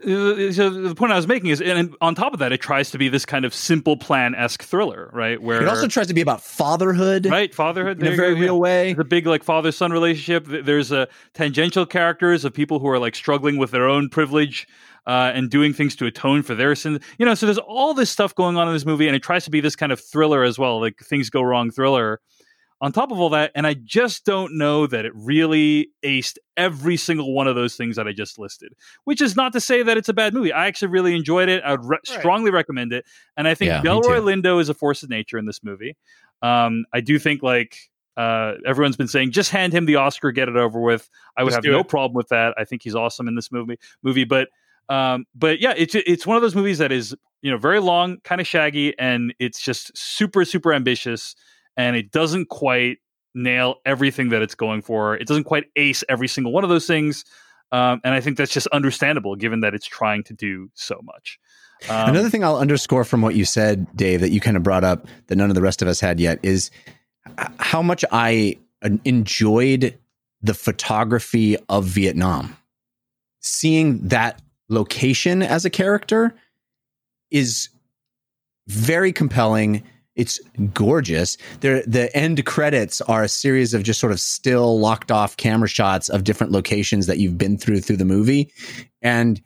So 0.51 0.69
the 0.69 0.95
point 0.95 1.11
I 1.11 1.15
was 1.15 1.27
making 1.27 1.49
is, 1.49 1.61
and 1.61 1.95
on 2.01 2.15
top 2.15 2.33
of 2.33 2.39
that, 2.39 2.51
it 2.51 2.61
tries 2.61 2.91
to 2.91 2.97
be 2.97 3.09
this 3.09 3.25
kind 3.25 3.45
of 3.45 3.53
simple 3.53 3.97
plan 3.97 4.35
esque 4.35 4.63
thriller, 4.63 5.09
right? 5.13 5.41
Where 5.41 5.61
It 5.61 5.67
also 5.67 5.87
tries 5.87 6.07
to 6.07 6.13
be 6.13 6.21
about 6.21 6.41
fatherhood, 6.41 7.25
right 7.25 7.53
fatherhood 7.53 8.01
in 8.01 8.13
a 8.13 8.15
very 8.15 8.33
go, 8.33 8.39
yeah. 8.39 8.45
real 8.45 8.59
way. 8.59 8.93
There's 8.93 9.05
a 9.05 9.09
big 9.09 9.27
like 9.27 9.43
father 9.43 9.71
son 9.71 9.91
relationship. 9.91 10.45
There's 10.47 10.91
a 10.91 11.07
tangential 11.33 11.85
characters 11.85 12.45
of 12.45 12.53
people 12.53 12.79
who 12.79 12.87
are 12.87 12.99
like 12.99 13.15
struggling 13.15 13.57
with 13.57 13.71
their 13.71 13.87
own 13.87 14.09
privilege 14.09 14.67
uh, 15.05 15.31
and 15.33 15.49
doing 15.49 15.73
things 15.73 15.95
to 15.95 16.05
atone 16.05 16.43
for 16.43 16.53
their 16.53 16.75
sins. 16.75 16.99
You 17.17 17.25
know, 17.25 17.33
so 17.33 17.45
there's 17.45 17.57
all 17.57 17.93
this 17.93 18.09
stuff 18.09 18.35
going 18.35 18.57
on 18.57 18.67
in 18.67 18.73
this 18.73 18.85
movie, 18.85 19.07
and 19.07 19.15
it 19.15 19.23
tries 19.23 19.45
to 19.45 19.51
be 19.51 19.61
this 19.61 19.75
kind 19.75 19.91
of 19.91 19.99
thriller 19.99 20.43
as 20.43 20.59
well, 20.59 20.79
like 20.81 20.99
things 20.99 21.29
go 21.29 21.41
wrong 21.41 21.71
thriller. 21.71 22.19
On 22.79 22.91
top 22.91 23.11
of 23.11 23.19
all 23.19 23.29
that, 23.29 23.51
and 23.55 23.65
I 23.65 23.73
just 23.73 24.23
don't 24.23 24.55
know 24.55 24.85
that 24.85 25.03
it 25.03 25.11
really 25.15 25.89
aced 26.05 26.37
every 26.55 26.95
single 26.95 27.33
one 27.33 27.47
of 27.47 27.55
those 27.55 27.75
things 27.75 27.95
that 27.95 28.07
I 28.07 28.11
just 28.11 28.37
listed. 28.37 28.73
Which 29.05 29.19
is 29.19 29.35
not 29.35 29.53
to 29.53 29.59
say 29.59 29.81
that 29.81 29.97
it's 29.97 30.09
a 30.09 30.13
bad 30.13 30.33
movie. 30.33 30.53
I 30.53 30.67
actually 30.67 30.89
really 30.89 31.15
enjoyed 31.15 31.49
it. 31.49 31.63
I 31.63 31.71
would 31.71 31.85
re- 31.85 31.97
Right. 32.07 32.19
strongly 32.19 32.51
recommend 32.51 32.93
it, 32.93 33.05
and 33.35 33.47
I 33.47 33.55
think 33.55 33.69
Yeah, 33.69 33.81
Delroy 33.81 34.17
too. 34.17 34.21
Lindo 34.25 34.61
is 34.61 34.69
a 34.69 34.75
force 34.75 35.01
of 35.01 35.09
nature 35.09 35.39
in 35.39 35.45
this 35.47 35.63
movie. 35.63 35.95
Um, 36.43 36.85
I 36.93 37.01
do 37.01 37.17
think 37.17 37.41
like 37.41 37.77
uh, 38.15 38.53
everyone's 38.65 38.95
been 38.97 39.07
saying, 39.07 39.31
just 39.31 39.49
hand 39.49 39.73
him 39.73 39.85
the 39.85 39.95
Oscar, 39.95 40.31
get 40.31 40.47
it 40.47 40.55
over 40.55 40.79
with. 40.79 41.09
I 41.35 41.43
would 41.43 41.51
Just 41.51 41.65
have 41.65 41.71
no 41.71 41.79
it. 41.79 41.87
problem 41.87 42.13
with 42.15 42.27
that. 42.29 42.53
I 42.57 42.63
think 42.63 42.83
he's 42.83 42.95
awesome 42.95 43.27
in 43.27 43.35
this 43.35 43.51
movie. 43.51 43.77
Movie, 44.03 44.23
but 44.23 44.49
um, 44.89 45.25
but 45.35 45.59
yeah, 45.59 45.73
it's 45.75 45.95
it's 45.95 46.27
one 46.27 46.35
of 46.37 46.41
those 46.43 46.55
movies 46.55 46.77
that 46.77 46.91
is 46.91 47.15
you 47.41 47.49
know 47.51 47.57
very 47.57 47.79
long, 47.79 48.17
kind 48.23 48.39
of 48.39 48.47
shaggy, 48.47 48.97
and 48.99 49.33
it's 49.39 49.59
just 49.61 49.97
super 49.97 50.45
super 50.45 50.73
ambitious, 50.73 51.35
and 51.77 51.95
it 51.95 52.11
doesn't 52.11 52.49
quite 52.49 52.97
nail 53.33 53.75
everything 53.85 54.29
that 54.29 54.41
it's 54.41 54.55
going 54.55 54.81
for. 54.81 55.15
It 55.15 55.27
doesn't 55.27 55.43
quite 55.45 55.65
ace 55.75 56.03
every 56.09 56.27
single 56.27 56.51
one 56.51 56.63
of 56.63 56.69
those 56.69 56.87
things. 56.87 57.23
Um, 57.71 58.01
and 58.03 58.13
I 58.13 58.21
think 58.21 58.37
that's 58.37 58.51
just 58.51 58.67
understandable 58.67 59.35
given 59.35 59.59
that 59.61 59.73
it's 59.73 59.85
trying 59.85 60.23
to 60.23 60.33
do 60.33 60.69
so 60.73 60.99
much. 61.03 61.39
Um, 61.89 62.09
Another 62.09 62.29
thing 62.29 62.43
I'll 62.43 62.57
underscore 62.57 63.03
from 63.03 63.21
what 63.21 63.35
you 63.35 63.45
said, 63.45 63.85
Dave, 63.95 64.21
that 64.21 64.31
you 64.31 64.39
kind 64.39 64.57
of 64.57 64.63
brought 64.63 64.83
up 64.83 65.07
that 65.27 65.35
none 65.35 65.49
of 65.49 65.55
the 65.55 65.61
rest 65.61 65.81
of 65.81 65.87
us 65.87 65.99
had 65.99 66.19
yet 66.19 66.39
is 66.41 66.71
how 67.59 67.81
much 67.81 68.03
I 68.11 68.57
uh, 68.81 68.89
enjoyed 69.05 69.97
the 70.41 70.53
photography 70.53 71.57
of 71.69 71.85
Vietnam. 71.85 72.57
Seeing 73.41 73.99
that 74.07 74.41
location 74.69 75.43
as 75.43 75.65
a 75.65 75.69
character 75.69 76.33
is 77.31 77.69
very 78.67 79.11
compelling. 79.11 79.83
It's 80.17 80.39
gorgeous. 80.73 81.37
There, 81.61 81.83
the 81.83 82.15
end 82.17 82.43
credits 82.45 82.99
are 83.01 83.23
a 83.23 83.29
series 83.29 83.73
of 83.73 83.83
just 83.83 83.99
sort 83.99 84.11
of 84.11 84.19
still 84.19 84.79
locked 84.79 85.11
off 85.11 85.37
camera 85.37 85.69
shots 85.69 86.09
of 86.09 86.23
different 86.23 86.51
locations 86.51 87.05
that 87.05 87.19
you've 87.19 87.37
been 87.37 87.57
through 87.57 87.81
through 87.81 87.97
the 87.97 88.05
movie, 88.05 88.51
and 89.01 89.39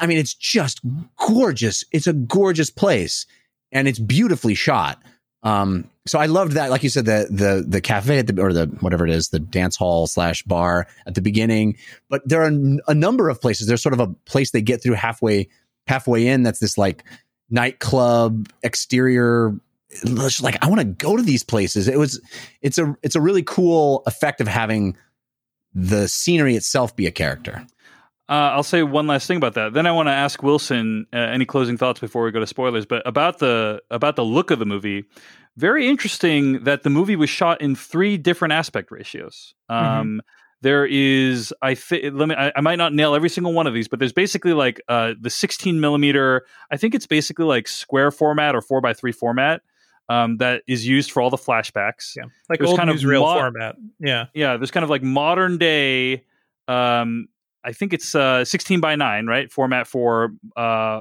I 0.00 0.06
mean, 0.06 0.18
it's 0.18 0.34
just 0.34 0.80
gorgeous. 1.16 1.84
It's 1.90 2.06
a 2.06 2.12
gorgeous 2.12 2.70
place, 2.70 3.26
and 3.72 3.88
it's 3.88 3.98
beautifully 3.98 4.54
shot. 4.54 5.02
Um, 5.42 5.90
so 6.06 6.18
I 6.18 6.26
loved 6.26 6.52
that. 6.52 6.70
Like 6.70 6.82
you 6.82 6.90
said, 6.90 7.06
the 7.06 7.26
the 7.30 7.64
the 7.66 7.80
cafe 7.80 8.18
at 8.18 8.26
the 8.26 8.40
or 8.40 8.52
the 8.52 8.66
whatever 8.80 9.06
it 9.06 9.12
is, 9.12 9.28
the 9.30 9.38
dance 9.38 9.76
hall 9.76 10.06
slash 10.06 10.42
bar 10.42 10.86
at 11.06 11.14
the 11.14 11.22
beginning. 11.22 11.76
But 12.08 12.26
there 12.28 12.42
are 12.42 12.52
a 12.88 12.94
number 12.94 13.28
of 13.28 13.40
places. 13.40 13.66
There's 13.66 13.82
sort 13.82 13.94
of 13.94 14.00
a 14.00 14.08
place 14.26 14.50
they 14.50 14.62
get 14.62 14.82
through 14.82 14.94
halfway 14.94 15.48
halfway 15.86 16.26
in. 16.26 16.42
That's 16.42 16.60
this 16.60 16.78
like 16.78 17.04
nightclub 17.50 18.48
exterior. 18.62 19.54
It's 20.02 20.10
just 20.12 20.42
like 20.42 20.62
I 20.62 20.68
want 20.68 20.80
to 20.80 20.84
go 20.84 21.16
to 21.16 21.22
these 21.22 21.42
places. 21.42 21.88
It 21.88 21.98
was 21.98 22.20
it's 22.62 22.78
a 22.78 22.96
it's 23.02 23.14
a 23.14 23.20
really 23.20 23.42
cool 23.42 24.02
effect 24.06 24.40
of 24.40 24.48
having 24.48 24.96
the 25.74 26.08
scenery 26.08 26.56
itself 26.56 26.94
be 26.94 27.06
a 27.06 27.10
character. 27.10 27.66
Uh, 28.28 28.52
I'll 28.52 28.62
say 28.62 28.82
one 28.82 29.06
last 29.06 29.26
thing 29.26 29.36
about 29.36 29.54
that. 29.54 29.74
Then 29.74 29.86
I 29.86 29.92
want 29.92 30.08
to 30.08 30.12
ask 30.12 30.42
Wilson 30.42 31.06
uh, 31.12 31.16
any 31.16 31.44
closing 31.44 31.76
thoughts 31.76 32.00
before 32.00 32.24
we 32.24 32.30
go 32.30 32.40
to 32.40 32.46
spoilers. 32.46 32.86
But 32.86 33.06
about 33.06 33.38
the 33.38 33.82
about 33.90 34.16
the 34.16 34.24
look 34.24 34.50
of 34.50 34.58
the 34.58 34.64
movie, 34.64 35.04
very 35.56 35.88
interesting 35.88 36.64
that 36.64 36.82
the 36.84 36.90
movie 36.90 37.16
was 37.16 37.28
shot 37.28 37.60
in 37.60 37.74
three 37.74 38.16
different 38.16 38.52
aspect 38.52 38.90
ratios. 38.90 39.54
Um, 39.68 40.22
There 40.62 40.86
is, 40.86 41.52
I 41.60 41.74
think, 41.74 42.14
let 42.14 42.26
me. 42.26 42.34
I, 42.34 42.50
I 42.56 42.62
might 42.62 42.76
not 42.76 42.94
nail 42.94 43.14
every 43.14 43.28
single 43.28 43.52
one 43.52 43.66
of 43.66 43.74
these, 43.74 43.86
but 43.86 43.98
there's 43.98 44.14
basically 44.14 44.54
like 44.54 44.80
uh, 44.88 45.12
the 45.20 45.28
16 45.28 45.78
millimeter. 45.78 46.46
I 46.70 46.78
think 46.78 46.94
it's 46.94 47.06
basically 47.06 47.44
like 47.44 47.68
square 47.68 48.10
format 48.10 48.54
or 48.54 48.62
four 48.62 48.80
by 48.80 48.94
three 48.94 49.12
format 49.12 49.60
um, 50.08 50.36
that 50.38 50.62
is 50.66 50.86
used 50.86 51.10
for 51.10 51.22
all 51.22 51.30
the 51.30 51.36
flashbacks. 51.36 52.16
Yeah, 52.16 52.24
like 52.48 52.60
was 52.60 52.70
old 52.70 52.78
kind 52.78 52.90
of 52.90 52.96
newsreel 52.96 53.20
mo- 53.20 53.34
format. 53.34 53.76
Yeah, 53.98 54.26
yeah 54.34 54.56
there's 54.56 54.70
kind 54.70 54.84
of 54.84 54.90
like 54.90 55.02
modern 55.02 55.58
day 55.58 56.24
um 56.68 57.28
i 57.64 57.72
think 57.72 57.92
it's 57.92 58.14
uh 58.14 58.44
16 58.44 58.80
by 58.80 58.96
9 58.96 59.26
right 59.26 59.50
format 59.50 59.86
for 59.86 60.32
uh 60.56 61.00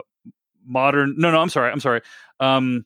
modern 0.66 1.16
no 1.18 1.32
no 1.32 1.40
i'm 1.40 1.50
sorry 1.50 1.72
i'm 1.72 1.80
sorry 1.80 2.02
um 2.40 2.86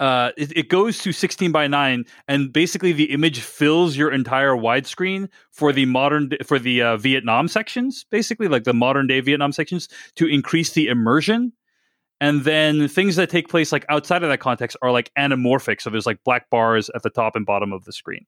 uh, 0.00 0.30
it, 0.36 0.56
it 0.56 0.68
goes 0.68 0.98
to 0.98 1.10
16 1.10 1.50
by 1.50 1.66
9 1.66 2.04
and 2.28 2.52
basically 2.52 2.92
the 2.92 3.10
image 3.10 3.40
fills 3.40 3.96
your 3.96 4.12
entire 4.12 4.52
widescreen 4.52 5.28
for 5.50 5.72
the 5.72 5.86
modern 5.86 6.30
for 6.44 6.60
the 6.60 6.80
uh, 6.80 6.96
vietnam 6.96 7.48
sections 7.48 8.04
basically 8.08 8.46
like 8.46 8.62
the 8.62 8.72
modern 8.72 9.08
day 9.08 9.20
vietnam 9.20 9.50
sections 9.50 9.88
to 10.14 10.26
increase 10.26 10.72
the 10.72 10.86
immersion 10.86 11.52
and 12.20 12.42
then 12.44 12.88
things 12.88 13.16
that 13.16 13.30
take 13.30 13.48
place 13.48 13.72
like 13.72 13.84
outside 13.88 14.22
of 14.22 14.28
that 14.28 14.40
context 14.40 14.76
are 14.82 14.90
like 14.90 15.10
anamorphic 15.16 15.80
so 15.80 15.90
there's 15.90 16.06
like 16.06 16.22
black 16.24 16.50
bars 16.50 16.90
at 16.94 17.02
the 17.02 17.10
top 17.10 17.36
and 17.36 17.46
bottom 17.46 17.72
of 17.72 17.84
the 17.84 17.92
screen 17.92 18.26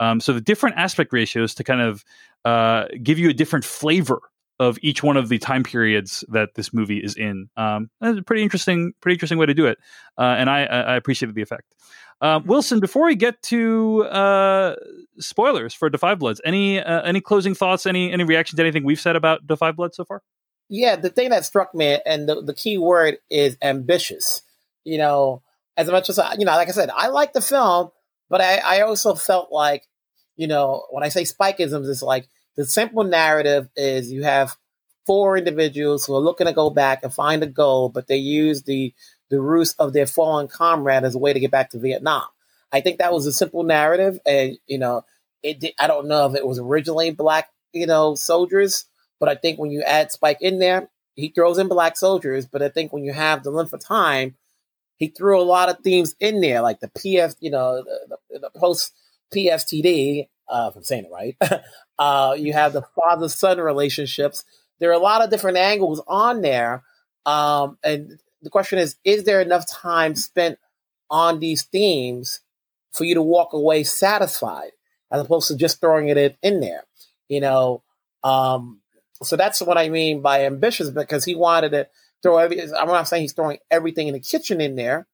um, 0.00 0.18
so 0.20 0.32
the 0.32 0.40
different 0.40 0.76
aspect 0.76 1.12
ratios 1.12 1.54
to 1.54 1.64
kind 1.64 1.80
of 1.80 2.04
uh, 2.44 2.86
give 3.02 3.18
you 3.18 3.28
a 3.28 3.34
different 3.34 3.64
flavor 3.64 4.20
of 4.58 4.78
each 4.82 5.02
one 5.02 5.16
of 5.16 5.30
the 5.30 5.38
time 5.38 5.62
periods 5.62 6.22
that 6.28 6.50
this 6.54 6.72
movie 6.74 6.98
is 6.98 7.16
in. 7.16 7.48
Um, 7.56 7.90
that's 8.00 8.18
a 8.18 8.22
pretty 8.22 8.42
interesting, 8.42 8.92
pretty 9.00 9.14
interesting 9.14 9.38
way 9.38 9.46
to 9.46 9.54
do 9.54 9.66
it, 9.66 9.78
uh, 10.18 10.36
and 10.38 10.50
I, 10.50 10.64
I 10.64 10.96
appreciated 10.96 11.34
the 11.34 11.42
effect. 11.42 11.74
Uh, 12.20 12.40
Wilson, 12.44 12.80
before 12.80 13.06
we 13.06 13.16
get 13.16 13.42
to 13.44 14.04
uh, 14.04 14.76
spoilers 15.18 15.72
for 15.72 15.88
Da 15.88 15.96
5 15.96 16.18
Bloods, 16.18 16.40
any 16.44 16.78
uh, 16.78 17.00
any 17.02 17.22
closing 17.22 17.54
thoughts? 17.54 17.86
Any 17.86 18.12
any 18.12 18.24
reaction 18.24 18.56
to 18.56 18.62
anything 18.62 18.84
we've 18.84 19.00
said 19.00 19.16
about 19.16 19.46
Da 19.46 19.56
5 19.56 19.76
Bloods 19.76 19.96
so 19.96 20.04
far? 20.04 20.22
Yeah, 20.72 20.94
the 20.94 21.10
thing 21.10 21.30
that 21.30 21.44
struck 21.44 21.74
me, 21.74 21.98
and 22.06 22.28
the, 22.28 22.40
the 22.42 22.54
key 22.54 22.78
word 22.78 23.18
is 23.28 23.58
ambitious. 23.60 24.42
You 24.84 24.98
know, 24.98 25.42
as 25.76 25.90
much 25.90 26.08
as 26.08 26.18
I, 26.18 26.34
you 26.34 26.44
know, 26.44 26.52
like 26.52 26.68
I 26.68 26.72
said, 26.72 26.90
I 26.94 27.08
like 27.08 27.32
the 27.32 27.40
film, 27.40 27.90
but 28.30 28.40
I, 28.40 28.58
I 28.58 28.80
also 28.82 29.14
felt 29.16 29.50
like, 29.50 29.84
you 30.36 30.46
know, 30.46 30.84
when 30.90 31.02
I 31.02 31.08
say 31.08 31.24
spikeisms, 31.24 31.90
it's 31.90 32.02
like 32.02 32.28
the 32.56 32.64
simple 32.64 33.02
narrative 33.02 33.68
is 33.76 34.12
you 34.12 34.22
have 34.22 34.56
four 35.06 35.36
individuals 35.36 36.06
who 36.06 36.14
are 36.14 36.20
looking 36.20 36.46
to 36.46 36.52
go 36.52 36.70
back 36.70 37.02
and 37.02 37.12
find 37.12 37.42
a 37.42 37.48
goal, 37.48 37.88
but 37.88 38.06
they 38.06 38.16
use 38.16 38.62
the 38.62 38.94
the 39.28 39.40
ruse 39.40 39.74
of 39.74 39.92
their 39.92 40.06
fallen 40.06 40.46
comrade 40.48 41.04
as 41.04 41.16
a 41.16 41.18
way 41.18 41.32
to 41.32 41.40
get 41.40 41.50
back 41.50 41.70
to 41.70 41.78
Vietnam. 41.80 42.24
I 42.72 42.80
think 42.80 42.98
that 42.98 43.12
was 43.12 43.26
a 43.26 43.32
simple 43.32 43.64
narrative, 43.64 44.20
and 44.24 44.56
you 44.68 44.78
know, 44.78 45.02
it. 45.42 45.58
Did, 45.58 45.74
I 45.80 45.88
don't 45.88 46.06
know 46.06 46.26
if 46.26 46.36
it 46.36 46.46
was 46.46 46.60
originally 46.60 47.10
black, 47.10 47.48
you 47.72 47.86
know, 47.86 48.14
soldiers, 48.14 48.84
but 49.20 49.28
I 49.28 49.36
think 49.36 49.58
when 49.58 49.70
you 49.70 49.82
add 49.82 50.10
Spike 50.10 50.38
in 50.40 50.58
there, 50.58 50.88
he 51.14 51.28
throws 51.28 51.58
in 51.58 51.68
black 51.68 51.96
soldiers. 51.96 52.46
But 52.46 52.62
I 52.62 52.70
think 52.70 52.92
when 52.92 53.04
you 53.04 53.12
have 53.12 53.44
the 53.44 53.50
length 53.50 53.72
of 53.72 53.84
time, 53.84 54.34
he 54.96 55.08
threw 55.08 55.40
a 55.40 55.44
lot 55.44 55.68
of 55.68 55.78
themes 55.84 56.16
in 56.18 56.40
there, 56.40 56.62
like 56.62 56.80
the 56.80 56.88
PF, 56.88 57.36
you 57.40 57.50
know, 57.50 57.82
the, 57.82 58.16
the, 58.30 58.38
the 58.40 58.50
post 58.58 58.92
PFTD. 59.34 60.28
Uh, 60.48 60.68
if 60.70 60.76
I'm 60.76 60.82
saying 60.82 61.04
it 61.04 61.12
right, 61.12 61.36
uh, 61.98 62.34
you 62.36 62.52
have 62.52 62.72
the 62.72 62.82
father 62.96 63.28
son 63.28 63.58
relationships. 63.58 64.44
There 64.80 64.90
are 64.90 64.94
a 64.94 64.98
lot 64.98 65.22
of 65.22 65.30
different 65.30 65.58
angles 65.58 66.02
on 66.08 66.40
there, 66.40 66.82
um, 67.24 67.78
and 67.84 68.18
the 68.42 68.50
question 68.50 68.78
is: 68.78 68.96
Is 69.04 69.24
there 69.24 69.40
enough 69.40 69.70
time 69.70 70.16
spent 70.16 70.58
on 71.08 71.38
these 71.38 71.62
themes 71.62 72.40
for 72.92 73.04
you 73.04 73.14
to 73.14 73.22
walk 73.22 73.52
away 73.52 73.84
satisfied, 73.84 74.72
as 75.12 75.20
opposed 75.20 75.48
to 75.48 75.56
just 75.56 75.80
throwing 75.80 76.08
it 76.08 76.36
in 76.42 76.60
there? 76.60 76.84
You 77.28 77.40
know, 77.40 77.82
um, 78.24 78.80
so 79.22 79.36
that's 79.36 79.60
what 79.60 79.78
I 79.78 79.88
mean 79.88 80.22
by 80.22 80.44
ambitious 80.44 80.90
because 80.90 81.24
he 81.24 81.34
wanted 81.34 81.70
to 81.70 81.88
throw 82.22 82.38
every. 82.38 82.60
I'm 82.60 82.88
not 82.88 83.08
saying 83.08 83.22
he's 83.22 83.32
throwing 83.32 83.58
everything 83.70 84.08
in 84.08 84.14
the 84.14 84.20
kitchen 84.20 84.60
in 84.60 84.76
there, 84.76 85.06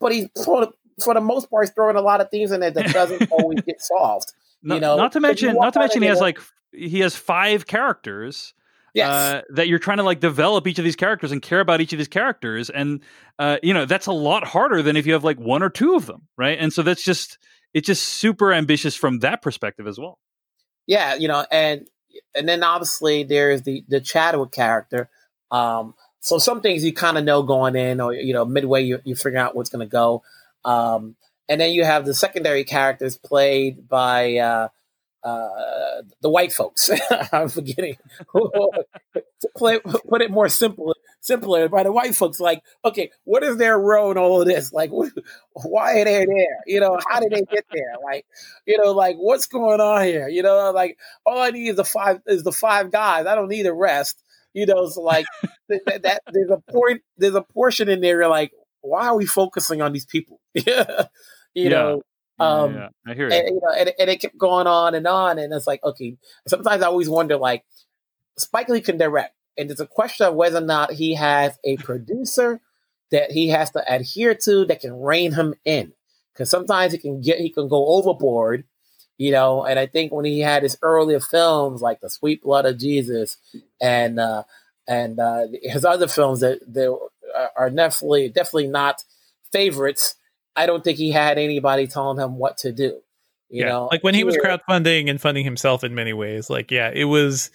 but 0.00 0.12
he's 0.12 0.28
for, 0.44 0.68
for 1.02 1.14
the 1.14 1.20
most 1.20 1.50
part 1.50 1.66
he's 1.66 1.74
throwing 1.74 1.96
a 1.96 2.00
lot 2.00 2.20
of 2.20 2.30
things 2.30 2.52
in 2.52 2.60
there 2.60 2.70
that 2.70 2.92
doesn't 2.92 3.28
always 3.30 3.60
get 3.62 3.80
solved. 3.80 4.32
You 4.62 4.80
know, 4.80 4.96
not 4.96 5.12
to 5.12 5.20
mention, 5.20 5.56
not 5.56 5.74
to 5.74 5.80
mention, 5.80 6.02
he 6.02 6.08
has 6.08 6.20
like 6.20 6.38
he 6.72 7.00
has 7.00 7.14
five 7.14 7.66
characters. 7.66 8.54
Yes. 8.94 9.10
Uh, 9.10 9.42
that 9.50 9.66
you're 9.66 9.80
trying 9.80 9.96
to 9.96 10.04
like 10.04 10.20
develop 10.20 10.68
each 10.68 10.78
of 10.78 10.84
these 10.84 10.94
characters 10.94 11.32
and 11.32 11.42
care 11.42 11.58
about 11.58 11.80
each 11.80 11.92
of 11.92 11.98
these 11.98 12.06
characters, 12.06 12.70
and 12.70 13.00
uh, 13.40 13.58
you 13.60 13.74
know 13.74 13.86
that's 13.86 14.06
a 14.06 14.12
lot 14.12 14.46
harder 14.46 14.82
than 14.82 14.96
if 14.96 15.04
you 15.04 15.14
have 15.14 15.24
like 15.24 15.38
one 15.38 15.64
or 15.64 15.68
two 15.68 15.96
of 15.96 16.06
them, 16.06 16.28
right? 16.38 16.56
And 16.60 16.72
so 16.72 16.82
that's 16.82 17.02
just 17.02 17.38
it's 17.74 17.86
just 17.86 18.04
super 18.04 18.52
ambitious 18.52 18.94
from 18.94 19.18
that 19.18 19.42
perspective 19.42 19.88
as 19.88 19.98
well. 19.98 20.20
Yeah, 20.86 21.16
you 21.16 21.26
know, 21.26 21.44
and 21.50 21.88
and 22.34 22.48
then 22.48 22.62
obviously 22.62 23.22
there's 23.24 23.62
the 23.62 23.84
the 23.88 24.00
Chadwick 24.00 24.52
character. 24.52 25.08
Um, 25.50 25.94
so 26.20 26.38
some 26.38 26.60
things 26.60 26.84
you 26.84 26.92
kind 26.92 27.18
of 27.18 27.24
know 27.24 27.42
going 27.42 27.76
in, 27.76 28.00
or 28.00 28.14
you 28.14 28.32
know, 28.32 28.44
midway 28.44 28.82
you 28.82 29.00
you 29.04 29.14
figure 29.14 29.38
out 29.38 29.54
what's 29.54 29.70
going 29.70 29.86
to 29.86 29.90
go. 29.90 30.22
Um, 30.64 31.16
and 31.48 31.60
then 31.60 31.72
you 31.72 31.84
have 31.84 32.06
the 32.06 32.14
secondary 32.14 32.64
characters 32.64 33.16
played 33.16 33.88
by 33.88 34.36
uh, 34.36 34.68
uh, 35.24 36.02
the 36.20 36.28
white 36.30 36.52
folks. 36.52 36.90
I'm 37.32 37.48
forgetting 37.48 37.96
to 38.34 39.48
play, 39.56 39.80
put 39.80 40.22
it 40.22 40.30
more 40.30 40.48
simple, 40.48 40.94
simpler 41.20 41.68
by 41.68 41.82
the 41.82 41.92
white 41.92 42.14
folks. 42.14 42.40
Like, 42.40 42.62
okay, 42.84 43.10
what 43.24 43.42
is 43.42 43.56
their 43.56 43.78
role 43.78 44.10
in 44.10 44.18
all 44.18 44.40
of 44.40 44.46
this? 44.46 44.72
Like, 44.72 44.90
why 45.54 46.00
are 46.00 46.04
they 46.04 46.26
there? 46.26 46.58
You 46.66 46.80
know, 46.80 46.98
how 47.08 47.20
did 47.20 47.32
they 47.32 47.42
get 47.42 47.64
there? 47.72 47.94
Like, 48.04 48.26
you 48.66 48.78
know, 48.82 48.92
like 48.92 49.16
what's 49.16 49.46
going 49.46 49.80
on 49.80 50.04
here? 50.04 50.28
You 50.28 50.42
know, 50.42 50.70
like 50.72 50.98
all 51.24 51.40
I 51.40 51.50
need 51.50 51.68
is 51.68 51.76
the 51.76 51.84
five 51.84 52.20
is 52.26 52.42
the 52.42 52.52
five 52.52 52.90
guys. 52.92 53.26
I 53.26 53.34
don't 53.34 53.48
need 53.48 53.64
the 53.66 53.74
rest. 53.74 54.22
You 54.52 54.66
know, 54.66 54.88
so 54.88 55.00
like 55.02 55.26
that, 55.68 56.02
that, 56.02 56.22
there's 56.32 56.50
a 56.50 56.60
point, 56.72 57.02
there's 57.16 57.34
a 57.34 57.42
portion 57.42 57.88
in 57.88 58.00
there. 58.00 58.20
You're 58.20 58.28
like, 58.28 58.52
why 58.82 59.06
are 59.06 59.16
we 59.16 59.26
focusing 59.26 59.82
on 59.82 59.92
these 59.92 60.06
people? 60.06 60.40
you 60.54 60.64
Yeah. 61.54 61.70
know. 61.70 62.02
Um, 62.38 62.74
yeah, 62.74 62.88
I 63.06 63.14
hear 63.14 63.26
and, 63.26 63.32
it. 63.32 63.46
you 63.46 63.60
know, 63.62 63.74
and, 63.76 63.92
and 63.98 64.10
it 64.10 64.20
kept 64.20 64.36
going 64.36 64.66
on 64.66 64.94
and 64.94 65.06
on, 65.06 65.38
and 65.38 65.52
it's 65.52 65.66
like, 65.66 65.82
okay. 65.84 66.16
Sometimes 66.48 66.82
I 66.82 66.86
always 66.86 67.08
wonder, 67.08 67.36
like, 67.36 67.64
Spike 68.36 68.68
Lee 68.68 68.80
can 68.80 68.98
direct, 68.98 69.36
and 69.56 69.70
it's 69.70 69.80
a 69.80 69.86
question 69.86 70.26
of 70.26 70.34
whether 70.34 70.58
or 70.58 70.62
not 70.62 70.92
he 70.92 71.14
has 71.14 71.56
a 71.62 71.76
producer 71.76 72.60
that 73.12 73.30
he 73.30 73.48
has 73.50 73.70
to 73.70 73.84
adhere 73.88 74.34
to 74.34 74.64
that 74.64 74.80
can 74.80 75.00
rein 75.00 75.32
him 75.32 75.54
in, 75.64 75.92
because 76.32 76.50
sometimes 76.50 76.92
he 76.92 76.98
can 76.98 77.20
get 77.20 77.38
he 77.38 77.50
can 77.50 77.68
go 77.68 77.86
overboard, 77.86 78.64
you 79.16 79.30
know. 79.30 79.64
And 79.64 79.78
I 79.78 79.86
think 79.86 80.12
when 80.12 80.24
he 80.24 80.40
had 80.40 80.64
his 80.64 80.76
earlier 80.82 81.20
films 81.20 81.80
like 81.80 82.00
The 82.00 82.10
Sweet 82.10 82.42
Blood 82.42 82.66
of 82.66 82.78
Jesus 82.78 83.36
and 83.80 84.18
uh, 84.18 84.42
and 84.88 85.20
uh, 85.20 85.46
his 85.62 85.84
other 85.84 86.08
films 86.08 86.40
that 86.40 86.58
that 86.72 86.98
are 87.56 87.70
definitely 87.70 88.28
definitely 88.30 88.66
not 88.66 89.04
favorites. 89.52 90.16
I 90.56 90.66
don't 90.66 90.82
think 90.84 90.98
he 90.98 91.10
had 91.10 91.38
anybody 91.38 91.86
telling 91.86 92.18
him 92.18 92.38
what 92.38 92.58
to 92.58 92.72
do. 92.72 93.00
You 93.50 93.62
yeah, 93.64 93.68
know, 93.68 93.88
like 93.90 94.02
when 94.02 94.14
he 94.14 94.24
was 94.24 94.36
crowdfunding 94.36 95.08
and 95.08 95.20
funding 95.20 95.44
himself 95.44 95.84
in 95.84 95.94
many 95.94 96.12
ways. 96.12 96.50
Like, 96.50 96.70
yeah, 96.70 96.90
it 96.92 97.04
was 97.04 97.50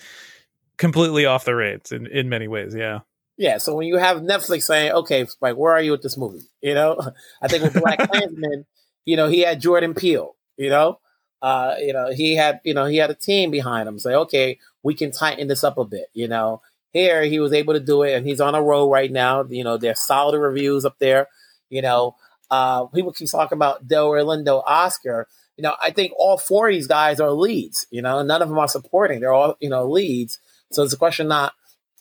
completely 0.77 1.25
off 1.25 1.45
the 1.45 1.55
rails 1.55 1.91
in, 1.91 2.07
in 2.07 2.29
many 2.29 2.47
ways. 2.47 2.73
Yeah. 2.75 2.99
Yeah, 3.37 3.57
so 3.57 3.73
when 3.73 3.87
you 3.87 3.95
have 3.95 4.17
Netflix 4.17 4.63
saying, 4.63 4.91
"Okay, 4.91 5.25
Spike, 5.25 5.55
where 5.55 5.71
are 5.71 5.81
you 5.81 5.91
with 5.91 6.01
this 6.01 6.17
movie?" 6.17 6.41
You 6.61 6.73
know, 6.73 6.99
I 7.41 7.47
think 7.47 7.63
with 7.63 7.81
Black 7.81 7.97
Klansman, 8.11 8.65
you 9.05 9.15
know, 9.15 9.29
he 9.29 9.39
had 9.39 9.61
Jordan 9.61 9.93
Peele. 9.93 10.35
You 10.57 10.69
know, 10.69 10.99
uh, 11.41 11.75
you 11.79 11.93
know, 11.93 12.11
he 12.11 12.35
had, 12.35 12.59
you 12.65 12.73
know, 12.73 12.85
he 12.85 12.97
had 12.97 13.09
a 13.09 13.15
team 13.15 13.49
behind 13.49 13.87
him. 13.87 13.97
Say, 13.97 14.13
okay, 14.13 14.59
we 14.83 14.93
can 14.93 15.11
tighten 15.11 15.47
this 15.47 15.63
up 15.63 15.77
a 15.77 15.85
bit. 15.85 16.07
You 16.13 16.27
know, 16.27 16.61
here 16.91 17.23
he 17.23 17.39
was 17.39 17.53
able 17.53 17.73
to 17.75 17.79
do 17.79 18.03
it, 18.03 18.13
and 18.13 18.27
he's 18.27 18.41
on 18.41 18.55
a 18.55 18.61
roll 18.61 18.89
right 18.89 19.11
now. 19.11 19.45
You 19.45 19.63
know, 19.63 19.77
there's 19.77 20.01
solid 20.01 20.37
reviews 20.37 20.83
up 20.83 20.97
there. 20.99 21.27
You 21.69 21.81
know, 21.81 22.15
uh, 22.51 22.85
people 22.87 23.11
keep 23.13 23.29
talking 23.29 23.55
about 23.57 23.87
Del 23.87 24.09
Lindo, 24.11 24.63
Oscar. 24.65 25.27
You 25.57 25.63
know, 25.63 25.75
I 25.81 25.91
think 25.91 26.13
all 26.17 26.37
four 26.37 26.69
of 26.69 26.73
these 26.73 26.87
guys 26.87 27.19
are 27.19 27.31
leads. 27.31 27.85
You 27.91 28.01
know, 28.01 28.21
none 28.23 28.41
of 28.41 28.49
them 28.49 28.57
are 28.57 28.67
supporting. 28.67 29.19
They're 29.19 29.33
all, 29.33 29.55
you 29.59 29.69
know, 29.69 29.89
leads. 29.89 30.39
So 30.71 30.83
it's 30.83 30.93
a 30.93 30.97
question 30.97 31.27
not. 31.27 31.53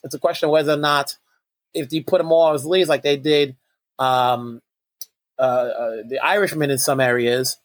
It's 0.03 0.15
a 0.15 0.19
question 0.19 0.47
of 0.47 0.53
whether 0.53 0.73
or 0.73 0.77
not 0.77 1.17
if 1.73 1.91
you 1.91 2.03
put 2.03 2.19
them 2.19 2.31
all 2.31 2.53
as 2.53 2.65
leads 2.65 2.87
like 2.89 3.03
they 3.03 3.17
did 3.17 3.55
um, 3.99 4.61
uh, 5.37 5.41
uh, 5.41 5.95
the 6.07 6.19
Irishman 6.23 6.71
in 6.71 6.77
some 6.77 6.99
areas, 6.99 7.57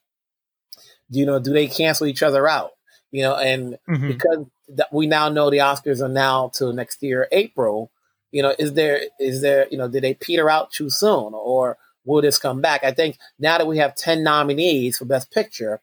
you 1.11 1.27
know, 1.27 1.39
do 1.39 1.52
they 1.52 1.66
cancel 1.69 2.06
each 2.06 2.23
other 2.23 2.48
out? 2.48 2.73
You 3.12 3.23
know, 3.23 3.36
and 3.36 3.78
Mhm. 3.89 4.09
because 4.09 4.47
that 4.70 4.93
we 4.93 5.06
now 5.06 5.28
know 5.28 5.51
the 5.51 5.59
Oscars 5.59 6.01
are 6.02 6.09
now 6.09 6.48
till 6.48 6.73
next 6.73 7.02
year 7.02 7.28
April. 7.31 7.90
You 8.32 8.43
know, 8.43 8.55
is 8.59 8.73
there 8.73 9.02
is 9.20 9.43
there 9.43 9.69
you 9.70 9.78
know 9.78 9.86
did 9.89 10.02
they 10.02 10.15
peter 10.15 10.51
out 10.51 10.73
too 10.73 10.90
soon 10.90 11.32
or 11.35 11.78
will 12.05 12.22
this 12.22 12.39
come 12.39 12.60
back? 12.60 12.85
I 12.85 12.93
think 12.93 13.18
now 13.39 13.59
that 13.59 13.66
we 13.66 13.78
have 13.78 13.94
ten 13.94 14.22
nominees 14.22 14.98
for 14.98 15.05
Best 15.05 15.31
Picture, 15.31 15.81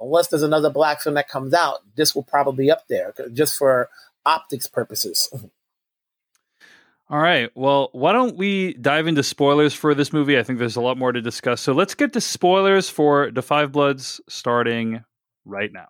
unless 0.00 0.28
there's 0.28 0.42
another 0.42 0.70
black 0.70 1.00
film 1.00 1.14
that 1.14 1.28
comes 1.28 1.54
out, 1.54 1.78
this 1.96 2.14
will 2.14 2.22
probably 2.22 2.66
be 2.66 2.70
up 2.70 2.86
there 2.88 3.14
just 3.32 3.56
for 3.56 3.88
optics 4.24 4.66
purposes. 4.66 5.28
All 7.10 7.18
right. 7.18 7.50
Well, 7.54 7.88
why 7.92 8.12
don't 8.12 8.36
we 8.36 8.74
dive 8.74 9.06
into 9.06 9.22
spoilers 9.22 9.72
for 9.72 9.94
this 9.94 10.12
movie? 10.12 10.38
I 10.38 10.42
think 10.42 10.58
there's 10.58 10.76
a 10.76 10.82
lot 10.82 10.98
more 10.98 11.10
to 11.10 11.22
discuss. 11.22 11.62
So 11.62 11.72
let's 11.72 11.94
get 11.94 12.12
to 12.12 12.20
spoilers 12.20 12.90
for 12.90 13.30
The 13.30 13.40
Five 13.40 13.72
Bloods 13.72 14.20
starting 14.28 15.02
right 15.46 15.72
now. 15.72 15.86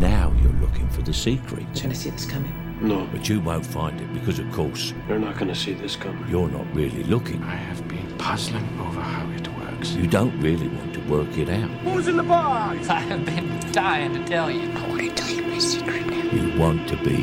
Now 0.00 0.32
you're 0.40 0.52
looking 0.54 0.88
for 0.88 1.02
the 1.02 1.12
secret. 1.12 1.66
Trying 1.74 1.90
to 1.90 1.94
see 1.94 2.08
this 2.08 2.24
coming. 2.24 2.54
No, 2.80 3.06
But 3.12 3.28
you 3.28 3.40
won't 3.40 3.66
find 3.66 4.00
it 4.00 4.14
because, 4.14 4.38
of 4.38 4.50
course, 4.52 4.94
you're 5.08 5.18
not 5.18 5.34
going 5.34 5.48
to 5.48 5.54
see 5.54 5.72
this 5.74 5.96
coming. 5.96 6.24
you're 6.30 6.48
not 6.48 6.72
really 6.72 7.02
looking. 7.02 7.42
I 7.42 7.56
have 7.56 7.86
been 7.87 7.87
puzzling 8.18 8.66
over 8.80 9.00
how 9.00 9.28
it 9.30 9.48
works. 9.56 9.92
You 9.92 10.06
don't 10.06 10.38
really 10.40 10.68
want 10.68 10.94
to 10.94 11.00
work 11.08 11.36
it 11.38 11.48
out. 11.48 11.70
Who's 11.82 12.08
in 12.08 12.16
the 12.16 12.22
box? 12.22 12.88
I 12.90 13.00
have 13.00 13.24
been 13.24 13.60
dying 13.72 14.12
to 14.14 14.24
tell 14.24 14.50
you. 14.50 14.70
I 14.70 14.88
want 14.88 15.00
to 15.00 15.14
tell 15.14 15.30
you 15.30 15.42
my 15.42 15.58
secret 15.58 16.06
now. 16.06 16.30
You 16.30 16.58
want 16.58 16.88
to 16.88 16.96
be 16.98 17.22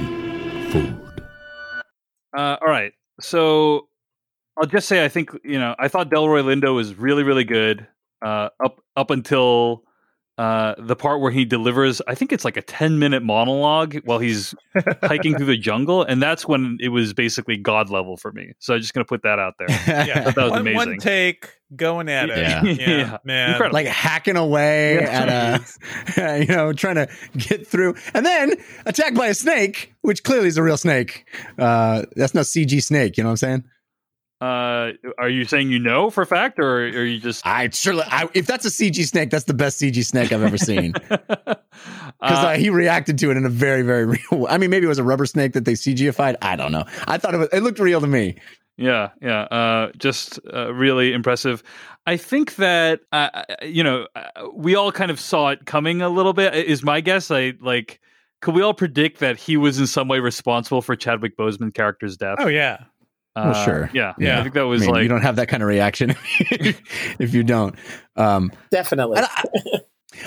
fooled. 0.72 1.24
Uh, 2.36 2.58
all 2.62 2.68
right. 2.68 2.94
So 3.22 3.88
I'll 4.58 4.68
just 4.68 4.88
say 4.88 5.04
I 5.04 5.10
think 5.10 5.32
you 5.44 5.60
know 5.60 5.76
I 5.78 5.88
thought 5.88 6.10
Delroy 6.10 6.44
Lindo 6.44 6.74
was 6.74 6.96
really 6.96 7.24
really 7.24 7.44
good 7.44 7.88
uh, 8.22 8.50
up 8.64 8.82
up 8.96 9.12
until 9.12 9.84
uh, 10.38 10.76
the 10.78 10.95
part 10.95 11.22
where 11.22 11.32
he 11.32 11.45
delivers. 11.45 12.02
I 12.07 12.16
think 12.16 12.34
it's 12.34 12.44
like 12.44 12.57
a 12.57 12.62
ten 12.62 12.99
minute 12.99 13.24
monologue 13.24 13.95
while 14.03 14.20
he's 14.20 14.53
hiking 15.02 15.36
through 15.38 15.45
the 15.45 15.57
jungle, 15.57 16.03
and 16.03 16.22
that's 16.22 16.45
when 16.48 16.78
it 16.82 16.90
was 16.90 17.14
basically 17.14 17.56
god 17.57 17.90
level 17.90 18.18
for 18.18 18.32
me. 18.34 18.52
So 18.60 18.74
I'm 18.74 18.82
just 18.82 18.94
gonna 18.94 19.06
put 19.06 19.24
that 19.24 19.40
out 19.40 19.53
there. 19.60 19.68
Yeah. 20.06 20.32
that 20.32 20.36
was 20.36 20.52
one, 20.52 20.62
amazing. 20.62 20.76
one 20.76 20.98
take 20.98 21.49
going 21.76 22.10
at 22.10 22.30
it. 22.30 22.38
Yeah. 22.38 22.64
Yeah. 22.64 23.18
man. 23.24 23.52
Incredible. 23.52 23.74
like 23.74 23.88
hacking 23.88 24.36
away 24.38 24.95
Yeah. 24.95 25.62
at 26.18 26.18
a, 26.18 26.40
you 26.45 26.48
know, 26.48 26.74
trying 26.74 26.95
to 26.95 27.07
get 27.38 27.66
through, 27.66 27.95
and 28.14 28.26
then 28.26 28.53
attacked 28.86 29.16
by 29.16 29.28
a 29.28 29.34
snake, 29.34 29.94
which 30.02 30.24
clearly 30.24 30.48
is 30.48 30.57
a 30.57 30.64
real 30.64 30.78
snake. 30.78 31.26
Uh, 31.57 32.03
that's 32.16 32.34
no 32.34 32.41
CG 32.41 32.84
snake. 32.84 33.18
You 33.18 33.24
know 33.24 33.30
what 33.30 33.34
I'm 33.34 33.38
saying? 33.38 33.64
Uh, 34.41 34.91
are 35.18 35.30
you 35.30 35.45
saying 35.45 35.70
you 35.70 35.80
know 35.80 36.10
for 36.10 36.22
a 36.22 36.26
fact, 36.26 36.60
or 36.60 36.80
are 36.80 37.06
you 37.06 37.20
just? 37.20 37.45
I 37.45 37.70
surely, 37.70 38.03
I, 38.06 38.28
if 38.34 38.45
that's 38.45 38.66
a 38.66 38.70
CG 38.70 39.06
snake, 39.06 39.30
that's 39.30 39.45
the 39.45 39.53
best 39.53 39.82
CG 39.82 40.06
snake 40.06 40.32
I've 40.32 40.44
ever 40.44 40.57
seen. 40.57 40.94
Because 42.22 42.44
Uh, 42.45 42.48
uh, 42.48 42.56
he 42.57 42.70
reacted 42.70 43.18
to 43.20 43.32
it 43.32 43.36
in 43.38 43.45
a 43.45 43.49
very, 43.49 43.82
very 43.82 44.06
real. 44.06 44.20
Way. 44.32 44.49
I 44.49 44.57
mean, 44.57 44.70
maybe 44.70 44.86
it 44.86 44.90
was 44.90 44.98
a 44.98 45.03
rubber 45.03 45.26
snake 45.26 45.52
that 45.53 45.66
they 45.66 45.74
CGified. 45.74 46.38
I 46.41 46.56
don't 46.56 46.72
know. 46.72 46.86
I 47.07 47.18
thought 47.18 47.34
it 47.34 47.38
was. 47.38 47.49
It 47.52 47.62
looked 47.64 47.80
real 47.80 47.99
to 47.99 48.07
me. 48.07 48.38
Yeah, 48.78 49.10
yeah. 49.22 49.41
Uh, 49.41 49.91
just 49.98 50.40
uh, 50.53 50.74
really 50.74 51.12
impressive. 51.14 51.62
I 52.07 52.16
think 52.18 52.56
that 52.56 53.02
uh, 53.12 53.44
you 53.62 53.84
know 53.84 54.07
uh, 54.16 54.24
we 54.53 54.76
all 54.76 54.91
kind 54.91 55.12
of 55.12 55.20
saw 55.20 55.49
it 55.49 55.66
coming 55.66 56.02
a 56.02 56.10
little 56.10 56.34
bit. 56.34 56.53
Is 56.56 56.84
my 56.84 57.02
guess. 57.02 57.30
I 57.32 57.53
like 57.60 57.99
could 58.41 58.56
we 58.56 58.62
all 58.62 58.74
predict 58.74 59.20
that 59.20 59.38
he 59.38 59.57
was 59.57 59.80
in 59.80 59.88
some 59.88 60.07
way 60.07 60.20
responsible 60.20 60.82
for 60.82 60.95
Chadwick 60.95 61.36
Boseman 61.38 61.74
character's 61.74 62.16
death? 62.16 62.38
Oh 62.40 62.48
yeah. 62.48 62.78
Oh, 63.36 63.41
Uh, 63.41 63.66
sure. 63.66 63.90
Yeah, 63.94 64.14
Yeah. 64.18 64.40
I 64.40 64.44
think 64.44 64.53
that 64.56 64.64
was 64.64 64.82
I 64.82 64.86
mean, 64.86 64.94
like 64.94 65.03
you 65.03 65.10
don't 65.10 65.22
have 65.22 65.36
that 65.38 65.48
kind 65.48 65.62
of 65.62 65.68
reaction 65.70 66.16
if 66.40 67.34
you 67.34 67.44
don't. 67.44 67.76
Um, 68.16 68.52
Definitely. 68.72 69.20
I, 69.20 69.82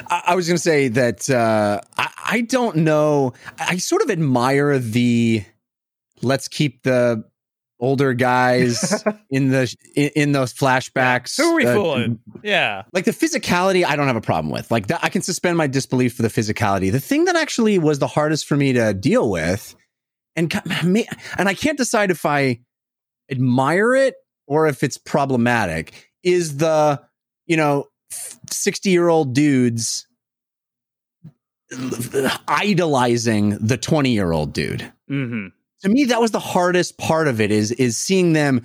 I 0.09 0.23
I 0.29 0.35
was 0.35 0.47
going 0.47 0.57
to 0.57 0.63
say 0.63 0.89
that 0.89 1.31
uh, 1.31 1.81
I, 1.97 2.11
I 2.33 2.41
don't 2.43 2.77
know. 2.77 3.33
I 3.59 3.79
sort 3.79 4.03
of 4.03 4.11
admire 4.11 4.79
the 4.79 5.43
let's 6.23 6.49
keep 6.49 6.83
the 6.83 7.25
older 7.81 8.13
guys 8.13 9.03
in 9.31 9.49
the 9.49 9.75
in, 9.95 10.11
in 10.17 10.33
those 10.33 10.53
flashbacks. 10.53 11.37
Who 11.39 11.53
are 11.53 11.57
we 11.57 11.65
uh, 11.65 11.75
fooling? 11.75 12.19
Yeah. 12.43 12.83
like 12.93 13.05
the 13.05 13.11
physicality 13.13 13.85
i 13.85 13.97
don't 13.97 14.07
have 14.07 14.17
a 14.17 14.21
problem 14.21 14.53
with 14.53 14.71
like 14.71 14.87
that 14.89 15.01
i 15.03 15.09
can 15.09 15.23
suspend 15.23 15.57
my 15.57 15.67
disbelief 15.67 16.15
for 16.15 16.23
the 16.23 16.29
physicality 16.29 16.91
the 16.93 17.01
thing 17.01 17.25
that 17.25 17.35
actually 17.37 17.79
was 17.79 17.99
the 17.99 18.07
hardest 18.07 18.47
for 18.47 18.57
me 18.57 18.73
to 18.75 18.95
deal 18.95 19.29
with 19.31 19.75
and 20.37 20.53
and 21.37 21.49
i 21.49 21.55
can't 21.55 21.77
decide 21.79 22.11
if 22.13 22.25
i 22.27 22.59
admire 23.31 23.95
it 23.95 24.15
or 24.47 24.67
if 24.67 24.83
it's 24.83 24.99
problematic 24.99 26.11
is 26.23 26.57
the 26.59 27.01
you 27.47 27.57
know 27.57 27.85
60 28.51 28.91
year 28.91 29.09
old 29.09 29.35
dudes 29.35 30.07
idolizing 32.49 33.51
the 33.59 33.77
20 33.77 34.11
year 34.11 34.33
old 34.33 34.53
dude 34.53 34.91
Mhm. 35.11 35.53
to 35.83 35.89
me 35.89 36.05
that 36.05 36.21
was 36.21 36.31
the 36.31 36.39
hardest 36.41 36.99
part 36.99 37.29
of 37.29 37.41
it 37.41 37.51
is 37.51 37.73
is 37.73 37.97
seeing 37.97 38.33
them 38.33 38.63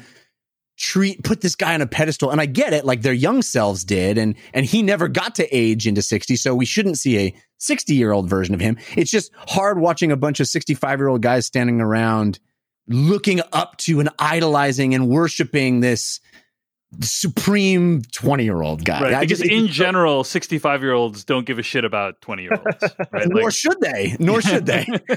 treat 0.77 1.23
put 1.23 1.41
this 1.41 1.56
guy 1.56 1.73
on 1.73 1.81
a 1.81 1.88
pedestal 1.88 2.31
and 2.31 2.41
i 2.41 2.45
get 2.45 2.73
it 2.73 2.84
like 2.85 3.02
their 3.02 3.14
young 3.14 3.41
selves 3.41 3.84
did 3.84 4.18
and 4.18 4.35
and 4.53 4.65
he 4.65 4.81
never 4.81 5.07
got 5.07 5.35
to 5.35 5.48
age 5.56 5.85
into 5.85 6.02
60 6.02 6.35
so 6.35 6.56
we 6.56 6.65
shouldn't 6.65 6.98
see 6.98 7.18
a 7.19 7.35
60 7.60 7.94
year 7.94 8.11
old 8.11 8.30
version 8.30 8.56
of 8.56 8.61
him 8.61 8.77
it's 8.98 9.11
just 9.11 9.31
hard 9.35 9.80
watching 9.80 10.11
a 10.11 10.18
bunch 10.18 10.40
of 10.40 10.48
65 10.48 10.99
year 10.99 11.07
old 11.10 11.22
guys 11.22 11.45
standing 11.45 11.80
around 11.81 12.40
looking 12.88 13.41
up 13.51 13.77
to 13.77 13.99
and 13.99 14.10
idolizing 14.19 14.93
and 14.93 15.07
worshiping 15.10 15.80
this 15.80 16.19
supreme 17.01 18.03
20 18.11 18.43
year 18.43 18.61
old 18.61 18.85
guy 18.85 19.01
Right, 19.01 19.14
I 19.14 19.19
because 19.22 19.39
just- 19.39 19.51
in 19.51 19.68
general, 19.68 20.23
sixty-five-year-olds 20.23 21.23
don't 21.23 21.45
give 21.45 21.57
a 21.57 21.64
shit 21.64 21.85
about 21.85 22.22
twenty-year-olds. 22.22 22.64
Right? 23.11 23.27
nor 23.30 23.43
Like, 23.45 23.53
should 23.53 23.80
they 23.81 24.15
nor 24.19 24.41
should 24.41 24.65
they 24.68 24.85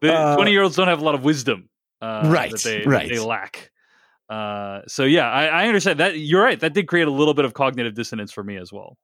the 0.00 0.12
Uh, 0.14 0.36
twenty-year-olds 0.36 0.76
don't 0.76 0.88
have 0.88 1.00
a 1.00 1.04
lot 1.04 1.14
of 1.14 1.24
wisdom, 1.24 1.68
uh, 2.02 2.22
Right, 2.26 2.50
That 2.52 2.62
they, 2.62 2.82
right. 2.84 3.08
they 3.08 3.18
lack. 3.18 3.70
Uh, 4.28 4.80
so 4.88 5.04
yeah, 5.04 5.30
I, 5.30 5.46
I 5.46 5.66
understand 5.68 6.00
that. 6.00 6.18
You're 6.18 6.42
right. 6.42 6.58
That 6.60 6.74
did 6.74 6.88
create 6.88 7.06
a 7.06 7.12
little 7.12 7.32
bit 7.34 7.44
of 7.44 7.54
cognitive 7.54 7.94
dissonance 7.94 8.32
for 8.32 8.42
me 8.44 8.56
as 8.56 8.72
well. 8.72 8.98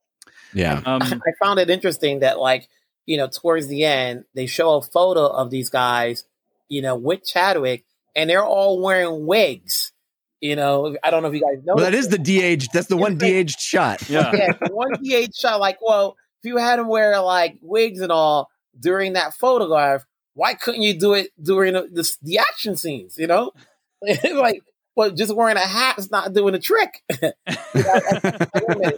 yeah 0.53 0.83
Um, 0.85 1.01
I 1.01 1.33
found 1.43 1.59
it 1.61 1.71
interesting 1.71 2.21
that, 2.21 2.39
like, 2.41 2.69
you 3.07 3.17
know, 3.17 3.29
towards 3.29 3.69
the 3.69 3.85
end, 3.85 4.25
they 4.35 4.47
show 4.47 4.75
a 4.75 4.83
photo 4.83 5.27
of 5.29 5.51
these 5.51 5.71
guys, 5.71 6.25
you 6.73 6.81
know, 6.83 6.97
with 6.97 7.23
Chadwick, 7.25 7.85
and 8.17 8.29
they're 8.31 8.45
all 8.45 8.81
wearing 8.83 9.27
wigs. 9.27 9.93
You 10.41 10.57
know, 10.57 10.97
I 11.05 11.11
don't 11.11 11.23
know 11.23 11.29
if 11.29 11.35
you 11.35 11.41
guys 11.43 11.63
know. 11.65 11.75
well 11.77 11.85
that 11.85 11.95
is 11.95 12.09
the 12.09 12.19
de-aged 12.19 12.71
that's 12.73 12.89
the 12.89 12.97
one 12.97 13.17
de-aged 13.17 13.61
shot 13.61 14.09
yeah, 14.09 14.33
yeah, 14.35 14.53
the 14.61 14.75
one 14.75 14.91
DH 15.01 15.35
shot. 15.37 15.61
Like, 15.61 15.79
well, 15.81 16.17
if 16.43 16.49
you 16.49 16.57
had 16.57 16.79
him 16.81 16.89
wear 16.89 17.21
like 17.21 17.59
wigs 17.63 18.01
and 18.01 18.11
all 18.11 18.51
during 18.81 19.13
that 19.13 19.35
photograph, 19.35 20.05
why 20.35 20.55
couldn't 20.55 20.83
you 20.83 20.99
do 20.99 21.13
it 21.15 21.29
during 21.41 21.75
the, 21.75 21.83
the, 21.93 22.17
the 22.23 22.39
action 22.39 22.77
scenes? 22.77 23.17
You 23.19 23.29
know, 23.29 23.53
like, 24.35 24.63
well, 24.97 25.11
just 25.13 25.35
wearing 25.37 25.57
a 25.57 25.61
hat 25.61 25.99
is 25.99 26.11
not 26.11 26.33
doing 26.33 26.53
the 26.55 26.59
trick. 26.59 27.03
You 27.75 27.83
know, 27.83 27.93
I- 27.95 28.11
I- 28.25 28.47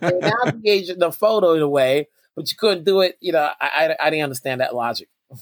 I 0.02 0.10
don't 0.10 0.20
now 0.22 0.50
de-aged 0.62 0.98
the 0.98 1.12
photo 1.12 1.52
in 1.54 1.62
a 1.62 1.68
way, 1.68 2.08
but 2.36 2.50
you 2.50 2.56
couldn't 2.56 2.84
do 2.84 3.02
it. 3.02 3.16
You 3.20 3.32
know, 3.32 3.50
I, 3.60 3.68
I, 4.00 4.06
I 4.06 4.10
didn't 4.10 4.24
understand 4.24 4.60
that 4.62 4.74
logic. 4.74 5.08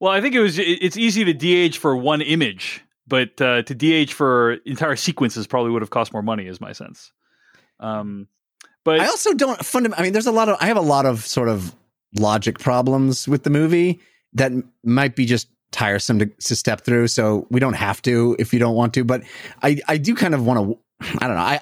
Well, 0.00 0.10
I 0.12 0.20
think 0.20 0.34
it 0.34 0.40
was. 0.40 0.58
It's 0.58 0.96
easy 0.96 1.24
to 1.24 1.32
de-age 1.34 1.78
for 1.78 1.94
one 1.94 2.22
image, 2.22 2.82
but 3.06 3.40
uh, 3.40 3.62
to 3.62 3.74
de-age 3.74 4.14
for 4.14 4.54
entire 4.64 4.96
sequences 4.96 5.46
probably 5.46 5.70
would 5.72 5.82
have 5.82 5.90
cost 5.90 6.12
more 6.12 6.22
money, 6.22 6.46
is 6.46 6.60
my 6.60 6.72
sense. 6.72 7.12
Um, 7.78 8.26
but 8.84 9.00
I 9.00 9.06
also 9.06 9.34
don't 9.34 9.58
fundam- 9.60 9.94
I 9.96 10.02
mean, 10.02 10.12
there's 10.12 10.26
a 10.26 10.32
lot 10.32 10.48
of 10.48 10.56
I 10.60 10.66
have 10.66 10.78
a 10.78 10.82
lot 10.82 11.04
of 11.06 11.24
sort 11.26 11.48
of 11.48 11.74
logic 12.18 12.58
problems 12.58 13.28
with 13.28 13.44
the 13.44 13.50
movie 13.50 14.00
that 14.32 14.52
might 14.84 15.14
be 15.16 15.26
just 15.26 15.48
tiresome 15.70 16.18
to, 16.18 16.26
to 16.26 16.56
step 16.56 16.80
through. 16.80 17.06
So 17.08 17.46
we 17.50 17.60
don't 17.60 17.74
have 17.74 18.00
to 18.02 18.36
if 18.38 18.52
you 18.54 18.58
don't 18.58 18.74
want 18.74 18.94
to. 18.94 19.04
But 19.04 19.22
I 19.62 19.78
I 19.86 19.98
do 19.98 20.14
kind 20.14 20.34
of 20.34 20.44
want 20.46 20.58
to. 20.60 20.78
I 21.18 21.26
don't 21.26 21.36
know. 21.36 21.42
I 21.42 21.60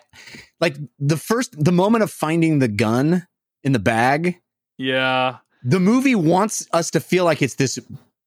like 0.60 0.76
the 1.00 1.16
first 1.16 1.56
the 1.62 1.72
moment 1.72 2.04
of 2.04 2.10
finding 2.12 2.60
the 2.60 2.68
gun 2.68 3.26
in 3.64 3.72
the 3.72 3.78
bag. 3.80 4.40
yeah, 4.78 5.38
The 5.64 5.80
movie 5.80 6.14
wants 6.14 6.66
us 6.72 6.90
to 6.92 7.00
feel 7.00 7.24
like 7.24 7.42
it's 7.42 7.56
this 7.56 7.78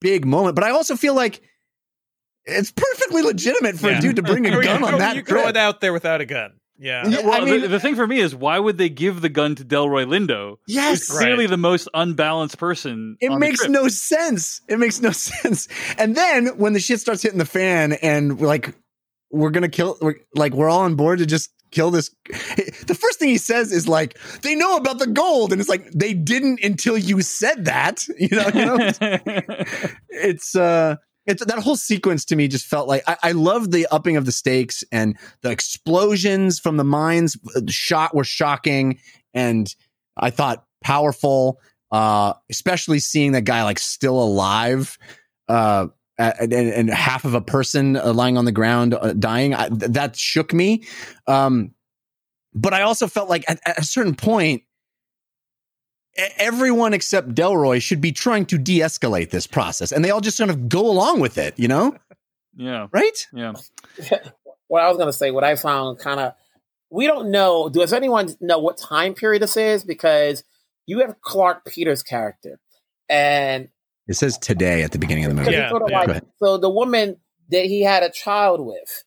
big 0.02 0.26
moment, 0.26 0.56
but 0.56 0.64
I 0.66 0.72
also 0.72 0.96
feel 0.98 1.16
like 1.16 1.42
it's 2.46 2.72
perfectly 2.72 3.22
legitimate 3.22 3.78
for 3.80 3.90
Yeah. 3.90 4.00
a 4.00 4.02
dude 4.02 4.16
to 4.18 4.24
bring 4.24 4.46
a 4.48 4.52
How 4.52 4.62
gun 4.62 4.80
you, 4.82 4.86
on 4.88 4.92
how 4.94 4.98
that 4.98 5.16
you 5.16 5.22
trip. 5.24 5.44
going 5.44 5.58
out 5.58 5.80
there 5.80 5.94
without 5.94 6.20
a 6.22 6.26
gun? 6.26 6.54
Yeah. 6.78 7.08
Yeah, 7.08 7.22
well, 7.22 7.40
I 7.40 7.46
mean- 7.46 7.62
the, 7.62 7.68
the 7.68 7.80
thing 7.80 7.96
for 7.96 8.08
me 8.08 8.20
is 8.20 8.34
why 8.36 8.58
would 8.58 8.80
they 8.80 8.90
give 8.90 9.22
the 9.22 9.30
gun 9.30 9.54
to 9.56 9.64
Delroy 9.64 10.06
Lindo? 10.08 10.56
Yes, 10.68 11.08
who's 11.08 11.20
clearly 11.20 11.46
the 11.46 11.58
most 11.58 11.88
unbalanced 11.94 12.58
person. 12.58 13.18
It 13.22 13.28
on 13.28 13.34
the 13.36 13.40
makes 13.40 13.60
trip? 13.60 13.72
no 13.72 13.88
sense. 13.88 14.62
It 14.68 14.80
makes 14.80 15.00
no 15.00 15.12
sense. 15.12 15.68
And 16.00 16.16
then 16.18 16.48
when 16.58 16.74
the 16.74 16.80
shit 16.80 17.00
starts 17.00 17.22
hitting 17.22 17.38
the 17.38 17.46
fan 17.46 17.94
and 17.94 18.42
like, 18.42 18.74
we're 19.32 19.52
gonna 19.52 19.70
kill, 19.70 19.98
we're, 20.02 20.16
like 20.36 20.54
we're 20.54 20.68
all 20.70 20.82
on 20.82 20.96
board 20.96 21.20
to 21.20 21.26
just 21.28 21.52
kill 21.72 21.92
this. 21.92 22.10
The 22.88 22.98
first 23.00 23.20
thing 23.20 23.30
he 23.30 23.38
says 23.38 23.72
is 23.72 23.88
like, 23.88 24.18
they 24.42 24.56
know 24.56 24.76
about 24.76 25.00
the 25.00 25.08
gold, 25.08 25.52
and 25.52 25.62
it's 25.62 25.70
like 25.70 25.90
they 25.92 26.14
didn't 26.14 26.64
until 26.64 26.98
you 26.98 27.22
said 27.22 27.66
that. 27.66 28.06
You 28.18 28.30
know, 28.38 28.48
you 28.48 28.66
know. 28.66 28.78
it's 30.10 30.56
uh, 30.56 30.98
it's 31.26 31.46
that 31.46 31.60
whole 31.60 31.76
sequence 31.76 32.26
to 32.26 32.36
me 32.36 32.48
just 32.48 32.66
felt 32.66 32.88
like 32.88 33.04
I, 33.08 33.18
I 33.24 33.32
love 33.32 33.72
the 33.72 33.88
upping 33.92 34.18
of 34.18 34.26
the 34.26 34.32
stakes 34.32 34.84
and 34.92 35.18
the 35.42 35.52
explosions 35.52 36.60
from 36.60 36.78
the 36.78 36.84
mines. 36.84 37.38
The 37.56 37.72
shot 37.72 38.14
were 38.14 38.24
shocking, 38.24 39.00
and 39.34 39.74
I 40.18 40.30
thought 40.30 40.66
powerful 40.84 41.60
uh, 41.92 42.34
especially 42.50 43.00
seeing 43.00 43.34
that 43.34 43.44
guy 43.44 43.64
like 43.64 43.80
still 43.80 44.22
alive, 44.22 44.98
uh, 45.48 45.88
and, 46.22 46.54
and 46.54 46.90
half 46.90 47.26
of 47.26 47.34
a 47.34 47.42
person 47.42 47.98
uh, 47.98 48.14
lying 48.14 48.38
on 48.38 48.46
the 48.46 48.52
ground 48.52 48.94
uh, 48.94 49.14
dying. 49.14 49.54
I, 49.54 49.70
th- 49.70 49.92
that 49.92 50.16
shook 50.16 50.54
me. 50.54 50.84
Um, 51.28 51.74
but 52.54 52.74
I 52.74 52.82
also 52.82 53.08
felt 53.08 53.30
like 53.30 53.44
at, 53.50 53.60
at 53.66 53.80
a 53.80 53.84
certain 53.84 54.16
point, 54.16 54.64
everyone 56.38 56.94
except 56.94 57.30
Delroy 57.30 57.82
should 57.82 58.02
be 58.02 58.12
trying 58.12 58.46
to 58.48 58.58
de-escalate 58.58 59.30
this 59.30 59.48
process, 59.48 59.92
and 59.92 60.04
they 60.04 60.12
all 60.12 60.22
just 60.22 60.38
sort 60.38 60.50
of 60.50 60.68
go 60.70 60.90
along 60.90 61.20
with 61.20 61.38
it. 61.38 61.58
You 61.58 61.68
know, 61.68 61.96
yeah, 62.56 62.88
right? 62.92 63.28
yeah. 63.34 63.54
what 64.68 64.84
I 64.84 64.88
was 64.88 64.98
going 64.98 65.10
to 65.10 65.14
say, 65.14 65.32
what 65.32 65.44
I 65.44 65.56
found 65.56 66.00
kind 66.00 66.20
of, 66.20 66.34
we 66.90 67.08
don't 67.08 67.32
know. 67.32 67.70
Does 67.70 67.94
anyone 67.94 68.36
know 68.40 68.60
what 68.60 68.78
time 68.78 69.14
period 69.14 69.42
this 69.42 69.58
is? 69.58 69.84
Because 69.84 70.44
you 70.86 71.00
have 71.00 71.22
Clarke 71.22 71.66
Peters' 71.66 72.04
character, 72.04 72.60
and 73.10 73.70
It 74.12 74.16
says 74.16 74.38
today 74.38 74.84
at 74.84 74.92
the 74.92 75.00
beginning 75.00 75.24
of 75.26 75.30
the 75.34 75.42
movie. 75.42 75.54
Yeah, 75.54 75.70
sort 75.70 75.84
of 75.84 75.90
yeah. 75.90 76.02
like- 76.02 76.24
so 76.44 76.58
the 76.58 76.70
woman 76.70 77.16
that 77.50 77.66
he 77.66 77.82
had 77.82 78.04
a 78.04 78.10
child 78.12 78.60
with, 78.60 79.04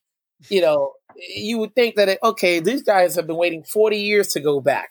you 0.49 0.63
know, 0.63 0.93
you 1.17 1.59
would 1.59 1.75
think 1.75 1.97
that 1.97 2.09
it, 2.09 2.19
okay, 2.23 2.61
these 2.61 2.83
guys 2.83 3.15
have 3.17 3.27
been 3.27 3.37
waiting 3.37 3.63
forty 3.65 3.99
years 3.99 4.29
to 4.29 4.41
go 4.41 4.61
back, 4.63 4.89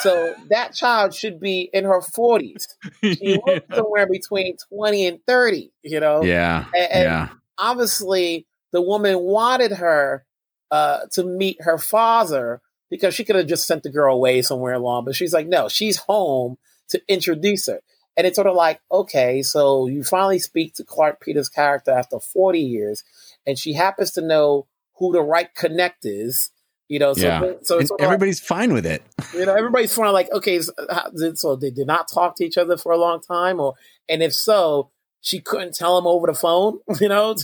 so 0.00 0.34
that 0.50 0.74
child 0.74 1.14
should 1.14 1.38
be 1.38 1.68
in 1.72 1.84
her 1.84 2.00
forties. 2.00 2.66
She 3.02 3.38
looks 3.46 3.66
somewhere 3.74 4.06
between 4.10 4.56
twenty 4.72 5.06
and 5.06 5.18
thirty, 5.26 5.70
you 5.82 6.00
know. 6.00 6.22
Yeah, 6.22 6.64
And- 6.74 6.92
and 6.92 7.02
yeah, 7.04 7.28
obviously, 7.58 8.46
the 8.72 8.80
woman 8.82 9.18
wanted 9.20 9.72
her 9.72 10.24
uh, 10.70 11.00
to 11.12 11.24
meet 11.24 11.58
her 11.60 11.76
father 11.78 12.62
because 12.90 13.14
she 13.14 13.24
could 13.24 13.36
have 13.36 13.46
just 13.46 13.66
sent 13.66 13.82
the 13.82 13.90
girl 13.90 14.14
away 14.14 14.40
somewhere 14.40 14.74
along, 14.74 15.04
but 15.04 15.14
she's 15.14 15.32
like, 15.34 15.46
no, 15.46 15.68
she's 15.68 15.98
home 15.98 16.56
to 16.88 17.00
introduce 17.08 17.66
her. 17.66 17.80
And 18.16 18.26
it's 18.26 18.36
sort 18.36 18.46
of 18.48 18.56
like, 18.56 18.80
okay, 18.90 19.42
so 19.42 19.86
you 19.88 20.02
finally 20.02 20.38
speak 20.38 20.74
to 20.74 20.84
Clarke 20.84 21.20
Peters' 21.20 21.48
character 21.50 21.90
after 21.90 22.18
40 22.18 22.60
years, 22.60 23.04
and 23.46 23.58
she 23.58 23.74
happens 23.74 24.12
to 24.12 24.22
know 24.22 24.66
who 24.94 25.12
the 25.12 25.20
right 25.20 25.54
connect 25.54 26.04
is, 26.06 26.50
you 26.88 26.98
know. 26.98 27.12
So, 27.12 27.26
yeah. 27.26 27.40
so 27.40 27.46
And 27.46 27.54
it's 27.56 27.68
sort 27.68 27.82
of 27.82 27.90
like, 27.90 28.00
everybody's 28.00 28.40
fine 28.40 28.72
with 28.72 28.86
it. 28.86 29.02
you 29.34 29.44
know, 29.44 29.54
everybody's 29.54 29.94
fine. 29.94 30.12
like, 30.12 30.32
okay, 30.32 30.60
so, 30.62 30.72
uh, 30.88 31.10
so 31.34 31.56
they 31.56 31.70
did 31.70 31.86
not 31.86 32.08
talk 32.10 32.36
to 32.36 32.44
each 32.44 32.56
other 32.56 32.76
for 32.78 32.92
a 32.92 32.96
long 32.98 33.20
time, 33.20 33.60
or 33.60 33.74
and 34.08 34.22
if 34.22 34.32
so, 34.32 34.90
she 35.20 35.40
couldn't 35.40 35.74
tell 35.74 35.98
him 35.98 36.06
over 36.06 36.26
the 36.26 36.34
phone, 36.34 36.78
you 37.00 37.08
know. 37.08 37.34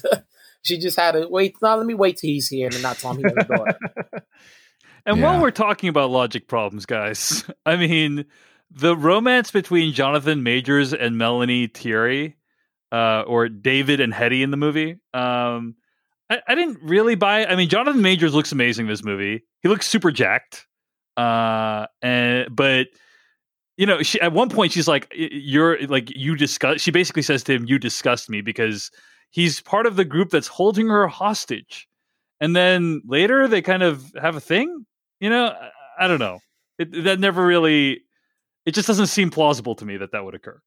she 0.63 0.79
just 0.79 0.99
had 0.99 1.13
to 1.13 1.27
wait. 1.29 1.57
No, 1.61 1.77
let 1.77 1.87
me 1.87 1.95
wait 1.95 2.17
till 2.17 2.31
he's 2.31 2.49
here 2.49 2.69
and 2.69 2.81
not 2.83 2.97
tell 2.99 3.11
him 3.11 3.19
he 3.19 3.25
has 3.25 3.33
a 3.37 3.45
daughter. 3.45 3.79
And 5.05 5.19
Yeah. 5.19 5.33
while 5.33 5.43
we're 5.43 5.51
talking 5.51 5.89
about 5.89 6.11
logic 6.11 6.47
problems, 6.47 6.87
guys, 6.87 7.45
I 7.67 7.75
mean, 7.77 8.25
the 8.75 8.97
romance 8.97 9.51
between 9.51 9.93
Jonathan 9.93 10.43
Majors 10.43 10.93
and 10.93 11.19
Melanie 11.19 11.67
Thierry, 11.67 12.37
uh, 12.91 13.23
or 13.27 13.49
David 13.49 14.01
and 14.01 14.13
Hetty 14.13 14.43
in 14.43 14.51
the 14.51 14.57
movie, 14.57 14.99
um, 15.15 15.75
I, 16.31 16.41
I 16.49 16.55
didn't 16.55 16.79
really 16.83 17.15
buy. 17.15 17.41
it. 17.41 17.51
I 17.51 17.57
mean, 17.57 17.69
Jonathan 17.69 18.03
Majors 18.03 18.35
looks 18.35 18.53
amazing 18.53 18.87
in 18.87 18.91
this 18.91 19.05
movie. 19.05 19.43
He 19.61 19.69
looks 19.69 19.87
super 19.87 20.11
jacked, 20.11 20.67
uh, 21.17 21.87
and 22.01 22.55
but 22.55 22.89
you 23.77 23.87
know, 23.87 24.03
she, 24.03 24.21
at 24.21 24.33
one 24.33 24.49
point 24.49 24.73
she's 24.73 24.89
like, 24.89 25.13
"You're 25.15 25.87
like 25.87 26.15
you 26.15 26.37
disgust." 26.37 26.85
She 26.85 26.91
basically 26.91 27.23
says 27.23 27.43
to 27.45 27.55
him, 27.55 27.65
"You 27.67 27.79
disgust 27.79 28.31
me," 28.31 28.41
because 28.41 28.91
he's 29.31 29.61
part 29.61 29.87
of 29.87 29.97
the 29.97 30.05
group 30.05 30.31
that's 30.31 30.49
holding 30.49 30.89
her 30.89 31.07
hostage. 31.09 31.89
And 32.41 32.57
then 32.57 33.03
later 33.07 33.47
they 33.47 33.63
kind 33.63 33.83
of 33.83 34.13
have 34.21 34.37
a 34.37 34.41
thing. 34.41 34.87
You 35.21 35.31
know, 35.31 35.47
I, 35.47 35.71
I 36.05 36.09
don't 36.09 36.19
know. 36.19 36.41
It, 36.79 37.05
that 37.05 37.21
never 37.21 37.45
really. 37.45 38.03
It 38.67 38.75
just 38.75 38.87
doesn't 38.87 39.07
seem 39.07 39.31
plausible 39.31 39.75
to 39.77 39.85
me 39.85 39.97
that 39.97 40.13
that 40.13 40.25
would 40.25 40.35
occur. 40.35 40.61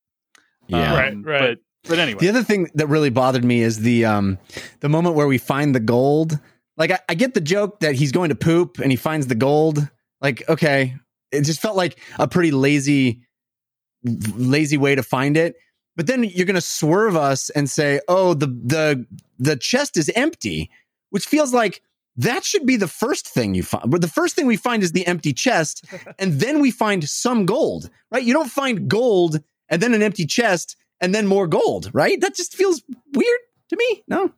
Yeah. 0.67 0.95
Right, 0.95 1.15
right. 1.23 1.39
But 1.83 1.89
but 1.89 1.99
anyway, 1.99 2.19
The 2.19 2.29
other 2.29 2.43
thing 2.43 2.69
that 2.75 2.87
really 2.87 3.09
bothered 3.09 3.43
me 3.43 3.61
is 3.61 3.79
the 3.79 4.05
um 4.05 4.37
the 4.79 4.89
moment 4.89 5.15
where 5.15 5.27
we 5.27 5.37
find 5.37 5.73
the 5.75 5.79
gold. 5.79 6.39
Like 6.77 6.91
I, 6.91 6.99
I 7.09 7.13
get 7.13 7.33
the 7.33 7.41
joke 7.41 7.79
that 7.81 7.95
he's 7.95 8.11
going 8.11 8.29
to 8.29 8.35
poop 8.35 8.79
and 8.79 8.91
he 8.91 8.97
finds 8.97 9.27
the 9.27 9.35
gold. 9.35 9.87
Like 10.21 10.47
okay, 10.49 10.95
it 11.31 11.41
just 11.41 11.61
felt 11.61 11.75
like 11.75 11.99
a 12.19 12.27
pretty 12.27 12.51
lazy 12.51 13.21
lazy 14.03 14.77
way 14.77 14.95
to 14.95 15.03
find 15.03 15.37
it. 15.37 15.55
But 15.95 16.07
then 16.07 16.23
you're 16.23 16.45
going 16.45 16.55
to 16.55 16.61
swerve 16.61 17.15
us 17.15 17.49
and 17.51 17.69
say, 17.69 18.01
"Oh, 18.07 18.33
the 18.33 18.47
the 18.47 19.05
the 19.39 19.55
chest 19.55 19.95
is 19.95 20.09
empty," 20.15 20.69
which 21.11 21.25
feels 21.25 21.53
like 21.53 21.81
that 22.17 22.43
should 22.45 22.65
be 22.65 22.77
the 22.77 22.87
first 22.87 23.27
thing 23.27 23.53
you 23.55 23.63
find. 23.63 23.89
But 23.91 24.01
the 24.01 24.07
first 24.07 24.35
thing 24.35 24.45
we 24.47 24.57
find 24.57 24.83
is 24.83 24.91
the 24.93 25.05
empty 25.07 25.33
chest, 25.33 25.85
and 26.19 26.33
then 26.39 26.61
we 26.61 26.71
find 26.71 27.07
some 27.07 27.45
gold. 27.45 27.89
Right? 28.11 28.23
You 28.23 28.33
don't 28.33 28.49
find 28.51 28.87
gold 28.89 29.41
and 29.69 29.81
then 29.81 29.93
an 29.93 30.01
empty 30.01 30.25
chest 30.25 30.75
and 31.01 31.13
then 31.13 31.27
more 31.27 31.47
gold. 31.47 31.89
Right? 31.93 32.19
That 32.21 32.35
just 32.35 32.55
feels 32.55 32.81
weird 33.13 33.39
to 33.69 33.75
me. 33.77 34.03
No, 34.07 34.31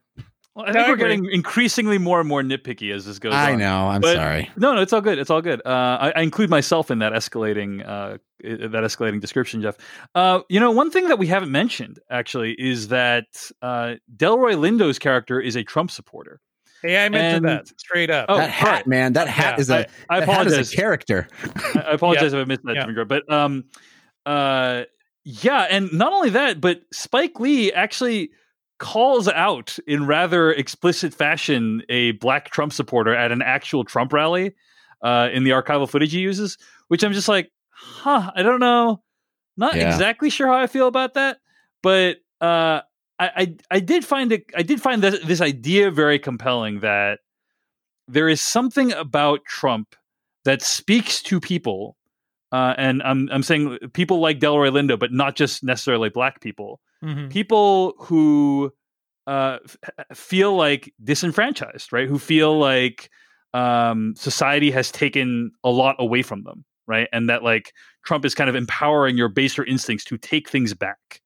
well, 0.55 0.65
I 0.67 0.71
No, 0.71 0.79
I 0.79 0.83
think 0.85 0.87
we're 0.87 0.95
getting 1.07 1.29
increasingly 1.31 1.97
more 1.99 2.19
and 2.19 2.27
more 2.27 2.41
nitpicky 2.41 2.91
as 2.93 3.05
this 3.05 3.19
goes 3.19 3.33
I 3.33 3.53
on. 3.53 3.59
know. 3.59 3.87
I'm 3.89 4.01
But- 4.01 4.15
sorry. 4.15 4.49
No, 4.57 4.73
no, 4.73 4.81
it's 4.81 4.91
all 4.93 5.01
good. 5.01 5.19
It's 5.19 5.29
all 5.29 5.41
good. 5.41 5.61
Uh, 5.65 5.69
I, 5.69 6.13
I 6.15 6.21
include 6.21 6.49
myself 6.49 6.89
in 6.89 6.99
that 6.99 7.13
escalating, 7.13 7.87
uh, 7.87 8.17
that 8.41 8.71
escalating 8.83 9.21
description, 9.21 9.61
Jeff. 9.61 9.75
Uh, 10.15 10.39
you 10.49 10.59
know, 10.59 10.71
one 10.71 10.89
thing 10.89 11.09
that 11.09 11.19
we 11.19 11.27
haven't 11.27 11.51
mentioned 11.51 11.99
actually 12.09 12.53
is 12.57 12.87
that 12.87 13.25
uh, 13.61 13.95
Delroy 14.15 14.55
Lindo's 14.57 14.97
character 14.97 15.39
is 15.39 15.55
a 15.55 15.63
Trump 15.63 15.91
supporter. 15.91 16.39
Hey, 16.81 17.03
I 17.03 17.09
mentioned 17.09 17.45
And- 17.47 17.59
that 17.59 17.79
straight 17.79 18.09
up. 18.09 18.25
Oh, 18.29 18.37
that 18.37 18.49
hat, 18.49 18.67
alright. 18.67 18.87
man. 18.87 19.13
That 19.13 19.27
hat 19.27 19.55
Yeah, 19.55 19.61
is 19.61 19.69
a. 19.69 19.75
I, 20.09 20.17
I 20.17 20.19
that 20.19 20.29
hat 20.29 20.47
is 20.47 20.53
apologize. 20.53 20.73
a 20.73 20.75
character. 20.75 21.27
I 21.43 21.79
I 21.87 21.91
apologize 21.93 22.33
if 22.33 22.39
I 22.39 22.43
missed 22.45 22.63
that, 22.65 22.75
Yeah. 22.75 23.03
But 23.03 23.31
um, 23.31 23.63
uh, 24.25 24.83
yeah, 25.23 25.61
and 25.69 25.91
not 25.93 26.13
only 26.13 26.29
that, 26.31 26.61
but 26.61 26.81
Spike 26.93 27.39
Lee 27.39 27.71
actually 27.73 28.29
calls 28.79 29.27
out 29.27 29.77
in 29.87 30.05
rather 30.05 30.51
explicit 30.51 31.13
fashion 31.13 31.81
a 31.89 32.11
black 32.13 32.49
Trump 32.51 32.71
supporter 32.71 33.13
at 33.15 33.31
an 33.31 33.41
actual 33.41 33.83
Trump 33.83 34.13
rally 34.13 34.53
uh, 35.01 35.29
in 35.33 35.43
the 35.43 35.49
archival 35.51 35.89
footage 35.89 36.11
he 36.11 36.19
uses, 36.19 36.57
which 36.87 37.03
I'm 37.03 37.11
just 37.13 37.27
like, 37.27 37.51
huh, 37.71 38.31
I 38.35 38.43
don't 38.43 38.59
know, 38.59 39.01
not 39.57 39.75
Yeah. 39.75 39.87
exactly 39.91 40.29
sure 40.29 40.47
how 40.47 40.53
I 40.57 40.67
feel 40.67 40.87
about 40.87 41.15
that, 41.15 41.39
but 41.81 42.17
uh, 42.39 42.81
I, 43.19 43.29
I 43.35 43.55
I 43.71 43.79
did 43.79 44.05
find 44.05 44.31
it 44.31 44.45
I 44.55 44.63
did 44.63 44.81
find 44.81 45.01
this, 45.01 45.19
this 45.25 45.41
idea 45.41 45.89
very 45.91 46.19
compelling 46.19 46.81
that 46.81 47.19
there 48.07 48.29
is 48.29 48.41
something 48.41 48.91
about 48.93 49.43
Trump 49.45 49.95
that 50.45 50.61
speaks 50.61 51.21
to 51.23 51.39
people, 51.39 51.97
uh, 52.51 52.73
and 52.77 53.01
I'm 53.03 53.29
I'm 53.31 53.43
saying 53.43 53.77
people 53.93 54.19
like 54.19 54.39
Delroy 54.39 54.69
Lindo, 54.71 54.97
but 54.97 55.11
not 55.11 55.35
just 55.35 55.63
necessarily 55.63 56.09
black 56.09 56.41
people, 56.41 56.79
Mhm. 57.03 57.29
people 57.29 57.93
who 57.99 58.71
uh, 59.27 59.57
f- 59.65 60.17
feel 60.17 60.55
like 60.55 60.93
disenfranchised, 61.03 61.91
right? 61.91 62.07
Who 62.07 62.17
feel 62.17 62.57
like 62.57 63.09
um, 63.53 64.13
society 64.15 64.71
has 64.71 64.89
taken 64.91 65.51
a 65.63 65.69
lot 65.69 65.95
away 65.99 66.21
from 66.21 66.43
them, 66.43 66.63
right? 66.87 67.09
And 67.11 67.29
that 67.29 67.43
like 67.43 67.73
Trump 68.05 68.23
is 68.23 68.33
kind 68.35 68.49
of 68.49 68.55
empowering 68.55 69.17
your 69.17 69.27
baser 69.29 69.65
instincts 69.65 70.05
to 70.05 70.17
take 70.17 70.49
things 70.49 70.73
back. 70.73 71.21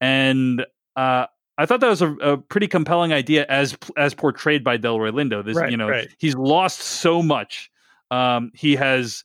And 0.00 0.66
uh, 1.00 1.26
I 1.58 1.66
thought 1.66 1.80
that 1.80 1.88
was 1.88 2.02
a, 2.02 2.12
a 2.14 2.36
pretty 2.38 2.66
compelling 2.68 3.12
idea 3.12 3.44
as 3.48 3.76
as 3.96 4.14
portrayed 4.14 4.64
by 4.64 4.78
Delroy 4.78 5.10
Lindo. 5.12 5.44
This, 5.44 5.56
Right, 5.56 5.70
you 5.70 5.76
know, 5.76 5.88
right. 5.88 6.08
he's 6.18 6.34
lost 6.34 6.80
so 6.80 7.22
much. 7.22 7.70
Um, 8.10 8.50
he 8.54 8.76
has 8.76 9.24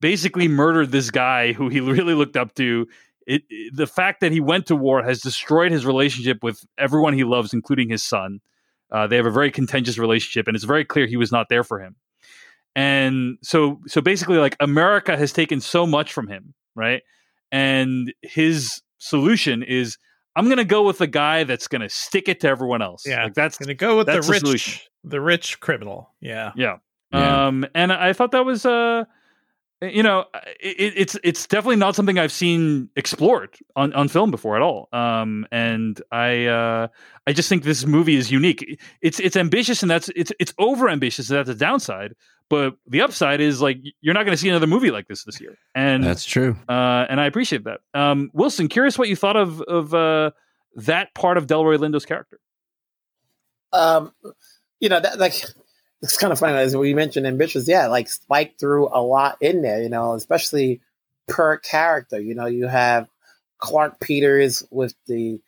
basically 0.00 0.48
murdered 0.48 0.90
this 0.92 1.10
guy 1.10 1.52
who 1.52 1.68
he 1.68 1.80
really 1.96 2.14
looked 2.14 2.36
up 2.36 2.54
to. 2.56 2.86
It, 3.26 3.42
it- 3.48 3.74
the 3.76 3.86
fact 3.86 4.20
that 4.20 4.32
he 4.32 4.40
went 4.40 4.66
to 4.66 4.76
war 4.76 5.02
has 5.02 5.20
destroyed 5.20 5.72
his 5.72 5.84
relationship 5.86 6.42
with 6.42 6.64
everyone 6.78 7.14
he 7.14 7.24
loves, 7.24 7.52
including 7.52 7.88
his 7.88 8.02
son. 8.02 8.40
Uh, 8.90 9.06
they 9.08 9.16
have 9.16 9.26
a 9.26 9.30
very 9.32 9.50
contentious 9.50 9.98
relationship, 9.98 10.46
and 10.46 10.54
it's 10.54 10.64
very 10.64 10.84
clear 10.84 11.06
he 11.06 11.16
was 11.16 11.32
not 11.32 11.48
there 11.48 11.64
for 11.64 11.80
him. 11.80 11.96
And 12.74 13.38
so, 13.42 13.80
so 13.86 14.00
basically, 14.00 14.36
like 14.38 14.56
America 14.60 15.16
has 15.16 15.32
taken 15.32 15.60
so 15.60 15.86
much 15.86 16.12
from 16.12 16.28
him, 16.28 16.54
right? 16.74 17.02
And 17.50 18.12
his 18.22 18.82
solution 18.98 19.62
is, 19.62 19.98
I'm 20.36 20.44
going 20.44 20.58
to 20.58 20.64
go 20.64 20.84
with 20.84 20.98
the 20.98 21.06
guy 21.06 21.44
that's 21.44 21.66
going 21.66 21.80
to 21.82 21.88
stick 21.88 22.28
it 22.28 22.40
to 22.40 22.48
everyone 22.48 22.82
else. 22.82 23.04
Yeah. 23.06 23.24
like 23.24 23.34
that's 23.34 23.58
Gonna 23.58 23.74
go 23.74 23.96
with 23.96 24.06
the 24.06 24.20
rich, 24.20 24.40
solution. 24.40 24.82
the 25.02 25.20
rich 25.20 25.58
criminal. 25.60 26.10
Yeah. 26.20 26.52
yeah. 26.54 26.76
Yeah. 27.12 27.46
Um, 27.46 27.64
and 27.74 27.92
I 27.92 28.12
thought 28.12 28.32
that 28.32 28.44
was, 28.44 28.66
uh, 28.66 29.04
you 29.80 30.02
know, 30.02 30.24
it, 30.60 30.94
it's 30.96 31.16
it's 31.22 31.46
definitely 31.46 31.76
not 31.76 31.94
something 31.94 32.18
I've 32.18 32.32
seen 32.32 32.88
explored 32.96 33.56
on, 33.76 33.92
on 33.92 34.08
film 34.08 34.30
before 34.30 34.56
at 34.56 34.62
all. 34.62 34.88
Um, 34.92 35.46
and 35.52 36.00
I 36.10 36.46
uh, 36.46 36.88
I 37.26 37.32
just 37.32 37.48
think 37.48 37.62
this 37.62 37.84
movie 37.86 38.16
is 38.16 38.30
unique. 38.30 38.80
It's 39.02 39.20
it's 39.20 39.36
ambitious 39.36 39.82
and 39.82 39.90
that's 39.90 40.08
it's 40.16 40.32
it's 40.40 40.52
over 40.58 40.88
ambitious. 40.88 41.30
And 41.30 41.38
that's 41.38 41.48
the 41.48 41.54
downside. 41.54 42.14
But 42.48 42.76
the 42.86 43.00
upside 43.00 43.40
is 43.40 43.60
like 43.60 43.78
you're 44.00 44.14
not 44.14 44.24
going 44.24 44.36
to 44.36 44.40
see 44.40 44.48
another 44.48 44.68
movie 44.68 44.90
like 44.90 45.08
this 45.08 45.24
this 45.24 45.40
year. 45.40 45.56
And 45.74 46.04
That's 46.04 46.24
true. 46.24 46.56
uh, 46.68 47.06
and 47.08 47.20
I 47.20 47.26
appreciate 47.26 47.64
that. 47.64 47.80
Um, 47.92 48.30
Wilson, 48.32 48.68
curious 48.68 48.96
what 48.98 49.08
you 49.08 49.16
thought 49.16 49.36
of 49.36 49.60
of 49.62 49.92
uh, 49.94 50.30
that 50.76 51.12
part 51.14 51.38
of 51.38 51.46
Delroy 51.46 51.78
Lindo's 51.78 52.06
character. 52.06 52.38
um, 53.72 54.12
you 54.80 54.88
know, 54.88 55.00
that 55.00 55.18
like 55.18 55.34
it's 56.02 56.16
kind 56.16 56.32
of 56.32 56.38
funny 56.38 56.56
as 56.56 56.76
we 56.76 56.94
mentioned 56.94 57.26
ambitious. 57.26 57.66
Yeah, 57.66 57.88
like 57.88 58.08
Spike 58.08 58.54
threw 58.60 58.88
a 58.88 59.02
lot 59.02 59.38
in 59.40 59.62
there. 59.62 59.82
You 59.82 59.88
know, 59.88 60.14
especially 60.14 60.80
per 61.26 61.56
character. 61.58 62.20
You 62.20 62.34
know, 62.34 62.46
you 62.46 62.68
have 62.68 63.08
Clarke 63.58 63.98
Peters 63.98 64.62
with 64.70 64.94
the 65.06 65.40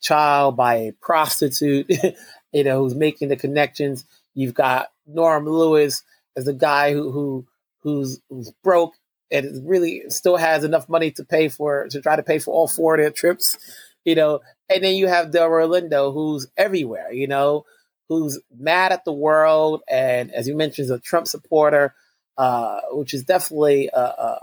child 0.00 0.56
by 0.56 0.74
a 0.74 0.92
prostitute. 0.92 1.90
you 2.52 2.64
know, 2.64 2.82
who's 2.82 2.94
making 2.94 3.28
the 3.28 3.36
connections. 3.36 4.04
You've 4.34 4.54
got 4.54 4.88
Norm 5.06 5.46
Lewis 5.46 6.02
as 6.36 6.44
the 6.44 6.52
guy 6.52 6.92
who 6.92 7.10
who 7.10 7.46
who's 7.80 8.20
who's 8.28 8.52
broke 8.62 8.94
and 9.30 9.68
really 9.68 10.02
still 10.08 10.36
has 10.36 10.64
enough 10.64 10.88
money 10.88 11.10
to 11.12 11.24
pay 11.24 11.48
for 11.48 11.88
to 11.88 12.00
try 12.00 12.16
to 12.16 12.22
pay 12.22 12.38
for 12.38 12.52
all 12.52 12.68
four 12.68 12.94
of 12.94 13.00
their 13.00 13.10
trips. 13.10 13.56
You 14.04 14.14
know, 14.16 14.40
and 14.68 14.82
then 14.82 14.96
you 14.96 15.06
have 15.06 15.30
Delroy 15.30 15.68
Lindo, 15.68 16.12
who's 16.12 16.48
everywhere. 16.56 17.12
You 17.12 17.28
know, 17.28 17.64
who's 18.08 18.40
mad 18.56 18.92
at 18.92 19.04
the 19.04 19.12
world, 19.12 19.82
and 19.88 20.30
as 20.32 20.48
you 20.48 20.56
mentioned, 20.56 20.86
is 20.86 20.90
a 20.90 20.98
Trump 20.98 21.26
supporter, 21.26 21.94
uh, 22.36 22.80
which 22.90 23.14
is 23.14 23.24
definitely 23.24 23.90
uh, 23.90 24.00
uh, 24.00 24.38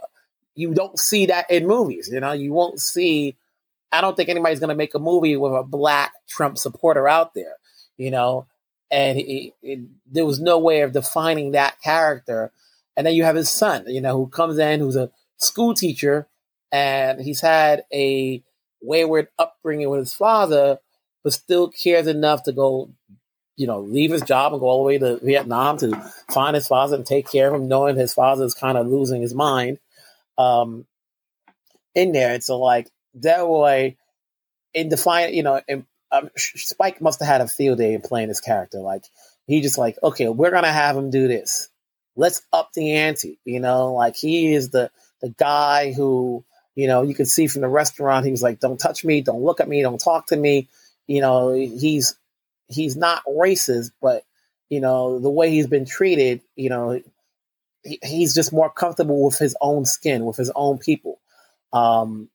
you 0.55 0.73
don't 0.73 0.99
see 0.99 1.27
that 1.27 1.49
in 1.49 1.67
movies. 1.67 2.09
You 2.11 2.19
know, 2.19 2.31
you 2.31 2.51
won't 2.53 2.79
see. 2.79 3.35
I 3.91 4.01
don't 4.01 4.15
think 4.15 4.29
anybody's 4.29 4.59
going 4.59 4.69
to 4.69 4.75
make 4.75 4.93
a 4.93 4.99
movie 4.99 5.35
with 5.35 5.53
a 5.53 5.63
black 5.63 6.13
Trump 6.27 6.57
supporter 6.57 7.07
out 7.07 7.33
there. 7.33 7.55
You 7.97 8.11
know, 8.11 8.47
and 8.91 9.17
he, 9.17 9.53
he, 9.61 9.85
there 10.11 10.25
was 10.25 10.39
no 10.39 10.59
way 10.59 10.81
of 10.81 10.91
defining 10.91 11.51
that 11.51 11.81
character. 11.81 12.51
And 12.97 13.05
then 13.05 13.13
you 13.13 13.23
have 13.23 13.35
his 13.35 13.49
son, 13.49 13.85
you 13.87 14.01
know, 14.01 14.17
who 14.17 14.27
comes 14.27 14.57
in, 14.57 14.79
who's 14.79 14.95
a 14.95 15.11
school 15.37 15.73
teacher, 15.73 16.27
and 16.71 17.21
he's 17.21 17.41
had 17.41 17.83
a 17.93 18.43
wayward 18.81 19.27
upbringing 19.37 19.89
with 19.89 19.99
his 19.99 20.13
father, 20.13 20.79
but 21.23 21.33
still 21.33 21.69
cares 21.69 22.07
enough 22.07 22.43
to 22.43 22.51
go, 22.51 22.89
you 23.55 23.67
know, 23.67 23.81
leave 23.81 24.11
his 24.11 24.21
job 24.21 24.53
and 24.53 24.59
go 24.59 24.67
all 24.67 24.83
the 24.83 24.87
way 24.87 24.97
to 24.97 25.19
Vietnam 25.23 25.77
to 25.77 25.91
find 26.31 26.55
his 26.55 26.67
father 26.67 26.95
and 26.95 27.05
take 27.05 27.29
care 27.29 27.47
of 27.47 27.61
him, 27.61 27.67
knowing 27.67 27.95
his 27.95 28.13
father 28.13 28.45
is 28.45 28.53
kind 28.53 28.77
of 28.77 28.87
losing 28.87 29.21
his 29.21 29.33
mind. 29.33 29.79
Um, 30.37 30.85
in 31.95 32.11
there, 32.11 32.33
and 32.33 32.43
so 32.43 32.59
like 32.59 32.89
Delroy, 33.17 33.97
in 34.73 34.89
defiant, 34.89 35.33
you 35.33 35.43
know, 35.43 35.61
and 35.67 35.85
um, 36.11 36.29
Spike 36.35 37.01
must 37.01 37.19
have 37.19 37.27
had 37.27 37.41
a 37.41 37.47
field 37.47 37.77
day 37.77 37.93
in 37.93 38.01
playing 38.01 38.29
this 38.29 38.41
character. 38.41 38.79
Like 38.79 39.03
he 39.47 39.61
just 39.61 39.77
like, 39.77 39.97
okay, 40.03 40.27
we're 40.27 40.51
gonna 40.51 40.71
have 40.71 40.95
him 40.95 41.09
do 41.09 41.27
this. 41.27 41.69
Let's 42.15 42.41
up 42.51 42.71
the 42.73 42.93
ante. 42.93 43.39
You 43.45 43.59
know, 43.59 43.93
like 43.93 44.15
he 44.15 44.53
is 44.53 44.69
the 44.69 44.91
the 45.21 45.29
guy 45.29 45.93
who 45.93 46.43
you 46.75 46.87
know 46.87 47.03
you 47.03 47.13
can 47.13 47.25
see 47.25 47.47
from 47.47 47.61
the 47.61 47.67
restaurant. 47.67 48.25
He 48.25 48.31
was 48.31 48.43
like, 48.43 48.59
"Don't 48.59 48.79
touch 48.79 49.05
me, 49.05 49.21
don't 49.21 49.43
look 49.43 49.59
at 49.59 49.69
me, 49.69 49.81
don't 49.81 50.01
talk 50.01 50.27
to 50.27 50.35
me." 50.35 50.67
You 51.07 51.21
know, 51.21 51.53
he's 51.53 52.15
he's 52.67 52.95
not 52.95 53.23
racist, 53.25 53.91
but 54.01 54.23
you 54.69 54.81
know 54.81 55.19
the 55.19 55.29
way 55.29 55.51
he's 55.51 55.67
been 55.67 55.85
treated. 55.85 56.41
You 56.55 56.69
know, 56.69 57.01
he, 57.83 57.99
he's 58.03 58.33
just 58.33 58.51
more 58.51 58.69
comfortable 58.69 59.23
with 59.25 59.37
his 59.37 59.55
own 59.61 59.85
skin, 59.85 60.25
with 60.25 60.37
his 60.37 60.51
own 60.55 60.79
people, 60.79 61.19
um, 61.71 62.29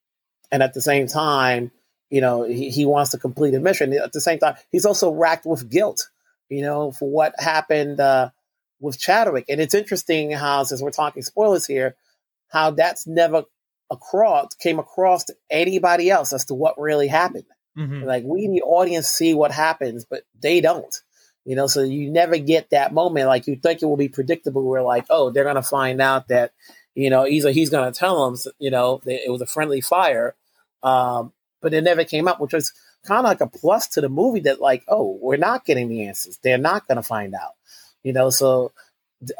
and 0.52 0.62
at 0.62 0.74
the 0.74 0.80
same 0.80 1.09
time 1.09 1.72
you 2.10 2.20
know 2.20 2.43
he, 2.43 2.70
he 2.70 2.85
wants 2.85 3.10
to 3.10 3.18
complete 3.18 3.55
a 3.55 3.60
mission 3.60 3.93
at 3.93 4.12
the 4.12 4.20
same 4.20 4.39
time 4.39 4.55
he's 4.70 4.85
also 4.85 5.10
racked 5.12 5.47
with 5.47 5.70
guilt 5.70 6.10
you 6.48 6.62
know 6.62 6.93
for 6.93 7.09
what 7.10 7.35
happened 7.39 8.01
uh, 8.01 8.31
with 8.81 8.98
chadwick 8.98 9.47
and 9.48 9.60
it's 9.60 9.74
interesting 9.74 10.31
how 10.31 10.62
since 10.64 10.82
we're 10.82 10.90
talking 10.90 11.22
spoilers 11.22 11.66
here 11.66 11.97
how 12.48 12.70
that's 12.70 13.06
never 13.06 13.44
across 13.90 14.55
came 14.55 14.78
across 14.78 15.24
to 15.24 15.35
anybody 15.51 16.10
else 16.10 16.32
as 16.32 16.44
to 16.47 16.55
what 16.55 16.78
really 16.78 17.09
happened. 17.09 17.44
Mhm. 17.76 18.05
Like 18.05 18.24
we, 18.24 18.47
the 18.48 18.62
audience, 18.62 19.09
see 19.09 19.35
what 19.35 19.51
happens, 19.51 20.05
but 20.05 20.22
they 20.40 20.60
don't. 20.60 20.94
You 21.44 21.56
know, 21.56 21.66
so 21.66 21.82
you 21.82 22.10
never 22.10 22.39
get 22.39 22.70
that 22.70 22.94
moment. 22.94 23.26
Like 23.26 23.47
you 23.47 23.56
think 23.56 23.82
it 23.82 23.86
will 23.86 23.97
be 23.97 24.09
predictable. 24.09 24.62
Where 24.62 24.82
like, 24.82 25.05
oh, 25.10 25.31
they're 25.31 25.44
gonna 25.44 25.62
find 25.62 26.01
out 26.01 26.28
that, 26.28 26.52
you 26.94 27.10
know, 27.10 27.26
either 27.26 27.51
he's 27.51 27.70
gonna 27.70 27.93
tell 27.93 28.31
them, 28.31 28.40
you 28.59 28.70
know, 28.70 29.01
that 29.05 29.24
it 29.26 29.31
was 29.31 29.43
a 29.43 29.47
friendly 29.47 29.81
fire, 29.81 30.35
um, 30.82 31.32
but 31.65 31.74
it 31.74 31.82
never 31.82 32.05
came 32.05 32.28
up, 32.28 32.39
which 32.39 32.53
was 32.53 32.73
kind 33.05 33.20
of 33.20 33.24
like 33.24 33.41
a 33.41 33.47
plus 33.49 33.89
to 33.89 34.01
the 34.03 34.09
movie. 34.09 34.41
That 34.41 34.61
like, 34.61 34.85
oh, 34.86 35.19
we're 35.20 35.39
not 35.39 35.65
getting 35.65 35.89
the 35.89 36.07
answers. 36.07 36.39
They're 36.43 36.59
not 36.59 36.86
gonna 36.86 37.03
find 37.03 37.35
out. 37.35 37.55
You 38.05 38.12
know, 38.12 38.31
so 38.31 38.73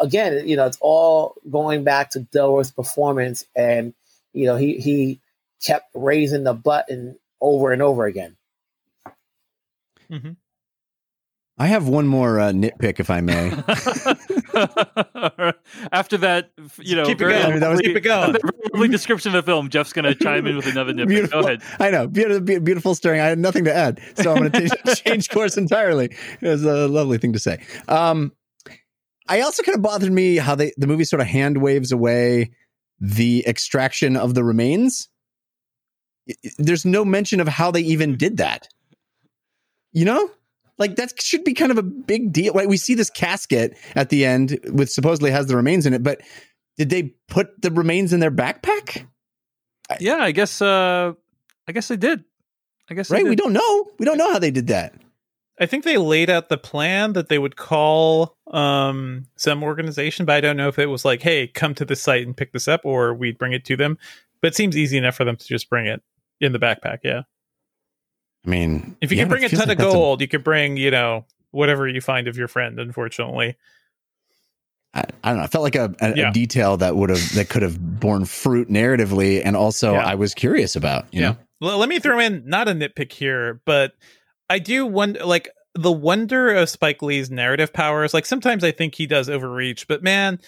again, 0.01 0.49
you 0.49 0.57
know, 0.57 0.67
it's 0.67 0.79
all 0.81 1.37
going 1.49 1.85
back 1.85 2.11
to 2.11 2.21
Delroy's 2.21 2.73
performance, 2.73 3.45
and 3.55 3.95
you 4.33 4.47
know, 4.47 4.57
he 4.57 4.79
he 4.79 5.21
kept 5.63 5.91
raising 5.95 6.45
the 6.45 6.55
button 6.55 7.19
over 7.41 7.73
and 7.73 7.83
over 7.83 8.07
again. 8.07 8.37
Mhm. 10.11 10.37
I 11.57 11.69
have 11.69 11.87
one 11.87 12.09
more 12.09 12.41
uh, 12.41 12.51
nitpick, 12.51 12.99
if 12.99 13.11
I 13.11 13.21
may. 13.21 13.51
After 15.93 16.17
that, 16.19 16.51
you 16.81 16.97
know, 16.97 17.05
Keep 17.07 17.17
it 17.17 17.25
very 17.25 17.33
going. 17.43 17.61
That 17.61 17.69
was- 17.69 17.77
lovely- 17.79 17.85
Keep 17.89 17.97
it 17.97 18.01
going. 18.01 18.33
that 18.33 18.71
lovely 18.73 18.89
description 18.89 19.35
of 19.35 19.45
the 19.45 19.51
film. 19.51 19.69
Jeff's 19.69 19.93
going 19.93 20.05
to 20.05 20.15
chime 20.15 20.47
in 20.47 20.57
with 20.57 20.67
another 20.67 20.93
nitpick. 20.93 21.09
beautiful. 21.09 21.43
Go 21.43 21.47
ahead. 21.47 21.63
I 21.79 21.91
know. 21.91 22.07
Beautiful, 22.09 22.61
beautiful 22.61 22.95
stirring. 22.95 23.21
I 23.21 23.27
had 23.27 23.39
nothing 23.39 23.65
to 23.65 23.75
add, 23.75 24.01
so 24.17 24.33
I'm 24.33 24.39
going 24.39 24.53
to 24.53 24.95
change 24.97 25.29
course 25.31 25.57
entirely. 25.57 26.07
It 26.41 26.49
was 26.49 26.65
a 26.65 26.89
lovely 26.89 27.19
thing 27.19 27.33
to 27.35 27.39
say. 27.39 27.63
Um, 27.89 28.33
I 29.29 29.41
also 29.43 29.63
kind 29.63 29.77
of 29.77 29.83
bothered 29.83 30.13
me 30.13 30.37
how 30.37 30.55
they 30.55 30.73
the 30.77 30.87
movie 30.87 31.05
sort 31.05 31.21
of 31.21 31.27
hand 31.29 31.59
waves 31.59 31.93
away 31.93 32.51
the 33.01 33.45
extraction 33.47 34.17
of 34.17 34.35
the 34.35 34.45
remains. 34.45 35.09
I- 36.29 36.35
I- 36.45 36.51
There's 36.59 36.85
no 36.85 37.05
mention 37.05 37.41
of 37.41 37.49
how 37.49 37.71
they 37.71 37.81
even 37.83 38.17
did 38.17 38.39
that. 38.39 38.69
You 39.93 40.05
know, 40.07 40.31
like 40.79 40.97
that 40.97 41.21
should 41.21 41.45
be 41.45 41.55
kind 41.55 41.71
of 41.71 41.79
a 41.79 41.83
big 41.83 42.33
deal. 42.33 42.53
Right? 42.55 42.69
We 42.69 42.77
see 42.77 42.95
this 42.95 43.11
casket 43.11 43.77
at 43.95 44.11
the 44.11 44.25
end, 44.25 44.59
with 44.73 44.91
supposedly 44.91 45.31
has 45.31 45.47
the 45.47 45.57
remains 45.57 45.87
in 45.87 45.95
it, 45.95 46.03
but 46.03 46.21
did 46.77 46.91
they 46.91 47.15
put 47.29 47.61
the 47.63 47.71
remains 47.71 48.13
in 48.13 48.21
their 48.21 48.31
backpack? 48.31 49.07
Yeah, 50.01 50.17
I 50.17 50.33
guess. 50.33 50.61
Uh, 50.61 51.13
I 51.69 51.73
guess 51.73 51.89
they 51.89 51.97
did. 51.97 52.25
I 52.91 52.95
guess. 52.95 53.09
they 53.09 53.17
Right? 53.17 53.29
We 53.29 53.37
don't 53.37 53.53
know. 53.53 53.91
We 53.99 54.07
don't 54.07 54.19
know 54.19 54.33
how 54.33 54.39
they 54.39 54.51
did 54.51 54.69
that. 54.69 54.95
I 55.61 55.67
think 55.67 55.85
they 55.85 55.97
laid 55.97 56.31
out 56.31 56.49
the 56.49 56.59
plan 56.59 57.13
that 57.13 57.29
they 57.29 57.39
would 57.39 57.57
call 57.57 58.37
um, 58.51 59.27
some 59.37 59.63
organization, 59.63 60.27
but 60.27 60.35
I 60.35 60.41
don't 60.41 60.57
know 60.57 60.69
if 60.69 60.79
it 60.79 60.87
was 60.87 61.05
like, 61.05 61.23
"Hey, 61.23 61.47
come 61.47 61.75
to 61.77 61.85
the 61.85 61.95
site 61.95 62.27
and 62.27 62.37
pick 62.37 62.53
this 62.53 62.67
up," 62.67 62.81
or 62.85 63.15
we'd 63.15 63.39
bring 63.39 63.53
it 63.53 63.65
to 63.67 63.77
them. 63.77 63.97
But 64.41 64.49
it 64.49 64.57
seems 64.57 64.77
easy 64.77 64.99
enough 64.99 65.15
for 65.15 65.25
them 65.25 65.37
to 65.37 65.47
just 65.47 65.71
bring 65.71 65.87
it 65.87 66.03
in 66.41 66.53
the 66.53 66.59
backpack. 66.59 66.99
Yeah, 67.05 67.23
I 68.47 68.51
mean, 68.51 68.97
if 69.01 69.11
you 69.11 69.17
yeah, 69.17 69.23
can 69.25 69.31
bring 69.31 69.45
a 69.45 69.49
ton 69.49 69.61
like 69.61 69.71
of 69.71 69.79
that's 69.79 69.89
a- 69.91 69.93
gold, 69.93 70.21
you 70.21 70.29
could 70.29 70.45
bring 70.45 70.77
you 70.77 70.91
know 70.91 71.25
whatever 71.51 71.89
you 71.89 72.01
find 72.01 72.29
of 72.29 72.37
your 72.37 72.49
friend. 72.49 72.79
Unfortunately, 72.79 73.57
I, 74.93 75.05
I 75.23 75.29
don't 75.31 75.39
know. 75.39 75.45
It 75.45 75.51
felt 75.51 75.63
like 75.65 75.77
a, 75.77 75.95
a, 76.01 76.17
Yeah. 76.17 76.29
a 76.31 76.33
detail 76.33 76.77
that 76.79 76.95
would 76.97 77.11
have 77.11 77.35
that 77.35 77.49
could 77.49 77.63
have 77.63 77.79
borne 78.01 78.25
fruit 78.25 78.69
narratively, 78.69 79.43
and 79.45 79.57
also 79.57 79.95
Yeah. 79.95 80.05
I 80.05 80.15
was 80.15 80.35
curious 80.35 80.77
about. 80.77 81.13
You 81.13 81.21
know, 81.23 81.37
Well, 81.61 81.79
let 81.79 81.89
me 81.89 81.99
throw 81.99 82.19
in 82.21 82.45
not 82.47 82.69
a 82.69 82.73
nitpick 82.73 83.13
here, 83.13 83.61
but 83.65 83.93
I 84.51 84.59
do 84.59 84.87
wonder, 84.87 85.25
like 85.25 85.49
the 85.75 85.93
wonder 85.93 86.51
of 86.55 86.69
Spike 86.69 87.03
Lee's 87.03 87.31
narrative 87.31 87.73
powers. 87.73 88.15
Like 88.15 88.27
sometimes 88.27 88.63
I 88.63 88.71
think 88.71 88.95
he 88.95 89.07
does 89.07 89.29
overreach, 89.29 89.89
but 89.89 90.03
man, 90.03 90.39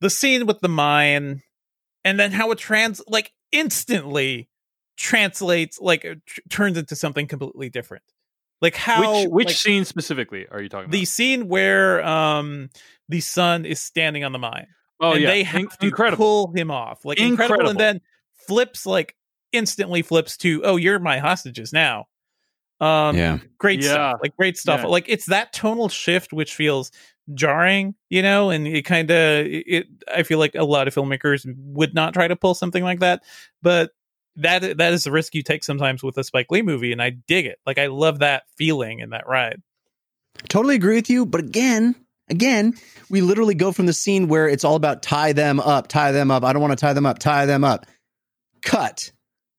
the 0.00 0.10
scene 0.10 0.46
with 0.46 0.60
the 0.60 0.68
mine, 0.68 1.42
and 2.04 2.18
then 2.20 2.32
how 2.32 2.50
it 2.50 2.58
trans 2.58 3.00
like 3.06 3.32
instantly 3.52 4.48
translates, 4.96 5.80
like 5.80 6.04
uh, 6.04 6.14
tr- 6.26 6.40
turns 6.50 6.78
into 6.78 6.96
something 6.96 7.26
completely 7.26 7.68
different. 7.68 8.02
Like 8.62 8.74
how 8.74 9.20
which 9.22 9.28
which 9.30 9.46
like, 9.48 9.56
scene 9.56 9.84
specifically 9.84 10.46
are 10.50 10.62
you 10.62 10.68
talking 10.70 10.90
the 10.90 11.04
scene 11.04 11.46
where 11.48 12.02
um 12.04 12.70
the 13.08 13.20
sun 13.20 13.66
is 13.66 13.80
standing 13.80 14.24
on 14.24 14.32
the 14.32 14.38
mine 14.38 14.68
Oh 14.98 15.12
and 15.12 15.20
yeah, 15.20 15.28
they 15.28 15.42
have 15.42 15.60
In- 15.60 15.68
to 15.68 15.86
incredible. 15.88 16.16
pull 16.46 16.52
him 16.56 16.70
off. 16.70 17.04
Like 17.04 17.18
incredible. 17.18 17.68
Incredible. 17.68 17.70
and 17.70 17.78
then 17.80 18.00
flips 18.46 18.86
like 18.86 19.14
instantly 19.52 20.00
flips 20.02 20.36
to, 20.38 20.62
oh, 20.64 20.76
you're 20.76 20.98
my 20.98 21.18
hostages 21.18 21.70
now. 21.72 22.06
Um, 22.80 23.14
yeah. 23.16 23.38
great 23.58 23.82
Yeah. 23.82 23.90
stuff, 23.90 24.20
like 24.22 24.36
great 24.36 24.56
stuff. 24.56 24.80
Yeah. 24.80 24.86
Like 24.86 25.04
it's 25.08 25.26
that 25.26 25.52
tonal 25.52 25.88
shift 25.90 26.32
which 26.32 26.54
feels 26.54 26.90
jarring, 27.34 27.94
you 28.08 28.22
know, 28.22 28.48
and 28.50 28.66
it 28.66 28.82
kind 28.86 29.10
of 29.10 29.46
it. 29.46 29.86
I 30.14 30.22
feel 30.22 30.38
like 30.38 30.54
a 30.54 30.64
lot 30.64 30.88
of 30.88 30.94
filmmakers 30.94 31.44
would 31.58 31.94
not 31.94 32.14
try 32.14 32.26
to 32.28 32.36
pull 32.36 32.54
something 32.54 32.82
like 32.82 33.00
that, 33.00 33.22
but 33.62 33.90
that 34.36 34.78
that 34.78 34.92
is 34.92 35.04
the 35.04 35.12
risk 35.12 35.34
you 35.34 35.42
take 35.42 35.64
sometimes 35.64 36.02
with 36.02 36.16
a 36.18 36.24
Spike 36.24 36.50
Lee 36.50 36.62
movie, 36.62 36.92
and 36.92 37.02
I 37.02 37.10
dig 37.10 37.46
it. 37.46 37.58
Like 37.66 37.78
I 37.78 37.86
love 37.86 38.20
that 38.20 38.44
feeling 38.56 39.00
in 39.00 39.10
that 39.10 39.26
ride. 39.26 39.62
Totally 40.48 40.74
agree 40.74 40.96
with 40.96 41.10
you, 41.10 41.26
but 41.26 41.40
again, 41.40 41.94
again, 42.28 42.74
we 43.08 43.20
literally 43.20 43.54
go 43.54 43.72
from 43.72 43.86
the 43.86 43.92
scene 43.92 44.28
where 44.28 44.48
it's 44.48 44.64
all 44.64 44.76
about 44.76 45.02
tie 45.02 45.32
them 45.32 45.60
up, 45.60 45.88
tie 45.88 46.12
them 46.12 46.30
up. 46.30 46.44
I 46.44 46.52
don't 46.52 46.62
want 46.62 46.72
to 46.72 46.80
tie 46.80 46.92
them 46.92 47.06
up, 47.06 47.18
tie 47.18 47.46
them 47.46 47.64
up. 47.64 47.86
Cut. 48.62 49.12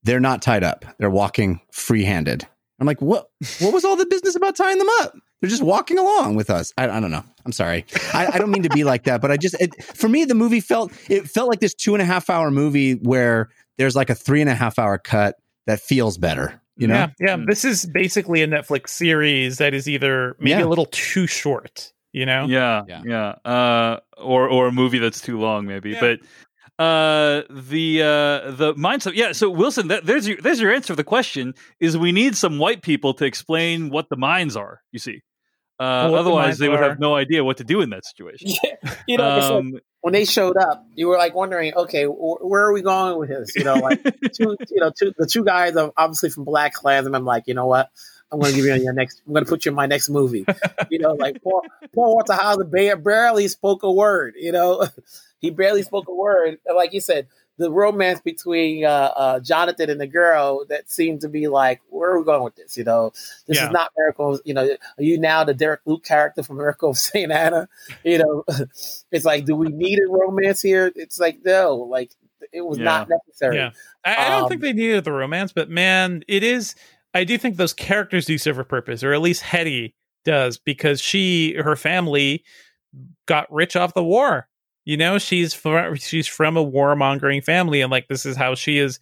They're 0.03 0.19
not 0.19 0.41
tied 0.41 0.63
up. 0.63 0.85
They're 0.99 1.09
walking 1.09 1.61
free-handed. 1.71 2.47
I'm 2.79 2.85
like, 2.85 3.01
what? 3.01 3.29
What 3.59 3.73
was 3.73 3.83
all 3.83 3.95
the 3.95 4.05
business 4.05 4.35
about 4.35 4.55
tying 4.55 4.77
them 4.77 4.87
up? 5.01 5.15
They're 5.41 5.49
just 5.49 5.63
walking 5.63 5.97
along 5.97 6.35
with 6.35 6.49
us. 6.49 6.71
I, 6.77 6.89
I 6.89 6.99
don't 6.99 7.11
know. 7.11 7.23
I'm 7.45 7.51
sorry. 7.51 7.85
I, 8.13 8.27
I 8.33 8.37
don't 8.37 8.51
mean 8.51 8.63
to 8.63 8.69
be 8.69 8.83
like 8.83 9.03
that, 9.03 9.21
but 9.21 9.31
I 9.31 9.37
just, 9.37 9.55
it, 9.59 9.83
for 9.83 10.07
me, 10.09 10.25
the 10.25 10.35
movie 10.35 10.59
felt 10.59 10.91
it 11.09 11.27
felt 11.27 11.49
like 11.49 11.59
this 11.59 11.73
two 11.73 11.93
and 11.93 12.01
a 12.01 12.05
half 12.05 12.29
hour 12.29 12.51
movie 12.51 12.93
where 12.93 13.49
there's 13.77 13.95
like 13.95 14.09
a 14.09 14.15
three 14.15 14.41
and 14.41 14.49
a 14.49 14.55
half 14.55 14.77
hour 14.79 14.97
cut 14.97 15.35
that 15.65 15.79
feels 15.79 16.17
better. 16.17 16.61
You 16.75 16.87
know? 16.87 16.93
yeah, 16.93 17.07
yeah. 17.19 17.35
Mm. 17.37 17.47
This 17.47 17.65
is 17.65 17.85
basically 17.87 18.43
a 18.43 18.47
Netflix 18.47 18.89
series 18.89 19.57
that 19.57 19.73
is 19.73 19.87
either 19.89 20.35
maybe 20.39 20.59
Yeah. 20.59 20.65
a 20.65 20.67
little 20.69 20.85
too 20.91 21.25
short. 21.27 21.91
You 22.13 22.25
know, 22.25 22.45
Yeah, 22.45 22.83
Yeah. 22.87 23.01
yeah, 23.05 23.51
Uh, 23.51 23.99
or 24.17 24.47
or 24.47 24.67
a 24.67 24.71
movie 24.71 24.99
that's 24.99 25.19
too 25.21 25.39
long, 25.39 25.65
maybe. 25.65 25.91
Yeah. 25.91 25.99
But 25.99 26.19
uh, 26.83 27.41
the 27.49 28.01
uh, 28.03 28.51
the 28.51 28.73
mindset. 28.75 29.13
Yeah. 29.15 29.31
So 29.31 29.49
Wilson, 29.49 29.87
that, 29.87 30.05
there's 30.05 30.27
your 30.27 30.37
there's 30.41 30.61
your 30.61 30.71
answer 30.71 30.87
to 30.93 30.95
the 30.95 31.03
question. 31.03 31.53
Is 31.79 31.97
we 31.97 32.11
need 32.11 32.35
some 32.37 32.59
white 32.59 32.81
people 32.83 33.13
to 33.15 33.25
explain 33.25 33.89
what 33.89 34.09
the 34.09 34.15
mines 34.17 34.55
are. 34.55 34.81
You 34.91 34.99
see, 34.99 35.21
uh, 35.79 36.07
What 36.09 36.11
the 36.11 36.19
otherwise 36.21 36.45
mines 36.45 36.57
they 36.59 36.69
would 36.69 36.79
are. 36.79 36.89
have 36.89 36.99
no 36.99 37.15
idea 37.15 37.43
what 37.43 37.57
to 37.57 37.63
do 37.63 37.81
in 37.81 37.89
that 37.89 38.05
situation. 38.05 38.49
Yeah, 38.63 38.93
you 39.07 39.17
know, 39.17 39.23
like 39.27 39.43
I 39.43 39.47
said, 39.47 39.51
Um, 39.57 39.73
when 40.07 40.13
they 40.13 40.23
showed 40.23 40.55
up, 40.55 40.87
you 40.95 41.09
were 41.09 41.17
like 41.17 41.35
wondering, 41.35 41.73
okay, 41.73 42.05
wh- 42.05 42.41
where 42.41 42.65
are 42.65 42.71
we 42.71 42.81
going 42.81 43.19
with 43.19 43.27
this? 43.27 43.53
You 43.57 43.65
know, 43.65 43.73
like 43.75 44.01
two, 44.33 44.55
you 44.69 44.79
know, 44.79 44.89
two, 44.97 45.11
the 45.17 45.25
two 45.25 45.43
guys 45.43 45.75
are 45.75 45.91
obviously 45.97 46.29
from 46.29 46.45
BlacKkKlansman. 46.45 47.13
I'm 47.13 47.25
like, 47.25 47.43
you 47.47 47.53
know 47.53 47.65
what? 47.65 47.89
I'm 48.31 48.39
going 48.39 48.51
to 48.51 48.55
give 48.55 48.65
you 48.65 48.71
on 48.71 48.81
your 48.81 48.93
next. 48.93 49.21
I'm 49.27 49.33
going 49.33 49.43
to 49.43 49.49
put 49.49 49.65
you 49.65 49.71
in 49.71 49.75
my 49.75 49.85
next 49.85 50.07
movie. 50.07 50.45
You 50.89 50.99
know, 50.99 51.11
like 51.11 51.43
Paul, 51.43 51.61
Paul 51.93 52.15
Walter 52.15 52.35
Hauser 52.35 52.63
ba- 52.63 52.95
barely 52.95 53.49
spoke 53.49 53.83
a 53.83 53.91
word. 53.91 54.35
You 54.37 54.53
know, 54.53 54.87
he 55.41 55.49
barely 55.49 55.83
spoke 55.83 56.07
a 56.07 56.13
word. 56.13 56.59
Like 56.73 56.93
you 56.93 57.01
said, 57.01 57.27
the 57.57 57.71
romance 57.71 58.21
between 58.21 58.85
uh, 58.85 59.11
uh, 59.15 59.39
Jonathan 59.39 59.89
and 59.89 59.99
the 59.99 60.07
girl 60.07 60.65
that 60.69 60.89
seemed 60.91 61.21
to 61.21 61.29
be 61.29 61.47
like, 61.47 61.81
where 61.89 62.11
are 62.11 62.19
we 62.19 62.25
going 62.25 62.43
with 62.43 62.55
this? 62.55 62.77
You 62.77 62.83
know, 62.83 63.11
this 63.47 63.57
Yeah. 63.57 63.65
is 63.67 63.71
not 63.71 63.91
Miracle. 63.97 64.39
You 64.45 64.53
know, 64.53 64.63
are 64.97 65.03
you 65.03 65.19
now 65.19 65.43
the 65.43 65.53
Derek 65.53 65.81
Luke 65.85 66.03
character 66.03 66.43
from 66.43 66.57
Miracle 66.57 66.89
of 66.91 66.97
Saint 66.97 67.31
Anna? 67.31 67.67
You 68.03 68.19
know, 68.19 68.43
it's 69.11 69.25
like, 69.25 69.45
do 69.45 69.55
we 69.55 69.69
need 69.69 69.99
a 69.99 70.11
romance 70.11 70.61
here? 70.61 70.91
It's 70.95 71.19
like, 71.19 71.39
no, 71.43 71.75
like 71.75 72.11
it 72.53 72.61
was 72.61 72.77
Yeah. 72.77 72.83
not 72.85 73.09
necessary. 73.09 73.57
Yeah. 73.57 73.71
I, 74.05 74.27
I 74.27 74.29
don't 74.29 74.43
Um, 74.43 74.49
think 74.49 74.61
they 74.61 74.73
needed 74.73 75.03
the 75.03 75.11
romance, 75.11 75.51
but 75.51 75.69
man, 75.69 76.23
it 76.27 76.43
is. 76.43 76.75
I 77.13 77.23
do 77.23 77.37
think 77.37 77.55
those 77.57 77.73
characters 77.73 78.25
do 78.25 78.37
serve 78.37 78.59
a 78.59 78.63
purpose, 78.63 79.03
or 79.03 79.13
at 79.13 79.21
least 79.21 79.41
Hetty 79.41 79.95
does, 80.23 80.57
because 80.59 81.01
she, 81.01 81.55
her 81.55 81.75
family, 81.75 82.43
got 83.25 83.51
rich 83.51 83.75
off 83.75 83.93
the 83.95 84.03
war. 84.03 84.47
You 84.87 84.95
know, 84.95 85.17
she's 85.17 85.53
from 85.53 85.95
she's 85.95 86.27
from 86.27 86.55
a 86.55 86.65
warmongering 86.65 87.43
family, 87.43 87.81
and 87.81 87.91
like 87.91 88.07
this 88.07 88.25
is 88.25 88.37
how 88.37 88.55
she 88.55 88.77
is 88.77 89.01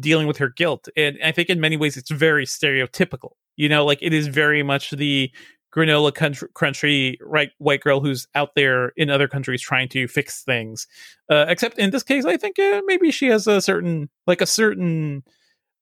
dealing 0.00 0.26
with 0.26 0.38
her 0.38 0.48
guilt. 0.48 0.88
And 0.96 1.16
I 1.22 1.30
think 1.30 1.48
in 1.48 1.60
many 1.60 1.76
ways 1.76 1.96
it's 1.96 2.10
very 2.10 2.44
stereotypical. 2.44 3.34
You 3.54 3.68
know, 3.68 3.84
like 3.84 4.00
it 4.02 4.12
is 4.12 4.26
very 4.26 4.64
much 4.64 4.90
the 4.90 5.30
granola 5.72 6.12
country, 6.12 6.48
country 6.56 7.18
right 7.22 7.50
white 7.58 7.82
girl 7.82 8.00
who's 8.00 8.26
out 8.34 8.56
there 8.56 8.88
in 8.96 9.08
other 9.08 9.28
countries 9.28 9.62
trying 9.62 9.88
to 9.90 10.08
fix 10.08 10.42
things. 10.42 10.88
Uh, 11.30 11.46
except 11.48 11.78
in 11.78 11.90
this 11.90 12.02
case, 12.02 12.24
I 12.24 12.36
think 12.36 12.58
uh, 12.58 12.82
maybe 12.84 13.12
she 13.12 13.28
has 13.28 13.46
a 13.46 13.60
certain 13.60 14.10
like 14.26 14.40
a 14.40 14.46
certain 14.46 15.22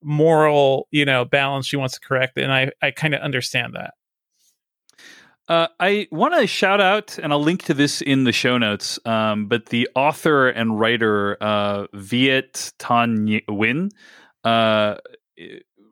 moral 0.03 0.87
you 0.91 1.07
know 1.07 1.25
balance 1.25 1.67
she 1.67 1.79
wants 1.79 1.95
to 1.95 2.07
correct, 2.07 2.37
and 2.37 2.53
I 2.53 2.73
I 2.83 2.91
kind 2.91 3.15
of 3.15 3.23
understand 3.23 3.73
that. 3.73 3.95
Uh, 5.47 5.66
I 5.79 6.09
want 6.11 6.35
to 6.35 6.47
shout 6.47 6.81
out, 6.81 7.19
and 7.19 7.31
I'll 7.33 7.43
link 7.43 7.65
to 7.65 7.75
this 7.75 8.01
in 8.01 8.25
the 8.25 8.33
show 8.33 8.57
notes. 8.57 8.99
Um, 9.05 9.47
but 9.47 9.66
the 9.66 9.89
author 9.95 10.49
and 10.49 10.79
writer 10.81 11.37
uh, 11.41 11.87
Viet 11.93 12.73
Thanh 12.79 13.43
Nguyen 13.47 13.91
uh, 14.43 14.97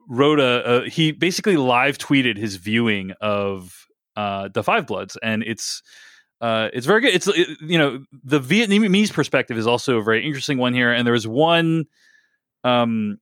wrote 0.09 0.41
a, 0.41 0.85
a. 0.85 0.89
He 0.89 1.13
basically 1.13 1.59
live 1.59 1.99
tweeted 1.99 2.39
his 2.39 2.57
viewing 2.57 3.13
of 3.21 3.87
uh, 4.17 4.49
the 4.55 4.63
Five 4.63 4.87
Bloods, 4.87 5.19
and 5.23 5.43
it's 5.43 5.83
uh, 6.41 6.69
it's 6.73 6.87
very 6.87 7.03
good. 7.03 7.15
It's 7.15 7.29
it- 7.29 7.59
you 7.61 7.77
know 7.77 8.03
the 8.25 8.41
Vietnamese 8.41 9.13
perspective 9.13 9.59
is 9.59 9.67
also 9.67 9.99
a 9.99 10.03
very 10.03 10.25
interesting 10.27 10.57
one 10.57 10.73
here, 10.73 10.91
and 10.93 11.07
there 11.07 11.13
was 11.13 11.29
one 11.29 11.85
um, 12.65 13.19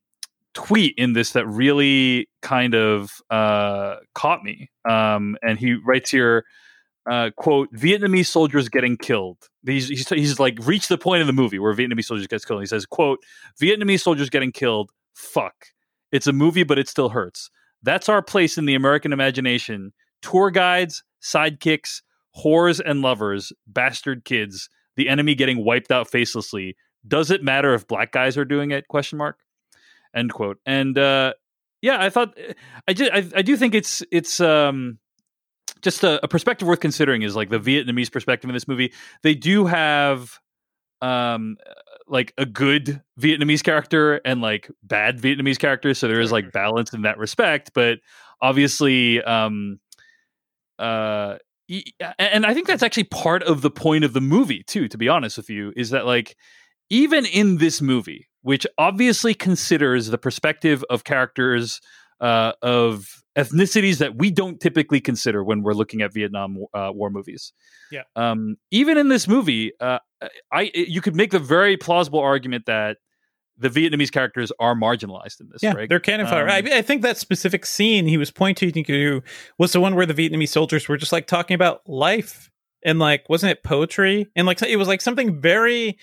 tweet 0.55 0.95
in 0.97 1.13
this 1.13 1.33
that 1.33 1.47
really 1.47 2.29
kind 2.43 2.75
of 2.75 3.11
uh, 3.31 3.97
caught 4.15 4.43
me. 4.43 4.71
Um, 4.89 5.37
and 5.43 5.59
he 5.59 5.75
writes 5.75 6.11
here, 6.11 6.45
uh, 7.11 7.31
"quote 7.37 7.73
Vietnamese 7.73 8.27
soldiers 8.27 8.69
getting 8.69 8.97
killed." 8.97 9.39
He's, 9.65 9.89
he's 9.89 10.09
he's 10.09 10.41
like 10.41 10.59
reached 10.63 10.89
the 10.89 10.99
point 10.99 11.21
in 11.21 11.27
the 11.27 11.33
movie 11.33 11.59
where 11.59 11.75
Vietnamese 11.75 12.07
soldiers 12.07 12.27
gets 12.27 12.45
killed. 12.45 12.61
He 12.61 12.67
says, 12.67 12.87
"quote 12.87 13.21
Vietnamese 13.61 14.01
soldiers 14.01 14.31
getting 14.31 14.53
killed. 14.53 14.91
Fuck. 15.15 15.67
It's 16.13 16.27
a 16.27 16.33
movie, 16.33 16.65
but 16.65 16.79
it 16.79 16.89
still 16.89 17.11
hurts. 17.11 17.51
That's 17.83 18.09
our 18.09 18.23
place 18.23 18.59
in 18.59 18.67
the 18.67 18.75
American 18.75 19.13
imagination. 19.13 19.93
Tour 20.23 20.51
guides, 20.51 21.03
sidekicks, 21.23 22.03
whores 22.37 22.81
and 22.85 23.03
lovers, 23.03 23.53
bastard 23.67 24.25
kids." 24.25 24.69
The 24.97 25.09
enemy 25.09 25.35
getting 25.35 25.65
wiped 25.65 25.91
out 25.93 26.11
facelessly. 26.11 26.75
Does 27.07 27.31
it 27.31 27.43
matter 27.43 27.73
if 27.73 27.87
black 27.87 28.13
guys 28.13 28.37
are 28.37 28.45
doing 28.45 28.71
it? 28.71 28.87
Question 28.89 29.17
mark 29.17 29.39
end 30.15 30.33
quote. 30.33 30.59
And 30.67 30.97
uh 30.99 31.35
yeah 31.83 31.97
i 31.99 32.11
thought 32.11 32.37
i 32.87 32.93
just 32.93 33.11
I, 33.11 33.25
I 33.37 33.41
do 33.41 33.57
think 33.57 33.75
it's 33.75 34.03
it's 34.13 34.39
um 34.39 34.99
just 35.83 36.05
a, 36.05 36.23
a, 36.23 36.29
perspective 36.29 36.69
worth 36.69 36.81
considering 36.81 37.23
is 37.23 37.35
like 37.35 37.49
the 37.49 37.59
vietnamese 37.59 38.13
perspective 38.13 38.51
in 38.51 38.55
this 38.55 38.69
movie. 38.69 38.93
They 39.23 39.35
do 39.35 39.67
have 39.67 40.39
um 41.01 41.57
like 42.07 42.35
a 42.37 42.45
good 42.45 43.03
vietnamese 43.19 43.63
character 43.63 44.21
and 44.25 44.43
like 44.43 44.71
bad 44.83 45.19
vietnamese 45.19 45.59
characters 45.59 45.97
so 45.97 46.09
there 46.09 46.21
is 46.21 46.31
like 46.31 46.53
balance 46.53 46.93
in 46.93 47.03
that 47.03 47.17
respect 47.17 47.71
but 47.73 48.01
obviously 48.43 49.23
um 49.23 49.81
uh 50.79 51.39
and 52.19 52.45
i 52.45 52.53
think 52.53 52.67
that's 52.67 52.83
actually 52.83 53.05
part 53.05 53.43
of 53.45 53.63
the 53.63 53.71
point 53.71 54.05
of 54.05 54.13
the 54.13 54.21
movie 54.21 54.63
too 54.65 54.89
to 54.89 54.99
be 54.99 55.09
honest 55.09 55.39
with 55.39 55.49
you 55.49 55.73
is 55.75 55.89
that 55.89 56.05
like 56.05 56.37
even 56.91 57.25
in 57.25 57.59
this 57.59 57.81
movie 57.81 58.27
which 58.43 58.67
obviously 58.79 59.35
considers 59.35 60.09
the 60.09 60.19
perspective 60.19 60.85
of 60.89 61.05
characters 61.05 61.81
uh, 62.21 62.53
of 62.63 63.23
ethnicities 63.37 63.99
that 63.99 64.17
we 64.17 64.31
don't 64.31 64.61
typically 64.61 65.01
consider 65.01 65.45
when 65.45 65.63
we're 65.63 65.73
looking 65.73 66.03
at 66.03 66.13
Vietnam 66.13 66.59
uh, 66.75 66.91
War 66.93 67.11
movies. 67.11 67.53
Yeah. 67.91 68.03
Um, 68.17 68.57
even 68.71 68.99
in 68.99 69.09
this 69.09 69.29
movie, 69.29 69.73
uh, 69.81 69.99
I 70.53 70.71
you 70.75 71.01
could 71.01 71.17
make 71.17 71.31
the 71.31 71.39
very 71.39 71.77
plausible 71.77 72.19
argument 72.19 72.67
that 72.67 72.99
the 73.57 73.69
Vietnamese 73.69 74.11
characters 74.11 74.51
are 74.59 74.75
marginalized 74.75 75.41
in 75.41 75.49
this. 75.51 75.63
Yeah, 75.63 75.73
right? 75.73 75.89
they're 75.89 76.01
cannon 76.01 76.27
fodder. 76.27 76.45
Um, 76.45 76.51
I, 76.51 76.79
I, 76.79 76.83
think 76.83 77.03
that 77.03 77.19
specific 77.19 77.67
scene 77.67 78.07
he 78.07 78.17
was 78.17 78.31
pointing 78.31 78.73
to 78.85 79.23
was 79.59 79.73
the 79.73 79.81
one 79.81 79.95
where 79.95 80.07
the 80.07 80.15
Vietnamese 80.15 80.49
soldiers 80.49 80.89
were 80.89 80.97
just 80.97 81.13
like 81.13 81.27
talking 81.27 81.55
about 81.55 81.83
life 81.87 82.51
and 82.85 82.99
like 82.99 83.29
wasn't 83.29 83.53
it 83.53 83.63
poetry 83.63 84.27
and 84.35 84.47
like 84.47 84.63
it 84.63 84.77
was 84.77 84.89
like 84.89 85.03
something 85.03 85.41
very 85.41 85.99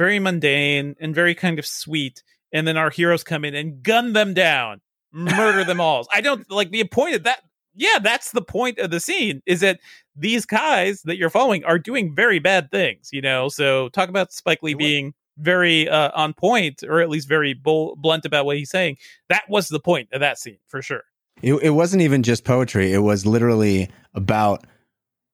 very 0.00 0.18
mundane 0.18 0.96
and 0.98 1.14
very 1.14 1.34
kind 1.34 1.58
of 1.58 1.66
sweet. 1.66 2.22
And 2.54 2.66
then 2.66 2.78
our 2.78 2.88
heroes 2.88 3.22
come 3.22 3.44
in 3.44 3.54
and 3.54 3.82
gun 3.82 4.14
them 4.14 4.32
down, 4.32 4.80
murder 5.12 5.62
them 5.62 5.78
all. 5.78 6.06
I 6.14 6.22
don't 6.22 6.50
like 6.50 6.70
the 6.70 6.84
point 6.84 7.16
of 7.16 7.24
that. 7.24 7.42
Yeah, 7.74 7.98
that's 8.02 8.32
the 8.32 8.40
point 8.40 8.78
of 8.78 8.90
the 8.90 8.98
scene 8.98 9.42
is 9.44 9.60
that 9.60 9.78
these 10.16 10.46
guys 10.46 11.02
that 11.02 11.18
you're 11.18 11.28
following 11.28 11.64
are 11.66 11.78
doing 11.78 12.14
very 12.14 12.38
bad 12.38 12.70
things, 12.70 13.10
you 13.12 13.20
know? 13.20 13.50
So 13.50 13.90
talk 13.90 14.08
about 14.08 14.32
Spike 14.32 14.62
Lee 14.62 14.72
being 14.72 15.12
very 15.36 15.86
uh, 15.86 16.10
on 16.14 16.32
point 16.32 16.82
or 16.82 17.00
at 17.02 17.10
least 17.10 17.28
very 17.28 17.52
bull- 17.52 17.94
blunt 17.96 18.24
about 18.24 18.46
what 18.46 18.56
he's 18.56 18.70
saying. 18.70 18.96
That 19.28 19.42
was 19.50 19.68
the 19.68 19.80
point 19.80 20.08
of 20.12 20.20
that 20.20 20.38
scene 20.38 20.58
for 20.66 20.80
sure. 20.80 21.02
It, 21.42 21.54
it 21.62 21.70
wasn't 21.70 22.00
even 22.00 22.22
just 22.22 22.44
poetry. 22.44 22.94
It 22.94 23.02
was 23.02 23.26
literally 23.26 23.90
about 24.14 24.66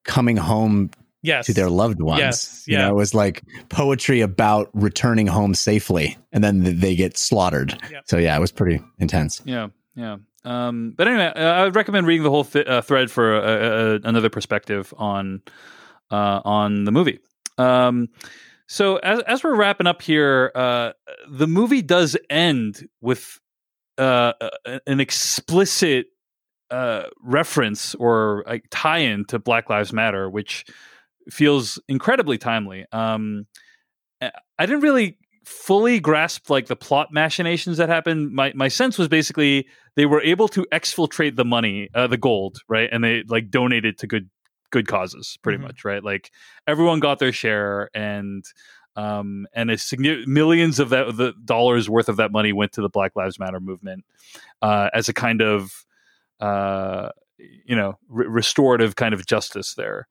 coming 0.05 0.37
home 0.37 0.91
yes. 1.27 1.47
to 1.47 1.53
their 1.53 1.71
loved 1.71 2.01
ones. 2.01 2.21
Yes, 2.21 2.65
yeah. 2.67 2.73
You 2.73 2.85
know, 2.85 2.91
it 2.91 2.97
was 2.97 3.15
like 3.15 3.43
poetry 3.69 4.21
about 4.21 4.71
returning 4.73 5.27
home 5.27 5.55
safely, 5.55 6.17
and 6.33 6.43
then 6.43 6.63
they 6.81 6.95
get 6.95 7.17
slaughtered. 7.19 7.79
Yep. 7.91 8.05
So 8.07 8.19
yeah, 8.19 8.37
it 8.37 8.41
was 8.41 8.53
pretty 8.53 8.81
intense. 8.99 9.43
Yeah, 9.45 9.69
yeah. 9.95 10.17
Um, 10.45 10.95
but 10.97 11.09
anyway, 11.09 11.33
uh, 11.35 11.41
I 11.41 11.65
would 11.65 11.75
recommend 11.75 12.07
reading 12.07 12.23
the 12.23 12.31
whole 12.31 12.45
th- 12.45 12.67
uh, 12.67 12.81
thread 12.81 13.11
for 13.11 13.35
uh, 13.35 13.99
another 14.05 14.31
perspective 14.31 14.95
on 14.97 15.43
uh, 16.11 16.41
on 16.45 16.85
the 16.85 16.93
movie. 16.93 17.19
Um, 17.59 18.09
so 18.69 18.97
as 18.99 19.21
as 19.27 19.43
we're 19.43 19.57
wrapping 19.57 19.89
up 19.89 20.03
here, 20.03 20.53
uh, 20.55 20.93
the 21.29 21.49
movie 21.49 21.83
does 21.83 22.17
end 22.31 22.89
with 23.01 23.41
uh, 23.99 24.35
an 24.87 25.01
explicit 25.01 26.07
reference 27.23 27.95
or 27.97 28.45
like 28.47 28.67
tie-in 28.71 29.25
to 29.27 29.39
Black 29.39 29.69
Lives 29.69 29.93
Matter, 29.93 30.31
which 30.31 30.65
feels 31.31 31.81
incredibly 31.89 32.39
timely. 32.39 32.87
Um, 32.93 33.47
I 34.21 34.67
didn't 34.67 34.81
really 34.81 35.19
fully 35.45 36.01
grasp 36.01 36.51
like 36.51 36.67
the 36.67 36.77
plot 36.77 37.13
machinations 37.13 37.79
that 37.79 37.89
happened. 37.89 38.33
My 38.33 38.53
my 38.55 38.69
sense 38.69 38.99
was 38.99 39.09
basically 39.09 39.69
they 39.95 40.07
were 40.07 40.21
able 40.23 40.49
to 40.49 40.67
exfiltrate 40.73 41.37
the 41.37 41.45
money, 41.45 41.89
uh, 41.95 42.07
the 42.07 42.17
gold, 42.17 42.61
right, 42.69 42.89
and 42.91 43.03
they 43.03 43.23
like 43.29 43.51
donated 43.51 43.99
to 43.99 44.07
good 44.07 44.29
good 44.71 44.89
causes, 44.89 45.39
pretty 45.43 45.59
mm-hmm. 45.59 45.69
much, 45.69 45.85
right? 45.85 46.03
Like 46.03 46.33
everyone 46.67 47.01
got 47.01 47.19
their 47.19 47.33
share, 47.33 47.91
and 47.95 48.45
um, 48.97 49.47
and 49.53 49.71
a 49.71 49.79
significant 49.79 50.29
millions 50.29 50.81
of 50.81 50.89
that 50.91 51.17
the 51.17 51.35
dollars 51.45 51.89
worth 51.89 52.09
of 52.09 52.17
that 52.17 52.33
money 52.33 52.53
went 52.53 52.73
to 52.73 52.83
the 52.83 52.89
Black 52.89 53.15
Lives 53.15 53.39
Matter 53.39 53.61
movement 53.61 54.05
uh, 54.63 54.91
as 54.93 55.09
a 55.09 55.13
kind 55.13 55.43
of 55.43 55.87
uh, 56.41 57.11
you 57.39 57.77
know 57.77 57.99
re- 58.09 58.27
restorative 58.27 58.97
kind 58.97 59.15
of 59.15 59.27
justice 59.27 59.75
there. 59.75 60.09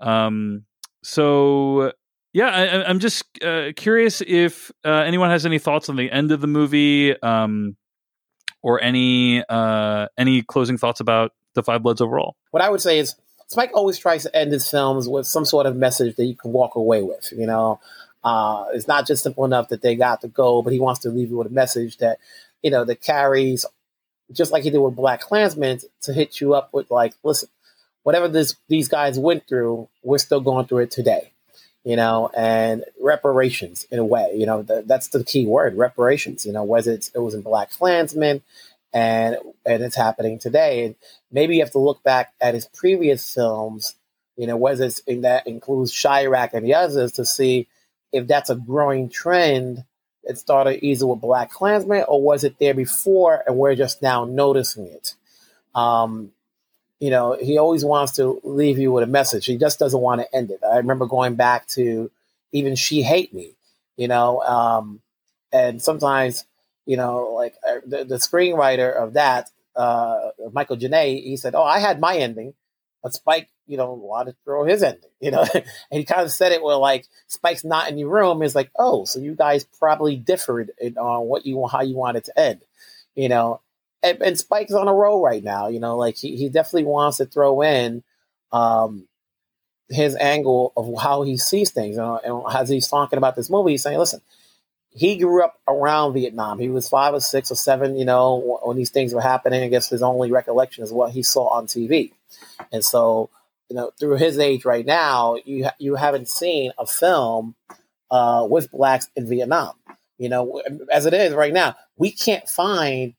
Um, 0.00 0.64
so 1.02 1.92
yeah, 2.32 2.48
I, 2.48 2.90
am 2.90 2.98
just 2.98 3.24
uh, 3.42 3.72
curious 3.74 4.22
if 4.24 4.70
uh, 4.84 4.90
anyone 4.90 5.30
has 5.30 5.46
any 5.46 5.58
thoughts 5.58 5.88
on 5.88 5.96
the 5.96 6.10
end 6.10 6.30
of 6.30 6.40
the 6.40 6.46
movie, 6.46 7.20
um, 7.22 7.76
or 8.62 8.82
any 8.82 9.42
uh, 9.48 10.08
any 10.16 10.42
closing 10.42 10.78
thoughts 10.78 11.00
about 11.00 11.32
the 11.54 11.62
Five 11.62 11.82
Bloods 11.82 12.00
overall. 12.00 12.36
What 12.50 12.62
I 12.62 12.70
would 12.70 12.80
say 12.80 12.98
is 12.98 13.14
Spike 13.48 13.70
always 13.74 13.98
tries 13.98 14.24
to 14.24 14.36
end 14.36 14.52
his 14.52 14.70
films 14.70 15.08
with 15.08 15.26
some 15.26 15.44
sort 15.44 15.66
of 15.66 15.76
message 15.76 16.16
that 16.16 16.24
you 16.26 16.36
can 16.36 16.52
walk 16.52 16.74
away 16.74 17.02
with. 17.02 17.32
You 17.36 17.46
know, 17.46 17.80
uh, 18.22 18.66
it's 18.74 18.88
not 18.88 19.06
just 19.06 19.22
simple 19.22 19.44
enough 19.44 19.68
that 19.68 19.80
they 19.80 19.94
got 19.94 20.20
the 20.20 20.28
goal, 20.28 20.62
but 20.62 20.72
he 20.72 20.80
wants 20.80 21.00
to 21.00 21.10
leave 21.10 21.30
you 21.30 21.38
with 21.38 21.46
a 21.46 21.50
message 21.50 21.96
that 21.98 22.18
you 22.62 22.70
know 22.70 22.84
that 22.84 23.00
carries, 23.00 23.64
just 24.32 24.52
like 24.52 24.64
he 24.64 24.70
did 24.70 24.78
with 24.78 24.96
BlacKkKlansman, 24.96 25.84
to 26.02 26.12
hit 26.12 26.40
you 26.40 26.54
up 26.54 26.74
with 26.74 26.90
like, 26.90 27.14
listen, 27.22 27.48
whatever 28.08 28.26
this 28.26 28.56
these 28.68 28.88
guys 28.88 29.18
went 29.18 29.46
through, 29.46 29.86
we're 30.02 30.16
still 30.16 30.40
going 30.40 30.64
through 30.66 30.78
it 30.78 30.90
today. 30.90 31.30
You 31.84 31.94
know, 31.94 32.30
and 32.34 32.84
reparations 32.98 33.86
in 33.90 33.98
a 33.98 34.04
way. 34.04 34.32
You 34.34 34.46
know, 34.46 34.62
the, 34.62 34.82
that's 34.86 35.08
the 35.08 35.22
key 35.22 35.44
word, 35.44 35.76
reparations. 35.76 36.46
You 36.46 36.52
know, 36.52 36.64
was 36.64 36.86
it's, 36.86 37.08
it 37.08 37.18
was 37.18 37.34
in 37.34 37.42
BlacKkKlansman, 37.42 38.40
and 38.94 39.36
and 39.66 39.82
it's 39.82 39.94
happening 39.94 40.38
today. 40.38 40.86
And 40.86 40.94
maybe 41.30 41.56
you 41.56 41.60
have 41.60 41.72
to 41.72 41.78
look 41.78 42.02
back 42.02 42.32
at 42.40 42.54
his 42.54 42.64
previous 42.64 43.34
films. 43.34 43.94
You 44.38 44.46
know, 44.46 44.56
was 44.56 44.80
it's 44.80 45.00
in 45.00 45.20
that 45.20 45.46
includes 45.46 45.92
Chi-Raq 46.02 46.54
and 46.54 46.64
the 46.64 46.74
others 46.74 47.12
to 47.12 47.26
see 47.26 47.68
if 48.10 48.26
that's 48.26 48.48
a 48.48 48.56
growing 48.56 49.10
trend 49.10 49.84
it 50.22 50.38
started 50.38 50.82
either 50.82 51.06
with 51.06 51.20
BlacKkKlansman 51.20 52.06
or 52.08 52.22
was 52.22 52.42
it 52.42 52.58
there 52.58 52.74
before 52.74 53.42
and 53.46 53.56
we're 53.56 53.74
just 53.74 54.00
now 54.00 54.24
noticing 54.24 54.86
it? 54.86 55.14
Um, 55.74 56.32
you 57.00 57.10
know, 57.10 57.36
he 57.40 57.58
always 57.58 57.84
wants 57.84 58.12
to 58.12 58.40
leave 58.42 58.78
you 58.78 58.90
with 58.92 59.04
a 59.04 59.08
message. 59.08 59.46
He 59.46 59.56
just 59.56 59.78
doesn't 59.78 60.00
want 60.00 60.20
to 60.20 60.34
end 60.34 60.50
it. 60.50 60.60
I 60.64 60.78
remember 60.78 61.06
going 61.06 61.36
back 61.36 61.66
to 61.68 62.10
even 62.52 62.74
She 62.74 63.02
Hate 63.02 63.32
Me, 63.32 63.54
you 63.96 64.08
know, 64.08 64.42
um, 64.42 65.00
and 65.52 65.80
sometimes, 65.80 66.44
you 66.86 66.96
know, 66.96 67.34
like 67.34 67.54
uh, 67.66 67.80
the, 67.86 68.04
the 68.04 68.16
screenwriter 68.16 68.94
of 68.94 69.14
that, 69.14 69.50
uh, 69.76 70.30
Michael 70.52 70.76
Genet, 70.76 71.22
he 71.22 71.36
said, 71.36 71.54
Oh, 71.54 71.62
I 71.62 71.78
had 71.78 72.00
my 72.00 72.16
ending, 72.16 72.54
but 73.02 73.14
Spike, 73.14 73.48
you 73.66 73.76
know, 73.76 73.92
wanted 73.92 74.32
to 74.32 74.38
throw 74.44 74.64
his 74.64 74.82
ending, 74.82 75.10
you 75.20 75.30
know, 75.30 75.46
and 75.54 75.64
he 75.90 76.04
kind 76.04 76.22
of 76.22 76.32
said 76.32 76.50
it 76.52 76.62
where 76.62 76.76
like 76.76 77.06
Spike's 77.28 77.64
not 77.64 77.88
in 77.88 77.98
your 77.98 78.08
room 78.08 78.42
is 78.42 78.56
like, 78.56 78.70
Oh, 78.76 79.04
so 79.04 79.20
you 79.20 79.34
guys 79.34 79.64
probably 79.78 80.16
differed 80.16 80.72
on 80.96 81.26
what 81.26 81.46
you, 81.46 81.64
how 81.68 81.82
you 81.82 81.94
wanted 81.94 82.24
to 82.24 82.38
end, 82.38 82.60
you 83.14 83.28
know, 83.28 83.60
and, 84.02 84.22
and 84.22 84.38
Spike's 84.38 84.72
on 84.72 84.88
a 84.88 84.94
roll 84.94 85.22
right 85.22 85.42
now. 85.42 85.68
You 85.68 85.80
know, 85.80 85.96
like 85.96 86.16
he, 86.16 86.36
he 86.36 86.48
definitely 86.48 86.84
wants 86.84 87.18
to 87.18 87.26
throw 87.26 87.62
in 87.62 88.02
um, 88.52 89.08
his 89.88 90.16
angle 90.16 90.72
of 90.76 91.00
how 91.00 91.22
he 91.22 91.36
sees 91.36 91.70
things. 91.70 91.96
You 91.96 92.02
know, 92.02 92.44
and 92.46 92.56
as 92.56 92.68
he's 92.68 92.88
talking 92.88 93.16
about 93.16 93.36
this 93.36 93.50
movie, 93.50 93.72
he's 93.72 93.82
saying, 93.82 93.98
listen, 93.98 94.20
he 94.90 95.16
grew 95.16 95.44
up 95.44 95.60
around 95.68 96.14
Vietnam. 96.14 96.58
He 96.58 96.68
was 96.68 96.88
five 96.88 97.14
or 97.14 97.20
six 97.20 97.50
or 97.50 97.54
seven, 97.56 97.96
you 97.96 98.04
know, 98.04 98.58
when 98.62 98.76
these 98.76 98.90
things 98.90 99.14
were 99.14 99.20
happening. 99.20 99.62
I 99.62 99.68
guess 99.68 99.88
his 99.88 100.02
only 100.02 100.30
recollection 100.30 100.84
is 100.84 100.92
what 100.92 101.12
he 101.12 101.22
saw 101.22 101.48
on 101.48 101.66
TV. 101.66 102.12
And 102.72 102.84
so, 102.84 103.30
you 103.68 103.76
know, 103.76 103.90
through 103.98 104.16
his 104.16 104.38
age 104.38 104.64
right 104.64 104.84
now, 104.84 105.36
you 105.44 105.68
you 105.78 105.94
haven't 105.94 106.28
seen 106.28 106.72
a 106.78 106.86
film 106.86 107.54
uh, 108.10 108.46
with 108.48 108.70
blacks 108.70 109.08
in 109.14 109.28
Vietnam. 109.28 109.74
You 110.18 110.30
know, 110.30 110.60
as 110.90 111.06
it 111.06 111.14
is 111.14 111.32
right 111.32 111.52
now, 111.52 111.76
we 111.96 112.10
can't 112.10 112.48
find 112.48 113.14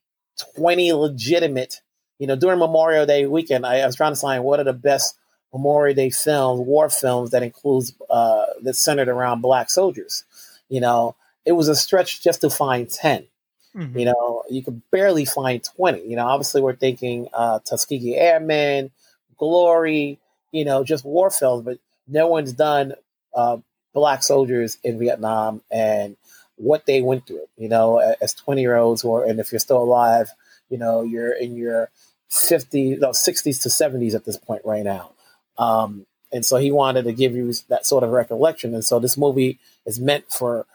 20 0.54 0.92
legitimate, 0.92 1.80
you 2.18 2.26
know, 2.26 2.36
during 2.36 2.58
Memorial 2.58 3.06
Day 3.06 3.26
weekend, 3.26 3.64
I, 3.66 3.80
I 3.80 3.86
was 3.86 3.96
trying 3.96 4.14
to 4.14 4.20
find 4.20 4.44
what 4.44 4.60
are 4.60 4.64
the 4.64 4.72
best 4.72 5.16
Memorial 5.52 5.94
Day 5.94 6.10
films, 6.10 6.60
war 6.60 6.88
films 6.88 7.30
that 7.30 7.42
includes 7.42 7.92
uh, 8.08 8.44
that's 8.62 8.78
centered 8.78 9.08
around 9.08 9.40
black 9.40 9.70
soldiers. 9.70 10.24
You 10.68 10.80
know, 10.80 11.16
it 11.44 11.52
was 11.52 11.68
a 11.68 11.74
stretch 11.74 12.22
just 12.22 12.42
to 12.42 12.50
find 12.50 12.88
10. 12.88 13.26
Mhm. 13.74 13.98
You 13.98 14.04
know, 14.06 14.42
you 14.50 14.62
could 14.62 14.82
barely 14.90 15.24
find 15.24 15.62
20. 15.62 16.02
You 16.02 16.16
know, 16.16 16.26
obviously 16.26 16.60
we're 16.60 16.76
thinking 16.76 17.28
uh, 17.32 17.60
Tuskegee 17.60 18.16
Airmen, 18.16 18.90
Glory, 19.38 20.18
you 20.52 20.64
know, 20.64 20.84
just 20.84 21.04
war 21.04 21.30
films, 21.30 21.64
but 21.64 21.78
no 22.06 22.26
one's 22.26 22.52
done 22.52 22.94
uh, 23.34 23.58
black 23.94 24.22
soldiers 24.22 24.78
in 24.84 24.98
Vietnam 24.98 25.62
and 25.70 26.16
what 26.60 26.86
they 26.86 27.00
went 27.00 27.26
through, 27.26 27.46
you 27.56 27.68
know, 27.68 27.98
as 28.20 28.34
20 28.34 28.60
year 28.60 28.76
olds 28.76 29.02
or, 29.02 29.24
and 29.24 29.40
if 29.40 29.50
you're 29.50 29.58
still 29.58 29.82
alive, 29.82 30.30
you 30.68 30.78
know, 30.78 31.02
you're 31.02 31.32
in 31.32 31.56
your 31.56 31.90
50s, 32.30 33.00
no, 33.00 33.10
60s 33.10 33.62
to 33.62 33.68
70s 33.68 34.14
at 34.14 34.24
this 34.24 34.36
point 34.36 34.62
right 34.64 34.84
now. 34.84 35.12
Um, 35.58 36.06
and 36.32 36.44
so 36.44 36.56
he 36.56 36.70
wanted 36.70 37.04
to 37.04 37.12
give 37.12 37.34
you 37.34 37.52
that 37.68 37.86
sort 37.86 38.04
of 38.04 38.10
recollection. 38.10 38.74
And 38.74 38.84
so 38.84 39.00
this 39.00 39.16
movie 39.16 39.58
is 39.86 39.98
meant 39.98 40.30
for 40.30 40.66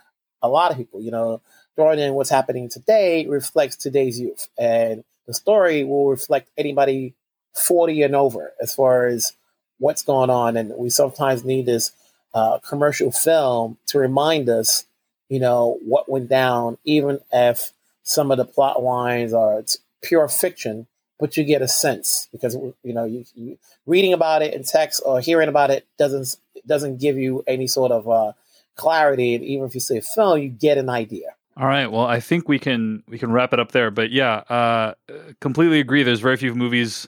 a 0.41 0.49
lot 0.49 0.71
of 0.71 0.77
people, 0.77 1.01
you 1.01 1.11
know, 1.11 1.41
throwing 1.75 1.99
in 1.99 2.13
what's 2.13 2.29
happening 2.29 2.67
today 2.67 3.25
reflects 3.27 3.75
today's 3.75 4.19
youth. 4.19 4.47
And 4.57 5.03
the 5.27 5.33
story 5.33 5.83
will 5.83 6.09
reflect 6.09 6.49
anybody 6.57 7.13
40 7.53 8.01
and 8.03 8.15
over 8.15 8.53
as 8.61 8.73
far 8.73 9.07
as 9.07 9.33
what's 9.77 10.03
going 10.03 10.29
on. 10.29 10.57
And 10.57 10.73
we 10.77 10.89
sometimes 10.89 11.45
need 11.45 11.65
this 11.65 11.91
uh, 12.33 12.59
commercial 12.59 13.11
film 13.11 13.77
to 13.87 13.99
remind 13.99 14.49
us, 14.49 14.85
you 15.29 15.39
know, 15.39 15.79
what 15.83 16.09
went 16.09 16.29
down, 16.29 16.77
even 16.85 17.19
if 17.31 17.71
some 18.03 18.31
of 18.31 18.37
the 18.37 18.45
plot 18.45 18.81
lines 18.83 19.33
are 19.33 19.59
it's 19.59 19.79
pure 20.01 20.27
fiction, 20.27 20.87
but 21.19 21.37
you 21.37 21.43
get 21.43 21.61
a 21.61 21.67
sense 21.67 22.27
because 22.31 22.55
you 22.55 22.93
know 22.93 23.05
you, 23.05 23.25
you 23.35 23.57
reading 23.85 24.13
about 24.13 24.41
it 24.41 24.53
in 24.53 24.63
text 24.63 25.01
or 25.05 25.19
hearing 25.19 25.49
about 25.49 25.71
it 25.71 25.87
doesn't 25.97 26.35
doesn't 26.67 26.99
give 26.99 27.17
you 27.17 27.43
any 27.47 27.67
sort 27.67 27.91
of 27.91 28.07
uh, 28.09 28.33
clarity. 28.75 29.35
And 29.35 29.43
even 29.43 29.65
if 29.67 29.73
you 29.73 29.81
see 29.81 29.97
a 29.97 30.01
film, 30.01 30.39
you 30.39 30.49
get 30.49 30.77
an 30.77 30.89
idea. 30.89 31.35
All 31.57 31.67
right. 31.67 31.89
Well, 31.89 32.05
I 32.05 32.19
think 32.19 32.49
we 32.49 32.59
can 32.59 33.03
we 33.07 33.17
can 33.17 33.31
wrap 33.31 33.53
it 33.53 33.59
up 33.59 33.71
there. 33.71 33.89
But 33.91 34.11
yeah, 34.11 34.43
uh, 34.49 34.93
completely 35.39 35.79
agree. 35.79 36.03
There's 36.03 36.19
very 36.19 36.37
few 36.37 36.53
movies 36.53 37.07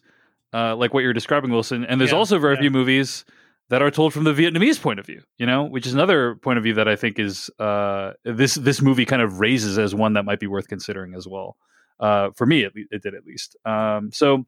uh, 0.54 0.76
like 0.76 0.94
what 0.94 1.04
you're 1.04 1.14
describing, 1.14 1.52
Wilson, 1.52 1.84
and 1.86 2.00
there's 2.00 2.12
Yeah, 2.12 2.18
also 2.18 2.40
very 2.40 2.56
yeah. 2.56 2.62
few 2.62 2.72
movies 2.72 3.26
that 3.70 3.82
are 3.82 3.92
told 3.92 4.14
from 4.14 4.24
the 4.24 4.34
Vietnamese 4.34 4.82
point 4.82 5.00
of 5.00 5.06
view. 5.06 5.22
You 5.38 5.46
know, 5.46 5.64
which 5.64 5.86
is 5.86 5.94
another 5.94 6.36
point 6.36 6.58
of 6.58 6.64
view 6.64 6.76
that 6.76 6.88
I 6.88 6.96
think 6.96 7.20
is 7.20 7.50
uh, 7.60 8.14
this 8.24 8.56
this 8.56 8.82
movie 8.82 9.06
kind 9.06 9.22
of 9.22 9.40
raises 9.40 9.78
as 9.78 9.94
one 9.94 10.14
that 10.14 10.24
might 10.24 10.40
be 10.40 10.48
worth 10.48 10.68
considering 10.68 11.14
as 11.14 11.28
well. 11.28 11.58
Uh, 12.00 12.30
for 12.36 12.46
me, 12.46 12.64
it, 12.64 12.74
it 12.92 13.02
did 13.02 13.16
at 13.16 13.26
least. 13.26 13.56
Um, 13.66 14.12
so 14.12 14.46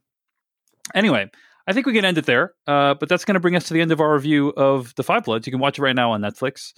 anyway. 0.93 1.29
I 1.69 1.71
think 1.71 1.85
we 1.85 1.93
can 1.93 2.03
end 2.03 2.17
it 2.17 2.25
there, 2.25 2.55
uh, 2.65 2.95
but 2.95 3.09
that's 3.09 3.23
going 3.23 3.35
to 3.35 3.39
bring 3.39 3.55
us 3.55 3.65
to 3.65 3.75
the 3.75 3.81
end 3.81 3.91
of 3.91 4.01
our 4.01 4.11
review 4.11 4.49
of 4.57 4.95
The 4.95 5.03
Five 5.03 5.25
Bloods. 5.25 5.45
You 5.45 5.51
can 5.51 5.59
watch 5.59 5.77
it 5.77 5.83
right 5.83 5.95
now 5.95 6.13
on 6.13 6.21
Netflix. 6.21 6.73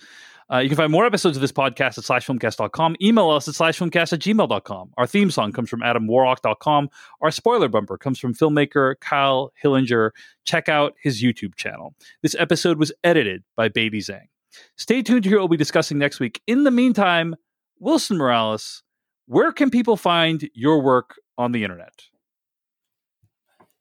Uh, 0.51 0.57
you 0.57 0.67
can 0.67 0.75
find 0.75 0.91
more 0.91 1.05
episodes 1.05 1.37
of 1.37 1.41
this 1.41 1.53
podcast 1.53 1.97
at 1.97 2.03
slashfilmcast.com. 2.03 2.97
Email 3.01 3.29
us 3.29 3.47
at 3.47 3.53
slashfilmcast 3.53 4.11
at 4.11 4.19
gmail.com. 4.19 4.91
Our 4.97 5.07
theme 5.07 5.31
song 5.31 5.53
comes 5.53 5.69
from 5.69 5.79
adamwarrock.com. 5.79 6.89
Our 7.21 7.31
spoiler 7.31 7.69
bumper 7.69 7.97
comes 7.97 8.19
from 8.19 8.33
filmmaker 8.33 8.95
Kyle 8.99 9.53
Hillinger. 9.63 10.11
Check 10.43 10.67
out 10.67 10.95
his 11.01 11.23
YouTube 11.23 11.55
channel. 11.55 11.95
This 12.21 12.35
episode 12.37 12.77
was 12.77 12.91
edited 13.01 13.45
by 13.55 13.69
Beidi 13.69 13.99
Zhang. 13.99 14.27
Stay 14.75 15.01
tuned 15.01 15.23
to 15.23 15.29
hear 15.29 15.37
what 15.37 15.43
we'll 15.43 15.55
be 15.55 15.57
discussing 15.57 15.99
next 15.99 16.19
week. 16.19 16.41
In 16.47 16.65
the 16.65 16.71
meantime, 16.71 17.37
Wilson 17.79 18.17
Morales, 18.17 18.83
where 19.25 19.53
can 19.53 19.69
people 19.69 19.95
find 19.95 20.49
your 20.53 20.81
work 20.81 21.15
on 21.37 21.53
the 21.53 21.63
internet? 21.63 22.10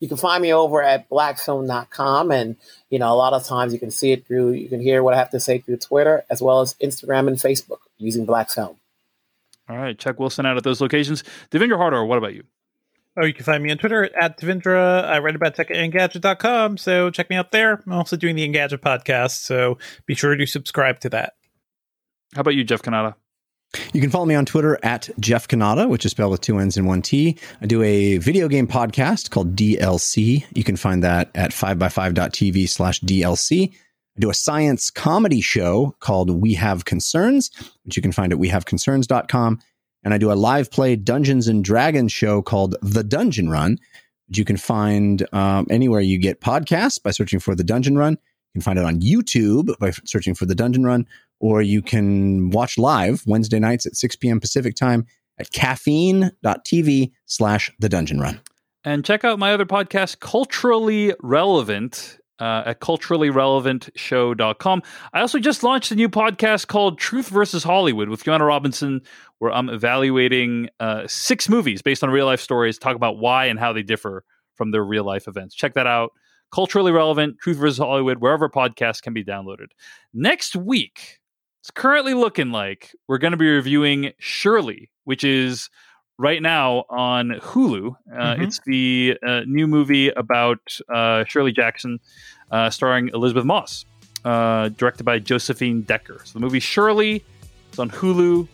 You 0.00 0.08
can 0.08 0.16
find 0.16 0.42
me 0.42 0.52
over 0.52 0.82
at 0.82 1.08
blackfilm.com. 1.08 2.30
And, 2.32 2.56
you 2.88 2.98
know, 2.98 3.12
a 3.12 3.14
lot 3.14 3.32
of 3.32 3.44
times 3.44 3.72
you 3.72 3.78
can 3.78 3.90
see 3.90 4.12
it 4.12 4.26
through, 4.26 4.52
you 4.52 4.68
can 4.68 4.80
hear 4.80 5.02
what 5.02 5.14
I 5.14 5.18
have 5.18 5.30
to 5.30 5.40
say 5.40 5.58
through 5.58 5.76
Twitter 5.76 6.24
as 6.28 6.42
well 6.42 6.60
as 6.60 6.74
Instagram 6.74 7.28
and 7.28 7.36
Facebook 7.36 7.80
using 7.98 8.24
Black 8.24 8.50
Film. 8.50 8.76
All 9.68 9.76
right, 9.76 9.96
check 9.96 10.18
Wilson 10.18 10.46
out 10.46 10.56
at 10.56 10.64
those 10.64 10.80
locations. 10.80 11.22
Devindra 11.52 11.78
Hardawar, 11.78 12.08
what 12.08 12.18
about 12.18 12.34
you? 12.34 12.42
Oh, 13.16 13.24
you 13.24 13.34
can 13.34 13.44
find 13.44 13.62
me 13.62 13.70
on 13.70 13.78
Twitter 13.78 14.04
at 14.16 14.40
Devindra. 14.40 15.04
I 15.04 15.18
write 15.18 15.36
about 15.36 15.54
tech 15.54 15.70
at 15.70 15.76
Engadget.com, 15.76 16.76
so 16.78 17.10
check 17.10 17.28
me 17.28 17.36
out 17.36 17.52
there. 17.52 17.82
I'm 17.86 17.92
also 17.92 18.16
doing 18.16 18.34
the 18.34 18.48
Engadget 18.48 18.78
podcast, 18.78 19.42
so 19.42 19.78
be 20.06 20.14
sure 20.14 20.34
to 20.34 20.46
subscribe 20.46 21.00
to 21.00 21.10
that. 21.10 21.34
How 22.34 22.40
about 22.40 22.54
you, 22.54 22.64
Jeff 22.64 22.82
Cannata? 22.82 23.14
You 23.92 24.00
can 24.00 24.10
follow 24.10 24.24
me 24.24 24.34
on 24.34 24.46
Twitter 24.46 24.78
at 24.82 25.08
Jeff 25.20 25.46
Cannata, 25.46 25.88
which 25.88 26.04
is 26.04 26.10
spelled 26.10 26.32
with 26.32 26.40
two 26.40 26.58
N's 26.58 26.76
and 26.76 26.86
one 26.86 27.02
T. 27.02 27.38
I 27.60 27.66
do 27.66 27.82
a 27.82 28.18
video 28.18 28.48
game 28.48 28.66
podcast 28.66 29.30
called 29.30 29.54
DLC. 29.54 30.44
You 30.54 30.64
can 30.64 30.76
find 30.76 31.04
that 31.04 31.30
at 31.34 31.52
5by5.tv 31.52 32.68
slash 32.68 33.00
DLC. 33.00 33.72
I 33.72 34.20
do 34.20 34.30
a 34.30 34.34
science 34.34 34.90
comedy 34.90 35.40
show 35.40 35.94
called 36.00 36.30
We 36.30 36.54
Have 36.54 36.84
Concerns, 36.84 37.50
which 37.84 37.96
you 37.96 38.02
can 38.02 38.12
find 38.12 38.32
at 38.32 38.38
wehaveconcerns.com. 38.40 39.60
And 40.02 40.14
I 40.14 40.18
do 40.18 40.32
a 40.32 40.34
live 40.34 40.70
play 40.70 40.96
Dungeons 40.96 41.46
and 41.46 41.64
Dragons 41.64 42.12
show 42.12 42.42
called 42.42 42.74
The 42.82 43.04
Dungeon 43.04 43.50
Run, 43.50 43.78
which 44.28 44.38
you 44.38 44.44
can 44.44 44.56
find 44.56 45.26
um, 45.32 45.66
anywhere 45.70 46.00
you 46.00 46.18
get 46.18 46.40
podcasts 46.40 47.00
by 47.00 47.12
searching 47.12 47.38
for 47.38 47.54
The 47.54 47.64
Dungeon 47.64 47.96
Run. 47.96 48.14
You 48.14 48.60
can 48.60 48.62
find 48.62 48.78
it 48.80 48.84
on 48.84 49.00
YouTube 49.00 49.78
by 49.78 49.92
searching 50.04 50.34
for 50.34 50.44
The 50.44 50.56
Dungeon 50.56 50.84
Run, 50.84 51.06
or 51.40 51.62
you 51.62 51.82
can 51.82 52.50
watch 52.50 52.78
live 52.78 53.22
Wednesday 53.26 53.58
nights 53.58 53.86
at 53.86 53.96
6 53.96 54.16
p.m. 54.16 54.40
Pacific 54.40 54.76
time 54.76 55.06
at 55.38 55.50
caffeine.tv 55.52 57.12
slash 57.26 57.70
The 57.78 57.88
Dungeon 57.88 58.20
Run. 58.20 58.40
And 58.84 59.04
check 59.04 59.24
out 59.24 59.38
my 59.38 59.52
other 59.52 59.66
podcast, 59.66 60.20
Culturally 60.20 61.14
Relevant, 61.20 62.18
uh, 62.38 62.62
at 62.66 62.80
culturallyrelevantshow.com. 62.80 64.82
I 65.12 65.20
also 65.20 65.38
just 65.38 65.62
launched 65.62 65.92
a 65.92 65.94
new 65.94 66.08
podcast 66.08 66.68
called 66.68 66.98
Truth 66.98 67.28
versus 67.28 67.62
Hollywood 67.62 68.08
with 68.08 68.24
Joanna 68.24 68.46
Robinson, 68.46 69.02
where 69.38 69.52
I'm 69.52 69.68
evaluating 69.68 70.70
uh, 70.80 71.06
six 71.06 71.48
movies 71.48 71.82
based 71.82 72.02
on 72.02 72.10
real 72.10 72.26
life 72.26 72.40
stories, 72.40 72.78
talk 72.78 72.96
about 72.96 73.18
why 73.18 73.46
and 73.46 73.58
how 73.58 73.72
they 73.72 73.82
differ 73.82 74.24
from 74.54 74.70
their 74.70 74.84
real 74.84 75.04
life 75.04 75.28
events. 75.28 75.54
Check 75.54 75.74
that 75.74 75.86
out. 75.86 76.12
Culturally 76.52 76.90
Relevant, 76.90 77.38
Truth 77.38 77.58
versus 77.58 77.78
Hollywood, 77.78 78.18
wherever 78.18 78.48
podcasts 78.48 79.00
can 79.00 79.12
be 79.12 79.22
downloaded. 79.22 79.68
Next 80.12 80.56
week, 80.56 81.19
it's 81.60 81.70
currently 81.70 82.14
looking 82.14 82.50
like 82.50 82.92
we're 83.08 83.18
going 83.18 83.32
to 83.32 83.36
be 83.36 83.48
reviewing 83.50 84.12
Shirley, 84.18 84.90
which 85.04 85.24
is 85.24 85.68
right 86.18 86.40
now 86.42 86.84
on 86.90 87.30
Hulu. 87.40 87.94
Uh, 88.12 88.34
Mhm. 88.34 88.42
It's 88.42 88.60
the 88.66 89.16
uh, 89.26 89.40
new 89.46 89.66
movie 89.66 90.08
about 90.08 90.58
uh, 90.92 91.24
Shirley 91.24 91.52
Jackson, 91.52 91.98
uh, 92.50 92.70
starring 92.70 93.08
Elisabeth 93.14 93.44
Moss, 93.44 93.84
uh, 94.24 94.68
directed 94.70 95.04
by 95.04 95.18
Josephine 95.18 95.82
Decker. 95.82 96.20
So 96.24 96.34
the 96.34 96.40
movie 96.40 96.60
Shirley 96.60 97.24
is 97.72 97.78
on 97.78 97.90
Hulu. 97.90 98.48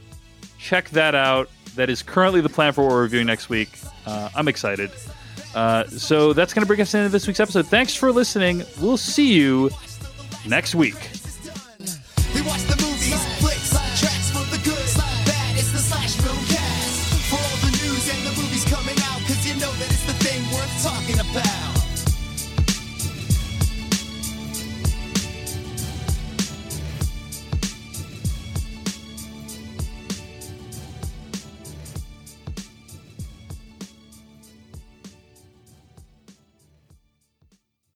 Check 0.59 0.91
that 0.91 1.15
out. 1.15 1.49
That 1.77 1.91
is 1.91 2.03
currently 2.03 2.41
the 2.41 2.49
plan 2.49 2.73
for 2.73 2.83
what 2.85 2.91
we're 2.93 3.03
reviewing 3.03 3.27
next 3.27 3.49
week. 3.49 3.69
Uh, 4.07 4.31
I'm 4.35 4.49
excited. 4.49 4.91
Uh, 5.55 5.85
so 5.89 6.33
that's 6.33 6.53
going 6.55 6.63
to 6.63 6.67
bring 6.67 6.81
us 6.81 6.95
into 6.95 7.09
this 7.09 7.27
week's 7.27 7.41
episode. 7.41 7.67
Thanks 7.67 7.95
for 7.95 8.11
listening. 8.13 8.63
We'll 8.81 8.97
see 8.97 9.33
you 9.35 9.71
next 10.47 10.75
week. 10.75 10.97
He 12.33 12.43
watched 12.43 12.69
the 12.69 12.76